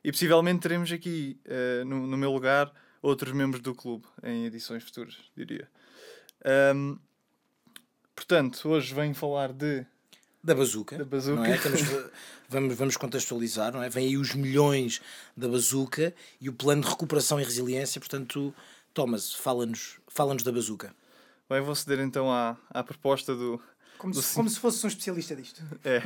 e 0.04 0.12
possivelmente 0.12 0.62
teremos 0.62 0.92
aqui, 0.92 1.40
uh, 1.46 1.86
no, 1.86 2.08
no 2.08 2.18
meu 2.18 2.32
lugar, 2.32 2.74
outros 3.04 3.32
membros 3.34 3.62
do 3.62 3.76
clube 3.76 4.06
em 4.24 4.46
edições 4.46 4.84
futuras, 4.84 5.16
diria. 5.38 5.70
Um, 6.76 6.98
portanto, 8.16 8.68
hoje 8.68 8.94
venho 8.96 9.14
falar 9.14 9.54
de 9.54 9.86
da 10.44 10.56
bazuca. 10.56 10.98
Da 10.98 11.06
bazuca. 11.06 11.48
É? 11.48 11.58
Temos, 11.58 11.82
vamos, 12.48 12.76
vamos 12.76 12.98
contextualizar, 12.98 13.74
não 13.74 13.84
é? 13.84 13.90
Vem 13.90 14.08
aí 14.08 14.18
os 14.18 14.34
milhões 14.34 15.02
da 15.36 15.48
bazuca 15.48 16.16
e 16.42 16.50
o 16.50 16.54
plano 16.54 16.82
de 16.82 16.88
recuperação 16.88 17.40
e 17.40 17.44
resiliência. 17.44 18.00
Portanto, 18.00 18.56
Thomas, 18.94 19.34
fala-nos 19.34 20.00
fala 20.08 20.36
da 20.36 20.52
bazuca. 20.52 20.96
Bem, 21.50 21.62
vou 21.62 21.76
ceder 21.76 22.00
então 22.00 22.32
à, 22.32 22.58
à 22.70 22.84
proposta 22.84 23.36
do. 23.36 23.62
Como, 23.98 24.14
do 24.14 24.22
se, 24.22 24.36
como 24.36 24.50
se 24.50 24.60
fosse 24.60 24.86
um 24.86 24.88
especialista 24.88 25.36
disto. 25.36 25.62
É. 25.84 26.00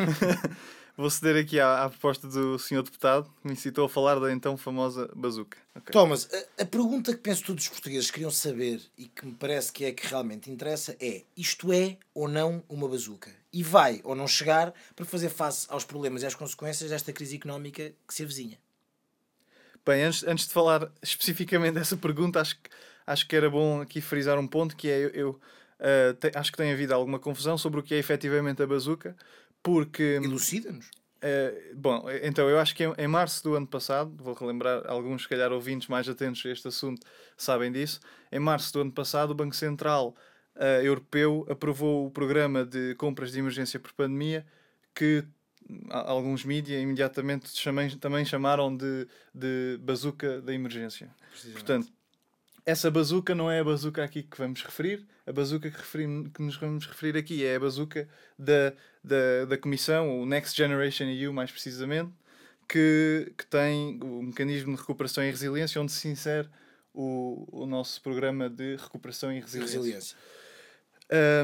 vou 0.98 1.10
ceder 1.10 1.44
aqui 1.44 1.60
à, 1.60 1.84
à, 1.84 1.90
proposta 1.90 2.28
do 2.28 2.58
senhor 2.58 2.82
deputado 2.82 3.26
que 3.42 3.48
me 3.48 3.54
incitou 3.54 3.86
a 3.86 3.90
falar 3.90 4.20
da 4.20 4.32
então 4.32 4.56
famosa 4.56 5.12
bazuca. 5.16 5.58
Okay. 5.76 5.92
Thomas, 5.92 6.30
a, 6.34 6.64
a, 6.64 6.66
pergunta 6.66 7.14
que 7.14 7.20
penso 7.20 7.44
todos 7.44 7.66
os 7.66 7.70
portugueses 7.70 8.10
queriam 8.10 8.32
saber 8.32 8.82
e 8.98 9.08
que 9.08 9.26
me 9.26 9.34
parece 9.34 9.72
que 9.72 9.86
é 9.86 9.92
que 9.92 10.08
realmente 10.08 10.50
interessa 10.50 10.96
é: 11.00 11.24
isto 11.36 11.74
é 11.74 11.98
ou 12.14 12.28
não 12.28 12.64
uma 12.70 12.88
bazuca? 12.88 13.30
e 13.54 13.62
vai 13.62 14.02
ou 14.04 14.16
não 14.16 14.28
chegar 14.28 14.74
para 14.96 15.06
fazer 15.06 15.30
face 15.30 15.68
aos 15.70 15.86
problemas 15.86 16.24
e 16.24 16.26
às 16.26 16.34
consequências 16.34 16.90
desta 16.90 17.14
crise 17.14 17.36
económica 17.36 17.94
que 18.08 18.14
se 18.14 18.24
avizinha? 18.24 18.58
Bem, 19.86 20.04
antes, 20.04 20.24
antes 20.24 20.48
de 20.48 20.54
falar 20.54 20.92
especificamente 21.02 21.76
dessa 21.78 21.96
pergunta, 21.96 22.42
acho 22.42 22.56
que, 22.56 22.70
acho 23.06 23.28
que 23.28 23.36
era 23.36 23.50
bom 23.50 23.82
aqui 23.82 24.02
frisar 24.02 24.38
um 24.40 24.48
ponto 24.48 24.76
que 24.76 24.90
é 24.90 24.98
eu, 24.98 25.10
eu 25.10 25.30
uh, 25.80 26.14
te, 26.14 26.32
acho 26.36 26.52
que 26.52 26.58
tem 26.58 26.72
havido 26.72 26.94
alguma 26.94 27.20
confusão 27.20 27.58
sobre 27.58 27.80
o 27.80 27.84
que 27.84 27.94
é 27.94 27.98
efetivamente 27.98 28.62
a 28.62 28.68
bazuca, 28.68 29.16
porque. 29.62 30.20
Elucida-nos. 30.24 30.88
Uh, 31.24 31.76
bom, 31.76 32.06
então 32.22 32.50
eu 32.50 32.60
acho 32.60 32.76
que 32.76 32.84
em, 32.84 32.94
em, 32.98 33.08
março 33.08 33.42
do 33.44 33.56
ano 33.56 33.66
passado, 33.66 34.14
vou 34.22 34.34
relembrar, 34.34 34.84
alguns, 34.88 35.24
se 35.24 35.30
calhar, 35.30 35.54
ouvintes 35.54 35.88
mais 35.88 36.08
atentos 36.10 36.46
a 36.46 36.50
este 36.50 36.68
assunto 36.68 37.06
sabem 37.38 37.72
disso. 37.72 38.02
Em 38.30 38.40
março 38.40 38.74
do 38.74 38.82
ano 38.82 38.92
passado, 38.92 39.32
o 39.32 39.34
Banco 39.34 39.56
Central 39.56 40.14
uh, 40.56 40.84
europeu 40.84 41.46
aprovou 41.50 42.06
o 42.08 42.12
programa 42.12 42.66
de 42.66 42.94
compras 42.96 43.32
de 43.32 43.40
emergência 43.40 43.80
por 43.80 43.94
pandemia 43.94 44.46
que 44.94 45.24
alguns 45.90 46.44
mídias 46.44 46.82
imediatamente 46.82 47.50
chamem, 47.50 47.90
também 47.98 48.26
chamaram 48.26 48.76
de, 48.76 49.08
de 49.34 49.80
bazuca 49.82 50.42
da 50.42 50.54
emergência. 50.54 51.10
Portanto, 51.54 51.88
essa 52.66 52.90
bazuca 52.90 53.36
não 53.36 53.50
é 53.50 53.60
a 53.60 53.64
bazuca 53.64 54.04
aqui 54.04 54.24
que 54.24 54.38
vamos 54.38 54.64
referir, 54.64 55.06
a 55.26 55.32
bazuca 55.32 55.70
que, 55.70 55.78
referir, 55.78 56.08
que 56.34 56.42
nos 56.42 56.56
vamos 56.56 56.86
referir 56.86 57.18
aqui 57.18 57.46
é 57.46 57.56
a 57.56 57.60
bazuca 57.60 58.08
da, 58.38 58.74
da, 59.04 59.46
da 59.46 59.58
Comissão, 59.58 60.22
o 60.22 60.26
Next 60.26 60.56
Generation 60.56 61.06
EU 61.06 61.34
mais 61.34 61.52
precisamente, 61.52 62.12
que, 62.68 63.34
que 63.38 63.46
tem 63.46 64.00
o 64.02 64.24
mecanismo 64.24 64.74
de 64.74 64.82
recuperação 64.82 65.24
e 65.24 65.30
resiliência, 65.30 65.82
onde 65.82 65.92
se 65.92 66.08
insere 66.08 66.50
o, 66.94 67.48
o 67.52 67.66
nosso 67.66 68.02
programa 68.02 68.50
de 68.50 68.76
recuperação 68.78 69.32
e 69.32 69.40
resiliência. 69.40 69.78
resiliência. 69.78 70.18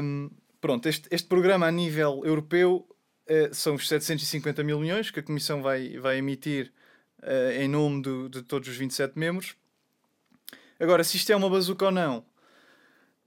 Um, 0.02 0.30
pronto, 0.60 0.88
este, 0.88 1.08
este 1.10 1.28
programa 1.28 1.66
a 1.66 1.70
nível 1.70 2.22
europeu 2.24 2.88
uh, 3.28 3.54
são 3.54 3.74
os 3.74 3.86
750 3.88 4.62
mil 4.64 4.80
milhões 4.80 5.10
que 5.10 5.20
a 5.20 5.22
Comissão 5.22 5.62
vai, 5.62 5.98
vai 5.98 6.18
emitir 6.18 6.72
uh, 7.22 7.52
em 7.52 7.68
nome 7.68 8.02
do, 8.02 8.28
de 8.28 8.42
todos 8.42 8.68
os 8.68 8.76
27 8.76 9.18
membros. 9.18 9.54
Agora, 10.80 11.04
se 11.04 11.18
isto 11.18 11.30
é 11.30 11.36
uma 11.36 11.50
bazuca 11.50 11.84
ou 11.84 11.90
não, 11.90 12.24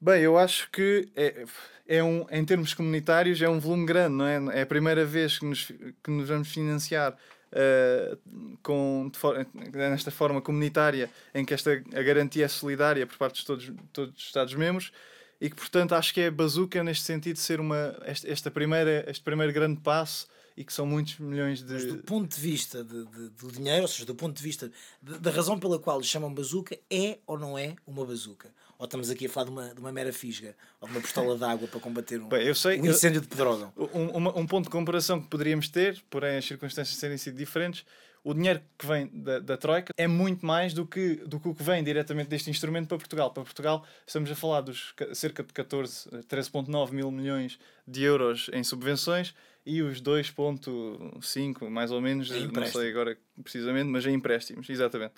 bem, 0.01 0.23
eu 0.23 0.37
acho 0.37 0.71
que 0.71 1.07
é, 1.15 1.45
é 1.87 2.03
um, 2.03 2.25
em 2.31 2.43
termos 2.43 2.73
comunitários 2.73 3.39
é 3.41 3.47
um 3.47 3.59
volume 3.59 3.85
grande, 3.85 4.15
não 4.15 4.25
é? 4.25 4.59
É 4.59 4.61
a 4.63 4.65
primeira 4.65 5.05
vez 5.05 5.37
que 5.37 5.45
nos, 5.45 5.65
que 5.65 6.09
nos 6.09 6.27
vamos 6.27 6.51
financiar 6.51 7.13
uh, 7.13 8.57
com, 8.63 9.11
for, 9.13 9.45
nesta 9.71 10.09
forma 10.09 10.41
comunitária, 10.41 11.11
em 11.33 11.45
que 11.45 11.53
esta, 11.53 11.71
a 11.71 12.01
garantia 12.01 12.45
é 12.45 12.47
solidária 12.47 13.05
por 13.05 13.17
parte 13.17 13.41
de 13.41 13.45
todos, 13.45 13.71
todos 13.93 14.17
os 14.17 14.25
Estados-membros 14.25 14.91
e 15.39 15.47
que, 15.47 15.55
portanto, 15.55 15.93
acho 15.93 16.11
que 16.11 16.21
é 16.21 16.31
bazuca 16.31 16.83
neste 16.83 17.05
sentido 17.05 17.35
de 17.35 17.41
ser 17.41 17.59
uma, 17.59 17.95
esta, 18.03 18.31
esta 18.31 18.49
primeira, 18.49 19.05
este 19.07 19.23
primeiro 19.23 19.53
grande 19.53 19.79
passo 19.79 20.27
e 20.55 20.63
que 20.63 20.73
são 20.73 20.85
muitos 20.85 21.19
milhões 21.19 21.61
de. 21.63 21.73
Mas 21.73 21.85
do 21.85 21.97
ponto 21.97 22.33
de 22.33 22.41
vista 22.41 22.83
de, 22.83 23.05
de, 23.05 23.29
do 23.29 23.51
dinheiro, 23.51 23.83
ou 23.83 23.87
seja, 23.87 24.05
do 24.05 24.15
ponto 24.15 24.35
de 24.35 24.43
vista 24.43 24.71
da 25.01 25.31
razão 25.31 25.59
pela 25.59 25.79
qual 25.79 25.99
lhe 25.99 26.05
chamam 26.05 26.33
bazuca, 26.33 26.77
é 26.89 27.19
ou 27.25 27.37
não 27.37 27.57
é 27.57 27.75
uma 27.85 28.05
bazuca? 28.05 28.53
Ou 28.77 28.85
estamos 28.85 29.09
aqui 29.09 29.27
a 29.27 29.29
falar 29.29 29.45
de 29.45 29.51
uma, 29.51 29.73
de 29.73 29.79
uma 29.79 29.91
mera 29.91 30.11
fisga 30.11 30.55
ou 30.81 30.87
de 30.87 30.93
uma 30.93 31.01
pistola 31.01 31.37
de 31.37 31.43
água 31.43 31.67
para 31.67 31.79
combater 31.79 32.19
um, 32.19 32.27
Bem, 32.27 32.53
sei, 32.53 32.81
um 32.81 32.85
incêndio 32.85 33.19
eu, 33.19 33.21
de 33.21 33.27
pedrógão? 33.27 33.71
Um, 33.77 34.41
um, 34.41 34.47
ponto 34.47 34.65
de 34.65 34.69
comparação 34.69 35.21
que 35.21 35.27
poderíamos 35.27 35.69
ter, 35.69 36.03
porém 36.09 36.37
as 36.37 36.45
circunstâncias 36.45 36.99
terem 36.99 37.17
sido 37.17 37.37
diferentes, 37.37 37.85
o 38.23 38.33
dinheiro 38.33 38.61
que 38.77 38.85
vem 38.85 39.07
da, 39.13 39.39
da 39.39 39.57
Troika 39.57 39.93
é 39.97 40.07
muito 40.07 40.45
mais 40.45 40.73
do 40.73 40.85
que, 40.85 41.15
do 41.27 41.39
que 41.39 41.49
o 41.49 41.53
que 41.53 41.61
vem 41.61 41.83
diretamente 41.83 42.29
deste 42.29 42.49
instrumento 42.49 42.87
para 42.87 42.97
Portugal. 42.97 43.31
Para 43.31 43.43
Portugal, 43.43 43.85
estamos 44.07 44.31
a 44.31 44.35
falar 44.35 44.61
dos 44.61 44.93
cerca 45.13 45.43
de 45.43 45.51
14, 45.51 46.09
13,9 46.09 46.91
mil 46.91 47.11
milhões 47.11 47.59
de 47.85 48.01
euros 48.01 48.49
em 48.53 48.63
subvenções 48.63 49.35
e 49.65 49.81
os 49.81 50.01
2,5 50.01 51.69
mais 51.69 51.91
ou 51.91 52.01
menos, 52.01 52.29
não 52.29 52.65
sei 52.65 52.89
agora 52.89 53.17
precisamente, 53.41 53.87
mas 53.87 54.05
em 54.05 54.13
empréstimos, 54.13 54.69
exatamente. 54.69 55.13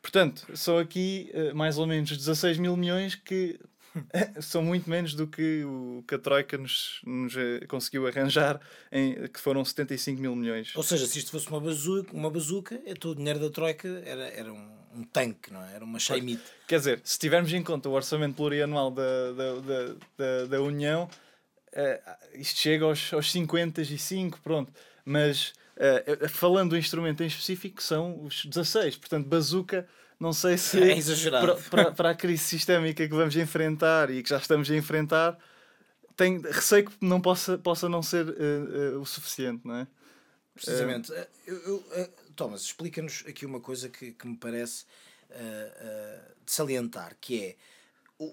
Portanto, 0.00 0.46
são 0.54 0.78
aqui 0.78 1.30
uh, 1.34 1.54
mais 1.54 1.78
ou 1.78 1.86
menos 1.86 2.16
16 2.16 2.58
mil 2.58 2.76
milhões 2.76 3.14
que 3.14 3.58
são 4.40 4.62
muito 4.62 4.88
menos 4.88 5.14
do 5.14 5.26
que 5.26 5.64
o 5.64 6.04
que 6.06 6.14
a 6.14 6.18
Troika 6.18 6.56
nos, 6.56 7.00
nos 7.04 7.36
eh, 7.36 7.66
conseguiu 7.66 8.06
arranjar, 8.06 8.60
em, 8.92 9.26
que 9.28 9.40
foram 9.40 9.64
75 9.64 10.20
mil 10.20 10.36
milhões. 10.36 10.74
Ou 10.76 10.82
seja, 10.82 11.06
se 11.06 11.18
isto 11.18 11.30
fosse 11.30 11.48
uma 11.48 11.60
bazuca, 11.60 12.14
uma 12.14 12.30
bazuca 12.30 12.80
é 12.86 12.94
todo 12.94 13.12
o 13.12 13.16
dinheiro 13.16 13.38
da 13.38 13.50
Troika 13.50 13.88
era, 14.04 14.28
era 14.28 14.52
um, 14.52 14.78
um 14.94 15.02
tanque, 15.04 15.52
não 15.52 15.62
é? 15.64 15.74
Era 15.74 15.84
uma 15.84 15.98
chaimite. 15.98 16.42
Quer 16.66 16.78
dizer, 16.78 17.00
se 17.02 17.18
tivermos 17.18 17.52
em 17.52 17.62
conta 17.62 17.88
o 17.88 17.92
orçamento 17.92 18.36
plurianual 18.36 18.90
da, 18.90 19.32
da, 19.32 19.54
da, 19.54 19.94
da, 20.16 20.46
da 20.46 20.62
União, 20.62 21.08
uh, 21.78 22.38
isto 22.38 22.58
chega 22.58 22.84
aos, 22.84 23.12
aos 23.12 23.30
55, 23.30 24.40
pronto. 24.42 24.72
Mas 25.04 25.52
uh, 25.76 26.28
falando 26.28 26.70
do 26.70 26.76
instrumento 26.76 27.22
em 27.22 27.26
específico, 27.26 27.82
são 27.82 28.22
os 28.24 28.44
16. 28.44 28.96
Portanto, 28.96 29.26
bazuca 29.26 29.88
não 30.18 30.32
sei 30.32 30.58
se 30.58 30.82
é 30.82 30.96
exagerado. 30.96 31.62
Para, 31.70 31.92
para, 31.92 32.10
a 32.10 32.14
crise 32.14 32.42
sistémica 32.42 33.06
que 33.06 33.14
vamos 33.14 33.36
enfrentar 33.36 34.10
e 34.10 34.22
que 34.22 34.28
já 34.28 34.38
estamos 34.38 34.68
a 34.68 34.74
enfrentar, 34.74 35.38
tem 36.16 36.40
receio 36.40 36.90
que 36.90 36.96
não 37.00 37.20
possa, 37.20 37.56
possa 37.56 37.88
não 37.88 38.02
ser 38.02 38.28
uh, 38.28 38.96
uh, 38.96 39.00
o 39.00 39.06
suficiente, 39.06 39.64
não 39.64 39.76
é? 39.76 39.86
Precisamente. 40.54 41.12
Eu, 41.46 41.56
eu, 41.56 42.08
Thomas, 42.34 42.62
explica-nos 42.62 43.24
aqui 43.28 43.46
uma 43.46 43.60
coisa 43.60 43.88
que, 43.88 44.10
que 44.12 44.26
me 44.26 44.36
parece 44.36 44.84
de 46.44 46.50
salientar, 46.50 47.14
que 47.20 47.44
é 47.44 47.56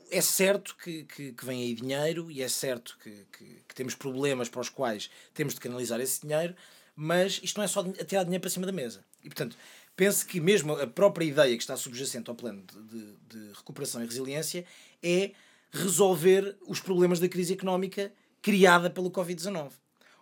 é 0.10 0.22
certo 0.22 0.76
que, 0.82 1.04
que, 1.04 1.32
que, 1.34 1.46
vem 1.46 1.62
aí 1.62 1.74
dinheiro 1.74 2.32
e 2.32 2.42
é 2.42 2.48
certo 2.48 2.98
que, 3.04 3.12
que, 3.32 3.46
que, 3.68 3.76
temos 3.76 3.94
problemas 3.94 4.50
para 4.50 4.62
os 4.62 4.70
quais 4.70 5.10
temos 5.34 5.54
de 5.54 5.60
canalizar 5.60 6.00
esse 6.00 6.22
dinheiro, 6.22 6.56
mas 6.96 7.40
isto 7.44 7.58
não 7.58 7.64
é 7.64 7.68
só 7.68 7.84
tirar 7.84 8.24
dinheiro 8.24 8.42
para 8.42 8.50
cima 8.50 8.66
da 8.66 8.72
mesa. 8.72 9.06
E, 9.24 9.30
portanto, 9.30 9.56
pense 9.96 10.26
que 10.26 10.40
mesmo 10.40 10.74
a 10.74 10.88
própria 10.88 11.26
ideia 11.26 11.56
que 11.56 11.62
está 11.62 11.78
subjacente 11.78 12.30
ao 12.30 12.36
plano 12.36 12.64
de, 12.64 12.82
de, 12.82 13.16
de 13.30 13.54
recuperação 13.54 14.02
e 14.02 14.06
resiliência 14.06 14.66
é 15.04 15.32
resolver 15.72 16.58
os 16.68 16.80
problemas 16.80 17.20
da 17.20 17.28
crise 17.28 17.54
económica 17.54 18.12
criada 18.42 18.90
pelo 18.90 19.12
Covid-19. 19.12 19.72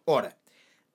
Ora, 0.05 0.35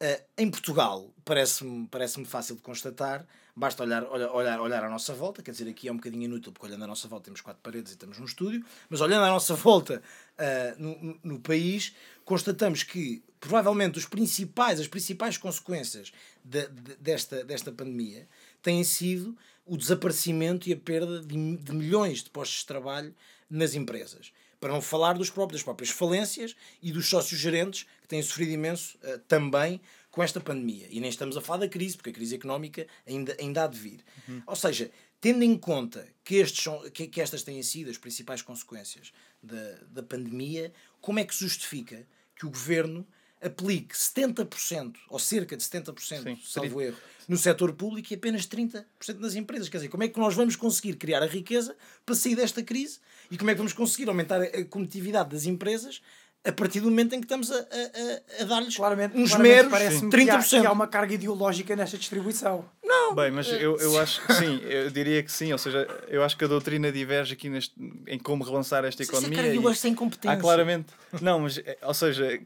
Uh, 0.00 0.22
em 0.36 0.48
Portugal, 0.48 1.12
parece-me 1.24 1.88
parece 1.88 2.24
fácil 2.24 2.54
de 2.54 2.62
constatar, 2.62 3.26
basta 3.56 3.82
olhar, 3.82 4.04
olhar, 4.04 4.60
olhar, 4.60 4.84
à 4.84 4.88
nossa 4.88 5.12
volta, 5.12 5.42
quer 5.42 5.50
dizer, 5.50 5.68
aqui 5.68 5.88
é 5.88 5.92
um 5.92 5.96
bocadinho 5.96 6.22
inútil, 6.22 6.52
porque 6.52 6.66
olhando 6.66 6.84
à 6.84 6.86
nossa 6.86 7.08
volta 7.08 7.24
temos 7.24 7.40
quatro 7.40 7.60
paredes 7.60 7.90
e 7.90 7.94
estamos 7.96 8.16
num 8.16 8.24
estúdio, 8.24 8.64
mas 8.88 9.00
olhando 9.00 9.24
à 9.24 9.28
nossa 9.28 9.54
volta 9.56 10.00
uh, 10.38 10.80
no, 10.80 11.18
no 11.24 11.40
país, 11.40 11.96
constatamos 12.24 12.84
que 12.84 13.24
provavelmente 13.40 13.98
os 13.98 14.04
principais, 14.04 14.78
as 14.78 14.86
principais 14.86 15.36
consequências 15.36 16.12
de, 16.44 16.68
de, 16.68 16.94
desta, 16.96 17.42
desta 17.42 17.72
pandemia 17.72 18.28
têm 18.62 18.84
sido 18.84 19.36
o 19.66 19.76
desaparecimento 19.76 20.68
e 20.68 20.72
a 20.72 20.76
perda 20.76 21.20
de, 21.20 21.56
de 21.56 21.72
milhões 21.72 22.22
de 22.22 22.30
postos 22.30 22.60
de 22.60 22.66
trabalho 22.66 23.12
nas 23.50 23.74
empresas. 23.74 24.32
Para 24.60 24.72
não 24.72 24.80
falar 24.80 25.14
dos 25.14 25.30
próprios, 25.30 25.60
das 25.60 25.64
próprias 25.64 25.90
falências 25.90 26.56
e 26.82 26.90
dos 26.90 27.08
sócios 27.08 27.40
gerentes 27.40 27.86
que 28.02 28.08
têm 28.08 28.22
sofrido 28.22 28.52
imenso 28.52 28.98
uh, 28.98 29.18
também 29.20 29.80
com 30.10 30.22
esta 30.22 30.40
pandemia. 30.40 30.86
E 30.90 31.00
nem 31.00 31.10
estamos 31.10 31.36
a 31.36 31.40
falar 31.40 31.60
da 31.60 31.68
crise, 31.68 31.96
porque 31.96 32.10
a 32.10 32.12
crise 32.12 32.34
económica 32.34 32.86
ainda, 33.06 33.36
ainda 33.38 33.64
há 33.64 33.66
de 33.66 33.78
vir. 33.78 34.00
Uhum. 34.28 34.42
Ou 34.46 34.56
seja, 34.56 34.90
tendo 35.20 35.42
em 35.42 35.56
conta 35.56 36.08
que, 36.24 36.36
estes 36.36 36.62
são, 36.62 36.90
que, 36.90 37.06
que 37.06 37.20
estas 37.20 37.42
têm 37.42 37.62
sido 37.62 37.90
as 37.90 37.98
principais 37.98 38.42
consequências 38.42 39.12
da, 39.42 39.78
da 39.90 40.02
pandemia, 40.02 40.72
como 41.00 41.18
é 41.18 41.24
que 41.24 41.34
justifica 41.34 42.06
que 42.34 42.46
o 42.46 42.50
governo 42.50 43.06
aplique 43.42 43.94
70% 43.94 44.94
ou 45.08 45.18
cerca 45.18 45.56
de 45.56 45.62
70%, 45.62 46.22
Sim, 46.22 46.38
salvo 46.44 46.80
erro, 46.80 46.96
no 47.28 47.36
setor 47.36 47.72
público 47.72 48.12
e 48.12 48.16
apenas 48.16 48.46
30% 48.46 48.84
nas 49.18 49.34
empresas. 49.34 49.68
Quer 49.68 49.78
dizer, 49.78 49.88
como 49.88 50.02
é 50.02 50.08
que 50.08 50.18
nós 50.18 50.34
vamos 50.34 50.56
conseguir 50.56 50.96
criar 50.96 51.22
a 51.22 51.26
riqueza 51.26 51.76
para 52.04 52.14
sair 52.14 52.34
desta 52.34 52.62
crise 52.62 52.98
e 53.30 53.36
como 53.36 53.50
é 53.50 53.54
que 53.54 53.58
vamos 53.58 53.72
conseguir 53.72 54.08
aumentar 54.08 54.40
a 54.40 54.64
competitividade 54.64 55.30
das 55.30 55.44
empresas 55.44 56.00
a 56.44 56.52
partir 56.52 56.80
do 56.80 56.88
momento 56.88 57.14
em 57.14 57.20
que 57.20 57.26
estamos 57.26 57.50
a, 57.50 57.56
a, 57.58 58.42
a 58.42 58.44
dar-lhes 58.44 58.74
claramente, 58.74 59.16
uns 59.16 59.30
claramente 59.30 59.70
meros 59.70 60.02
30%. 60.02 60.10
Que 60.10 60.30
há, 60.30 60.60
que 60.60 60.66
há 60.66 60.72
uma 60.72 60.86
carga 60.86 61.14
ideológica 61.14 61.76
nesta 61.76 61.98
distribuição. 61.98 62.64
Não. 62.82 63.14
Bem, 63.14 63.30
mas 63.30 63.48
eu, 63.48 63.76
eu 63.78 63.98
acho 63.98 64.24
que 64.24 64.32
sim, 64.34 64.60
eu 64.62 64.90
diria 64.90 65.22
que 65.22 65.30
sim. 65.30 65.52
Ou 65.52 65.58
seja, 65.58 65.86
eu 66.08 66.22
acho 66.22 66.36
que 66.36 66.44
a 66.44 66.48
doutrina 66.48 66.90
diverge 66.90 67.34
aqui 67.34 67.50
neste, 67.50 67.74
em 68.06 68.18
como 68.18 68.44
relançar 68.44 68.84
esta 68.84 69.02
economia. 69.02 69.30
Isso 69.30 69.40
é 69.40 69.54
carga 69.54 69.72
e, 69.72 69.76
sem 69.76 69.94
competência. 69.94 70.38
Há 70.38 70.40
claramente. 70.40 70.86
Não, 71.20 71.40
mas, 71.40 71.60
ou 71.82 71.94
seja, 71.94 72.40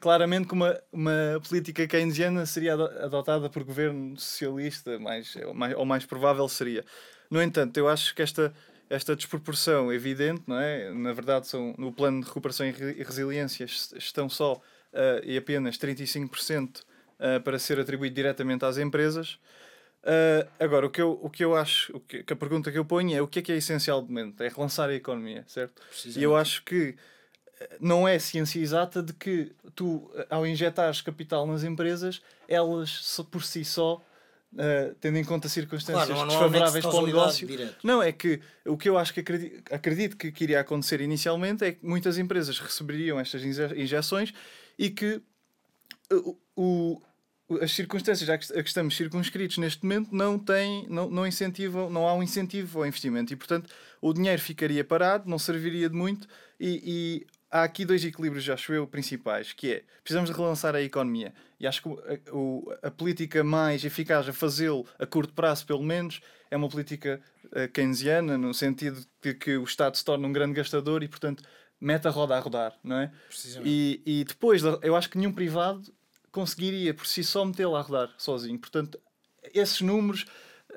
claramente 0.00 0.48
que 0.48 0.54
uma, 0.54 0.78
uma 0.92 1.40
política 1.48 1.86
keynesiana 1.86 2.46
seria 2.46 2.74
adotada 2.74 3.48
por 3.48 3.64
governo 3.64 4.18
socialista, 4.18 4.98
mais, 4.98 5.36
mais, 5.54 5.74
ou 5.76 5.84
mais 5.84 6.04
provável 6.04 6.48
seria. 6.48 6.84
No 7.30 7.42
entanto, 7.42 7.76
eu 7.76 7.88
acho 7.88 8.14
que 8.14 8.22
esta, 8.22 8.52
esta 8.88 9.16
desproporção 9.16 9.92
evidente, 9.92 10.42
não 10.46 10.58
é? 10.58 10.92
na 10.92 11.12
verdade, 11.12 11.48
são, 11.48 11.74
no 11.76 11.92
plano 11.92 12.20
de 12.20 12.26
recuperação 12.26 12.66
e 12.66 13.02
resiliência 13.02 13.64
estão 13.64 14.28
só 14.28 14.54
uh, 14.54 15.24
e 15.24 15.36
apenas 15.36 15.76
35% 15.76 16.80
uh, 16.80 16.82
eh, 17.18 17.38
para 17.40 17.58
ser 17.58 17.80
atribuído 17.80 18.14
diretamente 18.14 18.64
às 18.64 18.78
empresas. 18.78 19.38
Uh, 20.02 20.48
agora, 20.60 20.86
o 20.86 20.90
que, 20.90 21.02
eu, 21.02 21.18
o 21.20 21.28
que 21.28 21.44
eu 21.44 21.56
acho, 21.56 21.96
o 21.96 22.00
que, 22.00 22.22
que, 22.22 22.32
a 22.32 22.36
pergunta 22.36 22.70
que 22.70 22.78
eu 22.78 22.84
ponho 22.84 23.16
é 23.16 23.20
o 23.20 23.26
que 23.26 23.40
é 23.40 23.42
que 23.42 23.50
é 23.50 23.56
essencial 23.56 24.00
de 24.00 24.08
momento? 24.08 24.40
É 24.40 24.48
relançar 24.48 24.88
a 24.88 24.94
economia, 24.94 25.44
certo? 25.48 25.82
E 26.14 26.22
eu 26.22 26.36
acho 26.36 26.62
que 26.62 26.94
não 27.80 28.06
é 28.06 28.18
ciência 28.18 28.60
exata 28.60 29.02
de 29.02 29.12
que 29.12 29.52
tu, 29.74 30.10
ao 30.28 30.46
injetares 30.46 31.00
capital 31.00 31.46
nas 31.46 31.64
empresas, 31.64 32.20
elas 32.48 33.20
por 33.30 33.42
si 33.42 33.64
só, 33.64 34.02
uh, 34.52 34.94
tendo 35.00 35.18
em 35.18 35.24
conta 35.24 35.48
circunstâncias 35.48 36.06
claro, 36.06 36.28
desfavoráveis 36.28 36.84
para 36.84 36.96
o 36.96 37.06
negócio, 37.06 37.46
direto. 37.46 37.76
não 37.82 38.02
é 38.02 38.12
que 38.12 38.40
o 38.64 38.76
que 38.76 38.88
eu 38.88 38.98
acho 38.98 39.12
que 39.14 39.20
acredito, 39.20 39.72
acredito 39.72 40.16
que, 40.16 40.30
que 40.30 40.44
iria 40.44 40.60
acontecer 40.60 41.00
inicialmente 41.00 41.64
é 41.64 41.72
que 41.72 41.84
muitas 41.84 42.18
empresas 42.18 42.58
receberiam 42.58 43.18
estas 43.18 43.42
injeções 43.42 44.34
e 44.78 44.90
que 44.90 45.22
uh, 46.12 46.38
o, 46.54 47.00
as 47.60 47.72
circunstâncias 47.72 48.28
a 48.28 48.36
que 48.38 48.68
estamos 48.68 48.96
circunscritos 48.96 49.56
neste 49.58 49.82
momento 49.84 50.14
não 50.14 50.38
têm, 50.38 50.86
não, 50.88 51.08
não 51.08 51.26
incentivam, 51.26 51.88
não 51.88 52.06
há 52.06 52.12
um 52.12 52.22
incentivo 52.22 52.80
ao 52.80 52.86
investimento 52.86 53.32
e 53.32 53.36
portanto 53.36 53.70
o 54.00 54.12
dinheiro 54.12 54.42
ficaria 54.42 54.84
parado, 54.84 55.28
não 55.30 55.38
serviria 55.38 55.88
de 55.88 55.94
muito 55.94 56.26
e, 56.58 57.24
há 57.50 57.62
aqui 57.62 57.84
dois 57.84 58.04
equilíbrios, 58.04 58.48
acho 58.48 58.72
eu, 58.72 58.86
principais, 58.86 59.52
que 59.52 59.72
é, 59.72 59.84
precisamos 60.02 60.30
de 60.30 60.36
relançar 60.36 60.74
a 60.74 60.82
economia, 60.82 61.32
e 61.58 61.66
acho 61.66 61.82
que 61.82 61.88
a, 61.88 62.34
o, 62.34 62.72
a 62.82 62.90
política 62.90 63.42
mais 63.44 63.84
eficaz 63.84 64.28
a 64.28 64.32
fazê-lo, 64.32 64.86
a 64.98 65.06
curto 65.06 65.32
prazo 65.32 65.66
pelo 65.66 65.82
menos, 65.82 66.20
é 66.50 66.56
uma 66.56 66.68
política 66.68 67.20
uh, 67.46 67.68
keynesiana, 67.72 68.38
no 68.38 68.54
sentido 68.54 69.04
de 69.22 69.34
que 69.34 69.56
o 69.56 69.64
Estado 69.64 69.96
se 69.96 70.04
torna 70.04 70.26
um 70.26 70.32
grande 70.32 70.54
gastador 70.54 71.02
e, 71.02 71.08
portanto, 71.08 71.42
mete 71.80 72.06
a 72.06 72.10
roda 72.10 72.36
a 72.36 72.40
rodar, 72.40 72.78
não 72.82 72.96
é? 72.96 73.12
E, 73.64 74.02
e 74.06 74.24
depois, 74.24 74.62
eu 74.82 74.96
acho 74.96 75.10
que 75.10 75.18
nenhum 75.18 75.32
privado 75.32 75.82
conseguiria 76.30 76.94
por 76.94 77.06
si 77.06 77.24
só 77.24 77.44
metê-la 77.44 77.78
a 77.78 77.82
rodar 77.82 78.14
sozinho. 78.18 78.58
Portanto, 78.58 79.00
esses 79.54 79.80
números 79.80 80.26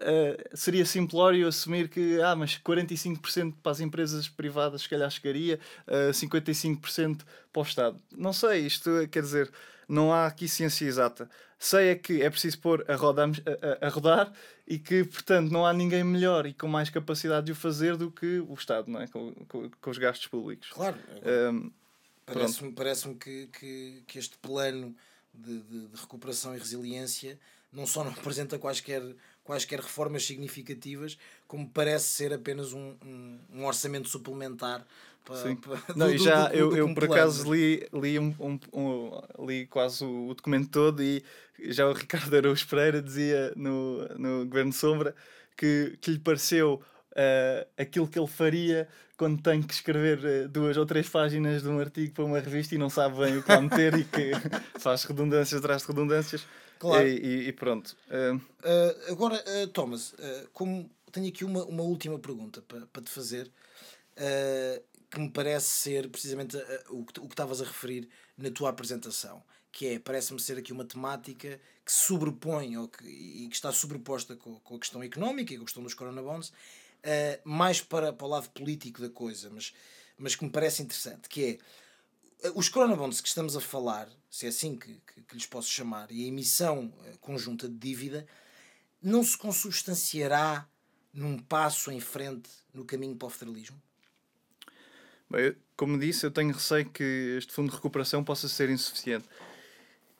uh, 0.01 0.57
seria 0.57 0.85
simplório 0.85 1.47
assumir 1.47 1.89
que, 1.89 2.21
ah, 2.21 2.35
mas 2.35 2.57
45% 2.57 3.55
para 3.61 3.71
as 3.71 3.79
empresas 3.79 4.27
privadas 4.27 4.81
se 4.81 4.89
calhar 4.89 5.09
chegaria, 5.09 5.59
uh, 5.87 6.11
55% 6.11 7.21
para 7.51 7.59
o 7.59 7.63
Estado. 7.63 8.01
Não 8.15 8.33
sei, 8.33 8.65
isto 8.65 8.89
quer 9.11 9.21
dizer, 9.21 9.51
não 9.87 10.13
há 10.13 10.27
aqui 10.27 10.47
ciência 10.47 10.85
exata. 10.85 11.29
Sei 11.57 11.89
é 11.89 11.95
que 11.95 12.21
é 12.21 12.29
preciso 12.29 12.59
pôr 12.59 12.85
a, 12.87 12.95
roda, 12.95 13.25
a, 13.25 13.87
a, 13.87 13.89
rodar 13.89 14.31
e 14.65 14.79
que, 14.79 15.03
portanto, 15.03 15.51
não 15.51 15.65
há 15.65 15.73
ninguém 15.73 16.03
melhor 16.03 16.45
e 16.45 16.53
com 16.53 16.67
mais 16.67 16.89
capacidade 16.89 17.47
de 17.47 17.51
o 17.51 17.55
fazer 17.55 17.97
do 17.97 18.09
que 18.09 18.39
o 18.39 18.53
Estado, 18.53 18.89
não 18.89 19.01
é? 19.01 19.07
com, 19.07 19.33
com, 19.47 19.69
com 19.69 19.89
os 19.89 19.97
gastos 19.97 20.27
públicos. 20.27 20.69
Claro. 20.69 20.97
Um, 21.51 21.71
Parece-me 22.33 22.71
parece 22.71 23.13
que, 23.15 23.47
que, 23.47 24.03
que 24.05 24.19
este 24.19 24.37
plano 24.37 24.95
de, 25.33 25.59
de, 25.61 25.87
de, 25.87 25.95
recuperação 25.95 26.55
e 26.55 26.59
resiliência 26.59 27.39
não 27.71 27.85
só 27.85 28.03
não 28.03 28.11
apresenta 28.13 28.59
quaisquer, 28.59 29.01
quaisquer 29.49 29.79
reformas 29.79 30.23
significativas, 30.23 31.17
como 31.47 31.67
parece 31.67 32.05
ser 32.05 32.31
apenas 32.31 32.71
um, 32.71 32.93
um, 33.03 33.39
um 33.55 33.65
orçamento 33.65 34.07
suplementar 34.07 34.85
Sim. 35.33 35.57
não, 35.95 36.07
do, 36.07 36.17
já 36.19 36.49
do, 36.49 36.51
do, 36.51 36.55
eu, 36.55 36.77
eu 36.77 36.93
por 36.93 37.05
acaso 37.05 37.51
li, 37.51 37.87
li, 37.91 38.19
um, 38.19 38.31
um, 38.71 39.45
li 39.47 39.65
quase 39.65 40.05
o, 40.05 40.35
documento 40.35 40.69
todo 40.69 41.01
e 41.01 41.23
já 41.57 41.87
o 41.87 41.93
Ricardo 41.97 42.35
Araújo 42.37 42.67
Pereira 42.67 43.01
dizia 43.01 43.51
no, 43.55 44.07
no 44.19 44.45
Governo 44.45 44.71
Sombra 44.71 45.15
que, 45.57 45.97
que 45.99 46.11
lhe 46.11 46.19
pareceu 46.19 46.79
uh, 47.13 47.67
aquilo 47.75 48.07
que 48.07 48.19
ele 48.19 48.27
faria 48.27 48.87
quando 49.17 49.41
tem 49.41 49.63
que 49.63 49.73
escrever 49.73 50.19
uh, 50.19 50.47
duas 50.47 50.77
ou 50.77 50.85
três 50.85 51.09
páginas 51.09 51.63
de 51.63 51.69
um 51.69 51.79
artigo 51.79 52.13
para 52.13 52.23
uma 52.23 52.39
revista 52.39 52.75
e 52.75 52.77
não 52.77 52.89
sabe 52.89 53.17
bem 53.17 53.35
o 53.35 53.41
que 53.41 53.51
lá 53.51 53.61
meter 53.61 53.97
e 53.97 54.03
que 54.03 54.31
faz 54.79 55.05
redundâncias 55.05 55.59
atrás 55.59 55.81
de 55.81 55.87
redundâncias. 55.87 56.45
Claro. 56.79 57.07
E, 57.07 57.49
e, 57.49 57.53
pronto. 57.53 57.95
Uh... 58.07 58.41
agora, 59.11 59.43
Thomas, 59.73 60.15
como 60.53 60.89
tenho 61.11 61.27
aqui 61.27 61.43
uma, 61.43 61.65
uma 61.65 61.83
última 61.83 62.17
pergunta 62.17 62.61
para, 62.61 62.87
para 62.87 63.01
te 63.01 63.09
fazer. 63.09 63.51
Que 65.11 65.19
me 65.19 65.29
parece 65.29 65.67
ser 65.67 66.09
precisamente 66.09 66.55
o 66.89 67.03
que, 67.03 67.19
o 67.19 67.23
que 67.27 67.33
estavas 67.33 67.61
a 67.61 67.65
referir 67.65 68.07
na 68.37 68.49
tua 68.49 68.69
apresentação, 68.69 69.43
que 69.71 69.87
é, 69.87 69.99
parece-me 69.99 70.39
ser 70.39 70.57
aqui 70.57 70.71
uma 70.71 70.85
temática 70.85 71.59
que 71.85 71.91
se 71.91 72.05
sobrepõe 72.05 72.77
ou 72.77 72.87
que, 72.87 73.03
e 73.07 73.47
que 73.47 73.55
está 73.55 73.71
sobreposta 73.71 74.35
com, 74.35 74.59
com 74.59 74.75
a 74.75 74.79
questão 74.79 75.03
económica 75.03 75.53
e 75.53 75.57
com 75.57 75.63
a 75.63 75.65
questão 75.65 75.83
dos 75.83 75.93
coronabonds, 75.93 76.49
uh, 76.49 77.39
mais 77.43 77.81
para, 77.81 78.13
para 78.13 78.25
o 78.25 78.29
lado 78.29 78.49
político 78.51 79.01
da 79.01 79.09
coisa, 79.09 79.49
mas, 79.49 79.73
mas 80.17 80.35
que 80.35 80.43
me 80.43 80.49
parece 80.49 80.81
interessante, 80.81 81.27
que 81.27 81.59
é 82.43 82.47
uh, 82.47 82.59
os 82.59 82.69
coronabonds 82.69 83.21
que 83.21 83.27
estamos 83.27 83.55
a 83.55 83.61
falar, 83.61 84.09
se 84.29 84.45
é 84.45 84.49
assim 84.49 84.77
que, 84.77 85.01
que, 85.07 85.21
que 85.21 85.35
lhes 85.35 85.45
posso 85.45 85.69
chamar, 85.69 86.11
e 86.11 86.23
a 86.23 86.27
emissão 86.27 86.85
uh, 86.85 87.17
conjunta 87.19 87.67
de 87.67 87.75
dívida, 87.75 88.25
não 89.01 89.23
se 89.23 89.37
consubstanciará 89.37 90.67
num 91.13 91.37
passo 91.37 91.91
em 91.91 91.99
frente 91.99 92.49
no 92.73 92.85
caminho 92.85 93.15
para 93.15 93.27
o 93.27 93.29
federalismo? 93.29 93.81
Bem, 95.29 95.55
como 95.75 95.99
disse, 95.99 96.25
eu 96.25 96.31
tenho 96.31 96.51
receio 96.51 96.89
que 96.89 97.35
este 97.37 97.53
fundo 97.53 97.69
de 97.69 97.75
recuperação 97.75 98.23
possa 98.23 98.47
ser 98.47 98.69
insuficiente 98.69 99.27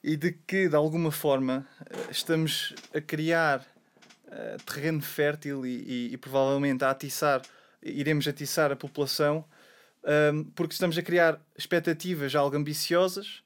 e 0.02 0.16
de 0.16 0.32
que, 0.32 0.68
de 0.68 0.76
alguma 0.76 1.10
forma, 1.10 1.66
eh, 1.90 2.10
estamos 2.10 2.74
a 2.94 3.00
criar 3.00 3.60
uh, 3.60 4.62
terreno 4.64 5.02
fértil 5.02 5.66
e, 5.66 5.82
e, 5.82 6.12
e, 6.14 6.16
provavelmente 6.16 6.84
a 6.84 6.90
atiçar, 6.90 7.42
iremos 7.82 8.26
atiçar 8.26 8.72
a 8.72 8.76
população 8.76 9.44
um, 10.02 10.10
ehm, 10.10 10.44
porque 10.54 10.72
estamos 10.72 10.96
a 10.96 11.02
criar 11.02 11.38
expectativas 11.56 12.34
algo 12.34 12.56
ambiciosas 12.56 13.42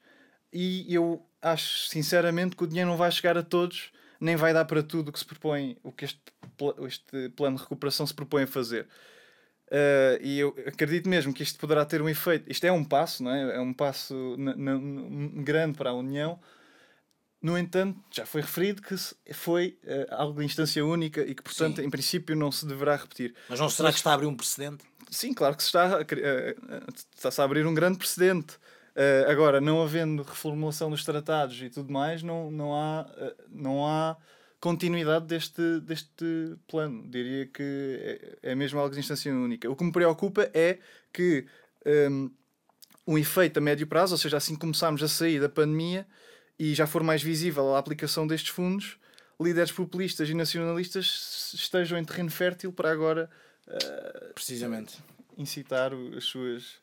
e 0.51 0.93
eu 0.93 1.25
acho 1.41 1.87
sinceramente 1.87 2.55
que 2.55 2.63
o 2.63 2.67
dinheiro 2.67 2.89
não 2.89 2.97
vai 2.97 3.11
chegar 3.11 3.37
a 3.37 3.43
todos, 3.43 3.91
nem 4.19 4.35
vai 4.35 4.53
dar 4.53 4.65
para 4.65 4.81
tudo 4.81 5.09
o 5.09 5.11
que 5.11 5.19
se 5.19 5.25
propõe, 5.25 5.77
o 5.83 5.91
que 5.91 6.05
este, 6.05 6.21
este 6.87 7.29
plano 7.29 7.57
de 7.57 7.63
recuperação 7.63 8.05
se 8.05 8.13
propõe 8.13 8.43
a 8.43 8.47
fazer. 8.47 8.87
Uh, 9.67 10.21
e 10.21 10.39
eu 10.39 10.55
acredito 10.67 11.09
mesmo 11.09 11.33
que 11.33 11.41
isto 11.43 11.59
poderá 11.59 11.83
ter 11.85 12.01
um 12.01 12.07
efeito. 12.07 12.49
Isto 12.51 12.65
é 12.65 12.71
um 12.71 12.83
passo, 12.83 13.23
não 13.23 13.31
é? 13.31 13.55
É 13.55 13.59
um 13.59 13.73
passo 13.73 14.35
grande 15.43 15.77
para 15.77 15.89
a 15.89 15.93
União. 15.93 16.39
No 17.41 17.57
entanto, 17.57 17.99
já 18.11 18.25
foi 18.25 18.41
referido 18.41 18.81
que 18.81 18.95
foi 19.33 19.77
uh, 19.83 20.15
algo 20.15 20.39
de 20.39 20.45
instância 20.45 20.83
única 20.83 21.21
e 21.21 21.35
que, 21.35 21.43
portanto, 21.43 21.77
Sim. 21.77 21.83
em 21.83 21.89
princípio, 21.89 22.35
não 22.35 22.51
se 22.51 22.65
deverá 22.65 22.95
repetir. 22.95 23.35
Mas 23.49 23.59
não 23.59 23.69
será 23.69 23.89
Mas, 23.89 23.95
que 23.95 23.99
está 23.99 24.11
a 24.11 24.13
abrir 24.15 24.27
um 24.27 24.35
precedente? 24.35 24.83
Sim, 25.11 25.33
claro 25.33 25.55
que 25.55 25.61
se 25.61 25.67
está, 25.67 25.99
uh, 25.99 26.93
está-se 27.15 27.41
a 27.41 27.43
abrir 27.43 27.65
um 27.67 27.73
grande 27.73 27.97
precedente. 27.97 28.57
Agora, 29.29 29.59
não 29.59 29.81
havendo 29.81 30.23
reformulação 30.23 30.89
dos 30.89 31.03
tratados 31.03 31.61
e 31.61 31.69
tudo 31.69 31.91
mais, 31.91 32.23
não, 32.23 32.49
não 32.49 32.73
há, 32.73 33.05
não 33.49 33.85
há 33.85 34.15
continuidade 34.59 35.25
deste, 35.25 35.79
deste 35.81 36.55
plano. 36.67 37.07
Diria 37.09 37.45
que 37.45 38.37
é, 38.41 38.51
é 38.51 38.55
mesmo 38.55 38.79
algo 38.79 38.93
de 38.93 38.99
instância 38.99 39.33
única. 39.33 39.69
O 39.69 39.75
que 39.75 39.83
me 39.83 39.91
preocupa 39.91 40.49
é 40.53 40.79
que 41.13 41.45
um, 41.85 42.31
um 43.07 43.17
efeito 43.17 43.57
a 43.57 43.61
médio 43.61 43.85
prazo, 43.85 44.13
ou 44.13 44.17
seja, 44.17 44.37
assim 44.37 44.55
começarmos 44.55 45.03
a 45.03 45.07
sair 45.07 45.39
da 45.39 45.49
pandemia 45.49 46.07
e 46.57 46.73
já 46.73 46.87
for 46.87 47.03
mais 47.03 47.21
visível 47.21 47.75
a 47.75 47.79
aplicação 47.79 48.25
destes 48.25 48.49
fundos, 48.49 48.97
líderes 49.39 49.71
populistas 49.71 50.29
e 50.29 50.33
nacionalistas 50.33 51.51
estejam 51.53 51.97
em 51.97 52.03
terreno 52.03 52.31
fértil 52.31 52.71
para 52.71 52.91
agora 52.91 53.29
uh, 53.67 54.33
precisamente 54.33 54.97
incitar 55.37 55.91
as 56.15 56.23
suas 56.23 56.79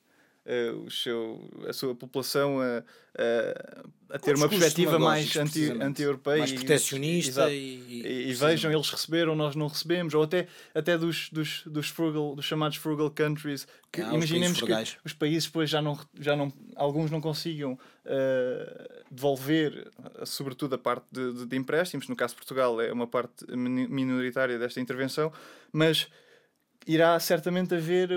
uh, 0.47 0.85
o 0.85 0.91
seu, 0.91 1.51
a 1.69 1.73
sua 1.73 1.95
população 1.95 2.61
a, 2.61 2.83
a, 3.17 4.17
a 4.17 4.19
ter 4.19 4.37
uma 4.37 4.49
perspectiva 4.49 4.99
mais 4.99 5.35
anti-europeia. 5.37 6.43
Anti 6.43 6.53
mais 6.53 6.53
protecionista 6.53 7.51
e, 7.51 7.81
e, 7.89 8.31
e 8.31 8.35
vejam, 8.35 8.73
eles 8.73 8.89
receberam, 8.91 9.35
nós 9.35 9.55
não 9.55 9.67
recebemos, 9.67 10.15
ou 10.15 10.23
até, 10.23 10.47
até 10.75 10.99
dos, 10.99 11.29
dos, 11.31 11.63
dos, 11.67 11.89
frugal, 11.89 12.35
dos 12.35 12.45
chamados 12.45 12.77
frugal 12.77 13.11
countries, 13.11 13.67
que 13.91 14.01
ah, 14.01 14.15
imaginemos 14.15 14.61
que 14.61 14.73
os 15.05 15.13
países 15.13 15.47
depois 15.47 15.71
já 15.71 15.81
não, 15.81 15.99
já 16.19 16.37
não 16.37 16.53
alguns 16.77 17.11
não 17.11 17.21
consigam 17.21 17.73
uh, 17.73 19.03
devolver, 19.11 19.91
sobretudo 20.25 20.75
a 20.75 20.79
parte 20.79 21.07
de, 21.11 21.33
de, 21.33 21.47
de 21.47 21.57
empréstimos, 21.57 22.09
no 22.09 22.17
caso 22.17 22.35
de 22.35 22.39
Portugal 22.39 22.81
é 22.81 22.93
uma 22.93 23.07
parte 23.07 23.45
minoritária 23.55 24.59
desta 24.59 24.81
intervenção, 24.81 25.33
mas 25.73 26.09
irá 26.87 27.19
certamente 27.21 27.75
haver 27.75 28.11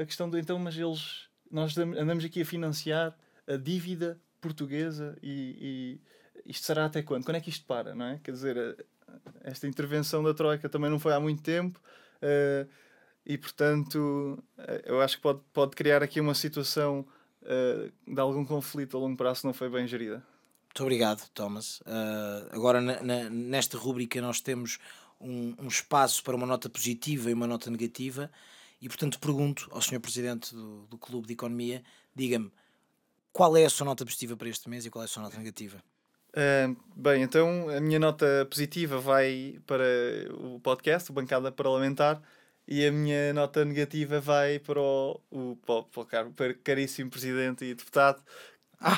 a 0.00 0.04
questão 0.04 0.28
de 0.28 0.38
então, 0.38 0.58
mas 0.58 0.76
eles 0.76 1.31
nós 1.52 1.76
andamos 1.76 2.24
aqui 2.24 2.42
a 2.42 2.44
financiar 2.46 3.16
a 3.46 3.56
dívida 3.56 4.18
portuguesa 4.40 5.16
e, 5.22 6.00
e, 6.44 6.50
isto 6.50 6.64
será 6.64 6.86
até 6.86 7.02
quando? 7.02 7.24
Quando 7.24 7.36
é 7.36 7.40
que 7.40 7.50
isto 7.50 7.64
para, 7.66 7.94
não 7.94 8.06
é? 8.06 8.20
Quer 8.24 8.32
dizer, 8.32 8.86
esta 9.42 9.66
intervenção 9.66 10.22
da 10.22 10.34
Troika 10.34 10.68
também 10.68 10.90
não 10.90 10.98
foi 10.98 11.12
há 11.12 11.20
muito 11.20 11.42
tempo 11.42 11.80
uh, 12.22 12.68
e, 13.24 13.38
portanto, 13.38 14.42
uh, 14.58 14.62
eu 14.84 15.00
acho 15.00 15.16
que 15.16 15.22
pode, 15.22 15.40
pode 15.52 15.76
criar 15.76 16.02
aqui 16.02 16.20
uma 16.20 16.34
situação 16.34 17.06
uh, 17.42 18.12
de 18.12 18.20
algum 18.20 18.44
conflito 18.44 18.96
a 18.96 19.00
longo 19.00 19.16
prazo 19.16 19.46
não 19.46 19.54
foi 19.54 19.68
bem 19.68 19.86
gerida. 19.86 20.24
Muito 20.66 20.82
obrigado, 20.82 21.28
Thomas. 21.34 21.82
agora, 22.50 22.80
na, 22.80 23.02
na, 23.02 23.28
nesta 23.28 23.76
rúbrica, 23.76 24.22
nós 24.22 24.40
temos 24.40 24.78
um, 25.20 25.54
um 25.58 25.68
espaço 25.68 26.24
para 26.24 26.34
uma 26.34 26.46
nota 26.46 26.66
positiva 26.70 27.30
e 27.30 27.34
uma 27.34 27.46
nota 27.46 27.70
negativa. 27.70 28.30
E, 28.82 28.88
portanto, 28.88 29.20
pergunto 29.20 29.68
ao 29.70 29.80
Sr. 29.80 30.00
Presidente 30.00 30.52
do, 30.52 30.86
do 30.86 30.98
Clube 30.98 31.28
de 31.28 31.34
Economia, 31.34 31.84
diga-me, 32.12 32.52
qual 33.32 33.56
é 33.56 33.64
a 33.64 33.70
sua 33.70 33.84
nota 33.84 34.04
positiva 34.04 34.36
para 34.36 34.48
este 34.48 34.68
mês 34.68 34.84
e 34.84 34.90
qual 34.90 35.02
é 35.02 35.04
a 35.04 35.08
sua 35.08 35.22
nota 35.22 35.38
negativa? 35.38 35.82
Uh, 36.30 36.76
bem, 36.96 37.22
então 37.22 37.68
a 37.68 37.80
minha 37.80 38.00
nota 38.00 38.44
positiva 38.50 38.98
vai 38.98 39.60
para 39.66 39.84
o 40.32 40.58
podcast, 40.58 41.10
o 41.10 41.14
Bancada 41.14 41.52
Parlamentar, 41.52 42.20
e 42.66 42.84
a 42.84 42.90
minha 42.90 43.32
nota 43.32 43.64
negativa 43.64 44.20
vai 44.20 44.58
para 44.58 44.80
o, 44.80 45.20
o 45.30 45.56
para, 45.56 46.26
o, 46.26 46.54
caríssimo 46.64 47.08
Presidente 47.08 47.64
e 47.64 47.74
Deputado. 47.74 48.20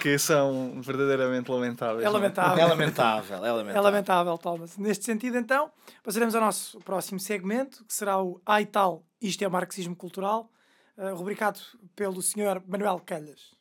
Que 0.01 0.19
são 0.19 0.81
verdadeiramente 0.81 1.51
lamentáveis. 1.51 2.05
É 2.05 2.09
lamentável. 2.09 2.65
É 2.65 2.67
lamentável, 2.67 3.37
é 3.37 3.53
lamentável. 3.53 3.77
É 3.77 3.81
lamentável, 3.81 4.39
Thomas. 4.39 4.77
Neste 4.79 5.05
sentido, 5.05 5.37
então, 5.37 5.71
passaremos 6.03 6.35
ao 6.35 6.41
nosso 6.41 6.79
próximo 6.81 7.21
segmento, 7.21 7.85
que 7.85 7.95
será 7.95 8.23
o 8.23 8.41
Ai 8.47 8.67
Tal, 8.67 9.05
Isto 9.21 9.45
é 9.45 9.49
Marxismo 9.49 9.95
Cultural, 9.97 10.51
uh, 10.97 11.15
rubricado 11.15 11.61
pelo 11.95 12.23
Sr. 12.23 12.63
Manuel 12.67 13.01
Calhas. 13.05 13.53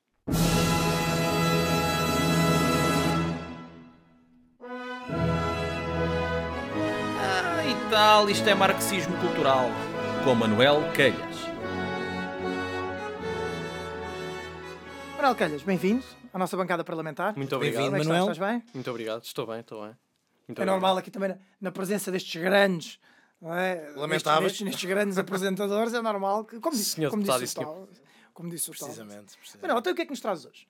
Ai 7.20 7.76
Tal, 7.90 8.30
Isto 8.30 8.50
é 8.50 8.56
Marxismo 8.56 9.18
Cultural, 9.18 9.70
com 10.24 10.36
Manuel 10.36 10.82
Calhas. 10.96 11.53
Manuel 15.24 15.40
Calhas, 15.40 15.64
bem-vindo 15.64 16.04
à 16.34 16.38
nossa 16.38 16.58
bancada 16.58 16.84
parlamentar. 16.84 17.34
Muito 17.38 17.58
Bem-vindo, 17.58 17.86
obrigado. 17.86 17.96
é 17.96 18.02
que 18.02 18.08
Manuel. 18.10 18.32
estás? 18.32 18.38
Estás 18.38 18.52
bem? 18.52 18.64
Muito 18.74 18.90
obrigado. 18.90 19.24
Estou 19.24 19.48
bem, 19.48 19.60
estou 19.62 19.80
bem. 19.80 19.88
Muito 19.88 19.98
É 20.50 20.52
obrigado. 20.52 20.68
normal 20.68 20.98
aqui 20.98 21.10
também 21.10 21.38
na, 21.62 21.72
presença 21.72 22.12
destes 22.12 22.42
grandes, 22.42 23.00
não 23.42 23.56
é? 23.56 23.94
Lamentáveis. 23.96 24.52
Nestes, 24.52 24.66
nestes 24.66 24.84
grandes 24.84 25.18
apresentadores, 25.18 25.94
é 25.94 26.02
normal 26.02 26.44
que, 26.44 26.60
como 26.60 26.76
disse, 26.76 26.90
Senhor 26.96 27.10
como 27.10 27.22
deputado 27.22 27.40
disse 27.40 27.58
o 27.58 27.62
tal, 27.62 27.88
como 28.34 28.50
disse 28.50 28.70
o 28.70 28.74
tal. 28.74 28.88
Precisamente. 28.90 29.38
precisamente. 29.38 29.62
Manuel, 29.62 29.80
então 29.80 29.94
o 29.94 29.96
que 29.96 30.02
é 30.02 30.06
que 30.06 30.12
nos 30.12 30.20
traz 30.20 30.46
hoje? 30.46 30.68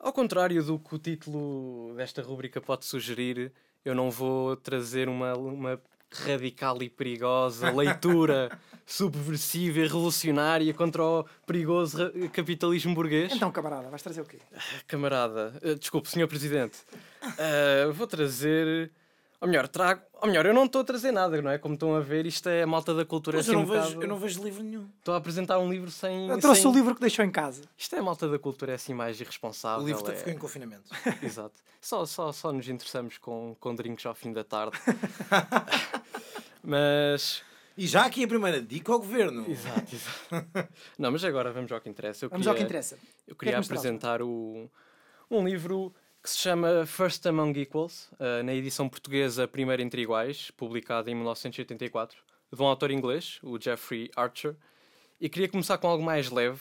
Ao 0.00 0.12
contrário 0.12 0.60
do 0.64 0.76
que 0.76 0.92
o 0.92 0.98
título 0.98 1.94
desta 1.94 2.22
rubrica 2.22 2.60
pode 2.60 2.84
sugerir, 2.84 3.52
eu 3.84 3.94
não 3.94 4.10
vou 4.10 4.56
trazer 4.56 5.08
uma, 5.08 5.32
uma 5.34 5.80
radical 6.10 6.82
e 6.82 6.90
perigosa 6.90 7.70
leitura 7.70 8.50
subversiva 8.86 9.78
e 9.80 9.82
revolucionária 9.82 10.72
contra 10.74 11.02
o 11.02 11.24
perigoso 11.46 12.10
capitalismo 12.32 12.94
burguês. 12.94 13.32
Então, 13.32 13.50
camarada, 13.50 13.88
vais 13.88 14.02
trazer 14.02 14.20
o 14.20 14.24
quê? 14.24 14.38
Camarada, 14.86 15.54
eh, 15.62 15.74
desculpe, 15.74 16.08
senhor 16.08 16.28
Presidente, 16.28 16.78
Eh, 17.38 17.86
vou 17.92 18.06
trazer. 18.06 18.90
Ou 19.40 19.48
melhor, 19.48 19.68
trago. 19.68 20.00
Ou 20.22 20.28
melhor, 20.28 20.46
eu 20.46 20.54
não 20.54 20.64
estou 20.64 20.80
a 20.80 20.84
trazer 20.84 21.12
nada, 21.12 21.40
não 21.42 21.50
é? 21.50 21.58
Como 21.58 21.74
estão 21.74 21.94
a 21.94 22.00
ver, 22.00 22.24
isto 22.24 22.48
é 22.48 22.62
a 22.62 22.66
malta 22.66 22.94
da 22.94 23.04
cultura. 23.04 23.36
Mas 23.38 23.46
é 23.48 23.50
eu 23.52 23.58
assim 23.58 23.66
não, 23.66 23.68
um 23.68 23.72
vejo, 23.78 23.88
bocado- 23.88 24.02
eu 24.04 24.08
não 24.08 24.16
vejo 24.18 24.42
livro 24.42 24.62
nenhum. 24.62 24.88
Estou 24.98 25.12
a 25.14 25.18
apresentar 25.18 25.58
um 25.58 25.70
livro 25.70 25.90
sem. 25.90 26.28
Eu 26.30 26.38
trouxe 26.38 26.62
sem- 26.62 26.70
o 26.70 26.74
livro 26.74 26.94
que 26.94 27.00
deixou 27.00 27.22
em 27.24 27.30
casa. 27.30 27.62
Isto 27.76 27.96
é 27.96 27.98
a 27.98 28.02
malta 28.02 28.26
da 28.28 28.38
cultura, 28.38 28.72
é 28.72 28.74
assim 28.76 28.94
mais 28.94 29.20
irresponsável. 29.20 29.84
O 29.84 29.86
livro 29.86 30.10
é... 30.10 30.14
ficou 30.16 30.32
em 30.32 30.38
confinamento. 30.38 30.84
Exato. 31.22 31.54
Só, 31.80 32.06
só, 32.06 32.32
só 32.32 32.52
nos 32.52 32.68
interessamos 32.68 33.18
com, 33.18 33.54
com 33.60 33.74
drinks 33.74 34.06
ao 34.06 34.14
fim 34.14 34.32
da 34.32 34.44
tarde. 34.44 34.78
mas. 36.62 37.42
E 37.76 37.86
já 37.86 38.04
aqui 38.06 38.24
a 38.24 38.28
primeira 38.28 38.62
dica 38.62 38.92
ao 38.92 38.98
governo. 39.00 39.44
Exato, 39.50 39.94
exato. 39.94 40.68
Não, 40.98 41.10
mas 41.10 41.24
agora 41.24 41.52
vamos 41.52 41.70
ao 41.72 41.80
que 41.80 41.88
interessa. 41.88 42.24
Eu 42.24 42.30
Vamos 42.30 42.44
queria, 42.46 42.52
ao 42.52 42.56
que 42.56 42.62
interessa. 42.64 42.94
Eu 42.94 43.00
que 43.00 43.10
é 43.32 43.34
que 43.34 43.36
queria 43.46 43.58
apresentar 43.58 44.22
o, 44.22 44.70
um 45.30 45.44
livro 45.46 45.92
que 46.22 46.30
se 46.30 46.38
chama 46.38 46.86
First 46.86 47.26
Among 47.26 47.58
Equals, 47.60 48.10
eh, 48.18 48.42
na 48.42 48.54
edição 48.54 48.88
portuguesa 48.88 49.46
Primeiro 49.48 49.82
Entre 49.82 50.00
Iguais, 50.02 50.50
publicado 50.52 51.10
em 51.10 51.14
1984, 51.14 52.16
de 52.52 52.62
um 52.62 52.64
autor 52.64 52.90
inglês, 52.90 53.38
o 53.42 53.60
Jeffrey 53.60 54.10
Archer. 54.16 54.54
E 55.20 55.28
queria 55.28 55.48
começar 55.48 55.76
com 55.76 55.86
algo 55.88 56.02
mais 56.02 56.30
leve, 56.30 56.60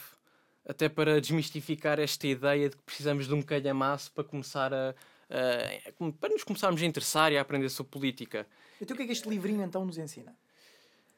até 0.67 0.89
para 0.89 1.21
desmistificar 1.21 1.99
esta 1.99 2.27
ideia 2.27 2.69
de 2.69 2.75
que 2.75 2.81
precisamos 2.83 3.27
de 3.27 3.33
um 3.33 3.41
calhamaço 3.41 4.11
para 4.11 4.23
começar 4.23 4.73
a, 4.73 4.89
a- 5.29 6.11
para 6.19 6.29
nos 6.29 6.43
começarmos 6.43 6.81
a 6.81 6.85
interessar 6.85 7.31
e 7.31 7.37
a 7.37 7.41
aprender 7.41 7.69
sobre 7.69 7.91
política. 7.91 8.45
Então 8.81 8.95
o 8.95 8.97
que 8.97 9.03
é 9.03 9.05
que 9.05 9.11
este 9.13 9.29
livrinho 9.29 9.63
então 9.63 9.85
nos 9.85 9.97
ensina? 9.97 10.35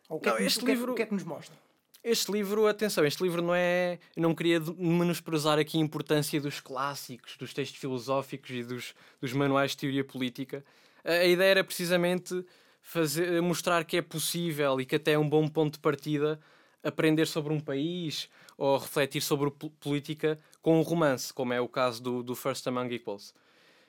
Ou 0.10 0.18
o 0.18 0.20
que, 0.20 0.30
Não, 0.30 0.36
é, 0.36 0.38
que, 0.39 0.43
este 0.45 0.60
o 0.62 0.66
que 0.66 0.72
é 0.72 0.74
que- 0.74 0.80
livro- 0.80 0.91
o 0.93 0.95
que 0.95 1.01
é 1.01 1.06
que 1.06 1.14
nos 1.14 1.24
mostra? 1.24 1.56
Este 2.03 2.32
livro, 2.32 2.68
atenção, 2.68 3.03
este 3.03 3.24
livro 3.24 3.41
não 3.41 3.56
é. 3.56 3.97
Eu 4.16 4.22
não 4.22 4.36
queria 4.36 4.60
menosprezar 4.78 5.58
aqui 5.58 5.78
a 5.78 5.82
importância 5.82 6.39
dos 6.39 6.60
clássicos, 6.60 7.36
dos 7.38 7.51
textos 7.53 7.80
filosóficos 7.80 8.51
e 8.51 8.64
dos, 8.64 8.93
dos 9.20 9.34
manuais 9.34 9.72
de 9.72 9.78
teoria 9.78 10.03
política. 10.03 10.64
A, 11.03 11.26
ideia 11.26 11.49
era 11.49 11.64
precisamente 11.64 12.45
fazer, 12.82 13.41
mostrar 13.41 13.84
que 13.86 13.97
é 13.97 14.01
possível 14.03 14.80
e 14.80 14.86
que 14.86 14.95
até 14.97 15.14
é 15.14 15.18
um 15.20 15.28
bom 15.28 15.47
ponto 15.47 15.74
de 15.74 15.80
partida 15.80 16.39
aprender 16.84 17.26
sobre 17.26 17.51
um 17.51 17.60
país 17.60 18.30
ou 18.56 18.78
refletir 18.78 19.22
sobre 19.22 19.49
po- 19.49 19.72
política 19.72 20.39
com 20.62 20.78
um 20.80 20.84
romance, 20.84 21.34
como 21.34 21.53
é 21.53 21.60
o 21.60 21.68
caso 21.68 22.03
do, 22.03 22.22
do 22.22 22.36
First 22.36 22.68
Among 22.68 22.93
Equals. 22.93 23.34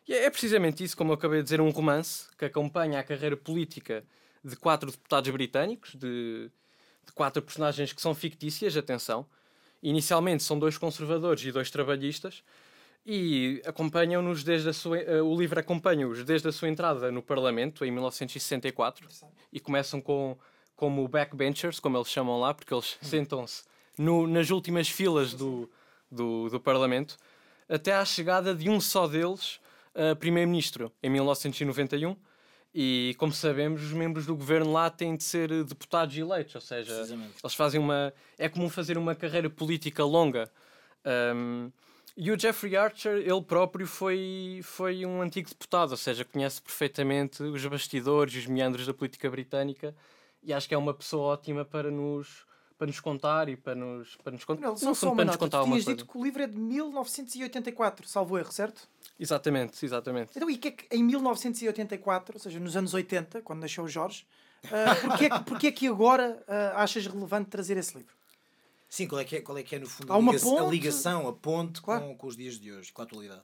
E 0.08 0.14
é 0.14 0.24
é 0.24 0.30
precisamente 0.30 0.82
isso, 0.82 0.96
como 0.96 1.10
eu 1.10 1.14
acabei 1.14 1.40
de 1.40 1.44
dizer, 1.44 1.60
um 1.60 1.68
romance 1.68 2.28
que 2.38 2.46
acompanha 2.46 2.98
a 2.98 3.02
carreira 3.04 3.36
política 3.36 4.02
de 4.46 4.56
quatro 4.56 4.90
deputados 4.90 5.30
britânicos, 5.30 5.94
de, 5.94 6.50
de 7.04 7.12
quatro 7.14 7.42
personagens 7.42 7.92
que 7.92 8.00
são 8.00 8.14
fictícias, 8.14 8.76
atenção. 8.76 9.26
Inicialmente 9.82 10.42
são 10.42 10.58
dois 10.58 10.78
conservadores 10.78 11.44
e 11.44 11.52
dois 11.52 11.70
trabalhistas, 11.70 12.42
e 13.04 13.62
acompanham-nos 13.64 14.42
desde 14.42 14.68
a 14.68 14.72
sua, 14.72 14.98
eh, 14.98 15.22
o 15.22 15.36
livro 15.38 15.60
acompanha-os 15.60 16.24
desde 16.24 16.48
a 16.48 16.52
sua 16.52 16.68
entrada 16.68 17.12
no 17.12 17.22
Parlamento, 17.22 17.84
em 17.84 17.90
1964, 17.90 19.06
e 19.52 19.60
começam 19.60 20.00
com 20.00 20.36
como 20.74 21.06
backbenchers, 21.08 21.78
como 21.80 21.96
eles 21.96 22.08
chamam 22.08 22.38
lá, 22.40 22.52
porque 22.52 22.74
eles 22.74 22.98
sentam-se 23.00 23.62
no- 23.96 24.26
nas 24.26 24.50
últimas 24.50 24.88
filas 24.88 25.32
do, 25.34 25.70
do, 26.10 26.48
do 26.50 26.60
Parlamento, 26.60 27.16
até 27.68 27.94
à 27.94 28.04
chegada 28.04 28.54
de 28.54 28.68
um 28.68 28.80
só 28.80 29.06
deles, 29.06 29.60
a 29.94 30.14
primeiro-ministro, 30.16 30.92
em 31.02 31.08
1991. 31.08 32.16
E, 32.78 33.14
como 33.16 33.32
sabemos, 33.32 33.82
os 33.82 33.92
membros 33.92 34.26
do 34.26 34.36
governo 34.36 34.70
lá 34.70 34.90
têm 34.90 35.16
de 35.16 35.24
ser 35.24 35.50
eh, 35.50 35.64
deputados 35.64 36.14
eleitos, 36.14 36.54
ou 36.56 36.60
seja, 36.60 36.92
eles 37.42 37.54
fazem 37.54 37.80
uma. 37.80 38.12
É 38.36 38.50
comum 38.50 38.68
fazer 38.68 38.98
uma 38.98 39.14
carreira 39.14 39.48
política 39.48 40.04
longa. 40.04 40.50
Um, 41.34 41.70
e 42.14 42.30
o 42.30 42.38
Jeffrey 42.38 42.76
Archer, 42.76 43.16
ele 43.16 43.40
próprio 43.42 43.86
foi, 43.86 44.60
foi 44.62 45.06
um 45.06 45.22
antigo 45.22 45.48
deputado, 45.48 45.92
ou 45.92 45.96
seja, 45.96 46.22
conhece 46.24 46.60
perfeitamente 46.60 47.42
os 47.42 47.64
bastidores 47.66 48.34
e 48.34 48.38
os 48.40 48.46
meandros 48.46 48.86
da 48.86 48.92
política 48.92 49.30
britânica 49.30 49.94
e 50.42 50.52
acho 50.52 50.68
que 50.68 50.74
é 50.74 50.78
uma 50.78 50.92
pessoa 50.94 51.28
ótima 51.32 51.64
para 51.64 51.90
nos, 51.90 52.46
para 52.78 52.86
nos 52.86 53.00
contar 53.00 53.48
e 53.50 53.56
para 53.56 53.74
nos, 53.74 54.16
para 54.16 54.32
nos, 54.32 54.44
con- 54.44 54.54
Manuel, 54.54 54.72
no 54.82 54.94
só, 54.94 55.10
para 55.14 55.24
nos 55.26 55.34
nota. 55.34 55.38
contar 55.38 55.58
Tu 55.60 55.64
tinhas 55.64 55.84
coisa. 55.84 55.96
dito 55.98 56.10
que 56.10 56.18
o 56.18 56.24
livro 56.24 56.42
é 56.42 56.46
de 56.46 56.56
1984, 56.58 58.06
salvo 58.08 58.38
erro, 58.38 58.52
certo? 58.52 58.88
Exatamente, 59.18 59.84
exatamente. 59.84 60.32
Então, 60.36 60.48
e 60.50 60.56
que 60.56 60.68
é 60.68 60.70
que 60.72 60.96
em 60.96 61.02
1984, 61.02 62.34
ou 62.36 62.40
seja, 62.40 62.60
nos 62.60 62.76
anos 62.76 62.92
80, 62.94 63.40
quando 63.42 63.60
nasceu 63.60 63.84
o 63.84 63.88
Jorge, 63.88 64.26
ah, 64.64 64.94
porquê, 65.00 65.24
é 65.26 65.30
que- 65.30 65.44
porquê 65.44 65.66
é 65.68 65.72
que 65.72 65.86
agora 65.88 66.42
ah, 66.46 66.82
achas 66.82 67.06
relevante 67.06 67.48
trazer 67.48 67.76
esse 67.76 67.96
livro? 67.96 68.14
Sim, 68.88 69.08
qual 69.08 69.20
é 69.20 69.24
que 69.24 69.36
é, 69.36 69.40
qual 69.40 69.56
é, 69.58 69.62
que 69.62 69.74
é 69.74 69.78
no 69.78 69.86
fundo 69.86 70.12
a, 70.12 70.16
uma 70.16 70.32
liga- 70.32 70.44
a 70.44 70.50
ponte? 70.50 70.70
ligação, 70.70 71.28
a 71.28 71.32
ponte 71.32 71.80
Claro. 71.82 72.02
com, 72.04 72.16
com 72.16 72.26
os 72.26 72.36
dias 72.36 72.58
de 72.58 72.70
hoje, 72.72 72.92
com 72.92 73.02
a 73.02 73.04
atualidade? 73.04 73.42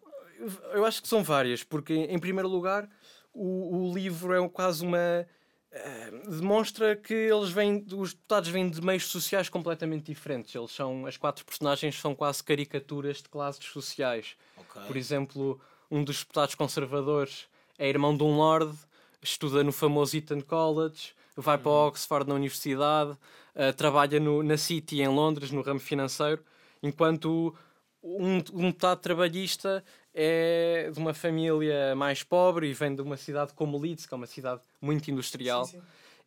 Eu 0.73 0.85
acho 0.85 1.01
que 1.03 1.09
são 1.09 1.23
várias, 1.23 1.63
porque, 1.65 1.95
em 1.95 2.19
primeiro 2.19 2.49
lugar, 2.49 2.89
o, 3.33 3.89
o 3.91 3.95
livro 3.95 4.33
é 4.35 4.41
um- 4.41 4.49
quase 4.49 4.85
uma. 4.85 5.27
Eh, 5.73 6.11
demonstra 6.29 6.95
que 6.95 7.15
eles 7.15 7.51
vêm, 7.51 7.85
os 7.93 8.13
deputados 8.13 8.51
vêm 8.51 8.69
de 8.69 8.81
meios 8.83 9.07
sociais 9.07 9.49
completamente 9.49 10.05
diferentes. 10.05 10.55
Eles 10.55 10.71
são, 10.71 11.07
as 11.07 11.17
quatro 11.17 11.45
personagens 11.45 11.99
são 11.99 12.15
quase 12.15 12.45
caricaturas 12.45 13.19
de 13.19 13.29
classes 13.31 13.65
sociais. 13.65 14.37
Ok. 14.57 14.83
Por 14.87 14.97
exemplo, 14.97 15.59
um 15.91 16.05
dos 16.05 16.19
deputados 16.19 16.55
conservadores 16.55 17.47
é 17.79 17.89
irmão 17.89 18.15
de 18.15 18.23
um 18.23 18.37
lord, 18.37 18.77
estuda 19.23 19.65
no 19.65 19.73
famoso 19.73 20.17
Eton 20.17 20.43
College, 20.43 21.15
vai 21.35 21.57
para 21.57 21.71
Oxford 21.71 22.29
na 22.29 22.35
universidade, 22.35 23.17
eh, 23.55 23.73
trabalha 23.73 24.21
no, 24.21 24.43
na 24.43 24.59
City 24.59 25.01
em 25.01 25.09
Londres, 25.09 25.51
no 25.51 25.63
ramo 25.63 25.81
financeiro, 25.81 26.45
enquanto 26.83 27.55
um, 28.03 28.37
um 28.53 28.67
deputado 28.67 29.01
trabalhista 29.01 29.85
é 30.15 30.91
de 30.93 30.99
uma 30.99 31.15
família 31.15 31.95
mais 31.95 32.23
pobre 32.23 32.69
e 32.69 32.73
vem 32.73 32.95
de 32.95 33.03
uma 33.03 33.17
cidade 33.17 33.53
como 33.55 33.79
Leeds, 33.79 34.07
que 34.07 34.15
é 34.15 34.17
uma 34.17 34.27
cidade 34.27 34.61
muito 34.81 35.11
industrial. 35.11 35.65
Sim, 35.65 35.79
sim. 35.79 35.83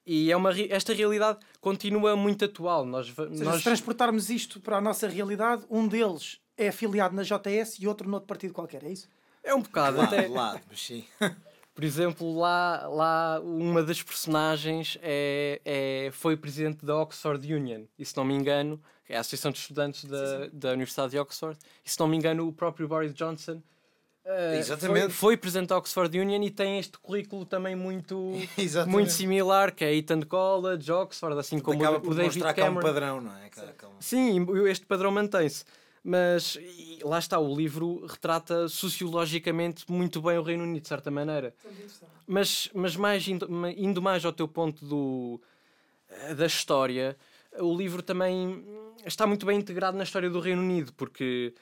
E 0.07 0.31
é 0.31 0.37
uma, 0.37 0.51
esta 0.69 0.93
realidade 0.93 1.39
continua 1.59 2.15
muito 2.15 2.45
atual. 2.45 2.85
Nós, 2.85 3.07
seja, 3.07 3.43
nós, 3.43 3.57
se 3.57 3.63
transportarmos 3.63 4.29
isto 4.29 4.59
para 4.59 4.77
a 4.77 4.81
nossa 4.81 5.07
realidade, 5.07 5.63
um 5.69 5.87
deles 5.87 6.39
é 6.55 6.67
afiliado 6.67 7.15
na 7.15 7.23
JS 7.23 7.79
e 7.79 7.87
outro 7.87 8.07
noutro 8.07 8.27
partido 8.27 8.53
qualquer, 8.53 8.83
é 8.83 8.91
isso? 8.91 9.09
é 9.45 9.53
um 9.53 9.61
bocado. 9.61 9.97
Lado, 9.97 10.15
até, 10.15 10.27
lado, 10.27 10.61
mas 10.67 10.81
sim. 10.81 11.05
Por 11.73 11.83
exemplo, 11.83 12.37
lá, 12.37 12.87
lá 12.87 13.41
uma 13.41 13.83
das 13.83 14.01
personagens 14.01 14.97
é, 15.01 15.61
é, 15.65 16.09
foi 16.13 16.37
presidente 16.37 16.85
da 16.85 16.95
Oxford 16.95 17.53
Union, 17.53 17.83
e 17.99 18.05
se 18.05 18.15
não 18.15 18.23
me 18.23 18.33
engano, 18.33 18.81
é 19.07 19.17
a 19.17 19.19
Associação 19.19 19.51
de 19.51 19.59
Estudantes 19.59 20.05
da, 20.05 20.47
da 20.51 20.71
Universidade 20.71 21.11
de 21.11 21.19
Oxford, 21.19 21.57
e 21.83 21.89
se 21.89 21.99
não 21.99 22.07
me 22.07 22.17
engano, 22.17 22.47
o 22.47 22.53
próprio 22.53 22.87
Boris 22.87 23.13
Johnson 23.13 23.61
eh, 24.27 24.57
Exatamente. 24.57 25.01
Foi, 25.01 25.09
foi 25.11 25.37
presidente 25.37 25.69
da 25.69 25.77
Oxford 25.77 26.19
Union 26.19 26.41
e 26.41 26.49
tem 26.49 26.79
este 26.79 26.97
currículo 26.97 27.45
também 27.45 27.75
muito, 27.75 28.33
muito 28.87 29.11
similar, 29.11 29.71
que 29.71 29.85
é 29.85 29.93
Eton 29.95 30.23
College, 30.23 30.91
Oxford, 30.91 31.37
assim 31.39 31.59
como 31.59 31.79
Acaba 31.79 31.97
o, 31.97 32.01
por 32.01 32.11
o 32.11 32.15
David 32.15 32.33
mostrar 32.33 32.53
que 32.53 32.61
há 32.61 32.63
um 32.63 32.67
Cameron. 32.69 32.87
padrão, 32.87 33.21
não 33.21 33.31
é? 33.37 33.45
Um- 33.45 34.01
Sim, 34.01 34.47
este 34.67 34.85
padrão 34.87 35.11
mantém-se. 35.11 35.63
Mas 36.03 36.55
e 36.55 36.99
lá 37.03 37.17
está, 37.17 37.39
o 37.39 37.55
livro 37.55 38.05
retrata 38.05 38.67
sociologicamente 38.67 39.85
muito 39.91 40.21
bem 40.21 40.37
o 40.37 40.43
Reino 40.43 40.63
Unido, 40.63 40.83
de 40.83 40.87
certa 40.87 41.09
maneira. 41.09 41.53
Mas, 42.27 42.69
mas 42.73 42.95
mais 42.95 43.27
indo, 43.27 43.47
indo 43.75 44.01
mais 44.01 44.23
ao 44.25 44.31
teu 44.31 44.47
ponto 44.47 44.85
do, 44.85 45.41
eh, 46.09 46.35
da 46.35 46.45
história, 46.45 47.17
o 47.59 47.75
livro 47.75 48.01
também 48.01 48.65
está 49.05 49.25
muito 49.27 49.45
bem 49.45 49.59
integrado 49.59 49.97
na 49.97 50.03
história 50.03 50.29
do 50.29 50.39
Reino 50.39 50.61
Unido, 50.61 50.93
porque 50.93 51.53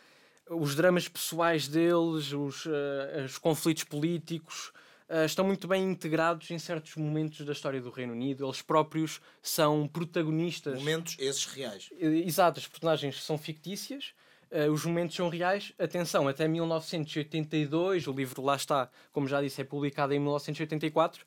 os 0.49 0.75
dramas 0.75 1.07
pessoais 1.07 1.67
deles, 1.67 2.33
os, 2.33 2.65
eh, 2.65 3.23
os 3.25 3.37
conflitos 3.37 3.83
políticos, 3.83 4.71
eh, 5.07 5.25
estão 5.25 5.45
muito 5.45 5.67
bem 5.67 5.83
integrados 5.83 6.49
em 6.51 6.59
certos 6.59 6.95
momentos 6.95 7.45
da 7.45 7.51
história 7.53 7.81
do 7.81 7.89
Reino 7.89 8.13
Unido. 8.13 8.45
Eles 8.45 8.61
próprios 8.61 9.21
são 9.41 9.87
protagonistas. 9.87 10.79
Momentos 10.79 11.15
esses 11.19 11.45
reais. 11.45 11.89
Exato, 11.97 12.59
as 12.59 12.67
personagens 12.67 13.23
são 13.23 13.37
fictícias, 13.37 14.13
eh, 14.51 14.69
os 14.69 14.85
momentos 14.85 15.15
são 15.15 15.29
reais. 15.29 15.73
Atenção, 15.79 16.27
até 16.27 16.47
1982, 16.47 18.07
o 18.07 18.11
livro 18.11 18.41
lá 18.41 18.55
está, 18.55 18.89
como 19.11 19.27
já 19.27 19.41
disse, 19.41 19.61
é 19.61 19.63
publicado 19.63 20.13
em 20.13 20.19
1984. 20.19 21.25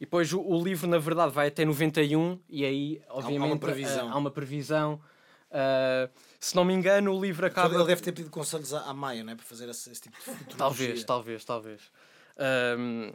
E 0.00 0.04
depois 0.04 0.32
o, 0.32 0.40
o 0.40 0.62
livro, 0.62 0.86
na 0.86 0.98
verdade, 0.98 1.32
vai 1.32 1.48
até 1.48 1.64
91, 1.64 2.38
e 2.48 2.64
aí, 2.64 3.02
obviamente, 3.08 3.58
previsão. 3.58 4.08
eh, 4.08 4.10
há 4.10 4.16
uma 4.16 4.30
previsão 4.30 5.00
Uh, 5.56 6.10
se 6.40 6.54
não 6.54 6.64
me 6.64 6.74
engano, 6.74 7.14
o 7.14 7.20
livro 7.20 7.46
acaba. 7.46 7.74
Ele 7.74 7.84
deve 7.84 8.02
ter 8.02 8.12
pedido 8.12 8.30
conselhos 8.30 8.74
à, 8.74 8.92
Maia, 8.92 9.22
não 9.22 9.32
é? 9.32 9.36
Para 9.36 9.44
fazer 9.44 9.68
esse, 9.68 9.90
esse 9.90 10.02
tipo 10.02 10.16
de 10.16 10.22
futurologia. 10.36 10.58
Talvez, 10.58 11.04
talvez, 11.04 11.44
talvez. 11.44 11.80
Um, 12.78 13.12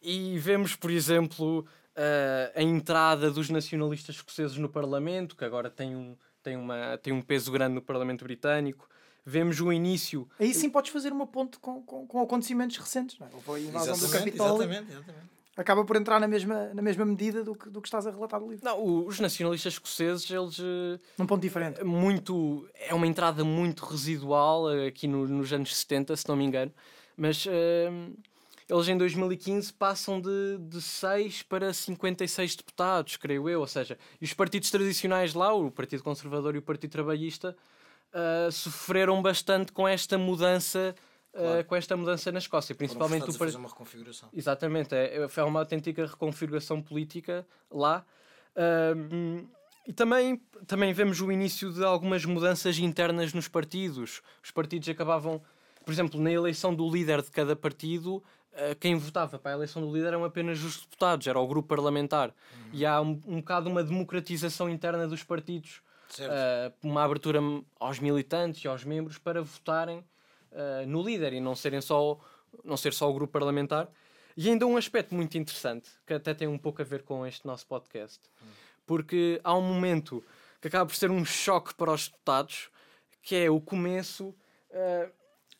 e 0.00 0.38
vemos, 0.38 0.76
por 0.76 0.90
exemplo, 0.90 1.60
uh, 1.60 2.52
a 2.54 2.62
entrada 2.62 3.30
dos 3.30 3.50
nacionalistas 3.50 4.16
escoceses 4.16 4.56
no 4.56 4.68
Parlamento, 4.68 5.36
que 5.36 5.44
agora 5.44 5.68
tem 5.68 5.94
um, 5.94 6.16
tem, 6.42 6.56
uma, 6.56 6.98
tem 7.02 7.12
um 7.12 7.20
peso 7.20 7.50
grande 7.50 7.74
no 7.74 7.82
Parlamento 7.82 8.24
Britânico. 8.24 8.88
Vemos 9.24 9.60
o 9.60 9.72
início. 9.72 10.28
Aí 10.38 10.54
sim 10.54 10.70
podes 10.70 10.92
fazer 10.92 11.12
uma 11.12 11.26
ponte 11.26 11.58
com, 11.58 11.82
com, 11.82 12.06
com 12.06 12.20
acontecimentos 12.22 12.76
recentes. 12.76 13.18
Não 13.18 13.26
é? 13.26 13.30
Houve 13.34 13.50
a 13.50 13.68
invasão 13.68 13.98
do 13.98 14.08
Capitólio. 14.08 14.62
exatamente, 14.62 14.92
exatamente. 14.92 15.35
Acaba 15.56 15.84
por 15.84 15.96
entrar 15.96 16.20
na 16.20 16.28
mesma, 16.28 16.70
na 16.74 16.82
mesma 16.82 17.04
medida 17.06 17.42
do 17.42 17.54
que, 17.54 17.70
do 17.70 17.80
que 17.80 17.88
estás 17.88 18.06
a 18.06 18.10
relatar 18.10 18.38
no 18.40 18.50
livro. 18.50 18.62
Não, 18.64 19.06
os 19.06 19.18
nacionalistas 19.18 19.72
escoceses, 19.74 20.30
eles. 20.30 20.58
uh, 20.58 21.00
Num 21.18 21.26
ponto 21.26 21.40
diferente. 21.40 21.82
muito 21.82 22.68
é 22.74 22.92
uma 22.94 23.06
entrada 23.06 23.42
muito 23.42 23.84
residual 23.86 24.70
eh, 24.70 24.88
aqui 24.88 25.08
no- 25.08 25.26
nos 25.26 25.50
anos 25.52 25.74
70, 25.74 26.14
se 26.14 26.28
não 26.28 26.36
me 26.36 26.44
engano, 26.44 26.70
mas 27.16 27.46
eh, 27.48 27.90
eles 28.68 28.86
em 28.88 28.98
2015 28.98 29.72
passam 29.72 30.20
de, 30.20 30.58
de 30.60 30.82
6 30.82 31.42
para 31.44 31.72
56 31.72 32.56
deputados, 32.56 33.16
creio 33.16 33.48
eu, 33.48 33.60
ou 33.60 33.66
seja, 33.66 33.96
e 34.20 34.24
os 34.26 34.34
partidos 34.34 34.70
tradicionais 34.70 35.32
lá, 35.32 35.54
o 35.54 35.70
Partido 35.70 36.02
Conservador 36.02 36.54
e 36.54 36.58
o 36.58 36.62
Partido 36.62 36.90
Trabalhista, 36.90 37.56
eh, 38.12 38.50
sofreram 38.52 39.22
bastante 39.22 39.72
com 39.72 39.88
esta 39.88 40.18
mudança, 40.18 40.94
Claro. 41.36 41.64
com 41.64 41.76
esta 41.76 41.96
mudança 41.96 42.32
na 42.32 42.38
Escócia, 42.38 42.74
principalmente 42.74 43.28
o 43.28 43.32
fazer 43.32 43.56
uma 43.56 43.68
reconfiguração. 43.68 44.28
Exatamente, 44.32 44.94
é, 44.94 45.24
é- 45.24 45.28
foi 45.28 45.42
uma 45.44 45.60
autêntica 45.60 46.06
reconfiguração 46.06 46.80
política 46.82 47.46
lá. 47.70 48.04
E 49.86 49.92
também, 49.92 50.40
também 50.66 50.92
vemos 50.92 51.20
o 51.20 51.30
início 51.30 51.72
de 51.72 51.84
algumas 51.84 52.24
mudanças 52.24 52.78
internas 52.78 53.32
nos 53.32 53.46
partidos. 53.46 54.20
Os 54.42 54.50
partidos 54.50 54.88
acabavam, 54.88 55.40
por 55.84 55.92
exemplo, 55.92 56.20
na 56.20 56.30
eleição 56.32 56.74
do 56.74 56.90
líder 56.90 57.22
de 57.22 57.30
cada 57.30 57.54
partido, 57.54 58.20
ah, 58.52 58.74
quem 58.80 58.96
votava 58.96 59.38
para 59.38 59.52
a 59.52 59.54
eleição 59.54 59.80
do 59.82 59.94
líder 59.94 60.08
eram 60.08 60.24
apenas 60.24 60.60
os 60.64 60.80
deputados, 60.80 61.26
era 61.28 61.38
o 61.38 61.46
grupo 61.46 61.68
parlamentar. 61.68 62.34
E 62.72 62.84
há 62.84 63.00
um, 63.00 63.20
um 63.26 63.36
bocado 63.36 63.70
uma 63.70 63.84
democratização 63.84 64.68
interna 64.68 65.06
dos 65.06 65.22
partidos, 65.22 65.80
ah, 66.20 66.72
uma 66.82 67.04
abertura 67.04 67.38
aos 67.78 68.00
militantes 68.00 68.64
e 68.64 68.68
aos 68.68 68.82
membros 68.82 69.18
para 69.18 69.40
votarem 69.40 70.02
ah, 70.52 70.84
no 70.86 71.02
líder 71.02 71.32
e 71.32 71.40
não 71.40 71.54
serem 71.54 71.80
só 71.80 72.18
não 72.64 72.76
ser 72.76 72.92
só 72.92 73.10
o 73.10 73.14
grupo 73.14 73.32
parlamentar. 73.32 73.88
E 74.36 74.48
ainda 74.48 74.66
um 74.66 74.76
aspecto 74.76 75.14
muito 75.14 75.36
interessante, 75.38 75.90
que 76.06 76.12
até 76.14 76.34
tem 76.34 76.46
um 76.46 76.58
pouco 76.58 76.82
a 76.82 76.84
ver 76.84 77.02
com 77.02 77.26
este 77.26 77.46
nosso 77.46 77.66
podcast, 77.66 78.20
porque 78.84 79.40
há 79.42 79.54
um 79.56 79.62
momento 79.62 80.22
que 80.60 80.68
acaba 80.68 80.86
por 80.86 80.94
ser 80.94 81.10
um 81.10 81.24
choque 81.24 81.74
para 81.74 81.92
os 81.92 82.08
deputados, 82.08 82.70
que 83.22 83.34
é 83.34 83.50
o 83.50 83.60
começo. 83.60 84.34
ah, 84.72 85.08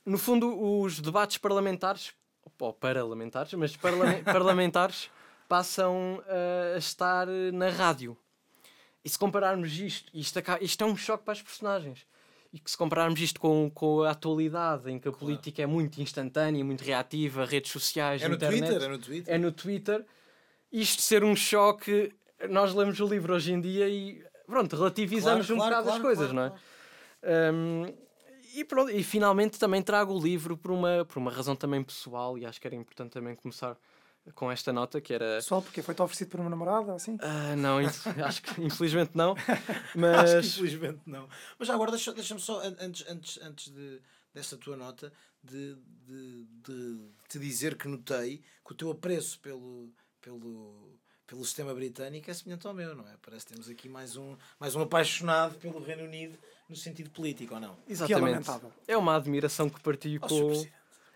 no 0.04 0.18
fundo, 0.18 0.80
os 0.80 1.00
debates 1.00 1.36
parlamentares, 1.38 2.12
ou 2.60 2.72
parlamentares, 2.72 3.52
mas 3.54 3.76
parlamen- 3.76 4.22
parlamentares, 4.24 5.10
passam 5.48 6.22
ah, 6.28 6.74
a 6.74 6.78
estar 6.78 7.26
na 7.52 7.70
rádio. 7.70 8.16
E 9.04 9.08
se 9.08 9.18
compararmos 9.18 9.72
isto, 9.78 10.10
isto, 10.14 10.38
isto 10.60 10.84
é 10.84 10.86
um 10.86 10.96
choque 10.96 11.24
para 11.24 11.32
as 11.32 11.42
personagens. 11.42 12.06
E 12.56 12.58
que 12.58 12.70
se 12.70 12.78
compararmos 12.78 13.20
isto 13.20 13.38
com, 13.38 13.70
com 13.74 14.00
a 14.00 14.12
atualidade, 14.12 14.90
em 14.90 14.98
que 14.98 15.06
a 15.06 15.12
política 15.12 15.60
é 15.60 15.66
muito 15.66 16.00
instantânea, 16.00 16.64
muito 16.64 16.80
reativa, 16.82 17.44
redes 17.44 17.70
sociais, 17.70 18.22
É 18.22 18.28
no 18.28 18.34
internet, 18.34 18.60
Twitter, 18.60 18.82
é 18.82 18.88
no 18.88 18.98
Twitter. 18.98 19.34
é 19.34 19.38
no 19.38 19.52
Twitter, 19.52 20.06
isto 20.72 21.02
ser 21.02 21.22
um 21.22 21.36
choque, 21.36 22.14
nós 22.48 22.72
lemos 22.72 22.98
o 22.98 23.06
livro 23.06 23.34
hoje 23.34 23.52
em 23.52 23.60
dia 23.60 23.86
e 23.90 24.24
pronto, 24.46 24.74
relativizamos 24.74 25.50
um 25.50 25.58
bocado 25.58 25.90
as 25.90 25.98
coisas, 25.98 26.32
não 26.32 26.44
é? 26.44 26.52
Um, 27.52 27.92
e, 28.54 28.64
pronto, 28.64 28.90
e 28.90 29.04
finalmente 29.04 29.58
também 29.58 29.82
trago 29.82 30.14
o 30.14 30.18
livro 30.18 30.56
por 30.56 30.70
uma, 30.70 31.04
por 31.04 31.18
uma 31.18 31.30
razão 31.30 31.54
também 31.54 31.82
pessoal 31.82 32.38
e 32.38 32.46
acho 32.46 32.58
que 32.58 32.66
era 32.66 32.74
importante 32.74 33.12
também 33.12 33.36
começar 33.36 33.76
com 34.34 34.50
esta 34.50 34.72
nota 34.72 35.00
que 35.00 35.12
era 35.14 35.36
Pessoal, 35.36 35.62
porque 35.62 35.82
foi-te 35.82 36.02
oferecido 36.02 36.30
por 36.30 36.40
uma 36.40 36.50
namorada, 36.50 36.94
assim? 36.94 37.16
ah, 37.20 37.54
não, 37.56 37.78
acho 38.26 38.42
que 38.42 38.60
infelizmente 38.62 39.12
não, 39.14 39.34
Acho 39.38 39.92
que 39.92 39.98
mas 39.98 40.46
infelizmente 40.46 41.00
não. 41.06 41.28
Mas 41.58 41.70
agora 41.70 41.90
deixa- 41.90 42.12
deixa-me 42.12 42.40
só, 42.40 42.60
an- 42.60 42.76
antes, 42.80 43.04
antes, 43.08 43.40
antes 43.42 43.68
de, 43.72 44.00
dessa 44.34 44.56
tua 44.56 44.76
nota, 44.76 45.12
de, 45.42 45.76
de, 46.06 46.44
de 46.64 47.10
te 47.28 47.38
dizer 47.38 47.76
que 47.76 47.86
notei 47.88 48.42
que 48.64 48.72
o 48.72 48.74
teu 48.74 48.90
apreço 48.90 49.38
pelo, 49.40 49.92
pelo, 50.20 50.98
pelo 51.26 51.44
sistema 51.44 51.72
britânico 51.72 52.28
é 52.30 52.34
semelhante 52.34 52.66
ao 52.66 52.74
meu, 52.74 52.94
não 52.96 53.06
é? 53.08 53.14
Parece 53.22 53.46
que 53.46 53.52
temos 53.52 53.68
aqui 53.68 53.88
mais 53.88 54.16
um, 54.16 54.36
mais 54.58 54.74
um 54.74 54.82
apaixonado 54.82 55.56
pelo 55.58 55.80
Reino 55.82 56.04
Unido 56.04 56.36
no 56.68 56.74
sentido 56.74 57.10
político, 57.10 57.54
ou 57.54 57.60
não? 57.60 57.76
exatamente. 57.88 58.22
lamentável. 58.32 58.72
É 58.88 58.96
uma 58.96 59.14
admiração 59.14 59.70
que 59.70 59.80
partilho 59.80 60.20
Sr. 60.20 60.28
com. 60.28 60.66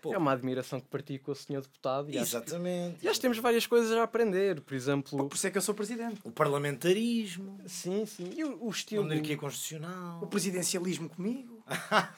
Pô, 0.01 0.13
é 0.13 0.17
uma 0.17 0.31
admiração 0.31 0.79
que 0.79 0.87
partilho 0.87 1.19
com 1.19 1.31
o 1.31 1.35
senhor 1.35 1.61
deputado 1.61 2.09
e 2.09 2.17
acho, 2.17 2.31
que- 2.31 2.37
Exatamente. 2.37 2.97
e 3.03 3.07
acho 3.07 3.15
que 3.19 3.21
temos 3.21 3.37
várias 3.37 3.67
coisas 3.67 3.91
a 3.91 4.01
aprender, 4.03 4.59
por 4.61 4.73
exemplo, 4.73 5.27
Por 5.29 5.35
isso 5.35 5.45
é 5.45 5.51
que 5.51 5.57
eu 5.57 5.61
sou 5.61 5.75
presidente. 5.75 6.19
O 6.23 6.31
parlamentarismo, 6.31 7.59
sim, 7.67 8.05
sim, 8.05 8.31
e 8.35 8.43
o, 8.43 8.57
o 8.63 8.67
a 8.67 8.71
estilo 8.71 9.03
monarquia 9.03 9.37
constitucional. 9.37 10.19
O 10.23 10.27
presidencialismo 10.27 11.07
comigo. 11.07 11.63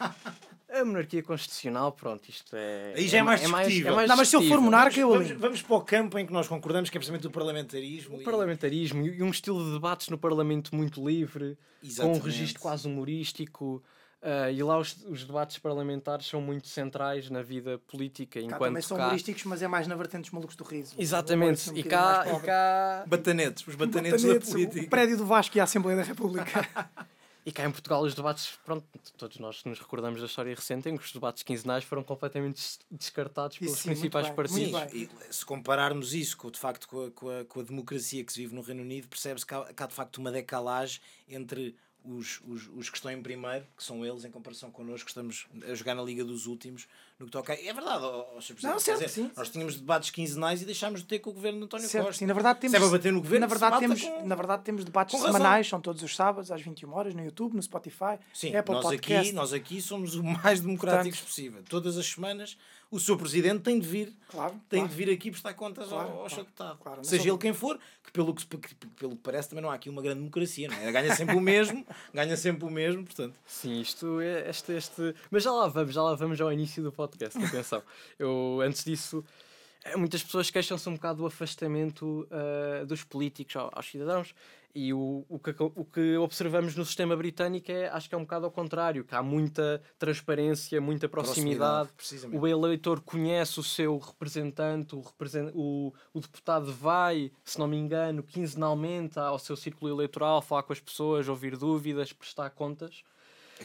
a 0.69 0.85
monarquia 0.85 1.21
constitucional, 1.21 1.91
pronto, 1.91 2.27
isto 2.29 2.55
é 2.55 2.93
Aí 2.95 3.07
já 3.07 3.19
é 3.19 3.23
mais 3.23 3.43
é 3.43 3.47
mais, 3.47 3.67
é 3.67 3.69
discutível. 3.69 3.95
mais 3.95 4.09
Não, 4.09 4.15
mas 4.17 4.27
se 4.29 4.35
eu 4.35 4.39
for 4.39 4.43
discutível. 4.45 4.71
monarca, 4.71 4.99
eu 4.99 5.09
Vamos, 5.09 5.31
vamos 5.31 5.61
para 5.61 5.75
o 5.75 5.81
campo 5.81 6.17
em 6.17 6.25
que 6.25 6.33
nós 6.33 6.47
concordamos, 6.47 6.89
que 6.89 6.97
é 6.97 6.99
precisamente 6.99 7.27
o 7.27 7.31
parlamentarismo. 7.31 8.17
O 8.17 8.21
e- 8.21 8.23
parlamentarismo 8.23 9.05
e 9.05 9.21
um 9.21 9.29
estilo 9.29 9.63
de 9.65 9.73
debates 9.73 10.07
no 10.09 10.17
Parlamento 10.17 10.73
muito 10.75 11.05
livre, 11.07 11.57
com 11.81 11.85
um 11.85 11.89
Exatamente. 11.89 12.23
registro 12.23 12.61
quase 12.61 12.87
humorístico. 12.87 13.83
Ah, 14.23 14.49
e 14.49 14.63
lá 14.63 14.77
os, 14.79 14.95
os 15.05 15.25
debates 15.25 15.57
parlamentares 15.57 16.25
são 16.27 16.39
muito 16.41 16.67
centrais 16.69 17.29
na 17.29 17.41
vida 17.41 17.77
política, 17.79 18.39
Cá 18.39 18.45
enquanto 18.45 18.61
também 18.61 18.81
são 18.81 18.95
cá... 18.97 19.03
humorísticos, 19.07 19.43
mas 19.43 19.61
é 19.61 19.67
mais 19.67 19.85
na 19.85 19.95
vertente 19.95 20.21
dos 20.23 20.31
malucos 20.31 20.55
do 20.55 20.63
riso. 20.63 20.95
Exatamente, 20.97 21.69
Um 21.69 21.77
e 21.77 21.83
cá, 21.83 22.25
e 22.27 22.39
cá, 22.39 23.03
Batanetes, 23.05 23.67
os 23.67 23.75
batanetes, 23.75 24.21
Batanetes, 24.23 24.47
da 24.47 24.53
política. 24.53 24.85
o 24.85 24.89
prédio 24.89 25.17
do 25.17 25.25
Vasco 25.25 25.57
e 25.57 25.59
a 25.59 25.63
Assembleia 25.65 25.97
da 25.97 26.03
República. 26.03 26.67
e 27.45 27.51
cá 27.51 27.65
em 27.65 27.71
Portugal 27.71 28.01
os 28.01 28.15
debates, 28.15 28.57
pronto, 28.65 28.85
todos 29.17 29.37
nós 29.39 29.61
nos 29.65 29.77
recordamos 29.77 30.21
da 30.21 30.25
história 30.27 30.55
recente 30.55 30.87
em 30.87 30.95
que 30.95 31.03
os 31.03 31.11
debates 31.11 31.43
quinzenais 31.43 31.83
foram 31.83 32.01
completamente 32.01 32.53
des- 32.55 32.79
descartados 32.89 33.57
pelos 33.57 33.77
sim, 33.79 33.89
principais 33.89 34.27
bem, 34.27 34.35
partidos. 34.35 34.93
e 34.93 35.09
se 35.29 35.45
compararmos 35.45 36.13
isso 36.13 36.37
com, 36.37 36.49
de 36.49 36.57
facto 36.59 36.87
com 36.87 37.05
a, 37.07 37.11
com, 37.11 37.29
a, 37.29 37.43
com 37.43 37.59
a 37.59 37.63
democracia 37.63 38.23
que 38.23 38.31
se 38.31 38.39
vive 38.39 38.55
no 38.55 38.61
Reino 38.61 38.81
Unido, 38.83 39.09
percebe-se 39.09 39.45
que 39.45 39.53
há, 39.53 39.65
que 39.65 39.83
há 39.83 39.87
de 39.87 39.93
facto 39.93 40.17
uma 40.19 40.31
decalagem 40.31 41.01
entre 41.27 41.75
os, 42.03 42.41
os, 42.47 42.67
os 42.75 42.89
que 42.89 42.97
estão 42.97 43.11
em 43.11 43.21
primeiro, 43.21 43.65
que 43.77 43.83
são 43.83 44.05
eles, 44.05 44.25
em 44.25 44.31
comparação 44.31 44.69
connosco, 44.71 45.07
estamos 45.07 45.47
a 45.69 45.73
jogar 45.73 45.95
na 45.95 46.03
Liga 46.03 46.23
dos 46.23 46.45
Últimos, 46.45 46.87
no 47.23 47.27
que 47.27 47.31
toca. 47.31 47.53
É 47.53 47.73
verdade, 47.73 48.03
ó, 48.03 48.25
ó, 48.35 48.41
Sr. 48.41 48.53
Presidente. 48.53 48.63
Não, 48.65 48.79
certo, 48.79 48.97
dizer, 48.99 49.09
sim. 49.09 49.31
Nós 49.35 49.49
tínhamos 49.49 49.75
debates 49.77 50.09
quinzenais 50.09 50.61
e 50.61 50.65
deixámos 50.65 51.01
de 51.01 51.07
ter 51.07 51.19
com 51.19 51.29
o 51.29 51.33
governo 51.33 51.59
de 51.59 51.65
António 51.65 51.87
Certo, 51.87 52.05
Costa. 52.05 52.19
sim, 52.19 52.25
na 52.25 52.33
verdade 52.33 52.59
temos, 52.59 52.71
Se 52.71 52.77
é 52.77 52.79
para 52.79 52.89
bater 52.97 53.11
no 53.13 53.21
governo, 53.21 53.39
na 53.41 53.47
verdade, 53.47 53.75
se 53.75 53.79
temos, 53.81 54.01
com- 54.01 54.27
na 54.27 54.35
verdade 54.35 54.63
temos 54.63 54.83
debates 54.85 55.19
semanais, 55.19 55.67
são 55.67 55.81
todos 55.81 56.03
os 56.03 56.15
sábados 56.15 56.51
às 56.51 56.61
21 56.61 56.93
horas 56.93 57.13
no 57.13 57.23
YouTube, 57.23 57.55
no 57.55 57.61
Spotify, 57.63 58.17
Sim, 58.33 58.55
Apple 58.55 58.75
nós 58.75 58.83
Podcast. 58.83 59.27
aqui, 59.29 59.35
nós 59.35 59.53
aqui 59.53 59.81
somos 59.81 60.15
o 60.15 60.23
mais 60.23 60.59
democráticos 60.61 61.21
possível. 61.21 61.61
Todas 61.69 61.97
as 61.97 62.05
semanas 62.05 62.57
o 62.91 62.99
seu 62.99 63.17
Presidente 63.17 63.61
tem 63.61 63.79
de 63.79 63.87
vir 63.87 64.13
Claro, 64.29 64.53
tem 64.69 64.81
claro. 64.81 64.87
de 64.87 64.95
vir 65.05 65.11
aqui 65.11 65.31
prestar 65.31 65.53
contas 65.55 65.87
Claro, 65.89 66.03
ao, 66.03 66.09
ao 66.11 66.15
claro, 66.19 66.29
seu 66.35 66.43
deputado. 66.43 66.77
claro, 66.79 67.03
Seja 67.03 67.27
ele 67.27 67.37
quem 67.39 67.51
for, 67.51 67.79
que 68.03 68.11
pelo 68.11 68.35
que, 68.35 68.45
que- 68.45 68.75
pelo 68.97 69.11
que 69.15 69.21
parece 69.23 69.49
também 69.49 69.63
não 69.63 69.71
há 69.71 69.73
aqui 69.73 69.89
uma 69.89 69.99
grande 70.01 70.19
democracia, 70.19 70.67
não 70.67 70.75
é? 70.77 70.91
Ganha 70.91 71.15
sempre 71.15 71.35
o 71.35 71.41
mesmo, 71.41 71.83
ganha 72.13 72.37
sempre 72.37 72.65
o 72.65 72.69
mesmo, 72.69 73.03
portanto. 73.03 73.33
Sim, 73.47 73.81
isto 73.81 74.19
é 74.21 74.47
este, 74.47 74.73
este. 74.73 75.15
Mas 75.31 75.41
já 75.41 75.51
lá 75.51 75.67
vamos, 75.67 75.93
já 75.95 76.03
lá 76.03 76.13
vamos 76.13 76.39
ao 76.39 76.53
início 76.53 76.83
do 76.83 76.91
podcast. 76.91 77.12
Atenção. 77.47 77.83
Eu, 78.19 78.59
antes 78.61 78.83
disso, 78.83 79.23
eh, 79.83 79.95
muitas 79.95 80.23
pessoas 80.23 80.49
queixam-se 80.49 80.87
um 80.89 80.93
bocado 80.93 81.19
do 81.19 81.25
afastamento 81.25 82.27
ah, 82.31 82.85
dos 82.85 83.03
políticos 83.03 83.55
ao- 83.55 83.69
aos 83.73 83.85
cidadãos. 83.89 84.33
E 84.75 84.91
o, 84.91 85.23
o, 85.29 85.37
que, 85.37 85.53
o 85.59 85.85
que 85.85 86.17
observamos 86.17 86.75
no 86.75 86.83
sistema 86.83 87.15
britânico 87.15 87.71
é, 87.71 87.89
acho 87.89 88.09
que 88.09 88.15
é 88.15 88.17
um 88.17 88.21
bocado 88.23 88.45
ao 88.45 88.51
contrário, 88.51 89.03
que 89.03 89.13
há 89.13 89.21
muita 89.21 89.79
transparência, 89.99 90.81
muita 90.81 91.07
proximidade. 91.07 91.89
precisamente. 91.95 92.39
O 92.41 92.47
eleitor 92.47 92.99
conhece 93.01 93.59
o 93.59 93.63
seu 93.63 93.99
representante, 93.99 94.95
o, 94.95 95.01
represen- 95.01 95.51
o, 95.53 95.93
o 96.11 96.19
deputado 96.19 96.73
vai, 96.73 97.31
se 97.45 97.59
não 97.59 97.67
me 97.67 97.77
engano, 97.77 98.23
quinzenalmente 98.23 99.19
ao 99.19 99.37
seu 99.37 99.55
círculo 99.55 99.91
eleitoral, 99.91 100.41
falar 100.41 100.63
com 100.63 100.73
as 100.73 100.79
pessoas, 100.79 101.27
ouvir 101.27 101.55
dúvidas, 101.55 102.11
prestar 102.11 102.49
contas. 102.49 103.03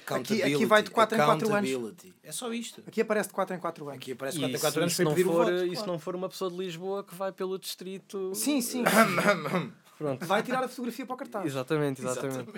Aqui- 0.07 0.43
aqui 0.43 0.67
vai 0.67 0.83
de 0.83 0.91
quatro 0.91 1.17
em 1.17 1.19
quatro 1.25 1.53
anos. 1.55 1.71
Accountability. 1.71 2.15
É 2.23 2.31
só 2.33 2.53
isto. 2.53 2.83
Aqui 2.87 3.01
aparece 3.01 3.29
de 3.29 3.35
4 3.35 3.57
em 3.57 3.59
4 3.59 3.85
anos. 3.89 3.97
Aqui 3.97 4.13
aparece 4.13 4.37
E 4.39 4.41
4 4.41 4.55
em 4.55 4.59
se- 4.59 4.63
4 4.63 4.81
e 4.81 4.83
anos 4.83 4.95
se 4.97 5.05
não 5.05 5.17
for, 5.17 5.25
voto. 5.25 5.51
E 5.53 5.69
se 5.71 5.75
claro. 5.77 5.93
não 5.93 5.99
for 5.99 6.15
uma 6.17 6.29
pessoa 6.29 6.51
de 6.51 6.57
Lisboa 6.57 7.03
que 7.05 7.15
vai 7.15 7.33
pelo 7.33 7.59
distrito. 7.59 8.33
Sim, 8.35 8.61
sim. 8.61 8.85
Pronto. 9.99 10.25
Vai 10.27 10.43
tirar 10.43 10.63
a 10.63 10.69
fotografia 10.69 11.05
para 11.05 11.15
o 11.15 11.17
cartaz. 11.17 11.47
Exatamente, 11.47 12.01
exatamente. 12.03 12.53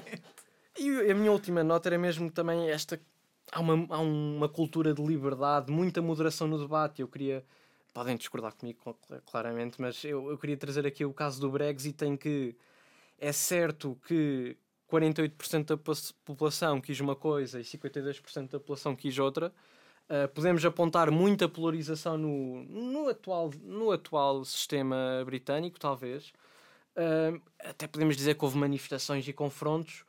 E 0.79 1.11
a 1.11 1.15
minha 1.15 1.33
última 1.33 1.65
nota 1.65 1.89
era 1.89 1.99
mesmo 1.99 2.31
também 2.31 2.69
esta. 2.71 3.01
Há 3.51 3.61
uma, 3.61 3.87
há 3.95 3.99
uma 4.01 4.49
cultura 4.49 4.93
de 4.95 5.03
liberdade, 5.03 5.73
muita 5.73 6.01
moderação 6.03 6.47
no 6.47 6.59
debate. 6.59 7.01
Eu 7.01 7.09
queria. 7.09 7.45
Podem 7.93 8.17
discordar 8.17 8.55
comigo, 8.55 8.79
cl- 8.85 9.21
claramente, 9.27 9.81
mas 9.81 10.05
eu, 10.05 10.31
eu 10.31 10.39
queria 10.39 10.57
trazer 10.57 10.87
aqui 10.87 11.05
o 11.05 11.13
caso 11.13 11.41
do 11.41 11.51
Brexit, 11.51 12.05
em 12.05 12.17
que 12.17 12.55
é 13.19 13.33
certo 13.33 13.99
que 14.07 14.57
48% 14.91 15.65
da 15.67 15.77
população 16.25 16.81
quis 16.81 16.99
uma 17.01 17.15
coisa 17.15 17.61
e 17.61 17.63
52% 17.63 18.51
da 18.51 18.59
população 18.59 18.97
quis 18.97 19.19
outra. 19.19 19.53
Uh, 20.09 20.29
podemos 20.35 20.65
apontar 20.65 21.11
muita 21.11 21.49
polarização 21.49 22.19
no, 22.19 22.65
no, 22.65 23.09
atual, 23.09 23.51
no 23.63 23.93
atual 23.93 24.45
sistema 24.45 25.23
britânico, 25.25 25.79
talvez. 25.79 26.33
Uh, 26.97 27.41
até 27.61 27.87
podemos 27.87 28.17
dizer 28.17 28.35
que 28.35 28.45
houve 28.45 28.59
manifestações 28.59 29.27
e 29.29 29.33
confrontos, 29.33 30.05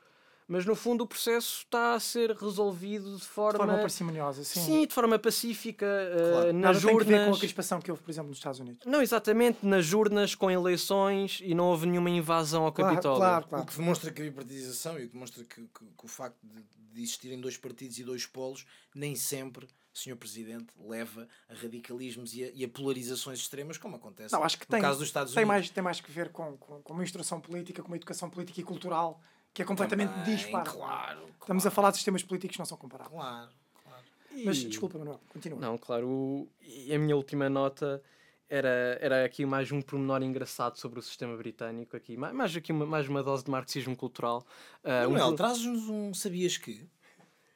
mas 0.48 0.64
no 0.66 0.74
fundo 0.74 1.04
o 1.04 1.06
processo 1.06 1.58
está 1.64 1.94
a 1.94 2.00
ser 2.00 2.30
resolvido 2.32 3.10
de 3.14 3.20
De 3.22 3.26
forma, 3.26 3.58
forma 3.58 3.78
parcimoniosa, 3.78 4.44
sim. 4.44 4.60
sim, 4.60 4.86
de 4.86 4.92
forma 4.94 5.18
pacífica, 5.18 5.86
uh, 5.86 6.30
Claro. 6.32 6.52
Nada 6.52 6.72
nas 6.74 6.82
tem 6.84 6.98
que 6.98 7.04
ver 7.04 7.14
com 7.14 7.20
a 7.20 7.24
urnas. 7.26 7.38
crispação 7.38 7.80
que 7.80 7.90
houve, 7.90 8.02
por 8.02 8.10
exemplo, 8.10 8.28
nos 8.28 8.38
Estados 8.38 8.60
Unidos. 8.60 8.84
Não, 8.86 9.00
exatamente, 9.02 9.64
nas 9.64 9.92
urnas, 9.92 10.34
com 10.34 10.50
eleições 10.50 11.40
e 11.42 11.54
não 11.54 11.66
houve 11.66 11.86
nenhuma 11.86 12.10
invasão 12.10 12.64
ao 12.64 12.72
Claro, 12.72 12.90
Capitólio. 12.94 13.18
claro, 13.18 13.44
O 13.44 13.48
claro. 13.48 13.66
que 13.66 13.76
demonstra 13.76 14.10
que 14.10 14.22
a 14.22 14.24
bipartidização 14.24 14.98
e 14.98 15.04
o 15.04 15.06
que 15.08 15.12
demonstra 15.12 15.44
que, 15.44 15.60
que- 15.62 15.68
que 15.98 16.04
o 16.04 16.08
facto 16.08 16.38
de, 16.42 16.62
de 16.94 17.02
existirem 17.02 17.40
dois 17.40 17.56
partidos 17.56 17.98
e 17.98 18.04
dois 18.04 18.26
polos 18.26 18.66
nem 18.94 19.14
sempre, 19.16 19.66
Sr. 19.94 20.16
Presidente, 20.16 20.66
leva 20.78 21.28
a 21.48 21.54
radicalismos 21.54 22.34
e 22.34 22.44
a, 22.44 22.50
e 22.54 22.64
a 22.64 22.68
polarizações 22.68 23.38
extremas, 23.40 23.76
como 23.78 23.96
acontece 23.96 24.32
Não, 24.34 24.42
acho 24.42 24.58
que 24.58 24.64
no 24.64 24.70
tem, 24.70 24.80
caso 24.80 24.98
dos 24.98 25.08
Estados 25.08 25.32
tem, 25.34 25.42
Unidos. 25.44 25.48
mais, 25.48 25.70
tem 25.70 25.84
mais 25.84 26.00
que 26.00 26.10
ver 26.10 26.30
com, 26.30 26.56
com, 26.56 26.82
com 26.82 26.92
uma 26.94 27.02
instrução 27.02 27.40
política, 27.40 27.82
com 27.82 27.88
uma 27.88 27.96
educação 27.96 28.28
política 28.30 28.60
e 28.60 28.64
cultural 28.64 29.20
que 29.52 29.62
é 29.62 29.64
completamente 29.64 30.10
Também, 30.12 30.36
dispar. 30.36 30.64
Claro, 30.64 31.28
Estamos 31.40 31.66
a 31.66 31.70
falar 31.70 31.90
de 31.90 31.96
sistemas 31.96 32.22
políticos 32.22 32.54
que 32.56 32.58
não 32.60 32.66
são 32.66 32.78
comparáveis. 32.78 33.12
Claro, 33.20 33.50
claro. 33.82 34.04
Mas, 34.44 34.58
E- 34.58 34.68
desculpa, 34.68 34.98
Manuel, 34.98 35.20
continua. 35.32 35.58
Não, 35.58 35.76
claro. 35.76 36.06
o- 36.08 36.48
E 36.60 36.94
a 36.94 36.98
minha 36.98 37.16
última 37.16 37.48
nota 37.50 38.02
era, 38.48 38.96
era 39.00 39.24
aqui 39.24 39.44
mais 39.44 39.72
um 39.72 39.82
pormenor 39.82 40.22
engraçado 40.22 40.76
sobre 40.78 40.98
o 40.98 41.02
sistema 41.02 41.36
britânico. 41.36 41.96
Aqui. 41.96 42.16
Ma- 42.16 42.32
Mais, 42.32 42.56
aqui 42.56 42.70
uma, 42.72 42.86
mais 42.86 43.08
uma 43.08 43.22
dose 43.22 43.44
de 43.44 43.50
marxismo 43.50 43.96
cultural. 43.96 44.46
Um 44.84 45.10
Manuel, 45.10 45.28
por- 45.30 45.36
trazes-nos 45.36 45.88
um 45.88 46.14
sabias 46.14 46.56
que? 46.56 46.86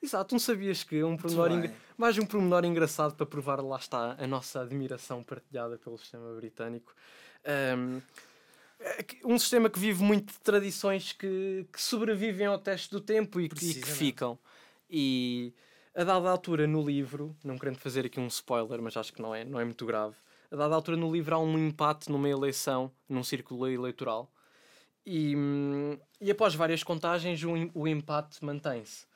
Exato, 0.02 0.34
não 0.34 0.38
sabias 0.38 0.84
que 0.84 1.02
um 1.02 1.16
pormenor 1.16 1.50
engra- 1.50 1.74
mais 1.96 2.18
um 2.18 2.26
pormenor 2.26 2.64
engraçado 2.64 3.14
para 3.14 3.24
provar, 3.26 3.60
lá 3.62 3.76
está, 3.76 4.14
a 4.18 4.26
nossa 4.26 4.60
admiração 4.60 5.22
partilhada 5.22 5.78
pelo 5.78 5.96
sistema 5.98 6.34
britânico. 6.34 6.94
Que- 7.42 8.02
um 9.24 9.38
sistema 9.38 9.68
que 9.68 9.78
vive 9.78 10.02
muito 10.02 10.32
de 10.32 10.40
tradições 10.40 11.12
que, 11.12 11.66
que 11.72 11.80
sobrevivem 11.80 12.46
ao 12.46 12.58
teste 12.58 12.90
do 12.90 13.00
tempo 13.00 13.40
e 13.40 13.48
que, 13.48 13.70
e 13.70 13.74
que 13.74 13.88
ficam. 13.88 14.38
E 14.88 15.52
a 15.94 16.04
dada 16.04 16.30
altura 16.30 16.66
no 16.66 16.84
livro, 16.84 17.36
não 17.42 17.58
querendo 17.58 17.78
fazer 17.78 18.06
aqui 18.06 18.20
um 18.20 18.26
spoiler, 18.26 18.80
mas 18.82 18.96
acho 18.96 19.12
que 19.12 19.22
não 19.22 19.34
é, 19.34 19.44
não 19.44 19.58
é 19.58 19.64
muito 19.64 19.84
grave, 19.86 20.14
a 20.50 20.56
dada 20.56 20.74
altura 20.74 20.96
no 20.96 21.10
livro 21.10 21.34
há 21.34 21.38
um 21.38 21.58
empate 21.58 22.10
numa 22.10 22.28
eleição, 22.28 22.92
num 23.08 23.24
círculo 23.24 23.66
eleitoral. 23.66 24.30
E, 25.04 25.34
e 26.20 26.30
após 26.30 26.54
várias 26.54 26.82
contagens, 26.82 27.42
o, 27.42 27.52
o 27.74 27.88
empate 27.88 28.44
mantém-se. 28.44 29.06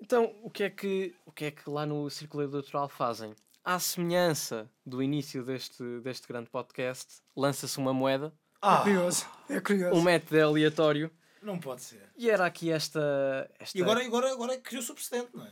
Então, 0.00 0.34
o 0.42 0.50
que, 0.50 0.64
é 0.64 0.70
que, 0.70 1.14
o 1.26 1.32
que 1.32 1.46
é 1.46 1.50
que 1.50 1.68
lá 1.68 1.84
no 1.84 2.08
círculo 2.08 2.42
eleitoral 2.42 2.88
fazem? 2.88 3.34
À 3.64 3.78
semelhança 3.78 4.70
do 4.84 5.02
início 5.02 5.44
deste, 5.44 5.82
deste 6.00 6.26
grande 6.28 6.48
podcast, 6.48 7.20
lança-se 7.36 7.78
uma 7.78 7.92
moeda, 7.92 8.32
É 8.62 8.82
curioso. 8.82 9.26
É 9.48 9.60
curioso. 9.60 9.96
um 9.98 10.02
método 10.02 10.42
aleatório, 10.42 11.10
Não 11.42 11.58
pode 11.58 11.82
ser. 11.82 12.02
e 12.16 12.28
era 12.28 12.44
aqui 12.46 12.70
esta. 12.70 13.50
esta... 13.58 13.78
E 13.78 13.82
agora, 13.82 14.04
agora, 14.04 14.32
agora 14.32 14.58
criou-se 14.58 14.90
o 14.90 14.94
precedente, 14.94 15.30
não 15.34 15.44
é? 15.44 15.50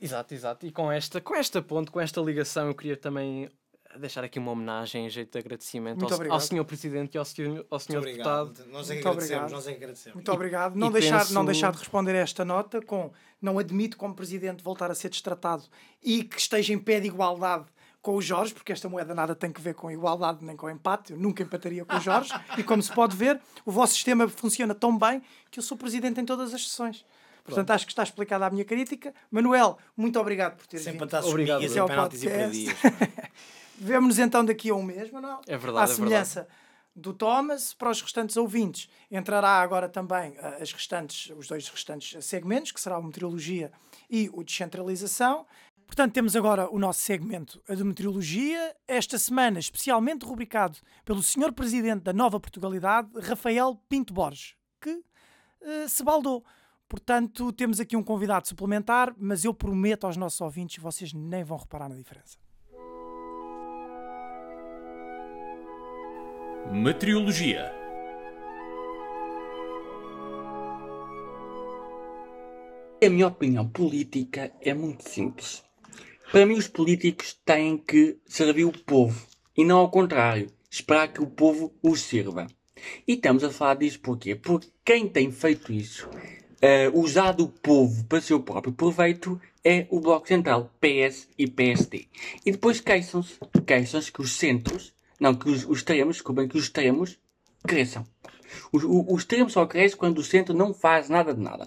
Exato, 0.00 0.34
exato. 0.34 0.66
E 0.66 0.72
com 0.72 0.90
esta, 0.90 1.20
com 1.20 1.34
esta 1.34 1.62
ponte, 1.62 1.90
com 1.90 2.00
esta 2.00 2.20
ligação, 2.20 2.66
eu 2.68 2.74
queria 2.74 2.96
também 2.96 3.48
deixar 4.00 4.24
aqui 4.24 4.38
uma 4.38 4.50
homenagem 4.52 5.06
em 5.06 5.10
jeito 5.10 5.32
de 5.32 5.38
agradecimento 5.38 5.98
Muito 5.98 6.10
ao, 6.12 6.16
obrigado. 6.16 6.34
ao 6.34 6.40
Sr. 6.40 6.64
Presidente 6.64 7.14
e 7.14 7.18
ao 7.18 7.24
Sr. 7.24 7.40
Ao 7.46 7.52
Muito 7.52 7.80
senhor 7.80 7.98
obrigado. 8.00 8.46
Deputado. 8.48 8.72
Nós 8.72 8.90
é 8.90 8.96
que 8.96 9.04
Muito 9.04 9.08
agradecemos, 9.08 9.42
obrigado. 9.42 9.50
nós 9.52 9.66
é 9.66 9.72
agradecemos. 9.76 10.14
Muito 10.14 10.32
obrigado. 10.32 10.74
Não, 10.76 10.88
e 10.88 10.92
deixar, 10.92 11.18
não 11.18 11.26
penso- 11.26 11.44
deixar 11.44 11.72
de 11.72 11.78
responder 11.78 12.12
a 12.12 12.18
esta 12.18 12.44
nota 12.44 12.80
com 12.82 13.12
não 13.40 13.58
admito 13.58 13.96
como 13.98 14.14
Presidente 14.14 14.62
voltar 14.64 14.90
a 14.90 14.94
ser 14.94 15.10
destratado 15.10 15.64
e 16.02 16.24
que 16.24 16.38
esteja 16.38 16.72
em 16.72 16.78
pé 16.78 17.00
de 17.00 17.08
igualdade 17.08 17.66
com 18.02 18.16
o 18.16 18.20
Jorge, 18.20 18.52
porque 18.52 18.72
esta 18.72 18.88
moeda 18.88 19.14
nada 19.14 19.34
tem 19.34 19.52
que 19.52 19.60
ver 19.60 19.74
com 19.74 19.90
igualdade 19.90 20.44
nem 20.44 20.56
com 20.56 20.68
empate. 20.68 21.12
Eu 21.12 21.18
nunca 21.18 21.42
empataria 21.42 21.84
com 21.84 21.96
o 21.96 22.00
Jorge. 22.00 22.32
e 22.58 22.64
como 22.64 22.82
se 22.82 22.92
pode 22.92 23.16
ver, 23.16 23.40
o 23.64 23.70
vosso 23.70 23.94
sistema 23.94 24.28
funciona 24.28 24.74
tão 24.74 24.98
bem 24.98 25.22
que 25.50 25.60
eu 25.60 25.62
sou 25.62 25.78
Presidente 25.78 26.20
em 26.20 26.24
todas 26.24 26.52
as 26.52 26.68
sessões. 26.68 27.04
Portanto, 27.44 27.70
acho 27.70 27.86
que 27.86 27.92
está 27.92 28.02
explicada 28.02 28.46
a 28.46 28.50
minha 28.50 28.64
crítica. 28.64 29.14
Manuel, 29.30 29.78
muito 29.96 30.18
obrigado 30.18 30.56
por 30.56 30.66
teres 30.66 30.84
Sem 30.84 30.92
vindo. 30.92 31.00
patassos 31.00 31.30
Obrigado, 31.30 31.58
comigo, 31.58 31.74
Bruno. 31.74 31.86
sem 31.88 31.96
penaltis 31.96 32.22
e 32.22 32.28
perdias. 32.28 32.76
Vemo-nos 33.78 34.18
então 34.18 34.44
daqui 34.44 34.70
a 34.70 34.74
um 34.74 34.82
mês, 34.82 35.10
Manuel. 35.10 35.40
É 35.46 35.56
verdade, 35.56 35.90
À 35.90 35.92
é 35.92 35.94
semelhança 35.94 36.48
do 36.94 37.12
Thomas, 37.12 37.72
para 37.72 37.90
os 37.90 38.02
restantes 38.02 38.36
ouvintes, 38.36 38.88
entrará 39.10 39.60
agora 39.60 39.88
também 39.88 40.36
ah, 40.38 40.58
as 40.60 40.72
restantes, 40.72 41.32
os 41.36 41.48
dois 41.48 41.68
restantes 41.68 42.24
segmentos, 42.24 42.70
que 42.70 42.80
será 42.80 42.96
a 42.96 43.02
meteorologia 43.02 43.72
e 44.10 44.30
o 44.32 44.44
descentralização. 44.44 45.46
Portanto, 45.92 46.14
temos 46.14 46.34
agora 46.34 46.70
o 46.70 46.78
nosso 46.78 47.00
segmento, 47.00 47.62
a 47.68 47.74
de 47.74 47.84
meteorologia, 47.84 48.74
esta 48.88 49.18
semana 49.18 49.58
especialmente 49.58 50.24
rubricado 50.24 50.78
pelo 51.04 51.22
Sr. 51.22 51.52
Presidente 51.52 52.04
da 52.04 52.14
Nova 52.14 52.40
Portugalidade, 52.40 53.10
Rafael 53.20 53.78
Pinto 53.90 54.14
Borges, 54.14 54.54
que 54.80 55.04
eh, 55.60 55.86
se 55.86 56.02
baldou. 56.02 56.42
Portanto, 56.88 57.52
temos 57.52 57.78
aqui 57.78 57.94
um 57.94 58.02
convidado 58.02 58.48
suplementar, 58.48 59.14
mas 59.18 59.44
eu 59.44 59.52
prometo 59.52 60.06
aos 60.06 60.16
nossos 60.16 60.40
ouvintes, 60.40 60.82
vocês 60.82 61.12
nem 61.12 61.44
vão 61.44 61.58
reparar 61.58 61.90
na 61.90 61.94
diferença. 61.94 62.38
Meteorologia. 66.72 67.70
A 73.04 73.10
minha 73.10 73.26
opinião 73.26 73.68
política 73.68 74.50
é 74.58 74.72
muito 74.72 75.06
simples. 75.06 75.62
Para 76.32 76.46
mim, 76.46 76.54
os 76.54 76.66
políticos 76.66 77.38
têm 77.44 77.76
que 77.76 78.16
servir 78.26 78.64
o 78.64 78.72
povo 78.72 79.26
e 79.54 79.66
não 79.66 79.78
ao 79.80 79.90
contrário, 79.90 80.50
esperar 80.70 81.12
que 81.12 81.22
o 81.22 81.26
povo 81.26 81.74
os 81.82 82.00
sirva. 82.00 82.46
E 83.06 83.12
estamos 83.12 83.44
a 83.44 83.50
falar 83.50 83.74
disso 83.74 84.00
porquê? 84.00 84.34
Porque 84.34 84.68
quem 84.82 85.06
tem 85.06 85.30
feito 85.30 85.70
isso, 85.70 86.08
eh, 86.62 86.90
usado 86.94 87.44
o 87.44 87.48
povo 87.48 88.04
para 88.06 88.22
seu 88.22 88.40
próprio 88.40 88.72
proveito, 88.72 89.38
é 89.62 89.86
o 89.90 90.00
Bloco 90.00 90.26
Central, 90.26 90.72
PS 90.80 91.28
e 91.38 91.46
PSD. 91.46 92.08
E 92.46 92.50
depois 92.50 92.80
queixam-se, 92.80 93.34
queixam-se 93.66 94.10
que 94.10 94.22
os 94.22 94.32
centros, 94.32 94.92
não, 95.20 95.34
que 95.34 95.50
os, 95.50 95.66
os 95.66 95.78
extremos, 95.80 96.16
desculpem, 96.16 96.48
que 96.48 96.56
os 96.56 96.64
extremos 96.64 97.18
cresçam. 97.64 98.04
Os, 98.72 98.82
o- 98.84 99.06
os 99.12 99.20
extremos 99.20 99.52
só 99.52 99.66
crescem 99.66 99.98
quando 99.98 100.18
o 100.18 100.24
centro 100.24 100.54
não 100.54 100.72
faz 100.74 101.08
nada 101.10 101.32
de 101.34 101.40
nada. 101.40 101.66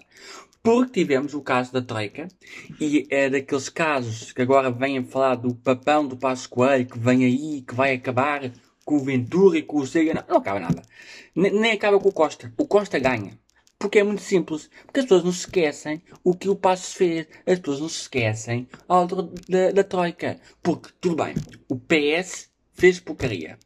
Porque 0.66 0.92
tivemos 1.00 1.32
o 1.32 1.40
caso 1.40 1.72
da 1.72 1.80
Troika, 1.80 2.26
e 2.80 3.06
é 3.08 3.30
daqueles 3.30 3.68
casos 3.68 4.32
que 4.32 4.42
agora 4.42 4.68
vêm 4.68 5.04
falar 5.04 5.36
do 5.36 5.54
papão 5.54 6.06
do 6.06 6.16
Passo 6.16 6.48
Coelho, 6.48 6.86
que 6.86 6.98
vem 6.98 7.24
aí, 7.24 7.62
que 7.62 7.72
vai 7.72 7.94
acabar 7.94 8.50
com 8.84 8.96
o 8.96 8.98
Ventura 8.98 9.58
e 9.58 9.62
com 9.62 9.78
o 9.78 9.86
Sega. 9.86 10.12
Não, 10.12 10.24
não 10.28 10.36
acaba 10.38 10.58
nada. 10.58 10.82
Ne- 11.36 11.50
Nem 11.50 11.70
acaba 11.70 12.00
com 12.00 12.08
o 12.08 12.12
Costa. 12.12 12.52
O 12.58 12.66
Costa 12.66 12.98
ganha. 12.98 13.38
Porque 13.78 14.00
é 14.00 14.02
muito 14.02 14.22
simples. 14.22 14.68
Porque 14.84 14.98
as 14.98 15.06
pessoas 15.06 15.22
não 15.22 15.30
se 15.30 15.40
esquecem 15.40 16.02
o 16.24 16.34
que 16.34 16.48
o 16.48 16.56
Passos 16.56 16.94
fez. 16.94 17.28
As 17.46 17.60
pessoas 17.60 17.80
não 17.80 17.88
se 17.88 18.00
esquecem 18.00 18.66
da, 19.48 19.70
da 19.70 19.84
Troika. 19.84 20.40
Porque, 20.62 20.88
tudo 21.00 21.22
bem, 21.22 21.34
o 21.68 21.76
PS 21.76 22.50
fez 22.74 22.98
porcaria. 22.98 23.56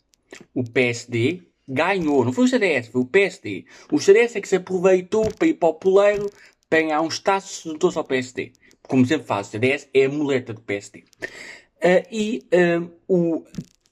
O 0.54 0.62
PSD 0.64 1.42
ganhou. 1.70 2.24
Não 2.24 2.32
foi 2.32 2.44
o 2.44 2.48
CDS, 2.48 2.88
foi 2.88 3.00
o 3.00 3.06
PSD. 3.06 3.64
O 3.92 4.00
CDS 4.00 4.34
é 4.36 4.40
que 4.40 4.48
se 4.48 4.56
aproveitou 4.56 5.30
para 5.32 5.46
ir 5.48 5.54
para 5.54 5.68
o 5.68 5.74
poleiro, 5.74 6.28
para 6.70 6.82
ganhar 6.82 7.02
uns 7.02 7.20
taços 7.20 7.64
juntou-se 7.64 7.98
ao 7.98 8.04
PSD. 8.04 8.52
Como 8.88 9.06
sempre 9.06 9.26
faz, 9.26 9.48
o 9.48 9.50
CDS 9.52 9.88
é 9.94 10.06
a 10.06 10.10
muleta 10.10 10.54
do 10.54 10.62
PSD. 10.62 11.04
Ah, 11.82 12.04
e 12.12 12.46
ah, 12.52 12.88
o- 13.08 13.44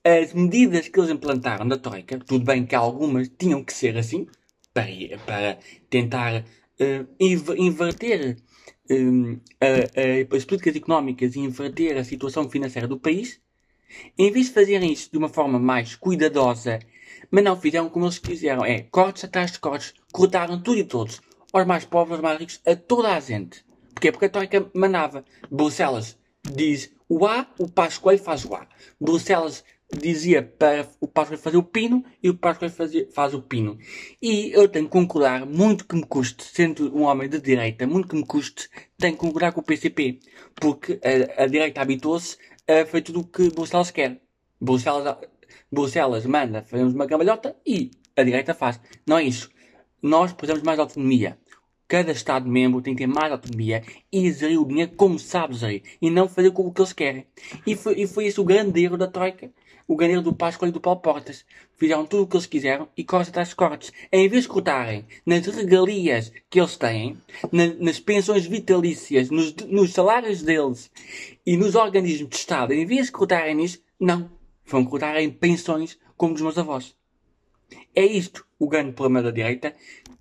as 0.05 0.33
medidas 0.33 0.89
que 0.89 0.99
eles 1.01 1.11
implantaram 1.11 1.65
na 1.67 1.77
Troika, 1.79 2.19
tudo 2.21 2.45
bem 2.45 2.67
que 2.67 2.75
algumas 2.77 3.29
tinham 3.29 3.65
que 3.65 3.73
ser 3.75 3.97
assim, 3.99 4.27
para, 4.75 4.87
para 5.27 5.59
tentar 5.91 6.45
inver- 7.21 7.59
inverter 7.59 8.37
as 10.37 10.45
políticas 10.45 10.77
económicas 10.77 11.35
e 11.35 11.41
inverter 11.41 11.97
a 11.97 12.05
situação 12.05 12.49
financeira 12.49 12.87
do 12.89 12.99
país, 12.99 13.41
em 14.19 14.31
vez 14.33 14.47
de 14.49 14.53
fazerem 14.55 14.93
isso 14.93 15.11
de 15.11 15.19
uma 15.19 15.29
forma 15.29 15.59
mais 15.59 15.97
cuidadosa, 15.97 16.81
mas 17.31 17.45
não 17.45 17.61
fizeram 17.61 17.89
como 17.91 18.07
eles 18.07 18.19
quiseram, 18.19 18.65
é 18.65 18.83
cortes 18.83 19.25
atrás 19.25 19.53
de 19.53 19.61
cortes, 19.61 19.95
cortaram 20.13 20.63
tudo 20.63 20.79
e 20.81 20.85
todos, 20.85 21.21
aos 21.53 21.67
mais 21.67 21.85
pobres, 21.85 22.15
aos 22.15 22.23
mais 22.23 22.39
ricos, 22.39 22.61
a 22.67 22.75
toda 22.77 23.15
a 23.15 23.21
gente. 23.21 23.65
Porquê? 23.95 24.13
Porque 24.13 24.27
a 24.27 24.31
Troika 24.31 24.71
mandava. 24.75 25.25
Bruxelas 25.51 26.17
diz 26.45 26.93
o 27.09 27.27
A, 27.27 27.47
o 27.59 27.69
Passos 27.69 27.99
Coelho 27.99 28.23
faz 28.23 28.45
o 28.45 28.55
A. 28.55 28.67
Bruxelas 29.01 29.65
dizia 29.93 30.43
para 30.43 30.87
o 31.01 31.09
Passos 31.09 31.31
Coelho 31.31 31.43
fazer 31.43 31.57
o 31.57 31.63
pino 31.63 32.05
e 32.23 32.29
o 32.31 32.39
fazia- 32.71 33.09
faz 33.11 33.35
o 33.35 33.43
pino. 33.43 33.79
E 34.21 34.51
eu 34.53 34.69
tenho 34.69 34.85
que 34.85 34.91
concordar, 34.93 35.47
muito 35.47 35.87
que 35.87 35.97
me 35.97 36.05
custe, 36.05 36.45
sendo 36.45 36.95
um 36.97 37.03
homem 37.03 37.29
de 37.29 37.41
direita, 37.41 37.87
muito 37.87 38.09
que 38.09 38.17
me 38.17 38.27
custe, 38.27 38.69
tenho 38.99 39.15
que 39.15 39.21
concordar 39.21 39.53
com 39.53 39.61
o 39.61 39.65
PCP. 39.65 40.21
Porque 40.55 41.01
a, 41.39 41.45
a 41.45 41.47
direita 41.47 41.81
habituou-se 41.81 42.37
a 42.69 42.85
fazer 42.87 43.03
tudo 43.03 43.21
o 43.21 43.25
que 43.27 43.51
Bruxelas 43.51 43.91
quer. 43.91 44.21
Bruxelas, 44.61 45.17
Bruxelas 45.73 46.27
manda, 46.27 46.63
fazemos 46.63 46.95
uma 46.95 47.07
cambalhota 47.07 47.57
e 47.67 47.91
a 48.17 48.23
direita 48.23 48.55
faz. 48.55 48.79
Não 49.07 49.19
é 49.19 49.25
isso. 49.25 49.51
Nós 50.03 50.33
precisamos 50.33 50.63
de 50.63 50.67
mais 50.67 50.79
autonomia. 50.79 51.39
Cada 51.89 52.13
Estado-membro 52.13 52.83
tem 52.83 52.95
que 52.95 53.03
ter 53.03 53.07
mais 53.07 53.33
autonomia 53.33 53.83
e 54.13 54.31
gerir 54.31 54.61
o 54.61 54.67
dinheiro 54.67 54.93
como 54.95 55.19
sabe 55.19 55.55
gerir 55.55 55.83
e 56.01 56.11
não 56.11 56.29
fazer 56.29 56.51
como 56.51 56.73
que 56.73 56.81
eles 56.81 56.93
querem. 56.93 57.27
E 57.67 57.75
foi, 57.75 57.95
e 58.01 58.07
foi 58.07 58.27
esse 58.27 58.39
o 58.41 58.45
grande 58.45 58.85
erro 58.85 58.99
da 58.99 59.07
Troika, 59.07 59.51
o 59.87 59.97
grande 59.97 60.15
erro 60.15 60.23
do 60.23 60.35
Páscoa 60.35 60.69
e 60.69 60.71
do 60.71 60.81
Paulo 60.81 61.01
Portas. 61.01 61.47
Fizeram 61.79 62.05
tudo 62.05 62.25
o 62.25 62.27
que 62.27 62.37
eles 62.37 62.47
quiseram 62.47 62.89
e 62.95 63.03
cortes 63.03 63.31
atrás 63.31 63.55
cortes. 63.55 63.91
Em 64.13 64.29
vez 64.29 64.43
de 64.43 64.51
cortarem 64.51 65.07
nas 65.25 65.47
regalias 65.47 66.31
que 66.51 66.61
eles 66.61 66.77
têm, 66.77 67.17
na, 67.51 67.67
nas 67.81 67.99
pensões 67.99 68.45
vitalícias, 68.45 69.31
nos, 69.31 69.55
nos 69.55 69.93
salários 69.93 70.43
deles 70.43 70.91
e 71.47 71.57
nos 71.57 71.75
organismos 71.75 72.29
de 72.29 72.37
Estado, 72.37 72.75
em 72.75 72.85
vez 72.85 73.07
de 73.07 73.13
cortarem 73.13 73.55
nisso, 73.55 73.83
não. 73.99 74.31
Vão 74.67 74.85
cortar 74.85 75.19
em 75.23 75.31
pensões 75.31 75.99
como 76.19 76.35
dos 76.35 76.43
meus 76.43 76.59
avós. 76.59 76.98
É 77.99 78.07
isto 78.07 78.47
o 78.61 78.69
grande 78.69 78.93
problema 78.93 79.25
da 79.25 79.33
direita 79.33 79.75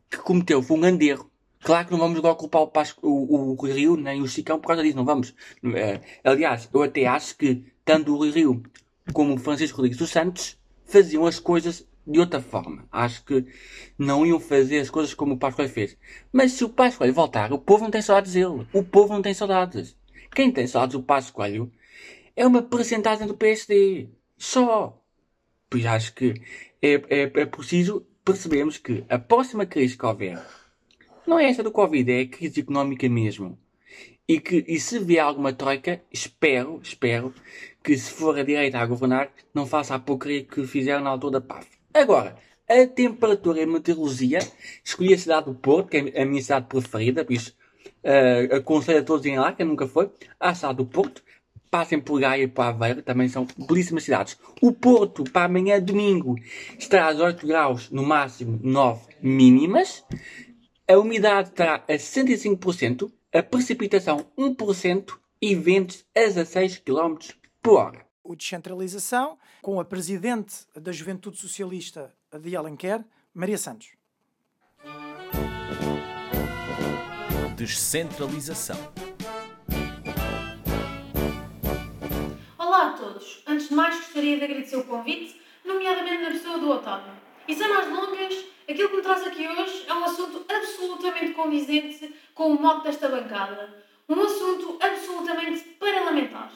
que 0.10 0.18
cometeu. 0.18 0.64
Foi 0.64 0.78
um 0.78 0.82
grande 0.82 1.10
erro. 1.10 1.30
Claro 1.62 1.86
que 1.86 1.91
não 1.91 1.99
vamos 1.99 2.18
agora 2.18 2.34
culpar 2.34 2.64
o, 2.64 2.68
Pasco, 2.68 3.08
o, 3.08 3.52
o 3.52 3.66
Rio 3.68 3.95
nem 3.95 4.20
o 4.20 4.28
Chicão 4.28 4.60
por 4.60 4.70
causa 4.70 4.82
disso, 4.82 4.98
não 4.98 5.06
vamos. 5.06 5.30
Uh, 5.64 6.02
aliás, 6.24 6.68
eu 6.74 6.82
até 6.82 7.06
acho 7.06 7.38
que 7.38 7.64
tanto 7.86 8.16
o 8.16 8.28
Rio 8.32 8.64
como 9.14 9.36
o 9.36 9.38
Francisco 9.38 9.78
Rodrigues 9.78 9.99
dos 9.99 10.10
Santos 10.10 10.58
faziam 10.86 11.28
as 11.28 11.40
coisas 11.40 11.88
de 12.08 12.20
outra 12.20 12.41
forma. 12.41 12.88
Acho 12.91 13.24
que 13.24 13.45
não 13.95 14.26
iam 14.26 14.40
fazer 14.40 14.80
as 14.80 14.90
coisas 14.90 15.14
como 15.14 15.36
o 15.36 15.38
Pascoal 15.38 15.70
fez. 15.70 15.95
Mas 16.34 16.54
se 16.54 16.64
o 16.64 16.70
Pascoal 16.70 17.14
voltar, 17.14 17.54
o 17.54 17.60
povo 17.60 17.84
não 17.84 17.91
tem 17.91 18.02
saudades 18.02 18.34
dele. 18.34 18.66
O 18.74 18.82
povo 18.82 19.14
não 19.14 19.22
tem 19.22 19.36
saudades. 19.36 19.95
Quem 20.34 20.52
tem 20.52 20.66
saudades 20.66 20.95
do 20.98 21.04
Pascoal 21.04 21.70
é 22.36 22.48
uma 22.48 22.64
percentagem 22.64 23.28
do 23.28 23.38
PSD. 23.38 24.10
Só. 24.36 24.99
Pois 25.70 25.86
acho 25.86 26.14
que 26.16 26.34
é, 26.82 26.94
é, 27.10 27.22
é 27.24 27.45
preciso 27.45 28.06
percebermos 28.24 28.78
que 28.78 29.04
a 29.10 29.18
próxima 29.18 29.66
crise 29.66 29.98
que 29.98 30.06
houver 30.06 30.41
não 31.28 31.38
é 31.38 31.49
essa 31.49 31.62
do 31.62 31.72
Covid, 31.72 32.10
é 32.10 32.22
a 32.22 32.28
crise 32.28 32.62
económica 32.62 33.08
mesmo. 33.10 33.60
E 34.26 34.40
que, 34.40 34.64
e 34.68 34.80
se 34.80 34.98
vier 34.99 35.24
alguma 35.24 35.52
troika, 35.52 36.02
espero, 36.12 36.80
espero, 36.82 37.34
que 37.84 37.98
se 37.98 38.12
for 38.12 38.38
a 38.38 38.44
direita 38.44 38.80
a 38.80 38.86
governar, 38.86 39.30
não 39.54 39.66
faça 39.66 39.94
a 39.94 39.99
porcaria 39.99 40.44
que 40.44 40.66
fizeram 40.66 41.04
na 41.04 41.10
altura 41.10 41.40
da 41.40 41.41
PAF. 41.41 41.68
Agora, 41.94 42.38
a 42.70 42.88
temperatura 42.88 43.60
e 43.60 43.64
a 43.64 43.68
meteorologia, 43.68 44.40
escolhi 44.84 45.14
a 45.14 45.18
cidade 45.18 45.48
do 45.48 45.56
Porto, 45.56 45.90
que 45.90 45.98
é 46.14 46.22
a 46.22 46.26
minha 46.26 46.41
cidade 46.41 46.68
preferida, 46.68 47.26
por 47.26 47.34
isso 47.34 47.56
uh, 48.04 48.56
aconselho 48.56 48.99
a 48.99 49.04
todos 49.04 49.26
em 49.26 49.38
lá, 49.38 49.52
quem 49.54 49.66
nunca 49.66 49.88
foi, 49.88 50.10
à 50.40 50.54
cidade 50.56 50.78
do 50.78 50.86
Porto. 50.86 51.24
Passem 51.69 51.99
por 51.99 52.19
Gaia 52.19 52.44
e 52.44 52.48
por 52.48 52.61
Aveiro, 52.61 53.02
também 53.02 53.27
são 53.27 53.45
belíssimas 53.68 54.03
cidades. 54.03 54.38
O 54.61 54.72
Porto, 54.72 55.23
para 55.26 55.45
amanhã, 55.45 55.81
domingo, 55.81 56.35
estará 56.80 57.11
a 57.11 57.26
8 57.26 57.45
graus, 57.45 57.89
no 57.89 58.03
máximo 58.03 58.60
9 58.64 59.02
mínimas. 59.22 60.03
A 60.88 60.98
umidade 60.98 61.49
estará 61.49 61.76
a 61.76 61.94
65%, 61.94 63.11
a 63.34 63.44
precipitação 63.44 64.26
1% 64.38 65.18
e 65.41 65.56
ventos 65.56 66.06
a 66.15 66.22
16 66.22 66.77
km 66.80 67.18
por 67.61 67.80
hora. 67.80 68.06
O 68.23 68.35
descentralização, 68.35 69.38
com 69.61 69.80
a 69.80 69.85
presidente 69.85 70.65
da 70.76 70.91
Juventude 70.91 71.38
Socialista 71.38 72.14
de 72.41 72.56
Alenquer, 72.56 73.03
Maria 73.34 73.57
Santos. 73.57 73.89
Descentralização. 77.56 78.77
Mais, 83.78 83.95
gostaria 83.95 84.38
de 84.38 84.44
agradecer 84.44 84.76
o 84.76 84.84
convite, 84.86 85.40
nomeadamente 85.64 86.24
na 86.24 86.32
pessoa 86.32 86.58
do 86.58 86.72
Otávio. 86.72 87.14
E 87.48 87.54
sem 87.54 87.70
mais 87.70 87.86
delongas, 87.86 88.45
aquilo 88.68 88.90
que 88.90 88.95
me 88.95 89.02
traz 89.04 89.28
aqui 89.28 89.48
hoje 89.48 89.86
é 89.88 89.94
um 89.94 90.04
assunto 90.04 90.44
absolutamente 90.49 91.34
condizente 91.34 92.12
com 92.34 92.54
o 92.54 92.60
modo 92.60 92.82
desta 92.82 93.08
bancada. 93.08 93.86
Um 94.10 94.20
assunto 94.20 94.80
absolutamente 94.82 95.60
para 95.80 96.06
lamentar. 96.06 96.52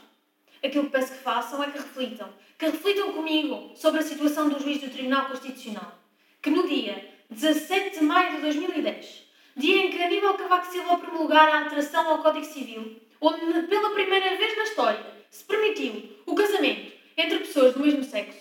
Aquilo 0.64 0.85
que 0.85 0.91
peço 0.91 1.14
que 1.14 1.19
façam 1.19 1.61
é 1.64 1.69
que 1.69 1.77
reflitam, 1.77 2.30
que 2.57 2.65
reflitam 2.65 3.14
comigo 3.14 3.72
sobre 3.76 3.99
a 3.99 4.03
situação 4.03 4.49
do 4.49 4.60
juiz 4.60 4.81
do 4.81 4.89
Tribunal 4.89 5.27
Constitucional, 5.27 5.99
que 6.41 6.49
no 6.49 6.68
dia 6.68 7.07
17 7.30 7.99
de 7.99 8.03
maio 8.03 8.38
de 8.38 8.41
2010, 8.41 9.27
dia 9.56 9.77
em 9.77 9.91
que 9.91 10.02
Aníbal 10.02 10.34
Cavaco 10.34 10.72
Silva 10.72 10.98
promulgar 10.98 11.49
a 11.49 11.64
alteração 11.64 12.07
ao 12.10 12.23
Código 12.23 12.45
Civil, 12.45 12.99
onde 13.19 13.68
pela 13.68 13.91
primeira 13.91 14.35
vez 14.38 14.57
na 14.57 14.64
história 14.64 15.06
se 15.30 15.43
permitiu 15.43 16.18
o 16.26 16.34
casamento 16.34 17.01
entre 17.22 17.39
pessoas 17.39 17.73
do 17.73 17.80
mesmo 17.80 18.03
sexo, 18.03 18.39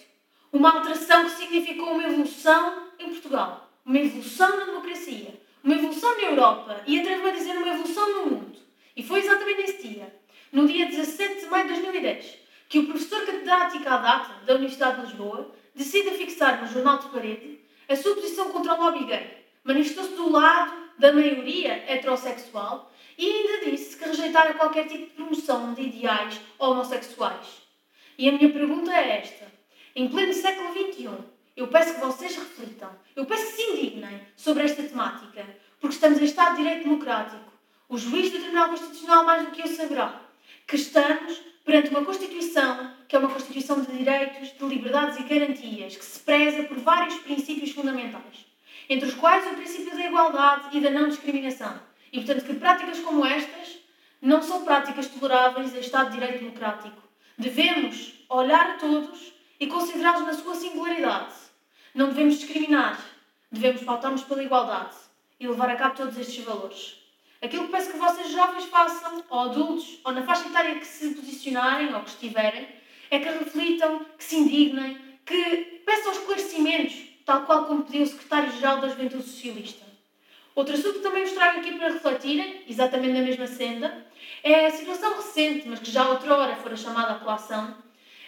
uma 0.53 0.73
alteração 0.73 1.25
que 1.25 1.31
significou 1.31 1.93
uma 1.93 2.05
evolução 2.05 2.89
em 2.99 3.11
Portugal, 3.11 3.71
uma 3.85 3.99
evolução 3.99 4.59
na 4.59 4.65
democracia, 4.65 5.41
uma 5.63 5.75
evolução 5.75 6.17
na 6.17 6.23
Europa 6.23 6.83
e 6.87 7.01
atrevo-me 7.01 7.31
a 7.31 7.35
dizer 7.35 7.57
uma 7.57 7.69
evolução 7.69 8.11
no 8.11 8.31
mundo. 8.31 8.59
E 8.97 9.03
foi 9.03 9.21
exatamente 9.21 9.61
nesse 9.61 9.89
dia 9.89 10.21
no 10.53 10.67
dia 10.67 10.87
17 10.87 11.41
de 11.41 11.47
maio 11.47 11.69
de 11.69 11.81
2010, 11.81 12.39
que 12.69 12.79
o 12.81 12.87
professor 12.87 13.25
catedrático 13.25 13.89
à 13.89 13.97
data 13.99 14.45
da 14.45 14.55
Universidade 14.55 15.01
de 15.01 15.07
Lisboa 15.07 15.55
decide 15.75 16.11
fixar 16.11 16.61
no 16.61 16.69
jornal 16.69 16.99
de 16.99 17.09
parede 17.09 17.61
a 17.89 17.97
sua 17.97 18.15
posição 18.15 18.51
contra 18.51 18.75
o 18.75 18.83
lobby 18.83 19.05
gay. 19.05 19.45
Manifestou-se 19.63 20.15
do 20.15 20.31
lado 20.31 20.73
da 20.99 21.13
maioria 21.13 21.85
heterossexual 21.87 22.93
e 23.17 23.27
ainda 23.27 23.71
disse 23.71 23.97
que 23.97 24.05
rejeitara 24.05 24.55
qualquer 24.55 24.87
tipo 24.89 25.07
de 25.07 25.13
promoção 25.13 25.73
de 25.75 25.83
ideais 25.83 26.41
homossexuais. 26.59 27.60
E 28.21 28.29
a 28.29 28.33
minha 28.33 28.51
pergunta 28.51 28.93
é 28.93 29.17
esta. 29.17 29.47
Em 29.97 30.07
pleno 30.07 30.35
século 30.35 30.75
XXI, 30.75 31.09
eu 31.57 31.69
peço 31.69 31.95
que 31.95 32.01
vocês 32.01 32.37
reflitam, 32.37 32.91
eu 33.17 33.25
peço 33.25 33.47
que 33.47 33.53
se 33.53 33.63
indignem 33.63 34.21
sobre 34.37 34.65
esta 34.65 34.83
temática, 34.83 35.43
porque 35.81 35.95
estamos 35.95 36.21
em 36.21 36.27
Estado 36.27 36.51
de 36.51 36.63
Direito 36.63 36.85
Democrático. 36.85 37.51
O 37.89 37.97
juiz 37.97 38.31
do 38.31 38.39
Tribunal 38.39 38.69
Constitucional, 38.69 39.25
mais 39.25 39.47
do 39.47 39.53
que 39.53 39.63
eu, 39.63 39.67
saberá 39.69 40.21
que 40.67 40.77
estamos 40.77 41.41
perante 41.65 41.89
uma 41.89 42.05
Constituição 42.05 42.93
que 43.09 43.17
é 43.17 43.19
uma 43.19 43.31
Constituição 43.31 43.81
de 43.81 43.91
direitos, 43.91 44.53
de 44.53 44.65
liberdades 44.67 45.19
e 45.19 45.23
garantias, 45.23 45.97
que 45.97 46.05
se 46.05 46.21
preza 46.21 46.65
por 46.65 46.77
vários 46.77 47.15
princípios 47.21 47.71
fundamentais, 47.71 48.45
entre 48.87 49.09
os 49.09 49.15
quais 49.15 49.51
o 49.51 49.55
princípio 49.55 49.97
da 49.97 50.05
igualdade 50.05 50.77
e 50.77 50.81
da 50.83 50.91
não 50.91 51.09
discriminação. 51.09 51.81
E, 52.13 52.19
portanto, 52.19 52.45
que 52.45 52.53
práticas 52.53 52.99
como 53.01 53.25
estas 53.25 53.79
não 54.21 54.43
são 54.43 54.63
práticas 54.63 55.07
toleráveis 55.09 55.75
em 55.75 55.81
Estado 55.81 56.11
de 56.11 56.19
Direito 56.19 56.41
Democrático. 56.41 57.10
Devemos 57.41 58.13
olhar 58.29 58.73
a 58.73 58.75
todos 58.75 59.33
e 59.59 59.67
considerá-los 59.67 60.27
na 60.27 60.35
sua 60.35 60.55
singularidade. 60.55 61.33
Não 61.95 62.11
devemos 62.11 62.39
discriminar, 62.39 63.03
devemos 63.51 63.83
pautar-nos 63.83 64.23
pela 64.25 64.45
igualdade 64.45 64.95
e 65.41 65.49
levar 65.49 65.71
a 65.71 65.77
cabo 65.77 65.95
todos 65.95 66.19
estes 66.19 66.45
valores. 66.45 66.99
Aquilo 67.41 67.65
que 67.65 67.73
peço 67.73 67.93
que 67.93 67.97
vocês 67.97 68.31
jovens 68.31 68.67
façam, 68.67 69.25
ou 69.31 69.41
adultos, 69.41 70.01
ou 70.05 70.13
na 70.13 70.23
faixa 70.23 70.49
etária 70.49 70.79
que 70.79 70.87
se 70.87 71.15
posicionarem 71.15 71.95
ou 71.95 72.03
que 72.03 72.11
estiverem, 72.11 72.69
é 73.11 73.19
que 73.19 73.31
reflitam, 73.31 74.05
que 74.19 74.25
se 74.25 74.37
indignem, 74.37 74.99
que 75.25 75.83
peçam 75.87 76.13
esclarecimentos, 76.13 76.95
tal 77.25 77.47
qual 77.47 77.65
como 77.65 77.85
pediu 77.85 78.03
o 78.03 78.07
Secretário-Geral 78.07 78.83
da 78.83 78.89
Juventude 78.89 79.23
Socialista. 79.23 79.87
Outro 80.55 80.75
assunto 80.75 80.99
que 80.99 81.05
também 81.05 81.25
vos 81.25 81.33
trago 81.33 81.61
aqui 81.61 81.73
para 81.73 81.89
refletirem, 81.89 82.65
exatamente 82.69 83.15
na 83.15 83.23
mesma 83.23 83.47
senda, 83.47 84.07
é 84.43 84.67
a 84.67 84.71
situação 84.71 85.17
recente, 85.17 85.69
mas 85.69 85.81
que 85.81 85.91
já 85.91 86.09
outrora 86.09 86.57
fora 86.57 86.77
chamada 86.77 87.13
a 87.13 87.19
colação, 87.19 87.77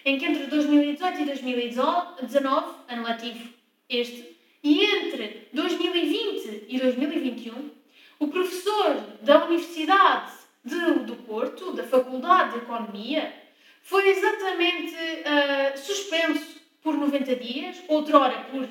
em 0.04 0.18
que 0.18 0.24
entre 0.24 0.46
2018 0.46 1.20
e 1.20 1.24
2019, 1.24 2.74
ano 2.88 3.04
letivo 3.04 3.48
este, 3.88 4.36
e 4.62 4.84
entre 4.84 5.48
2020 5.52 6.66
e 6.68 6.78
2021, 6.78 7.70
o 8.18 8.28
professor 8.28 9.00
da 9.22 9.44
Universidade 9.44 10.32
de, 10.64 10.78
do 11.00 11.16
Porto, 11.16 11.72
da 11.72 11.82
Faculdade 11.82 12.52
de 12.52 12.58
Economia, 12.58 13.32
foi 13.82 14.08
exatamente 14.10 14.94
uh, 14.94 15.78
suspenso 15.78 16.60
por 16.80 16.96
90 16.96 17.36
dias, 17.36 17.82
outrora 17.88 18.44
por 18.44 18.62
uh, 18.62 18.68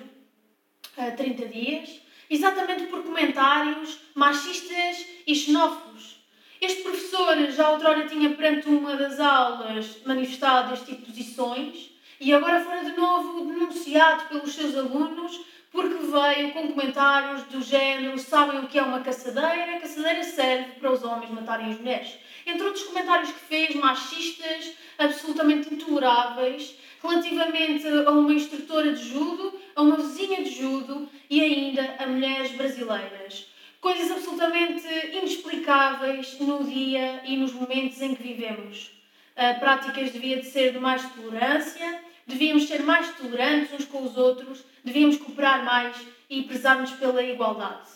eh, 0.98 1.12
30 1.12 1.46
dias, 1.48 2.02
exatamente 2.30 2.86
por 2.86 3.04
comentários 3.04 4.00
machistas 4.16 5.06
e 5.28 5.36
xenófobos. 5.36 6.21
Este 6.62 6.84
professor 6.84 7.36
já 7.50 7.72
outrora 7.72 8.08
tinha 8.08 8.30
perante 8.36 8.70
uma 8.70 8.96
das 8.96 9.20
aulas 9.20 9.98
manifestado 10.06 10.76
este 10.76 10.86
tipo 10.86 11.12
de 11.12 11.24
posições 11.24 11.90
e 12.20 12.32
agora 12.32 12.64
foi 12.64 12.86
de 12.86 12.96
novo 12.96 13.46
denunciado 13.46 14.26
pelos 14.26 14.54
seus 14.54 14.78
alunos 14.78 15.42
porque 15.72 15.96
veio 15.96 16.52
com 16.52 16.68
comentários 16.68 17.42
do 17.46 17.64
género: 17.64 18.20
sabem 18.20 18.60
o 18.60 18.68
que 18.68 18.78
é 18.78 18.84
uma 18.84 19.00
caçadeira? 19.00 19.78
A 19.78 19.80
caçadeira 19.80 20.24
serve 20.24 20.74
para 20.74 20.92
os 20.92 21.04
homens 21.04 21.32
matarem 21.32 21.72
as 21.72 21.80
mulheres. 21.80 22.14
Entre 22.46 22.64
outros 22.64 22.84
comentários 22.84 23.32
que 23.32 23.40
fez, 23.40 23.74
machistas, 23.74 24.74
absolutamente 25.00 25.74
intoleráveis, 25.74 26.76
relativamente 27.02 27.88
a 27.88 28.12
uma 28.12 28.34
instrutora 28.34 28.94
de 28.94 29.10
judo, 29.10 29.60
a 29.76 29.82
uma 29.82 29.96
vizinha 29.96 30.44
de 30.44 30.52
judo 30.52 31.10
e 31.28 31.42
ainda 31.42 31.96
a 31.98 32.06
mulheres 32.06 32.52
brasileiras. 32.52 33.51
Coisas 33.82 34.12
absolutamente 34.12 34.88
inexplicáveis 35.12 36.40
no 36.40 36.64
dia 36.64 37.22
e 37.26 37.36
nos 37.36 37.52
momentos 37.52 38.02
em 38.02 38.16
que 38.16 38.24
vivemos. 38.24 38.92
Uh, 39.36 39.60
práticas 39.60 40.12
devia 40.12 40.40
de 40.40 40.46
ser 40.46 40.72
de 40.72 40.80
mais 40.80 41.04
tolerância 41.14 42.02
devíamos 42.32 42.68
ser 42.68 42.84
mais 42.84 43.16
tolerantes 43.16 43.74
uns 43.74 43.86
com 43.86 44.04
os 44.04 44.18
outros, 44.18 44.64
devíamos 44.84 45.18
cooperar 45.18 45.64
mais 45.64 45.96
e 46.30 46.44
prezar-nos 46.44 46.92
pela 46.92 47.22
igualdade. 47.22 47.90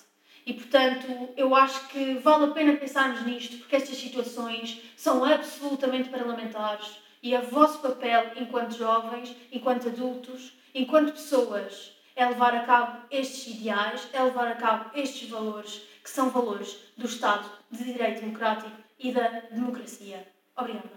E, 0.46 0.54
portanto, 0.54 1.30
eu 1.36 1.56
acho 1.56 1.88
que 1.88 2.16
vale 2.16 2.46
a 2.46 2.48
pena 2.50 2.74
pensarmos 2.74 3.26
nisto, 3.26 3.58
porque 3.58 3.76
estas 3.76 3.98
situações 3.98 4.80
são 4.96 5.24
absolutamente 5.24 6.10
parlamentares 6.10 7.00
e 7.24 7.34
é 7.34 7.42
vosso 7.42 7.80
papel, 7.80 8.32
enquanto 8.36 8.78
jovens, 8.78 9.36
enquanto 9.52 9.88
adultos, 9.88 10.54
enquanto 10.74 11.14
pessoas, 11.14 11.94
é 12.16 12.26
levar 12.28 12.54
a 12.56 12.66
cabo 12.66 13.06
estes 13.12 13.48
ideais, 13.56 14.08
é 14.14 14.24
levar 14.24 14.48
a 14.48 14.56
cabo 14.56 14.92
estes 14.98 15.30
valores, 15.30 15.82
que 16.04 16.10
são 16.10 16.30
valores 16.30 16.78
do 16.98 17.06
Estado 17.06 17.50
de 17.72 17.84
Direito 17.84 18.22
Democrático 18.22 18.72
e 19.00 19.12
da 19.12 19.28
democracia. 19.52 20.28
Obrigada. 20.56 20.90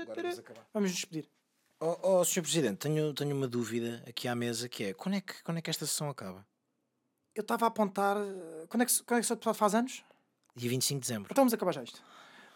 Agora 0.00 0.22
vamos 0.22 0.38
acabar. 0.38 0.66
Vamos 0.72 0.90
nos 0.90 0.96
despedir. 1.00 1.28
Oh, 1.80 1.96
oh, 2.02 2.24
Sr. 2.24 2.42
Presidente, 2.42 2.76
tenho, 2.78 3.12
tenho 3.14 3.34
uma 3.34 3.48
dúvida 3.48 4.02
aqui 4.06 4.28
à 4.28 4.34
mesa 4.34 4.68
que 4.68 4.84
é 4.84 4.94
quando 4.94 5.14
é 5.16 5.20
que, 5.20 5.42
quando 5.42 5.58
é 5.58 5.62
que 5.62 5.70
esta 5.70 5.86
sessão 5.86 6.10
acaba? 6.10 6.46
Eu 7.34 7.40
estava 7.40 7.64
a 7.64 7.68
apontar. 7.68 8.16
eh, 8.18 8.66
Quando 8.68 8.82
é 8.82 8.86
que, 8.86 9.02
quando 9.02 9.18
é 9.18 9.20
que 9.20 9.24
o 9.24 9.26
seu 9.26 9.36
deputado 9.36 9.54
faz 9.54 9.74
anos? 9.74 10.04
Dia 10.54 10.68
25 10.68 11.00
de 11.00 11.06
dezembro. 11.06 11.28
Então 11.30 11.42
vamos 11.42 11.54
acabar 11.54 11.72
já 11.72 11.82
isto. 11.82 12.02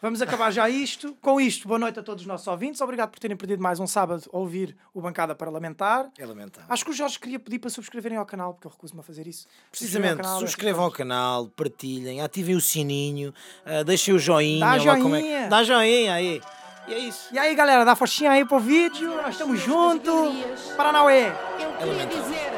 Vamos 0.05 0.20
acabar 0.20 0.51
já 0.51 0.68
isto. 0.68 1.16
Com 1.22 1.40
isto, 1.40 1.66
boa 1.66 1.78
noite 1.78 1.98
a 1.98 2.02
todos 2.02 2.24
os 2.24 2.26
nossos 2.26 2.47
ouvintes. 2.47 2.78
Obrigado 2.82 3.09
por 3.09 3.18
terem 3.18 3.35
perdido 3.35 3.62
mais 3.62 3.81
um 3.81 3.86
sábado 3.86 4.28
a 4.31 4.36
ouvir 4.36 4.76
o 4.93 5.01
Bancada 5.01 5.35
Parlamentar. 5.35 6.10
É 6.18 6.26
lamentável. 6.26 6.66
Acho 6.68 6.85
que 6.85 6.90
o 6.90 6.93
Jorge 6.93 7.18
queria 7.18 7.40
pedir 7.40 7.59
para 7.59 7.70
subscreverem 7.70 8.18
ao 8.18 8.26
canal, 8.26 8.52
porque 8.52 8.66
eu 8.66 8.70
recuso-me 8.70 9.01
a 9.01 9.02
fazer 9.02 9.26
isso. 9.26 9.47
Precisamente, 9.70 10.10
ao 10.10 10.16
canal, 10.18 10.39
subscrevam 10.40 10.85
ao 10.85 10.90
canal, 10.90 11.47
partilhem, 11.47 12.20
ativem 12.20 12.55
o 12.55 12.60
sininho, 12.60 13.32
ah, 13.64 13.82
deixem 13.82 14.12
o 14.12 14.18
joinha. 14.18 14.60
Dá 14.60 14.93
lá 14.93 15.01
como 15.01 15.16
é 15.16 15.20
joinha. 15.20 15.48
Dá 15.48 15.64
joinha 15.64 16.12
aí. 16.12 16.43
E 16.86 16.93
é 16.93 16.98
isso. 16.98 17.28
E 17.32 17.39
aí, 17.39 17.55
galera, 17.55 17.82
dá 17.82 17.97
forcinha 17.97 18.32
aí 18.32 18.44
pro 18.44 18.59
vídeo. 18.59 19.09
Nós 19.16 19.31
estamos 19.31 19.59
juntos. 19.59 20.35
Paranauê. 20.76 21.28
Eu 21.59 21.72
queria 21.78 22.06
dizer 22.06 22.52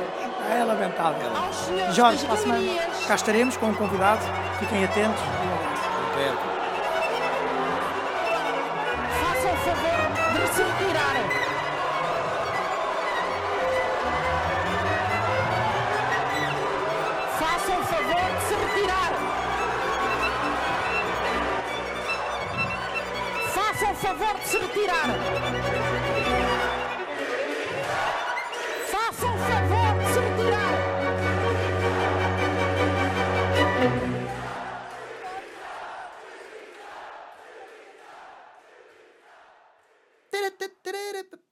É 0.51 0.65
lamentável. 0.65 1.31
aos 1.37 1.55
senhores 1.55 1.95
Jorge, 1.95 2.17
das 2.17 2.25
para 2.27 2.35
a 2.35 2.59
semana 2.59 2.83
cá 3.07 3.15
estaremos 3.15 3.57
com 3.57 3.67
um 3.67 3.75
convidado. 3.77 4.25
Fiquem 4.59 4.85
atentos. 4.85 5.23
Percam. 6.13 6.56